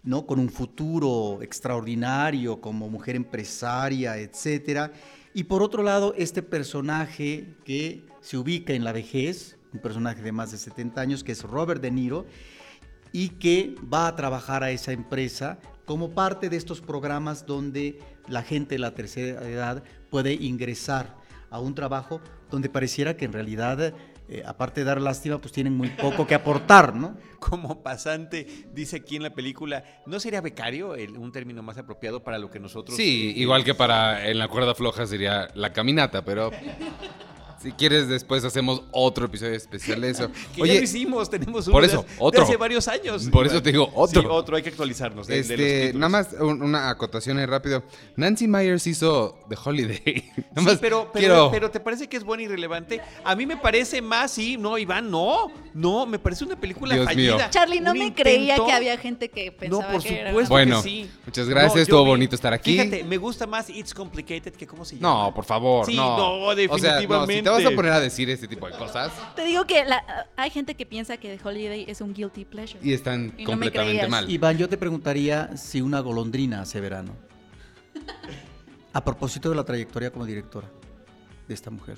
¿no? 0.03 0.25
con 0.25 0.39
un 0.39 0.49
futuro 0.49 1.43
extraordinario 1.43 2.59
como 2.59 2.89
mujer 2.89 3.15
empresaria, 3.15 4.17
etcétera. 4.17 4.91
Y 5.33 5.43
por 5.43 5.61
otro 5.61 5.83
lado, 5.83 6.15
este 6.17 6.41
personaje 6.41 7.53
que 7.65 8.05
se 8.19 8.37
ubica 8.37 8.73
en 8.73 8.83
la 8.83 8.93
vejez, 8.93 9.57
un 9.73 9.79
personaje 9.79 10.23
de 10.23 10.31
más 10.31 10.51
de 10.51 10.57
70 10.57 10.99
años, 10.99 11.23
que 11.23 11.33
es 11.33 11.43
Robert 11.43 11.81
De 11.81 11.91
Niro, 11.91 12.25
y 13.11 13.29
que 13.29 13.75
va 13.93 14.07
a 14.07 14.15
trabajar 14.15 14.63
a 14.63 14.71
esa 14.71 14.91
empresa 14.91 15.59
como 15.85 16.11
parte 16.11 16.49
de 16.49 16.57
estos 16.57 16.81
programas 16.81 17.45
donde 17.45 17.99
la 18.27 18.43
gente 18.43 18.75
de 18.75 18.79
la 18.79 18.93
tercera 18.93 19.47
edad 19.47 19.83
puede 20.09 20.33
ingresar 20.33 21.15
a 21.49 21.59
un 21.59 21.75
trabajo 21.75 22.21
donde 22.49 22.69
pareciera 22.69 23.17
que 23.17 23.25
en 23.25 23.33
realidad, 23.33 23.93
eh, 24.29 24.43
aparte 24.45 24.81
de 24.81 24.85
dar 24.85 25.01
lástima, 25.01 25.37
pues 25.39 25.51
tienen 25.51 25.73
muy 25.75 25.89
poco 25.89 26.25
que 26.27 26.35
aportar, 26.35 26.95
¿no? 26.95 27.17
Como 27.39 27.81
pasante, 27.83 28.45
dice 28.73 28.97
aquí 28.97 29.15
en 29.17 29.23
la 29.23 29.33
película, 29.33 29.83
¿no 30.05 30.19
sería 30.19 30.39
becario 30.41 30.95
el- 30.95 31.17
un 31.17 31.31
término 31.31 31.61
más 31.63 31.77
apropiado 31.77 32.23
para 32.23 32.37
lo 32.39 32.49
que 32.49 32.59
nosotros... 32.59 32.95
Sí, 32.95 33.33
eh, 33.35 33.39
igual 33.41 33.63
que 33.63 33.73
para 33.73 34.27
en 34.29 34.37
la 34.37 34.47
cuerda 34.47 34.75
floja 34.75 35.05
sería 35.05 35.47
la 35.55 35.73
caminata, 35.73 36.23
pero 36.23 36.51
si 37.61 37.71
quieres 37.73 38.07
después 38.07 38.43
hacemos 38.43 38.83
otro 38.91 39.25
episodio 39.25 39.53
especial 39.53 40.01
de 40.01 40.09
eso. 40.09 40.29
Que 40.55 40.67
ya 40.67 40.73
lo 40.73 40.81
hicimos, 40.81 41.29
tenemos 41.29 41.67
uno 41.67 41.73
por 41.73 41.83
eso, 41.83 42.03
de 42.03 42.07
otro. 42.19 42.43
hace 42.43 42.57
varios 42.57 42.87
años. 42.87 43.27
Por 43.31 43.45
eso 43.47 43.61
te 43.61 43.71
digo, 43.71 43.89
otro. 43.95 44.21
Sí, 44.21 44.27
otro, 44.29 44.55
hay 44.57 44.63
que 44.63 44.69
actualizarnos. 44.69 45.27
de- 45.27 45.35
de 45.35 45.41
los 45.41 45.49
Este, 45.51 45.93
nada 45.93 46.09
más 46.09 46.29
un- 46.39 46.61
una 46.61 46.89
acotación 46.89 47.37
ahí 47.37 47.45
rápido. 47.45 47.83
Nancy 48.15 48.47
Myers 48.47 48.85
hizo 48.87 49.37
The 49.49 49.55
Holiday. 49.63 50.31
Nada 50.37 50.45
Sí, 50.57 50.61
más 50.65 50.77
pero, 50.79 51.09
pero, 51.13 51.19
quiero- 51.19 51.51
pero 51.51 51.71
¿te 51.71 51.79
parece 51.79 52.07
que 52.09 52.17
es 52.17 52.23
buena 52.23 52.43
y 52.43 52.47
relevante? 52.47 53.01
A 53.23 53.35
mí 53.35 53.45
me 53.45 53.57
parece 53.57 54.01
más, 54.01 54.31
sí, 54.31 54.57
no, 54.57 54.77
Iván, 54.77 55.09
no, 55.11 55.51
no, 55.73 56.05
me 56.05 56.19
parece 56.19 56.43
una 56.43 56.59
película 56.59 56.95
Dios 56.95 57.05
mío. 57.15 57.33
fallida. 57.33 57.49
Charlie, 57.49 57.79
no 57.79 57.91
Un 57.91 57.99
me 57.99 58.13
creía 58.13 58.55
que 58.55 58.71
había 58.71 58.97
gente 58.97 59.29
que 59.29 59.51
pensaba 59.51 59.83
No, 59.85 59.91
por 59.93 60.01
que 60.03 60.19
era 60.19 60.29
supuesto 60.31 60.53
Bueno, 60.53 60.81
que 60.81 60.89
sí. 60.89 61.09
muchas 61.25 61.47
gracias, 61.47 61.73
yo 61.75 61.81
estuvo 61.81 62.03
vi- 62.03 62.09
bonito 62.09 62.35
estar 62.35 62.53
aquí. 62.53 62.71
Fíjate, 62.77 63.03
me 63.03 63.17
gusta 63.17 63.47
más 63.47 63.69
It's 63.69 63.93
Complicated 63.93 64.53
que 64.53 64.65
cómo 64.67 64.83
se 64.85 64.95
llama. 64.97 65.25
No, 65.25 65.33
por 65.33 65.45
favor, 65.45 65.85
Sí, 65.85 65.95
no. 65.95 66.17
no, 66.17 66.31
O 66.45 66.77
sea, 66.79 66.99
no, 66.99 66.99
si 66.99 67.41
te 67.57 67.63
vas 67.63 67.73
a 67.73 67.75
poner 67.75 67.91
a 67.93 67.99
decir 67.99 68.29
este 68.29 68.47
tipo 68.47 68.67
de 68.67 68.73
cosas 68.77 69.11
Te 69.35 69.43
digo 69.45 69.65
que 69.65 69.83
la- 69.85 70.27
hay 70.35 70.49
gente 70.49 70.75
que 70.75 70.85
piensa 70.85 71.17
que 71.17 71.37
The 71.37 71.47
Holiday 71.47 71.85
es 71.87 72.01
un 72.01 72.13
guilty 72.13 72.45
pleasure. 72.45 72.79
y 72.83 72.93
están 72.93 73.33
Y 73.37 73.43
no 73.43 73.51
completamente 73.51 73.93
creías. 73.93 74.09
mal. 74.09 74.29
Iván, 74.29 74.57
yo 74.57 74.67
te 74.69 74.77
preguntaría 74.77 75.55
si 75.57 75.81
una 75.81 75.99
golondrina 75.99 76.61
hace 76.61 76.79
verano. 76.81 77.13
A 78.93 79.03
propósito 79.03 79.49
de 79.49 79.55
la 79.55 79.63
trayectoria 79.63 80.11
como 80.11 80.25
directora 80.25 80.69
de 81.47 81.53
esta 81.53 81.69
mujer. 81.69 81.97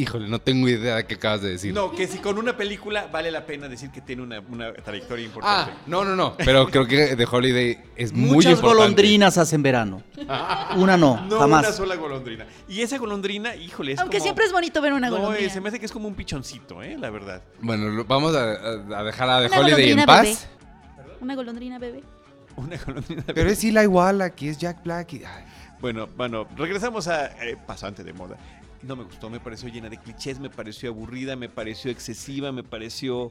Híjole, 0.00 0.28
no 0.28 0.40
tengo 0.40 0.66
idea 0.68 0.96
de 0.96 1.06
qué 1.06 1.14
acabas 1.16 1.42
de 1.42 1.50
decir. 1.50 1.74
No, 1.74 1.92
que 1.92 2.06
si 2.06 2.18
con 2.18 2.38
una 2.38 2.56
película 2.56 3.06
vale 3.12 3.30
la 3.30 3.44
pena 3.44 3.68
decir 3.68 3.90
que 3.90 4.00
tiene 4.00 4.22
una, 4.22 4.40
una 4.40 4.72
trayectoria 4.72 5.24
Ah, 5.24 5.26
importante. 5.26 5.72
no, 5.86 6.04
no, 6.04 6.16
no. 6.16 6.36
Pero 6.38 6.66
creo 6.68 6.86
que 6.86 7.16
The 7.16 7.26
Holiday 7.30 7.78
es 7.96 8.12
muy 8.12 8.30
Muchas 8.30 8.52
importante. 8.52 8.78
golondrinas 8.82 9.36
hacen 9.36 9.62
verano. 9.62 10.02
Una 10.76 10.96
no, 10.96 11.20
No 11.26 11.38
jamás. 11.38 11.66
una 11.66 11.72
sola 11.76 11.96
golondrina. 11.96 12.46
Y 12.68 12.80
esa 12.80 12.96
golondrina, 12.98 13.54
híjole, 13.56 13.92
es 13.92 13.98
Aunque 13.98 14.16
como- 14.18 14.24
siempre 14.24 14.44
es 14.46 14.52
bonito 14.52 14.80
ver 14.80 14.92
una 14.94 15.10
No, 15.10 15.16
golondrina. 15.18 15.46
eh, 15.46 15.50
se 15.50 15.60
me 15.60 15.68
hace 15.68 15.78
que 15.78 15.86
es 15.86 15.92
como 15.92 16.08
un 16.08 16.14
pichoncito, 16.14 16.82
¿eh? 16.82 16.96
La 16.98 17.10
verdad. 17.10 17.42
Bueno, 17.60 17.88
lo- 17.90 18.04
vamos 18.06 18.34
a, 18.34 18.46
dejar 19.04 19.28
a 19.28 19.40
The 19.40 19.46
Una 19.48 19.58
Holiday 19.60 19.90
en 19.90 20.04
paz. 20.06 20.48
Una 21.20 21.34
golondrina 21.34 21.78
bebé. 21.78 22.02
Una 22.56 22.76
golondrina. 22.78 23.24
Pero 23.34 23.50
es 23.50 23.62
Eli 23.62 23.86
Wallach, 23.86 24.32
aquí 24.32 24.48
es 24.48 24.56
Jack 24.56 24.82
Black. 24.82 25.12
y- 25.12 25.24
ay. 25.24 25.44
Bueno, 25.80 26.08
bueno, 26.16 26.46
regresamos 26.56 27.08
a 27.08 27.26
eh, 27.44 27.56
Pasante 27.66 28.02
de 28.04 28.12
Moda. 28.12 28.36
No 28.82 28.96
me 28.96 29.04
gustó, 29.04 29.28
me 29.28 29.40
pareció 29.40 29.68
llena 29.68 29.88
de 29.88 29.98
clichés, 29.98 30.40
me 30.40 30.48
pareció 30.48 30.90
aburrida, 30.90 31.36
me 31.36 31.48
pareció 31.48 31.90
excesiva, 31.90 32.50
me 32.50 32.62
pareció 32.62 33.30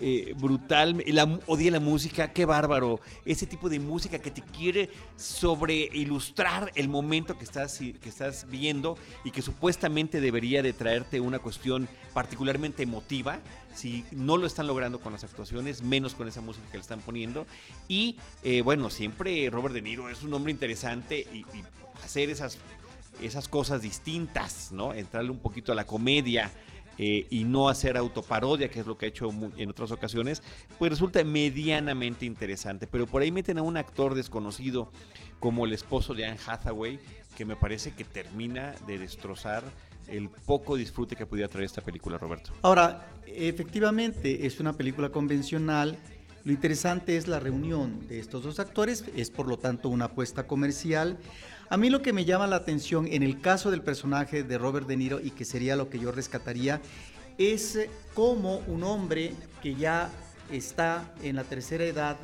eh, 0.00 0.34
brutal. 0.36 1.02
La, 1.06 1.38
odié 1.46 1.70
la 1.70 1.80
música, 1.80 2.32
qué 2.32 2.44
bárbaro. 2.44 3.00
Ese 3.24 3.46
tipo 3.46 3.68
de 3.68 3.80
música 3.80 4.18
que 4.18 4.30
te 4.30 4.42
quiere 4.42 4.90
sobre 5.16 5.88
ilustrar 5.92 6.70
el 6.74 6.88
momento 6.88 7.38
que 7.38 7.44
estás, 7.44 7.78
que 7.78 8.08
estás 8.08 8.46
viendo 8.50 8.98
y 9.24 9.30
que 9.30 9.40
supuestamente 9.40 10.20
debería 10.20 10.62
de 10.62 10.72
traerte 10.72 11.20
una 11.20 11.38
cuestión 11.38 11.88
particularmente 12.12 12.82
emotiva. 12.82 13.40
Si 13.74 14.04
no 14.10 14.36
lo 14.36 14.46
están 14.46 14.66
logrando 14.66 15.00
con 15.00 15.12
las 15.12 15.24
actuaciones, 15.24 15.82
menos 15.82 16.14
con 16.14 16.28
esa 16.28 16.40
música 16.40 16.66
que 16.70 16.78
le 16.78 16.82
están 16.82 17.00
poniendo. 17.00 17.46
Y 17.88 18.16
eh, 18.42 18.62
bueno, 18.62 18.90
siempre 18.90 19.48
Robert 19.50 19.74
De 19.74 19.82
Niro 19.82 20.08
es 20.10 20.22
un 20.22 20.32
hombre 20.34 20.52
interesante 20.52 21.26
y 21.32 21.44
hacer 22.04 22.28
esas, 22.30 22.58
esas 23.22 23.48
cosas 23.48 23.82
distintas, 23.82 24.72
¿no? 24.72 24.92
Entrarle 24.92 25.30
un 25.30 25.38
poquito 25.38 25.72
a 25.72 25.74
la 25.74 25.86
comedia 25.86 26.50
eh, 26.98 27.26
y 27.28 27.44
no 27.44 27.68
hacer 27.68 27.96
autoparodia, 27.96 28.68
que 28.68 28.80
es 28.80 28.86
lo 28.86 28.96
que 28.96 29.06
ha 29.06 29.08
hecho 29.08 29.30
en 29.56 29.68
otras 29.68 29.90
ocasiones, 29.90 30.42
pues 30.78 30.90
resulta 30.90 31.22
medianamente 31.24 32.24
interesante. 32.24 32.86
Pero 32.86 33.06
por 33.06 33.22
ahí 33.22 33.30
meten 33.30 33.58
a 33.58 33.62
un 33.62 33.76
actor 33.76 34.14
desconocido 34.14 34.90
como 35.38 35.66
el 35.66 35.72
esposo 35.72 36.14
de 36.14 36.26
Anne 36.26 36.40
Hathaway, 36.46 36.98
que 37.36 37.44
me 37.44 37.56
parece 37.56 37.92
que 37.92 38.04
termina 38.04 38.74
de 38.86 38.98
destrozar 38.98 39.62
el 40.08 40.28
poco 40.30 40.76
disfrute 40.76 41.16
que 41.16 41.26
pudiera 41.26 41.48
traer 41.48 41.66
esta 41.66 41.82
película, 41.82 42.16
Roberto. 42.16 42.52
Ahora, 42.62 43.08
efectivamente, 43.26 44.46
es 44.46 44.60
una 44.60 44.72
película 44.72 45.10
convencional. 45.10 45.98
Lo 46.44 46.52
interesante 46.52 47.16
es 47.16 47.26
la 47.26 47.40
reunión 47.40 48.06
de 48.08 48.20
estos 48.20 48.44
dos 48.44 48.60
actores, 48.60 49.04
es 49.16 49.30
por 49.30 49.48
lo 49.48 49.58
tanto 49.58 49.88
una 49.88 50.06
apuesta 50.06 50.46
comercial. 50.46 51.18
A 51.68 51.76
mí 51.76 51.90
lo 51.90 52.00
que 52.00 52.12
me 52.12 52.24
llama 52.24 52.46
la 52.46 52.56
atención 52.56 53.08
en 53.10 53.24
el 53.24 53.40
caso 53.40 53.72
del 53.72 53.82
personaje 53.82 54.44
de 54.44 54.56
Robert 54.56 54.86
De 54.86 54.96
Niro 54.96 55.20
y 55.20 55.30
que 55.30 55.44
sería 55.44 55.74
lo 55.74 55.90
que 55.90 55.98
yo 55.98 56.12
rescataría, 56.12 56.80
es 57.38 57.74
eh, 57.74 57.90
cómo 58.14 58.58
un 58.68 58.84
hombre 58.84 59.34
que 59.62 59.74
ya 59.74 60.10
está 60.52 61.12
en 61.22 61.34
la 61.34 61.42
tercera 61.42 61.84
edad, 61.84 62.16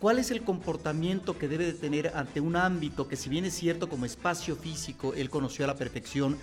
cuál 0.00 0.18
es 0.18 0.32
el 0.32 0.42
comportamiento 0.42 1.38
que 1.38 1.46
debe 1.46 1.66
de 1.66 1.74
tener 1.74 2.12
ante 2.16 2.40
un 2.40 2.56
ámbito 2.56 3.06
que 3.06 3.14
si 3.14 3.28
bien 3.28 3.44
es 3.44 3.54
cierto 3.54 3.88
como 3.88 4.06
espacio 4.06 4.56
físico, 4.56 5.14
él 5.14 5.30
conoció 5.30 5.64
a 5.64 5.68
la 5.68 5.76
perfección, 5.76 6.36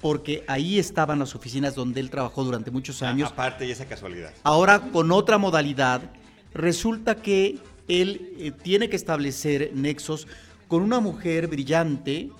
porque 0.00 0.42
ahí 0.48 0.78
estaban 0.78 1.18
las 1.18 1.34
oficinas 1.34 1.74
donde 1.74 2.00
él 2.00 2.08
trabajó 2.08 2.44
durante 2.44 2.70
muchos 2.70 3.02
años. 3.02 3.30
Aparte 3.30 3.66
de 3.66 3.72
esa 3.72 3.84
casualidad. 3.84 4.32
Ahora 4.42 4.80
con 4.90 5.12
otra 5.12 5.36
modalidad, 5.36 6.00
resulta 6.54 7.16
que 7.16 7.58
él 7.88 8.32
eh, 8.38 8.52
tiene 8.52 8.88
que 8.88 8.96
establecer 8.96 9.70
nexos 9.74 10.26
con 10.74 10.82
una 10.82 10.98
mujer 10.98 11.46
brillante 11.46 12.30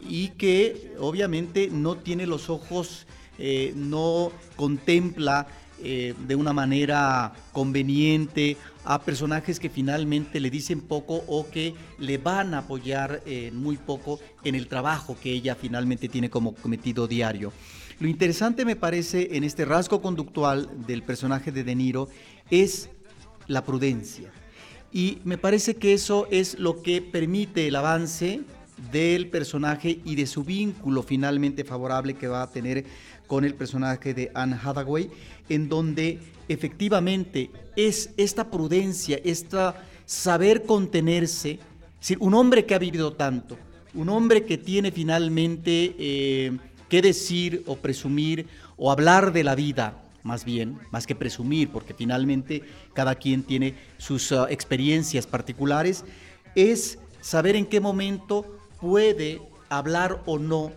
y 0.00 0.28
que 0.28 0.94
obviamente 0.98 1.68
no 1.70 1.98
tiene 1.98 2.26
los 2.26 2.48
ojos, 2.48 3.06
eh, 3.38 3.74
no 3.76 4.32
contempla 4.56 5.46
eh, 5.82 6.14
de 6.26 6.34
una 6.34 6.54
manera 6.54 7.34
conveniente 7.52 8.56
a 8.86 9.02
personajes 9.02 9.60
que 9.60 9.68
finalmente 9.68 10.40
le 10.40 10.48
dicen 10.48 10.80
poco 10.80 11.22
o 11.26 11.50
que 11.50 11.74
le 11.98 12.16
van 12.16 12.54
a 12.54 12.60
apoyar 12.60 13.20
eh, 13.26 13.50
muy 13.52 13.76
poco 13.76 14.18
en 14.42 14.54
el 14.54 14.68
trabajo 14.68 15.14
que 15.22 15.30
ella 15.30 15.54
finalmente 15.54 16.08
tiene 16.08 16.30
como 16.30 16.54
cometido 16.54 17.06
diario. 17.06 17.52
Lo 18.00 18.08
interesante 18.08 18.64
me 18.64 18.74
parece 18.74 19.36
en 19.36 19.44
este 19.44 19.66
rasgo 19.66 20.00
conductual 20.00 20.86
del 20.86 21.02
personaje 21.02 21.52
de 21.52 21.62
De 21.62 21.74
Niro 21.74 22.08
es 22.50 22.88
la 23.48 23.62
prudencia. 23.66 24.32
Y 24.92 25.18
me 25.24 25.38
parece 25.38 25.74
que 25.74 25.94
eso 25.94 26.28
es 26.30 26.58
lo 26.58 26.82
que 26.82 27.00
permite 27.00 27.66
el 27.66 27.76
avance 27.76 28.40
del 28.90 29.28
personaje 29.28 30.00
y 30.04 30.16
de 30.16 30.26
su 30.26 30.44
vínculo 30.44 31.02
finalmente 31.02 31.64
favorable 31.64 32.14
que 32.14 32.28
va 32.28 32.42
a 32.42 32.50
tener 32.50 32.84
con 33.26 33.44
el 33.44 33.54
personaje 33.54 34.12
de 34.12 34.30
Anne 34.34 34.58
Hathaway, 34.62 35.10
en 35.48 35.68
donde 35.68 36.18
efectivamente 36.48 37.50
es 37.76 38.10
esta 38.16 38.50
prudencia, 38.50 39.18
esta 39.24 39.82
saber 40.04 40.64
contenerse, 40.64 41.52
es 41.52 42.00
decir, 42.00 42.18
un 42.20 42.34
hombre 42.34 42.66
que 42.66 42.74
ha 42.74 42.78
vivido 42.78 43.14
tanto, 43.14 43.56
un 43.94 44.08
hombre 44.10 44.44
que 44.44 44.58
tiene 44.58 44.90
finalmente 44.90 45.94
eh, 45.98 46.58
que 46.88 47.00
decir 47.00 47.62
o 47.66 47.76
presumir 47.76 48.46
o 48.76 48.90
hablar 48.90 49.32
de 49.32 49.44
la 49.44 49.54
vida, 49.54 50.01
más 50.22 50.44
bien, 50.44 50.78
más 50.90 51.06
que 51.06 51.14
presumir, 51.14 51.70
porque 51.70 51.94
finalmente 51.94 52.62
cada 52.94 53.14
quien 53.14 53.42
tiene 53.42 53.74
sus 53.98 54.30
uh, 54.32 54.46
experiencias 54.48 55.26
particulares, 55.26 56.04
es 56.54 56.98
saber 57.20 57.56
en 57.56 57.66
qué 57.66 57.80
momento 57.80 58.58
puede 58.80 59.40
hablar 59.68 60.22
o 60.26 60.38
no 60.38 60.72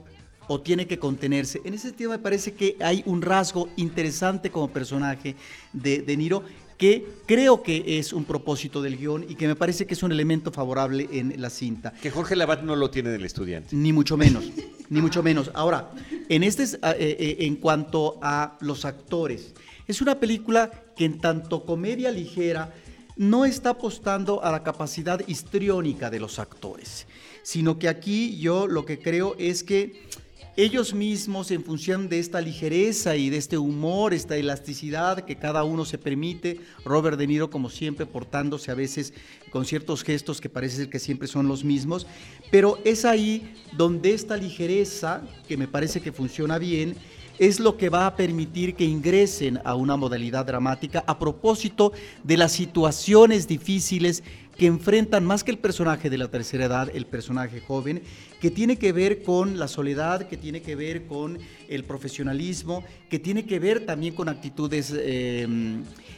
o 0.48 0.62
tiene 0.62 0.88
que 0.88 1.00
contenerse. 1.00 1.62
En 1.66 1.74
ese 1.74 1.90
sentido 1.90 2.12
me 2.12 2.20
parece 2.20 2.54
que 2.54 2.78
hay 2.80 3.04
un 3.06 3.22
rasgo 3.22 3.70
interesante 3.78 4.52
como 4.52 4.70
personaje 4.70 5.36
de, 5.74 6.02
de 6.02 6.18
Niro 6.18 6.44
que 6.78 7.08
creo 7.26 7.64
que 7.64 8.00
es 8.00 8.14
un 8.14 8.26
propósito 8.26 8.82
del 8.82 8.98
guion 8.98 9.26
y 9.28 9.36
que 9.36 9.48
me 9.48 9.56
parece 9.56 9.86
que 9.86 9.94
es 9.94 10.04
un 10.04 10.12
elemento 10.12 10.52
favorable 10.52 11.08
en 11.12 11.42
la 11.42 11.50
cinta. 11.50 11.94
Que 12.02 12.12
Jorge 12.12 12.36
Labat 12.36 12.64
no 12.64 12.76
lo 12.76 12.90
tiene 12.90 13.10
del 13.10 13.26
estudiante. 13.26 13.76
Ni 13.76 13.94
mucho 13.94 14.18
menos, 14.18 14.44
ni 14.90 15.02
mucho 15.02 15.24
menos. 15.24 15.52
Ahora, 15.54 15.92
en, 16.30 16.44
este, 16.44 16.64
eh, 16.64 16.78
eh, 16.84 17.38
en 17.40 17.56
cuanto 17.56 18.20
a 18.22 18.58
los 18.62 18.86
actores, 18.86 19.54
es 19.88 20.02
una 20.02 20.20
película 20.20 20.72
que 20.96 21.06
en 21.06 21.20
tanto 21.20 21.66
comedia 21.66 22.12
ligera 22.12 22.74
no 23.18 23.46
está 23.46 23.72
apostando 23.72 24.44
a 24.44 24.52
la 24.52 24.64
capacidad 24.64 25.22
histriónica 25.28 26.10
de 26.10 26.20
los 26.20 26.40
actores, 26.40 27.08
sino 27.44 27.80
que 27.80 27.88
aquí 27.88 28.38
yo 28.40 28.68
lo 28.68 28.86
que 28.86 29.00
creo 29.00 29.36
es 29.38 29.64
que 29.64 30.04
ellos 30.58 30.94
mismos, 30.94 31.52
en 31.52 31.64
función 31.64 32.08
de 32.08 32.20
esta 32.20 32.40
ligereza 32.40 33.18
y 33.18 33.30
de 33.30 33.38
este 33.38 33.58
humor, 33.58 34.14
esta 34.14 34.38
elasticidad 34.38 35.26
que 35.26 35.36
cada 35.36 35.66
uno 35.66 35.84
se 35.84 35.98
permite, 35.98 36.62
Robert 36.86 37.18
De 37.18 37.28
Niro, 37.28 37.50
como 37.50 37.70
siempre, 37.70 38.06
portándose 38.06 38.72
a 38.72 38.76
veces 38.76 39.14
con 39.52 39.66
ciertos 39.66 40.04
gestos 40.04 40.40
que 40.40 40.50
parece 40.50 40.78
ser 40.78 40.90
que 40.90 41.00
siempre 41.00 41.28
son 41.28 41.50
los 41.50 41.66
mismos, 41.66 42.08
pero 42.52 42.80
es 42.86 43.04
ahí 43.04 43.54
donde 43.76 44.14
esta 44.14 44.38
ligereza, 44.38 45.24
que 45.48 45.58
me 45.58 45.68
parece 45.68 46.00
que 46.00 46.14
funciona 46.14 46.58
bien, 46.58 46.96
es 47.38 47.60
lo 47.60 47.78
que 47.78 47.90
va 47.90 48.08
a 48.08 48.16
permitir 48.16 48.76
que 48.76 48.86
ingresen 48.86 49.60
a 49.66 49.76
una 49.76 49.98
modalidad 49.98 50.46
dramática 50.46 51.04
a 51.06 51.20
propósito 51.20 51.92
de 52.24 52.38
las 52.38 52.54
situaciones 52.54 53.48
difíciles 53.48 54.24
que 54.58 54.66
enfrentan 54.68 55.26
más 55.26 55.44
que 55.44 55.52
el 55.52 55.58
personaje 55.58 56.10
de 56.10 56.18
la 56.18 56.30
tercera 56.30 56.66
edad, 56.66 56.90
el 56.94 57.06
personaje 57.06 57.60
joven, 57.60 58.02
que 58.40 58.52
tiene 58.52 58.78
que 58.78 58.92
ver 58.92 59.24
con 59.24 59.60
la 59.60 59.68
soledad, 59.68 60.28
que 60.28 60.38
tiene 60.38 60.62
que 60.62 60.76
ver 60.76 61.08
con 61.08 61.38
el 61.68 61.84
profesionalismo, 61.84 62.84
que 63.10 63.20
tiene 63.20 63.46
que 63.46 63.60
ver 63.60 63.86
también 63.86 64.14
con 64.16 64.30
actitudes 64.30 64.94
eh, 64.96 65.48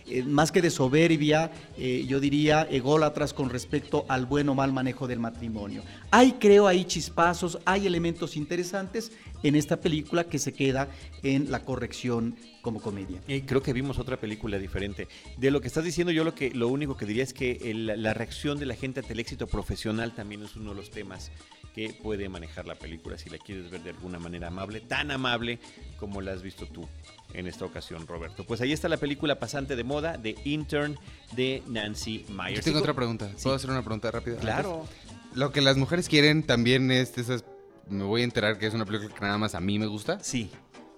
eh, 0.09 0.23
más 0.23 0.51
que 0.51 0.61
de 0.61 0.69
soberbia, 0.69 1.51
eh, 1.77 2.05
yo 2.07 2.19
diría 2.19 2.67
ególatras 2.69 3.33
con 3.33 3.49
respecto 3.49 4.05
al 4.07 4.25
buen 4.25 4.47
o 4.49 4.55
mal 4.55 4.71
manejo 4.71 5.07
del 5.07 5.19
matrimonio. 5.19 5.83
Hay, 6.11 6.33
creo, 6.33 6.67
ahí 6.67 6.85
chispazos, 6.85 7.59
hay 7.65 7.87
elementos 7.87 8.37
interesantes 8.37 9.11
en 9.43 9.55
esta 9.55 9.81
película 9.81 10.23
que 10.23 10.39
se 10.39 10.53
queda 10.53 10.89
en 11.23 11.51
la 11.51 11.65
corrección 11.65 12.35
como 12.61 12.81
comedia. 12.81 13.21
Y 13.27 13.41
creo 13.41 13.61
que 13.61 13.73
vimos 13.73 13.99
otra 13.99 14.17
película 14.17 14.57
diferente. 14.57 15.07
De 15.37 15.51
lo 15.51 15.61
que 15.61 15.67
estás 15.67 15.83
diciendo, 15.83 16.11
yo 16.11 16.23
lo 16.23 16.33
que 16.33 16.51
lo 16.51 16.67
único 16.69 16.95
que 16.95 17.05
diría 17.05 17.23
es 17.23 17.33
que 17.33 17.73
la 17.73 18.13
reacción 18.13 18.59
de 18.59 18.65
la 18.65 18.75
gente 18.75 19.01
ante 19.01 19.13
el 19.13 19.19
éxito 19.19 19.47
profesional 19.47 20.15
también 20.15 20.43
es 20.43 20.55
uno 20.55 20.71
de 20.71 20.77
los 20.77 20.89
temas 20.89 21.31
que 21.75 21.93
puede 21.93 22.27
manejar 22.29 22.65
la 22.65 22.75
película 22.75 23.17
si 23.17 23.29
la 23.29 23.37
quieres 23.37 23.69
ver 23.69 23.83
de 23.83 23.91
alguna 23.91 24.19
manera 24.19 24.47
amable, 24.47 24.81
tan 24.81 25.11
amable 25.11 25.59
como 25.99 26.21
la 26.21 26.31
has 26.31 26.41
visto 26.41 26.65
tú 26.65 26.87
en 27.33 27.47
esta 27.47 27.65
ocasión, 27.65 28.07
Roberto. 28.07 28.45
Pues 28.45 28.61
ahí 28.61 28.71
está 28.73 28.89
la 28.89 28.97
película 28.97 29.39
pasante 29.39 29.75
de 29.75 29.83
moda 29.83 30.17
de 30.17 30.35
Intern 30.45 30.97
de 31.35 31.63
Nancy 31.67 32.25
Myers. 32.29 32.57
Yo 32.57 32.63
tengo 32.63 32.79
otra 32.79 32.93
pregunta. 32.93 33.29
¿Puedo 33.41 33.55
hacer 33.55 33.69
una 33.69 33.81
pregunta 33.81 34.11
rápida? 34.11 34.37
Claro. 34.37 34.81
Antes? 34.81 35.37
Lo 35.37 35.51
que 35.51 35.61
las 35.61 35.77
mujeres 35.77 36.09
quieren 36.09 36.43
también 36.43 36.89
es 36.91 37.15
de 37.15 37.21
esas. 37.21 37.45
Me 37.89 38.03
voy 38.03 38.21
a 38.21 38.23
enterar 38.23 38.57
que 38.57 38.67
es 38.67 38.73
una 38.73 38.85
película 38.85 39.13
que 39.13 39.21
nada 39.21 39.37
más 39.37 39.55
a 39.55 39.59
mí 39.59 39.77
me 39.79 39.85
gusta. 39.85 40.19
Sí. 40.21 40.49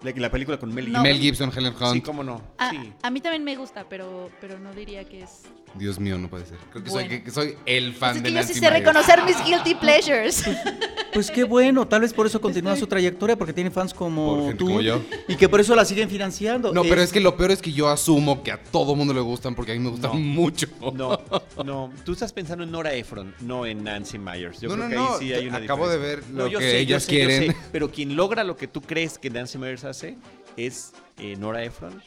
La, 0.02 0.12
la 0.12 0.32
película 0.32 0.58
con 0.58 0.74
Mel 0.74 0.92
No. 0.92 1.04
Mel 1.04 1.20
Gibson, 1.20 1.52
Helen 1.56 1.74
Hunt. 1.80 1.94
Sí, 1.94 2.02
cómo 2.02 2.24
no. 2.24 2.42
A, 2.58 2.70
sí. 2.70 2.94
a 3.02 3.10
mí 3.10 3.20
también 3.20 3.44
me 3.44 3.56
gusta, 3.58 3.88
pero, 3.90 4.30
pero 4.40 4.58
no 4.58 4.74
diría 4.74 5.04
que 5.04 5.24
es. 5.24 5.44
Dios 5.76 6.00
mío, 6.00 6.18
no 6.18 6.30
puede 6.30 6.46
ser. 6.46 6.58
Creo 6.72 6.84
que, 6.84 6.90
Bueno. 6.90 7.10
soy, 7.10 7.22
que 7.22 7.32
soy 7.32 7.56
el 7.66 7.94
fan 7.94 8.12
Pues 8.12 8.18
es 8.18 8.24
de 8.24 8.30
que 8.30 8.34
yo 8.34 8.40
Nancy 8.40 8.54
sí 8.54 8.60
sé 8.60 8.66
Myers. 8.70 8.80
reconocer 8.86 9.24
mis 9.24 9.38
guilty 9.46 9.76
pleasures. 9.76 10.44
Pues 11.12 11.32
qué 11.32 11.44
bueno, 11.44 11.88
tal 11.88 12.02
vez 12.02 12.14
por 12.14 12.28
eso 12.28 12.40
continúa 12.40 12.76
su 12.76 12.86
trayectoria, 12.86 13.36
porque 13.36 13.52
tiene 13.52 13.72
fans 13.72 13.96
como 13.96 14.28
Por 14.36 14.42
gente 14.44 14.58
tú 14.60 14.66
como 14.68 14.80
yo. 14.80 15.02
y 15.28 15.36
que 15.38 15.50
por 15.50 15.60
eso 15.60 15.76
la 15.76 15.84
siguen 15.84 16.08
financiando. 16.08 16.72
No, 16.72 16.84
pero 16.84 17.02
es 17.02 17.12
que 17.12 17.20
lo 17.20 17.36
peor 17.36 17.50
es 17.50 17.64
que 17.64 17.72
yo 17.74 17.90
asumo 17.90 18.44
que 18.44 18.52
a 18.52 18.62
todo 18.62 18.96
mundo 18.96 19.12
le 19.12 19.20
gustan 19.20 19.56
porque 19.56 19.72
a 19.72 19.76
mí 19.76 19.82
me 19.82 19.90
gustan 19.90 20.12
No. 20.12 20.20
mucho. 20.20 20.68
No, 20.94 21.20
no. 21.66 21.92
Tú 22.06 22.14
estás 22.14 22.32
pensando 22.32 22.64
en 22.64 22.70
Nora 22.72 22.94
Ephron, 22.94 23.34
no 23.42 23.66
en 23.66 23.84
Nancy 23.84 24.20
Myers. 24.20 24.62
Yo 24.62 24.70
No, 24.70 24.76
creo 24.76 24.84
no, 24.86 24.90
que 24.90 24.96
no, 24.96 25.14
ahí 25.14 25.20
sí 25.20 25.34
hay 25.34 25.48
una 25.48 25.58
acabo 25.58 25.90
de 25.90 25.98
ver 25.98 26.24
lo 26.32 26.48
yo 26.48 26.60
que 26.60 26.66
sé, 26.66 26.72
yo 26.74 26.78
ellas 26.96 27.04
sé, 27.06 27.12
yo 27.12 27.26
quieren. 27.28 27.52
sé, 27.54 27.58
pero 27.72 27.90
quien 27.90 28.16
logra 28.16 28.44
lo 28.44 28.56
que 28.56 28.68
tú 28.68 28.80
crees 28.82 29.18
que 29.18 29.32
Nancy 29.32 29.58
Myers 29.58 29.86
hace 29.86 30.16
es 30.58 30.94
eh, 31.18 31.36
Nora 31.38 31.64
Ephron, 31.64 32.00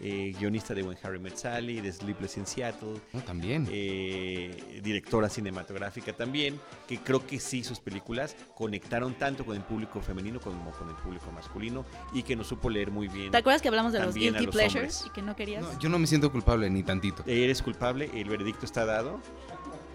eh, 0.00 0.34
guionista 0.38 0.74
de 0.74 0.82
When 0.82 0.96
Harry 1.02 1.18
Met 1.18 1.36
Sally, 1.36 1.80
de 1.80 1.92
Sleepless 1.92 2.36
in 2.38 2.46
Seattle, 2.46 3.00
No, 3.12 3.20
también. 3.22 3.68
eh, 3.70 4.80
directora 4.82 5.28
cinematográfica 5.28 6.12
también, 6.12 6.58
que 6.88 6.98
creo 6.98 7.26
que 7.26 7.38
sí 7.38 7.62
sus 7.64 7.80
películas 7.80 8.36
conectaron 8.54 9.14
tanto 9.14 9.44
con 9.44 9.56
el 9.56 9.62
público 9.62 10.00
femenino 10.00 10.40
como 10.40 10.70
con 10.72 10.88
el 10.88 10.96
público 10.96 11.30
masculino 11.32 11.84
y 12.12 12.22
que 12.22 12.36
nos 12.36 12.46
supo 12.46 12.70
leer 12.70 12.90
muy 12.90 13.08
bien. 13.08 13.30
¿Te 13.30 13.38
acuerdas 13.38 13.62
que 13.62 13.68
hablamos 13.68 13.92
de 13.92 14.00
los 14.00 14.14
guilty 14.14 14.46
los 14.46 14.54
pleasures 14.54 15.00
hombres. 15.00 15.04
y 15.06 15.10
que 15.10 15.22
no 15.22 15.36
querías? 15.36 15.62
No, 15.62 15.78
yo 15.78 15.88
no 15.88 15.98
me 15.98 16.06
siento 16.06 16.32
culpable 16.32 16.68
ni 16.70 16.82
tantito. 16.82 17.22
Eres 17.26 17.62
culpable, 17.62 18.10
el 18.14 18.28
veredicto 18.28 18.64
está 18.64 18.84
dado. 18.84 19.20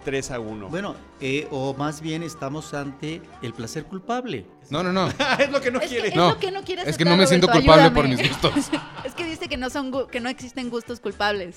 3 0.06 0.30
a 0.30 0.38
1. 0.38 0.68
Bueno, 0.68 0.94
eh, 1.20 1.48
o 1.50 1.74
más 1.74 2.00
bien 2.00 2.22
estamos 2.22 2.72
ante 2.74 3.20
el 3.42 3.52
placer 3.52 3.86
culpable. 3.86 4.46
No, 4.70 4.84
no, 4.84 4.92
no. 4.92 5.08
es 5.40 5.50
lo 5.50 5.60
que 5.60 5.72
no 5.72 5.80
es 5.80 5.90
que 5.90 5.96
quiere. 5.96 6.08
es 6.10 6.14
No, 6.14 6.28
lo 6.30 6.38
que 6.38 6.52
no 6.52 6.62
quiere 6.62 6.88
es 6.88 6.96
que 6.96 7.04
no 7.04 7.16
me 7.16 7.26
siento 7.26 7.48
Roberto, 7.48 7.66
culpable 7.66 7.90
por 7.90 8.08
mis 8.08 8.28
gustos. 8.28 8.70
es 9.04 9.14
que 9.14 9.24
dice 9.24 9.48
que 9.48 9.56
no 9.56 9.68
son 9.68 9.92
que 10.06 10.20
no 10.20 10.28
existen 10.28 10.70
gustos 10.70 11.00
culpables, 11.00 11.56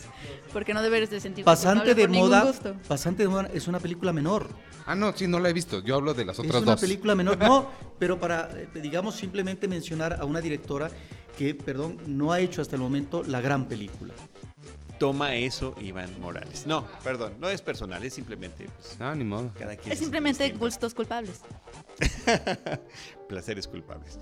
porque 0.52 0.74
no 0.74 0.82
debes 0.82 1.12
de 1.12 1.20
sentirte 1.20 1.46
Pasante 1.46 1.94
culpable 1.94 2.02
de 2.02 2.08
por 2.08 2.18
moda, 2.18 2.44
gusto. 2.44 2.76
Pasante 2.88 3.22
de 3.22 3.30
moda 3.30 3.50
es 3.54 3.68
una 3.68 3.80
película 3.80 4.12
menor. 4.14 4.50
Ah, 4.88 4.96
no, 4.96 5.16
sí, 5.16 5.28
no 5.28 5.40
la 5.40 5.50
he 5.50 5.54
visto. 5.54 5.84
Yo 5.84 5.94
hablo 5.94 6.16
de 6.16 6.26
las 6.26 6.40
Es 6.40 6.44
otras 6.44 6.64
una 6.64 6.72
dos. 6.72 6.82
película 6.82 7.14
menor. 7.14 7.38
No, 7.50 7.70
pero 8.00 8.20
para, 8.20 8.50
eh, 8.56 8.68
digamos, 8.82 9.14
simplemente 9.14 9.68
mencionar 9.68 10.18
a 10.20 10.26
una 10.26 10.42
directora 10.42 10.90
que, 11.38 11.54
perdón, 11.54 11.98
no 12.08 12.32
ha 12.32 12.40
hecho 12.40 12.64
hasta 12.64 12.76
el 12.76 12.82
momento 12.82 13.24
la 13.28 13.42
gran 13.42 13.68
película. 13.68 14.16
Toma 15.00 15.34
eso, 15.36 15.74
Iván 15.80 16.20
Morales. 16.20 16.68
No, 16.68 16.86
perdón, 17.04 17.34
no 17.40 17.50
es 17.50 17.62
personal, 17.62 18.04
es 18.04 18.14
simplemente 18.14 18.66
pues, 18.78 19.00
No, 19.00 19.16
ni 19.16 19.24
modo. 19.24 19.50
cada 19.58 19.76
quien. 19.78 19.94
Es 19.94 20.00
simplemente 20.00 20.48
gustos 20.52 20.94
culpables. 20.94 21.40
Placeres 23.30 23.68
culpables. 23.68 24.20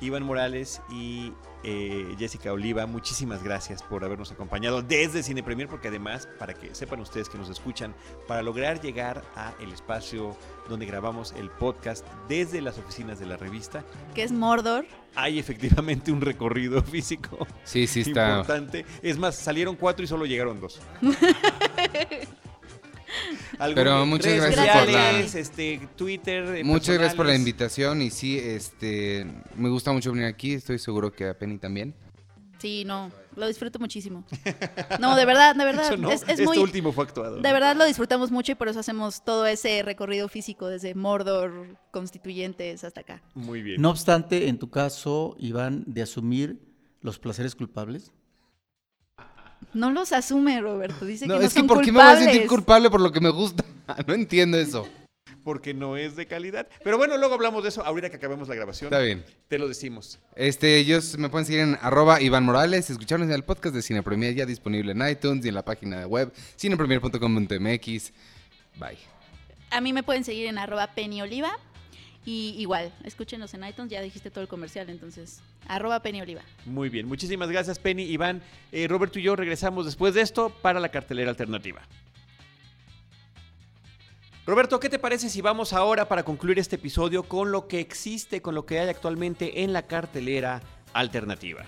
Iván 0.00 0.22
Morales 0.24 0.80
y 0.90 1.32
eh, 1.64 2.14
Jessica 2.18 2.52
Oliva, 2.52 2.86
muchísimas 2.86 3.42
gracias 3.42 3.82
por 3.82 4.04
habernos 4.04 4.30
acompañado 4.30 4.82
desde 4.82 5.22
Cine 5.22 5.42
Premier, 5.42 5.68
porque 5.68 5.88
además, 5.88 6.28
para 6.38 6.54
que 6.54 6.74
sepan 6.74 7.00
ustedes 7.00 7.28
que 7.28 7.38
nos 7.38 7.48
escuchan, 7.48 7.94
para 8.28 8.42
lograr 8.42 8.80
llegar 8.80 9.24
a 9.34 9.52
el 9.60 9.72
espacio 9.72 10.36
donde 10.68 10.86
grabamos 10.86 11.32
el 11.36 11.50
podcast 11.50 12.06
desde 12.28 12.60
las 12.60 12.78
oficinas 12.78 13.18
de 13.18 13.26
la 13.26 13.36
revista, 13.36 13.84
Que 14.14 14.22
es 14.22 14.30
Mordor. 14.32 14.86
hay 15.14 15.38
efectivamente 15.38 16.12
un 16.12 16.20
recorrido 16.20 16.82
físico 16.84 17.46
Sí, 17.64 17.86
sí 17.86 18.00
está. 18.02 18.28
importante. 18.30 18.84
Es 19.02 19.18
más, 19.18 19.34
salieron 19.36 19.74
cuatro 19.76 20.04
y 20.04 20.06
solo 20.08 20.26
llegaron 20.26 20.60
dos. 20.60 20.80
Pero 23.74 24.04
muchas 24.06 24.32
redes 24.32 24.56
gracias 24.56 24.84
por 24.84 24.92
la- 24.92 25.20
este, 25.20 25.88
Twitter. 25.96 26.56
eh, 26.56 26.64
Muchas 26.64 26.94
gracias 26.96 27.14
por 27.14 27.26
la 27.26 27.34
invitación 27.34 28.02
y 28.02 28.10
sí, 28.10 28.38
este, 28.38 29.26
me 29.56 29.68
gusta 29.68 29.92
mucho 29.92 30.12
venir 30.12 30.26
aquí, 30.26 30.52
estoy 30.54 30.78
seguro 30.78 31.12
que 31.12 31.28
a 31.28 31.38
Penny 31.38 31.58
también. 31.58 31.94
Sí, 32.58 32.84
no, 32.86 33.12
lo 33.36 33.46
disfruto 33.46 33.78
muchísimo. 33.78 34.24
No, 34.98 35.14
de 35.14 35.26
verdad, 35.26 35.54
de 35.54 35.64
verdad. 35.66 35.96
No, 35.98 36.10
es, 36.10 36.22
es 36.22 36.28
este 36.30 36.44
muy, 36.44 36.56
último 36.56 36.90
fue 36.90 37.04
actuado. 37.04 37.36
de 37.36 37.52
verdad 37.52 37.76
lo 37.76 37.84
disfrutamos 37.84 38.30
mucho 38.30 38.52
y 38.52 38.54
por 38.54 38.68
eso 38.68 38.80
hacemos 38.80 39.22
todo 39.24 39.46
ese 39.46 39.82
recorrido 39.82 40.26
físico 40.28 40.66
desde 40.68 40.94
Mordor, 40.94 41.76
Constituyentes 41.90 42.82
hasta 42.82 43.02
acá. 43.02 43.22
Muy 43.34 43.60
bien. 43.62 43.80
No 43.82 43.90
obstante, 43.90 44.48
en 44.48 44.58
tu 44.58 44.70
caso, 44.70 45.36
Iván, 45.38 45.84
de 45.86 46.00
asumir 46.02 46.58
los 47.02 47.18
placeres 47.18 47.54
culpables. 47.54 48.12
No 49.76 49.90
los 49.90 50.12
asume, 50.12 50.60
Roberto. 50.60 51.04
Dice 51.04 51.26
No, 51.26 51.34
que 51.34 51.40
no 51.40 51.46
es 51.46 51.52
que 51.52 51.60
son 51.60 51.66
¿por 51.68 51.82
qué 51.82 51.92
me 51.92 51.98
voy 52.02 52.08
a 52.08 52.16
sentir 52.16 52.46
culpables. 52.46 52.48
culpable 52.48 52.90
por 52.90 53.00
lo 53.00 53.12
que 53.12 53.20
me 53.20 53.30
gusta? 53.30 53.64
No 54.06 54.14
entiendo 54.14 54.58
eso. 54.58 54.88
Porque 55.44 55.72
no 55.74 55.96
es 55.96 56.16
de 56.16 56.26
calidad. 56.26 56.66
Pero 56.82 56.98
bueno, 56.98 57.16
luego 57.18 57.34
hablamos 57.34 57.62
de 57.62 57.68
eso 57.68 57.84
ahorita 57.84 58.10
que 58.10 58.16
acabemos 58.16 58.48
la 58.48 58.56
grabación. 58.56 58.88
Está 58.92 58.98
bien. 58.98 59.24
Te 59.46 59.58
lo 59.60 59.68
decimos. 59.68 60.18
Este, 60.34 60.76
ellos 60.78 61.16
me 61.18 61.28
pueden 61.28 61.46
seguir 61.46 61.60
en 61.60 61.78
arroba 61.82 62.20
Iván 62.20 62.42
Morales, 62.44 62.90
escucharnos 62.90 63.28
en 63.28 63.34
el 63.34 63.44
podcast 63.44 63.72
de 63.74 63.82
Cine 63.82 64.02
Premier 64.02 64.34
ya 64.34 64.44
disponible 64.44 64.90
en 64.92 65.08
iTunes 65.08 65.44
y 65.44 65.48
en 65.50 65.54
la 65.54 65.64
página 65.64 66.00
de 66.00 66.06
web 66.06 66.32
cinepremier.com.mx. 66.58 68.12
Bye. 68.78 68.98
A 69.70 69.80
mí 69.80 69.92
me 69.92 70.02
pueden 70.02 70.24
seguir 70.24 70.46
en 70.46 70.58
arroba 70.58 70.94
pennyoliva 70.94 71.58
y 72.26 72.56
igual, 72.58 72.92
escúchenos 73.04 73.54
en 73.54 73.64
iTunes, 73.64 73.88
ya 73.88 74.02
dijiste 74.02 74.32
todo 74.32 74.42
el 74.42 74.48
comercial, 74.48 74.90
entonces, 74.90 75.40
arroba 75.68 76.02
pennyoliva. 76.02 76.42
Muy 76.64 76.88
bien. 76.88 77.06
Muchísimas 77.06 77.48
gracias, 77.48 77.78
Penny, 77.78 78.02
Iván. 78.02 78.42
Eh, 78.72 78.88
Roberto 78.88 79.20
y 79.20 79.22
yo 79.22 79.36
regresamos 79.36 79.86
después 79.86 80.12
de 80.12 80.22
esto 80.22 80.50
para 80.50 80.80
la 80.80 80.88
cartelera 80.88 81.30
alternativa. 81.30 81.82
Roberto, 84.44 84.80
¿qué 84.80 84.88
te 84.88 84.98
parece 84.98 85.30
si 85.30 85.40
vamos 85.40 85.72
ahora 85.72 86.08
para 86.08 86.24
concluir 86.24 86.58
este 86.58 86.76
episodio 86.76 87.22
con 87.22 87.52
lo 87.52 87.68
que 87.68 87.78
existe, 87.78 88.42
con 88.42 88.56
lo 88.56 88.66
que 88.66 88.80
hay 88.80 88.88
actualmente 88.88 89.62
en 89.62 89.72
la 89.72 89.82
cartelera 89.82 90.60
alternativa? 90.94 91.64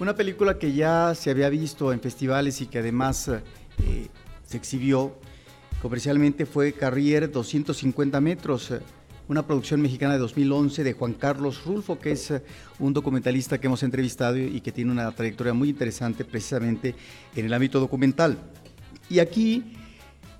Una 0.00 0.16
película 0.16 0.58
que 0.58 0.72
ya 0.72 1.14
se 1.14 1.30
había 1.30 1.48
visto 1.48 1.92
en 1.92 2.00
festivales 2.00 2.60
y 2.60 2.66
que 2.66 2.80
además 2.80 3.28
eh, 3.28 4.08
se 4.44 4.56
exhibió 4.56 5.14
comercialmente 5.80 6.46
fue 6.46 6.72
Carrier 6.72 7.30
250 7.30 8.20
metros, 8.20 8.70
eh, 8.72 8.80
una 9.30 9.46
producción 9.46 9.80
mexicana 9.80 10.14
de 10.14 10.18
2011 10.18 10.82
de 10.82 10.92
Juan 10.92 11.12
Carlos 11.14 11.64
Rulfo, 11.64 12.00
que 12.00 12.10
es 12.10 12.32
eh, 12.32 12.42
un 12.80 12.92
documentalista 12.92 13.58
que 13.58 13.68
hemos 13.68 13.84
entrevistado 13.84 14.36
y 14.36 14.60
que 14.60 14.72
tiene 14.72 14.90
una 14.90 15.08
trayectoria 15.12 15.54
muy 15.54 15.68
interesante 15.68 16.24
precisamente 16.24 16.96
en 17.36 17.46
el 17.46 17.54
ámbito 17.54 17.78
documental. 17.78 18.38
Y 19.08 19.20
aquí 19.20 19.76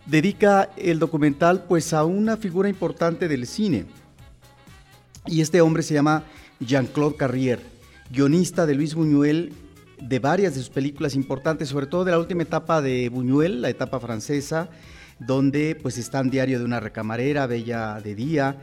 dedica 0.07 0.71
el 0.77 0.99
documental 0.99 1.67
pues 1.69 1.93
a 1.93 2.03
una 2.03 2.37
figura 2.37 2.69
importante 2.69 3.29
del 3.29 3.47
cine. 3.47 3.87
Y 5.25 5.41
este 5.41 5.61
hombre 5.61 5.85
se 5.85 5.95
llama 5.95 6.25
Jean-Claude 6.59 7.17
Carrier, 7.17 7.61
guionista 8.11 8.67
de 8.67 8.75
Luis 8.75 8.97
Buñuel 8.97 9.53
de 10.01 10.19
varias 10.19 10.55
de 10.55 10.61
sus 10.63 10.71
películas 10.71 11.15
importantes, 11.15 11.69
sobre 11.69 11.87
todo 11.87 12.05
de 12.05 12.11
la 12.11 12.19
última 12.19 12.43
etapa 12.43 12.83
de 12.83 13.09
Buñuel, 13.09 13.63
la 13.63 13.71
etapa 13.71 14.01
francesa, 14.01 14.69
donde 15.21 15.79
pues 15.81 15.97
están 15.97 16.29
Diario 16.29 16.59
de 16.59 16.65
una 16.65 16.81
recamarera, 16.81 17.47
Bella 17.47 18.01
de 18.03 18.17
día, 18.17 18.57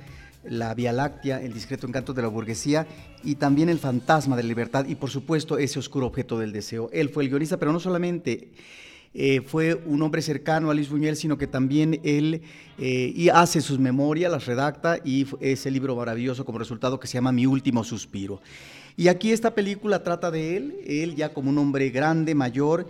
La 0.49 0.73
Vía 0.73 0.93
Láctea, 0.93 1.41
El 1.41 1.53
discreto 1.53 1.87
encanto 1.87 2.13
de 2.13 2.21
la 2.21 2.27
burguesía 2.27 2.87
y 3.23 3.35
también 3.35 3.69
El 3.69 3.79
fantasma 3.79 4.35
de 4.35 4.43
la 4.43 4.49
libertad 4.49 4.85
y 4.87 4.95
por 4.95 5.09
supuesto 5.09 5.57
ese 5.57 5.79
oscuro 5.79 6.07
objeto 6.07 6.39
del 6.39 6.51
deseo. 6.51 6.89
Él 6.93 7.09
fue 7.09 7.23
el 7.23 7.29
guionista, 7.29 7.57
pero 7.57 7.71
no 7.71 7.79
solamente 7.79 8.49
eh, 9.13 9.41
fue 9.41 9.73
un 9.73 10.01
hombre 10.01 10.21
cercano 10.21 10.69
a 10.69 10.73
Luis 10.73 10.89
Buñuel, 10.89 11.15
sino 11.15 11.37
que 11.37 11.47
también 11.47 11.99
él 12.03 12.41
eh, 12.77 13.11
y 13.15 13.29
hace 13.29 13.61
sus 13.61 13.79
memorias, 13.79 14.31
las 14.31 14.45
redacta 14.45 14.99
y 15.03 15.25
ese 15.39 15.71
libro 15.71 15.95
maravilloso 15.95 16.45
como 16.45 16.59
resultado 16.59 16.99
que 16.99 17.07
se 17.07 17.15
llama 17.15 17.31
Mi 17.31 17.45
último 17.45 17.83
suspiro. 17.83 18.41
Y 18.95 19.07
aquí 19.07 19.31
esta 19.31 19.53
película 19.53 20.03
trata 20.03 20.31
de 20.31 20.57
él, 20.57 20.75
él 20.85 21.15
ya 21.15 21.33
como 21.33 21.49
un 21.49 21.57
hombre 21.57 21.89
grande, 21.89 22.35
mayor. 22.35 22.87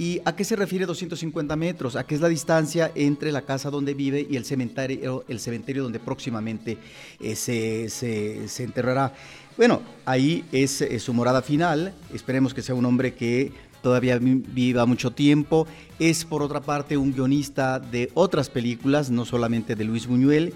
¿Y 0.00 0.22
a 0.24 0.34
qué 0.34 0.44
se 0.44 0.56
refiere 0.56 0.86
250 0.86 1.56
metros? 1.56 1.94
A 1.94 2.06
qué 2.06 2.14
es 2.14 2.22
la 2.22 2.28
distancia 2.30 2.90
entre 2.94 3.32
la 3.32 3.42
casa 3.42 3.68
donde 3.68 3.92
vive 3.92 4.26
y 4.30 4.36
el 4.36 4.46
cementerio, 4.46 5.26
el 5.28 5.38
cementerio 5.40 5.82
donde 5.82 6.00
próximamente 6.00 6.78
eh, 7.20 7.36
se, 7.36 7.90
se- 7.90 8.62
enterrará. 8.64 9.12
Bueno, 9.58 9.82
ahí 10.06 10.42
es, 10.52 10.80
eh, 10.80 10.98
su 11.00 11.12
morada 11.12 11.42
final. 11.42 11.92
Esperemos 12.14 12.54
que 12.54 12.62
sea 12.62 12.74
un 12.74 12.86
hombre 12.86 13.12
que 13.12 13.52
todavía 13.82 14.16
vi- 14.18 14.42
viva 14.48 14.86
mucho 14.86 15.10
tiempo. 15.10 15.66
Es, 15.98 16.24
por 16.24 16.42
otra 16.42 16.62
parte, 16.62 16.96
un 16.96 17.12
guionista 17.12 17.78
de 17.78 18.10
otras 18.14 18.48
películas, 18.48 19.10
no 19.10 19.26
solamente 19.26 19.74
de 19.76 19.84
Luis 19.84 20.06
Buñuel, 20.06 20.54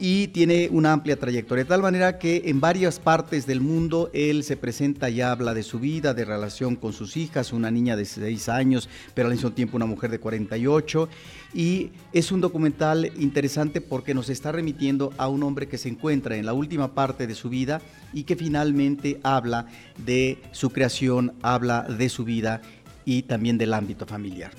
y 0.00 0.28
tiene 0.28 0.70
una 0.72 0.94
amplia 0.94 1.18
trayectoria, 1.18 1.64
de 1.64 1.68
tal 1.68 1.82
manera 1.82 2.18
que 2.18 2.44
en 2.46 2.58
varias 2.58 2.98
partes 2.98 3.46
del 3.46 3.60
mundo 3.60 4.10
él 4.14 4.42
se 4.44 4.56
presenta 4.56 5.10
y 5.10 5.20
habla 5.20 5.52
de 5.52 5.62
su 5.62 5.78
vida, 5.78 6.14
de 6.14 6.24
relación 6.24 6.74
con 6.74 6.94
sus 6.94 7.18
hijas, 7.18 7.52
una 7.52 7.70
niña 7.70 7.96
de 7.96 8.06
6 8.06 8.48
años, 8.48 8.88
pero 9.12 9.28
al 9.28 9.34
mismo 9.34 9.52
tiempo 9.52 9.76
una 9.76 9.84
mujer 9.84 10.10
de 10.10 10.18
48, 10.18 11.08
y 11.52 11.90
es 12.14 12.32
un 12.32 12.40
documental 12.40 13.12
interesante 13.18 13.82
porque 13.82 14.14
nos 14.14 14.30
está 14.30 14.52
remitiendo 14.52 15.12
a 15.18 15.28
un 15.28 15.42
hombre 15.42 15.68
que 15.68 15.76
se 15.78 15.90
encuentra 15.90 16.36
en 16.36 16.46
la 16.46 16.54
última 16.54 16.94
parte 16.94 17.26
de 17.26 17.34
su 17.34 17.50
vida 17.50 17.82
y 18.14 18.24
que 18.24 18.36
finalmente 18.36 19.20
habla 19.22 19.66
de 19.98 20.38
su 20.52 20.70
creación, 20.70 21.34
habla 21.42 21.82
de 21.82 22.08
su 22.08 22.24
vida 22.24 22.62
y 23.04 23.22
también 23.22 23.58
del 23.58 23.74
ámbito 23.74 24.06
familiar. 24.06 24.52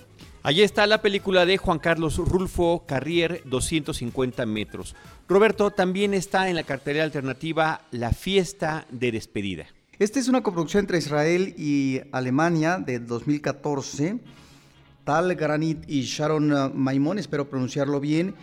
Allí 0.44 0.64
está 0.64 0.88
la 0.88 1.04
película 1.04 1.46
de 1.46 1.58
Juan 1.58 1.78
Carlos 1.78 2.18
Rulfo 2.18 2.84
Carrier, 2.88 3.44
250 3.46 4.44
metros. 4.48 4.96
Roberto, 5.32 5.72
también 5.72 6.14
está 6.14 6.50
en 6.50 6.58
la 6.58 6.64
cartelera 6.64 7.06
alternativa 7.06 7.84
La 7.92 8.12
fiesta 8.12 8.86
de 8.92 9.14
despedida. 9.14 9.66
Esta 9.98 10.20
es 10.20 10.28
una 10.28 10.44
coproducción 10.44 10.82
entre 10.82 10.98
Israel 10.98 11.56
y 11.58 12.02
Alemania 12.12 12.80
de 12.80 13.00
2014. 13.00 14.20
Tal 15.06 15.34
Granit 15.36 15.90
y 15.90 16.02
Sharon 16.02 16.52
uh, 16.52 16.70
Maimon, 16.74 17.18
espero 17.18 17.50
pronunciarlo 17.50 18.02
bien. 18.02 18.36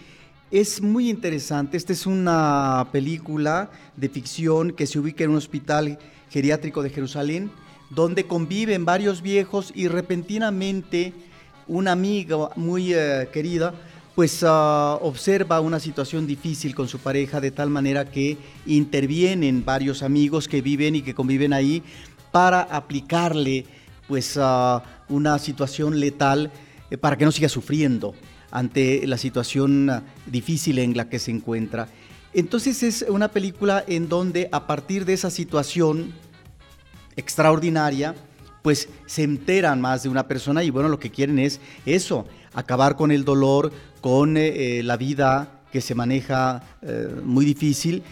Es 0.50 0.80
muy 0.80 1.10
interesante. 1.10 1.76
Esta 1.76 1.92
es 1.92 2.06
una 2.06 2.88
película 2.90 3.70
de 3.94 4.08
ficción 4.08 4.72
que 4.72 4.86
se 4.86 4.98
ubica 4.98 5.24
en 5.24 5.30
un 5.30 5.36
hospital 5.36 5.98
geriátrico 6.30 6.82
de 6.82 6.88
Jerusalén, 6.88 7.50
donde 7.90 8.24
conviven 8.24 8.86
varios 8.86 9.20
viejos 9.20 9.72
y 9.74 9.88
repentinamente 9.88 11.12
una 11.66 11.92
amiga 11.92 12.48
muy 12.56 12.94
eh, 12.94 13.28
querida 13.30 13.74
pues 14.18 14.42
ah, 14.44 14.98
observa 15.00 15.60
una 15.60 15.78
situación 15.78 16.26
difícil 16.26 16.74
con 16.74 16.88
su 16.88 16.98
pareja 16.98 17.40
de 17.40 17.52
tal 17.52 17.70
manera 17.70 18.04
que 18.04 18.36
intervienen 18.66 19.64
varios 19.64 20.02
amigos 20.02 20.48
que 20.48 20.60
viven 20.60 20.96
y 20.96 21.02
que 21.02 21.14
conviven 21.14 21.52
ahí 21.52 21.84
para 22.32 22.62
aplicarle 22.62 23.64
pues 24.08 24.36
ah, 24.36 24.82
una 25.08 25.38
situación 25.38 26.00
letal 26.00 26.50
eh, 26.90 26.98
para 26.98 27.16
que 27.16 27.26
no 27.26 27.30
siga 27.30 27.48
sufriendo 27.48 28.12
ante 28.50 29.06
la 29.06 29.18
situación 29.18 29.88
ah, 29.88 30.02
difícil 30.26 30.80
en 30.80 30.96
la 30.96 31.08
que 31.08 31.20
se 31.20 31.30
encuentra. 31.30 31.86
Entonces 32.32 32.82
es 32.82 33.06
una 33.08 33.28
película 33.28 33.84
en 33.86 34.08
donde 34.08 34.48
a 34.50 34.66
partir 34.66 35.04
de 35.04 35.12
esa 35.12 35.30
situación 35.30 36.12
extraordinaria, 37.14 38.16
pues 38.62 38.88
se 39.06 39.22
enteran 39.22 39.80
más 39.80 40.02
de 40.02 40.08
una 40.08 40.26
persona 40.26 40.64
y 40.64 40.70
bueno, 40.70 40.88
lo 40.88 40.98
que 40.98 41.12
quieren 41.12 41.38
es 41.38 41.60
eso, 41.86 42.26
acabar 42.54 42.96
con 42.96 43.10
el 43.10 43.24
dolor, 43.24 43.72
con 44.00 44.36
eh, 44.36 44.78
eh, 44.78 44.82
la 44.82 44.96
vida 44.96 45.60
que 45.72 45.80
se 45.80 45.94
maneja 45.94 46.62
eh, 46.82 47.08
muy 47.22 47.44
difícil 47.44 48.02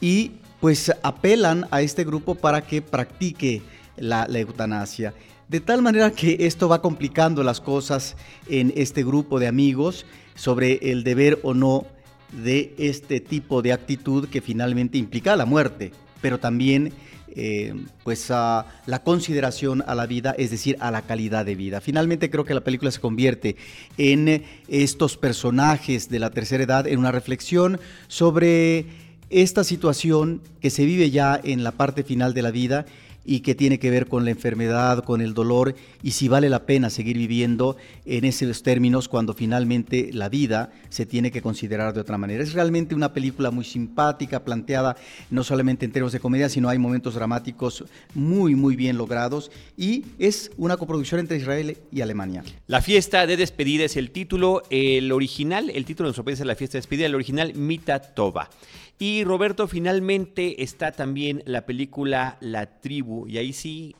y 0.00 0.32
pues 0.60 0.92
apelan 1.02 1.66
a 1.70 1.82
este 1.82 2.04
grupo 2.04 2.34
para 2.34 2.62
que 2.62 2.82
practique 2.82 3.62
la, 3.96 4.26
la 4.28 4.38
eutanasia. 4.38 5.14
De 5.48 5.60
tal 5.60 5.82
manera 5.82 6.10
que 6.10 6.36
esto 6.40 6.68
va 6.68 6.80
complicando 6.80 7.42
las 7.42 7.60
cosas 7.60 8.16
en 8.48 8.72
este 8.76 9.04
grupo 9.04 9.38
de 9.38 9.46
amigos 9.46 10.06
sobre 10.34 10.90
el 10.90 11.04
deber 11.04 11.38
o 11.42 11.54
no 11.54 11.86
de 12.32 12.74
este 12.78 13.20
tipo 13.20 13.62
de 13.62 13.72
actitud 13.72 14.28
que 14.28 14.40
finalmente 14.40 14.98
implica 14.98 15.36
la 15.36 15.44
muerte, 15.44 15.92
pero 16.20 16.40
también 16.40 16.92
eh, 17.36 17.74
pues 18.02 18.30
a 18.30 18.66
la 18.86 19.02
consideración 19.02 19.82
a 19.86 19.94
la 19.94 20.06
vida, 20.06 20.34
es 20.38 20.50
decir, 20.50 20.76
a 20.80 20.90
la 20.90 21.02
calidad 21.02 21.44
de 21.44 21.54
vida. 21.54 21.80
Finalmente 21.80 22.30
creo 22.30 22.44
que 22.44 22.54
la 22.54 22.62
película 22.62 22.90
se 22.90 23.00
convierte 23.00 23.56
en 23.98 24.44
estos 24.68 25.16
personajes 25.16 26.08
de 26.08 26.18
la 26.18 26.30
tercera 26.30 26.64
edad 26.64 26.86
en 26.86 26.98
una 26.98 27.12
reflexión 27.12 27.80
sobre 28.08 28.86
esta 29.30 29.64
situación 29.64 30.42
que 30.60 30.70
se 30.70 30.84
vive 30.84 31.10
ya 31.10 31.40
en 31.42 31.64
la 31.64 31.72
parte 31.72 32.04
final 32.04 32.34
de 32.34 32.42
la 32.42 32.50
vida 32.50 32.86
y 33.24 33.40
que 33.40 33.54
tiene 33.54 33.78
que 33.78 33.90
ver 33.90 34.06
con 34.06 34.24
la 34.24 34.30
enfermedad, 34.30 35.04
con 35.04 35.20
el 35.20 35.34
dolor 35.34 35.74
y 36.02 36.12
si 36.12 36.28
vale 36.28 36.48
la 36.48 36.66
pena 36.66 36.90
seguir 36.90 37.16
viviendo 37.16 37.76
en 38.04 38.24
esos 38.24 38.62
términos 38.62 39.08
cuando 39.08 39.34
finalmente 39.34 40.10
la 40.12 40.28
vida 40.28 40.72
se 40.88 41.06
tiene 41.06 41.30
que 41.30 41.42
considerar 41.42 41.94
de 41.94 42.00
otra 42.00 42.18
manera. 42.18 42.42
Es 42.42 42.52
realmente 42.52 42.94
una 42.94 43.12
película 43.12 43.50
muy 43.50 43.64
simpática, 43.64 44.44
planteada 44.44 44.96
no 45.30 45.44
solamente 45.44 45.84
en 45.84 45.92
términos 45.92 46.12
de 46.12 46.20
comedia, 46.20 46.48
sino 46.48 46.68
hay 46.68 46.78
momentos 46.78 47.14
dramáticos 47.14 47.84
muy, 48.14 48.54
muy 48.54 48.76
bien 48.76 48.96
logrados 48.96 49.50
y 49.76 50.04
es 50.18 50.50
una 50.56 50.76
coproducción 50.76 51.20
entre 51.20 51.38
Israel 51.38 51.78
y 51.90 52.00
Alemania. 52.00 52.44
La 52.66 52.82
fiesta 52.82 53.26
de 53.26 53.36
despedida 53.36 53.84
es 53.84 53.96
el 53.96 54.10
título, 54.10 54.62
el 54.70 55.12
original, 55.12 55.70
el 55.70 55.84
título 55.84 56.06
de 56.06 56.10
nuestro 56.10 56.24
país 56.24 56.40
es 56.40 56.46
la 56.46 56.54
fiesta 56.54 56.74
de 56.74 56.80
despedida, 56.80 57.06
el 57.06 57.14
original 57.14 57.54
Mita 57.54 58.00
Tova. 58.00 58.50
Y 58.98 59.24
Roberto, 59.24 59.66
finalmente 59.68 60.62
está 60.62 60.92
también 60.92 61.42
la 61.46 61.66
película 61.66 62.38
La 62.40 62.80
Tribu, 62.80 63.26
y 63.26 63.38
ahí 63.38 63.52
sí, 63.52 63.96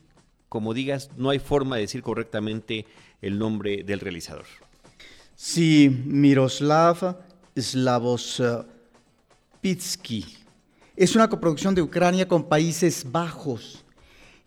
como 0.49 0.73
digas, 0.73 1.11
no 1.16 1.31
hay 1.31 1.41
forma 1.41 1.77
de 1.77 1.83
decir 1.83 2.03
correctamente 2.03 2.87
el 3.21 3.39
nombre 3.39 3.83
del 3.83 4.01
realizador. 4.01 4.47
Sí, 5.35 5.91
Miroslav 6.05 7.19
Slavosvitsky. 7.57 8.66
Es 10.97 11.16
una 11.16 11.29
coproducción 11.29 11.75
de 11.75 11.83
Ucrania 11.83 12.29
con 12.29 12.45
Países 12.45 13.11
Bajos. 13.11 13.85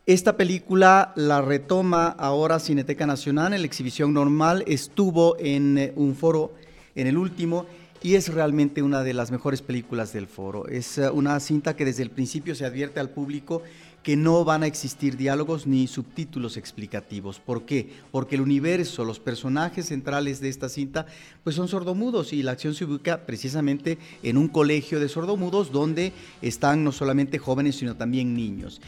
Esta 0.06 0.38
película 0.38 1.12
la 1.18 1.42
retoma 1.42 2.08
ahora 2.08 2.60
Cineteca 2.60 3.06
Nacional 3.06 3.52
en 3.52 3.60
la 3.60 3.68
exhibición 3.68 4.14
normal. 4.14 4.64
Estuvo 4.66 5.38
en 5.40 5.78
eh, 5.78 5.92
un 5.98 6.16
foro, 6.16 6.54
en 6.96 7.08
el 7.08 7.18
último, 7.18 7.66
y 8.04 8.16
es 8.16 8.34
realmente 8.34 8.84
una 8.84 9.04
de 9.04 9.14
las 9.14 9.32
mejores 9.32 9.62
películas 9.62 10.14
del 10.14 10.28
foro. 10.28 10.68
Es 10.68 10.98
eh, 10.98 11.10
una 11.10 11.40
cinta 11.40 11.76
que 11.76 11.86
desde 11.86 12.04
el 12.04 12.12
principio 12.12 12.56
se 12.56 12.66
advierte 12.66 13.00
al 13.00 13.10
público 13.10 13.64
que 14.08 14.16
no 14.16 14.46
van 14.46 14.64
a 14.64 14.68
existir 14.68 15.18
diálogos 15.18 15.68
ni 15.68 15.86
subtítulos 15.86 16.56
explicativos. 16.56 17.42
¿Por 17.42 17.66
qué? 17.66 17.90
Porque 18.10 18.36
el 18.36 18.42
universo, 18.42 19.04
los 19.04 19.20
personajes 19.20 19.88
centrales 19.88 20.40
de 20.40 20.48
esta 20.48 20.70
cinta, 20.70 21.08
pues 21.44 21.58
son 21.58 21.68
sordomudos 21.68 22.32
y 22.32 22.42
la 22.42 22.54
acción 22.54 22.74
se 22.74 22.86
ubica 22.86 23.26
precisamente 23.26 23.98
en 24.24 24.38
un 24.38 24.48
colegio 24.48 25.02
de 25.02 25.10
sordomudos 25.10 25.74
donde 25.74 26.14
están 26.42 26.86
no 26.86 26.94
solamente 26.94 27.38
jóvenes, 27.38 27.76
sino 27.76 27.98
también 27.98 28.34
niños. 28.34 28.80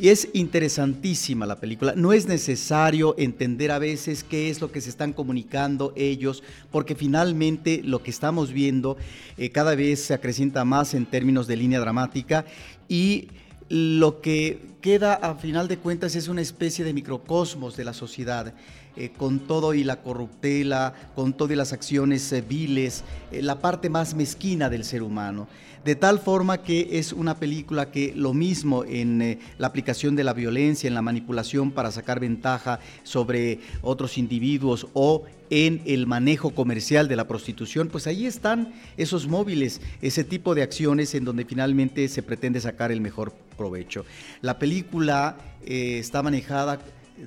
Y 0.00 0.08
es 0.08 0.28
interesantísima 0.32 1.44
la 1.44 1.60
película. 1.60 1.92
No 1.94 2.14
es 2.14 2.26
necesario 2.26 3.14
entender 3.18 3.70
a 3.70 3.78
veces 3.78 4.24
qué 4.24 4.48
es 4.48 4.62
lo 4.62 4.72
que 4.72 4.80
se 4.80 4.88
están 4.88 5.12
comunicando 5.12 5.92
ellos, 5.94 6.42
porque 6.70 6.94
finalmente 6.94 7.82
lo 7.84 8.02
que 8.02 8.10
estamos 8.10 8.50
viendo 8.50 8.96
eh, 9.36 9.50
cada 9.50 9.74
vez 9.74 10.02
se 10.02 10.14
acrecienta 10.14 10.64
más 10.64 10.94
en 10.94 11.04
términos 11.04 11.46
de 11.46 11.58
línea 11.58 11.80
dramática 11.80 12.46
y 12.88 13.28
lo 13.68 14.22
que 14.22 14.70
queda 14.80 15.12
a 15.12 15.34
final 15.34 15.68
de 15.68 15.76
cuentas 15.76 16.16
es 16.16 16.28
una 16.28 16.40
especie 16.40 16.82
de 16.82 16.94
microcosmos 16.94 17.76
de 17.76 17.84
la 17.84 17.92
sociedad. 17.92 18.54
Eh, 18.96 19.10
con 19.16 19.38
todo 19.40 19.72
y 19.72 19.84
la 19.84 20.02
corruptela, 20.02 20.94
con 21.14 21.32
todas 21.32 21.56
las 21.56 21.72
acciones 21.72 22.32
eh, 22.32 22.42
viles, 22.42 23.04
la 23.32 23.60
parte 23.60 23.88
más 23.88 24.14
mezquina 24.14 24.68
del 24.68 24.84
ser 24.84 25.02
humano 25.02 25.46
de 25.84 25.94
tal 25.94 26.18
forma 26.18 26.62
que 26.62 26.98
es 26.98 27.12
una 27.12 27.38
película 27.38 27.90
que 27.90 28.12
lo 28.14 28.34
mismo 28.34 28.84
en 28.84 29.22
eh, 29.22 29.38
la 29.58 29.68
aplicación 29.68 30.14
de 30.14 30.24
la 30.24 30.34
violencia, 30.34 30.88
en 30.88 30.94
la 30.94 31.02
manipulación 31.02 31.70
para 31.70 31.90
sacar 31.90 32.20
ventaja 32.20 32.80
sobre 33.02 33.60
otros 33.82 34.18
individuos 34.18 34.88
o 34.92 35.24
en 35.48 35.82
el 35.86 36.06
manejo 36.06 36.50
comercial 36.50 37.08
de 37.08 37.16
la 37.16 37.26
prostitución, 37.26 37.88
pues 37.88 38.06
ahí 38.06 38.26
están 38.26 38.72
esos 38.96 39.26
móviles, 39.26 39.80
ese 40.00 40.22
tipo 40.22 40.54
de 40.54 40.62
acciones 40.62 41.14
en 41.14 41.24
donde 41.24 41.44
finalmente 41.44 42.06
se 42.08 42.22
pretende 42.22 42.60
sacar 42.60 42.92
el 42.92 43.00
mejor 43.00 43.32
provecho. 43.56 44.04
La 44.42 44.58
película 44.58 45.38
eh, 45.64 45.98
está 45.98 46.22
manejada 46.22 46.78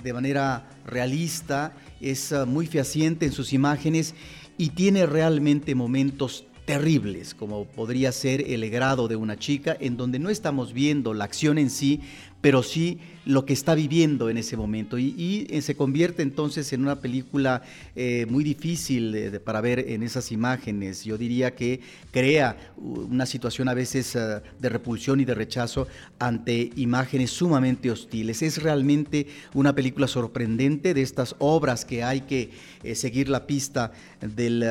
de 0.01 0.13
manera 0.13 0.69
realista, 0.85 1.73
es 2.01 2.31
ah, 2.33 2.45
muy 2.45 2.67
fehaciente 2.67 3.25
en 3.25 3.31
sus 3.31 3.53
imágenes 3.53 4.15
y 4.57 4.69
tiene 4.69 5.05
realmente 5.05 5.75
momentos 5.75 6.45
terribles, 6.65 7.33
como 7.33 7.65
podría 7.65 8.11
ser 8.11 8.41
el 8.49 8.69
grado 8.69 9.07
de 9.07 9.15
una 9.15 9.37
chica, 9.37 9.75
en 9.79 9.97
donde 9.97 10.19
no 10.19 10.29
estamos 10.29 10.73
viendo 10.73 11.13
la 11.13 11.25
acción 11.25 11.57
en 11.57 11.69
sí, 11.69 12.01
pero 12.43 12.61
sí 12.61 12.99
lo 13.23 13.45
que 13.45 13.53
está 13.53 13.73
viviendo 13.73 14.29
en 14.29 14.37
ese 14.37 14.57
momento. 14.57 14.99
Y, 14.99 15.47
eh, 15.49 15.61
se 15.61 15.77
convierte 15.77 16.23
entonces 16.23 16.73
en 16.73 16.81
una 16.81 16.99
película 16.99 17.61
eh, 17.95 18.25
muy 18.29 18.43
difícil 18.43 19.39
para 19.45 19.61
ver 19.61 19.79
en 19.79 20.03
esas 20.03 20.29
imágenes. 20.29 21.05
Yo 21.05 21.17
diría 21.17 21.55
que 21.55 21.79
crea 22.11 22.57
una 22.75 23.25
situación 23.25 23.69
a 23.69 23.73
veces 23.73 24.17
eh, 24.17 24.41
de 24.59 24.67
repulsión 24.67 25.21
y 25.21 25.25
de 25.25 25.35
rechazo 25.35 25.87
ante 26.19 26.69
imágenes 26.75 27.31
sumamente 27.31 27.89
hostiles. 27.89 28.41
Es 28.41 28.61
realmente 28.61 29.25
una 29.53 29.73
película 29.73 30.09
sorprendente 30.09 30.93
de 30.93 31.01
estas 31.01 31.37
obras 31.39 31.85
que 31.85 32.03
hay 32.03 32.21
que 32.21 32.49
seguir 32.93 33.29
la 33.29 33.47
pista 33.47 33.93
del 34.19 34.65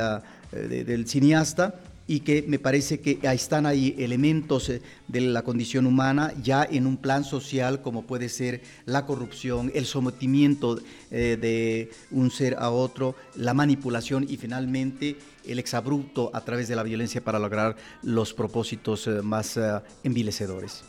del 0.53 1.09
cineasta 1.09 1.81
y 2.13 2.21
que 2.21 2.45
me 2.47 2.59
parece 2.59 3.01
que 3.01 3.19
están 3.23 3.65
ahí 3.65 3.95
elementos 3.97 4.69
eh, 4.69 4.83
de 5.09 5.23
la 5.23 5.41
condición 5.41 5.87
humana 5.87 6.35
ya 6.43 6.63
en 6.63 6.87
un 6.87 6.99
plan 6.99 7.25
social 7.25 7.81
como 7.81 8.03
puede 8.03 8.29
ser 8.29 8.61
la 8.85 9.07
corrupción, 9.07 9.73
el 9.75 9.87
sometimiento 9.87 10.79
eh, 11.11 11.39
de 11.41 11.91
un 12.11 12.31
ser 12.31 12.57
a 12.59 12.69
otro, 12.69 13.15
la 13.35 13.55
manipulación 13.55 14.27
y 14.29 14.37
finalmente 14.37 15.17
el 15.47 15.59
exabrupto 15.59 16.31
a 16.35 16.43
través 16.43 16.69
de 16.69 16.77
la 16.77 16.83
violencia 16.83 17.25
para 17.25 17.39
lograr 17.39 17.77
los 18.03 18.35
propósitos 18.35 19.07
eh, 19.07 19.23
más 19.23 19.59
envilecedores 20.05 20.85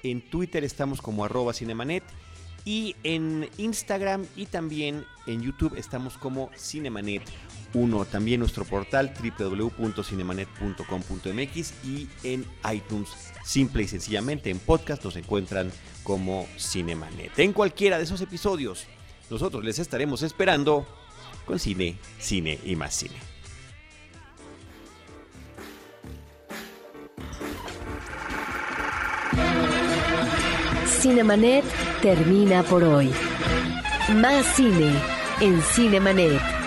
en 0.04 0.22
Twitter 0.30 0.64
estamos 0.64 1.02
como 1.02 1.24
arroba 1.24 1.54
cinemanet 1.54 2.04
y 2.66 2.96
en 3.04 3.50
Instagram 3.58 4.26
y 4.36 4.46
también 4.46 5.06
en 5.28 5.42
YouTube 5.42 5.78
estamos 5.78 6.18
como 6.18 6.52
Cinemanet 6.56 7.24
1. 7.74 8.06
También 8.06 8.40
nuestro 8.40 8.66
portal 8.66 9.14
www.cinemanet.com.mx 9.38 11.74
y 11.86 12.08
en 12.24 12.46
iTunes, 12.72 13.10
simple 13.44 13.84
y 13.84 13.88
sencillamente 13.88 14.50
en 14.50 14.58
podcast 14.60 15.04
nos 15.04 15.16
encuentran 15.16 15.72
como 16.04 16.48
Cinemanet. 16.58 17.38
En 17.40 17.54
cualquiera 17.54 17.98
de 17.98 18.04
esos 18.04 18.22
episodios, 18.22 18.86
nosotros 19.30 19.64
les 19.64 19.80
estaremos 19.80 20.22
esperando 20.24 20.86
con 21.46 21.60
cine, 21.60 21.98
cine 22.20 22.60
y 22.66 22.76
más 22.76 22.94
cine. 22.94 23.16
Cinemanet 30.86 31.64
termina 32.02 32.64
por 32.64 32.84
hoy. 32.84 33.12
Más 34.16 34.46
cine 34.56 34.92
en 35.40 35.62
Cinemanet. 35.62 36.61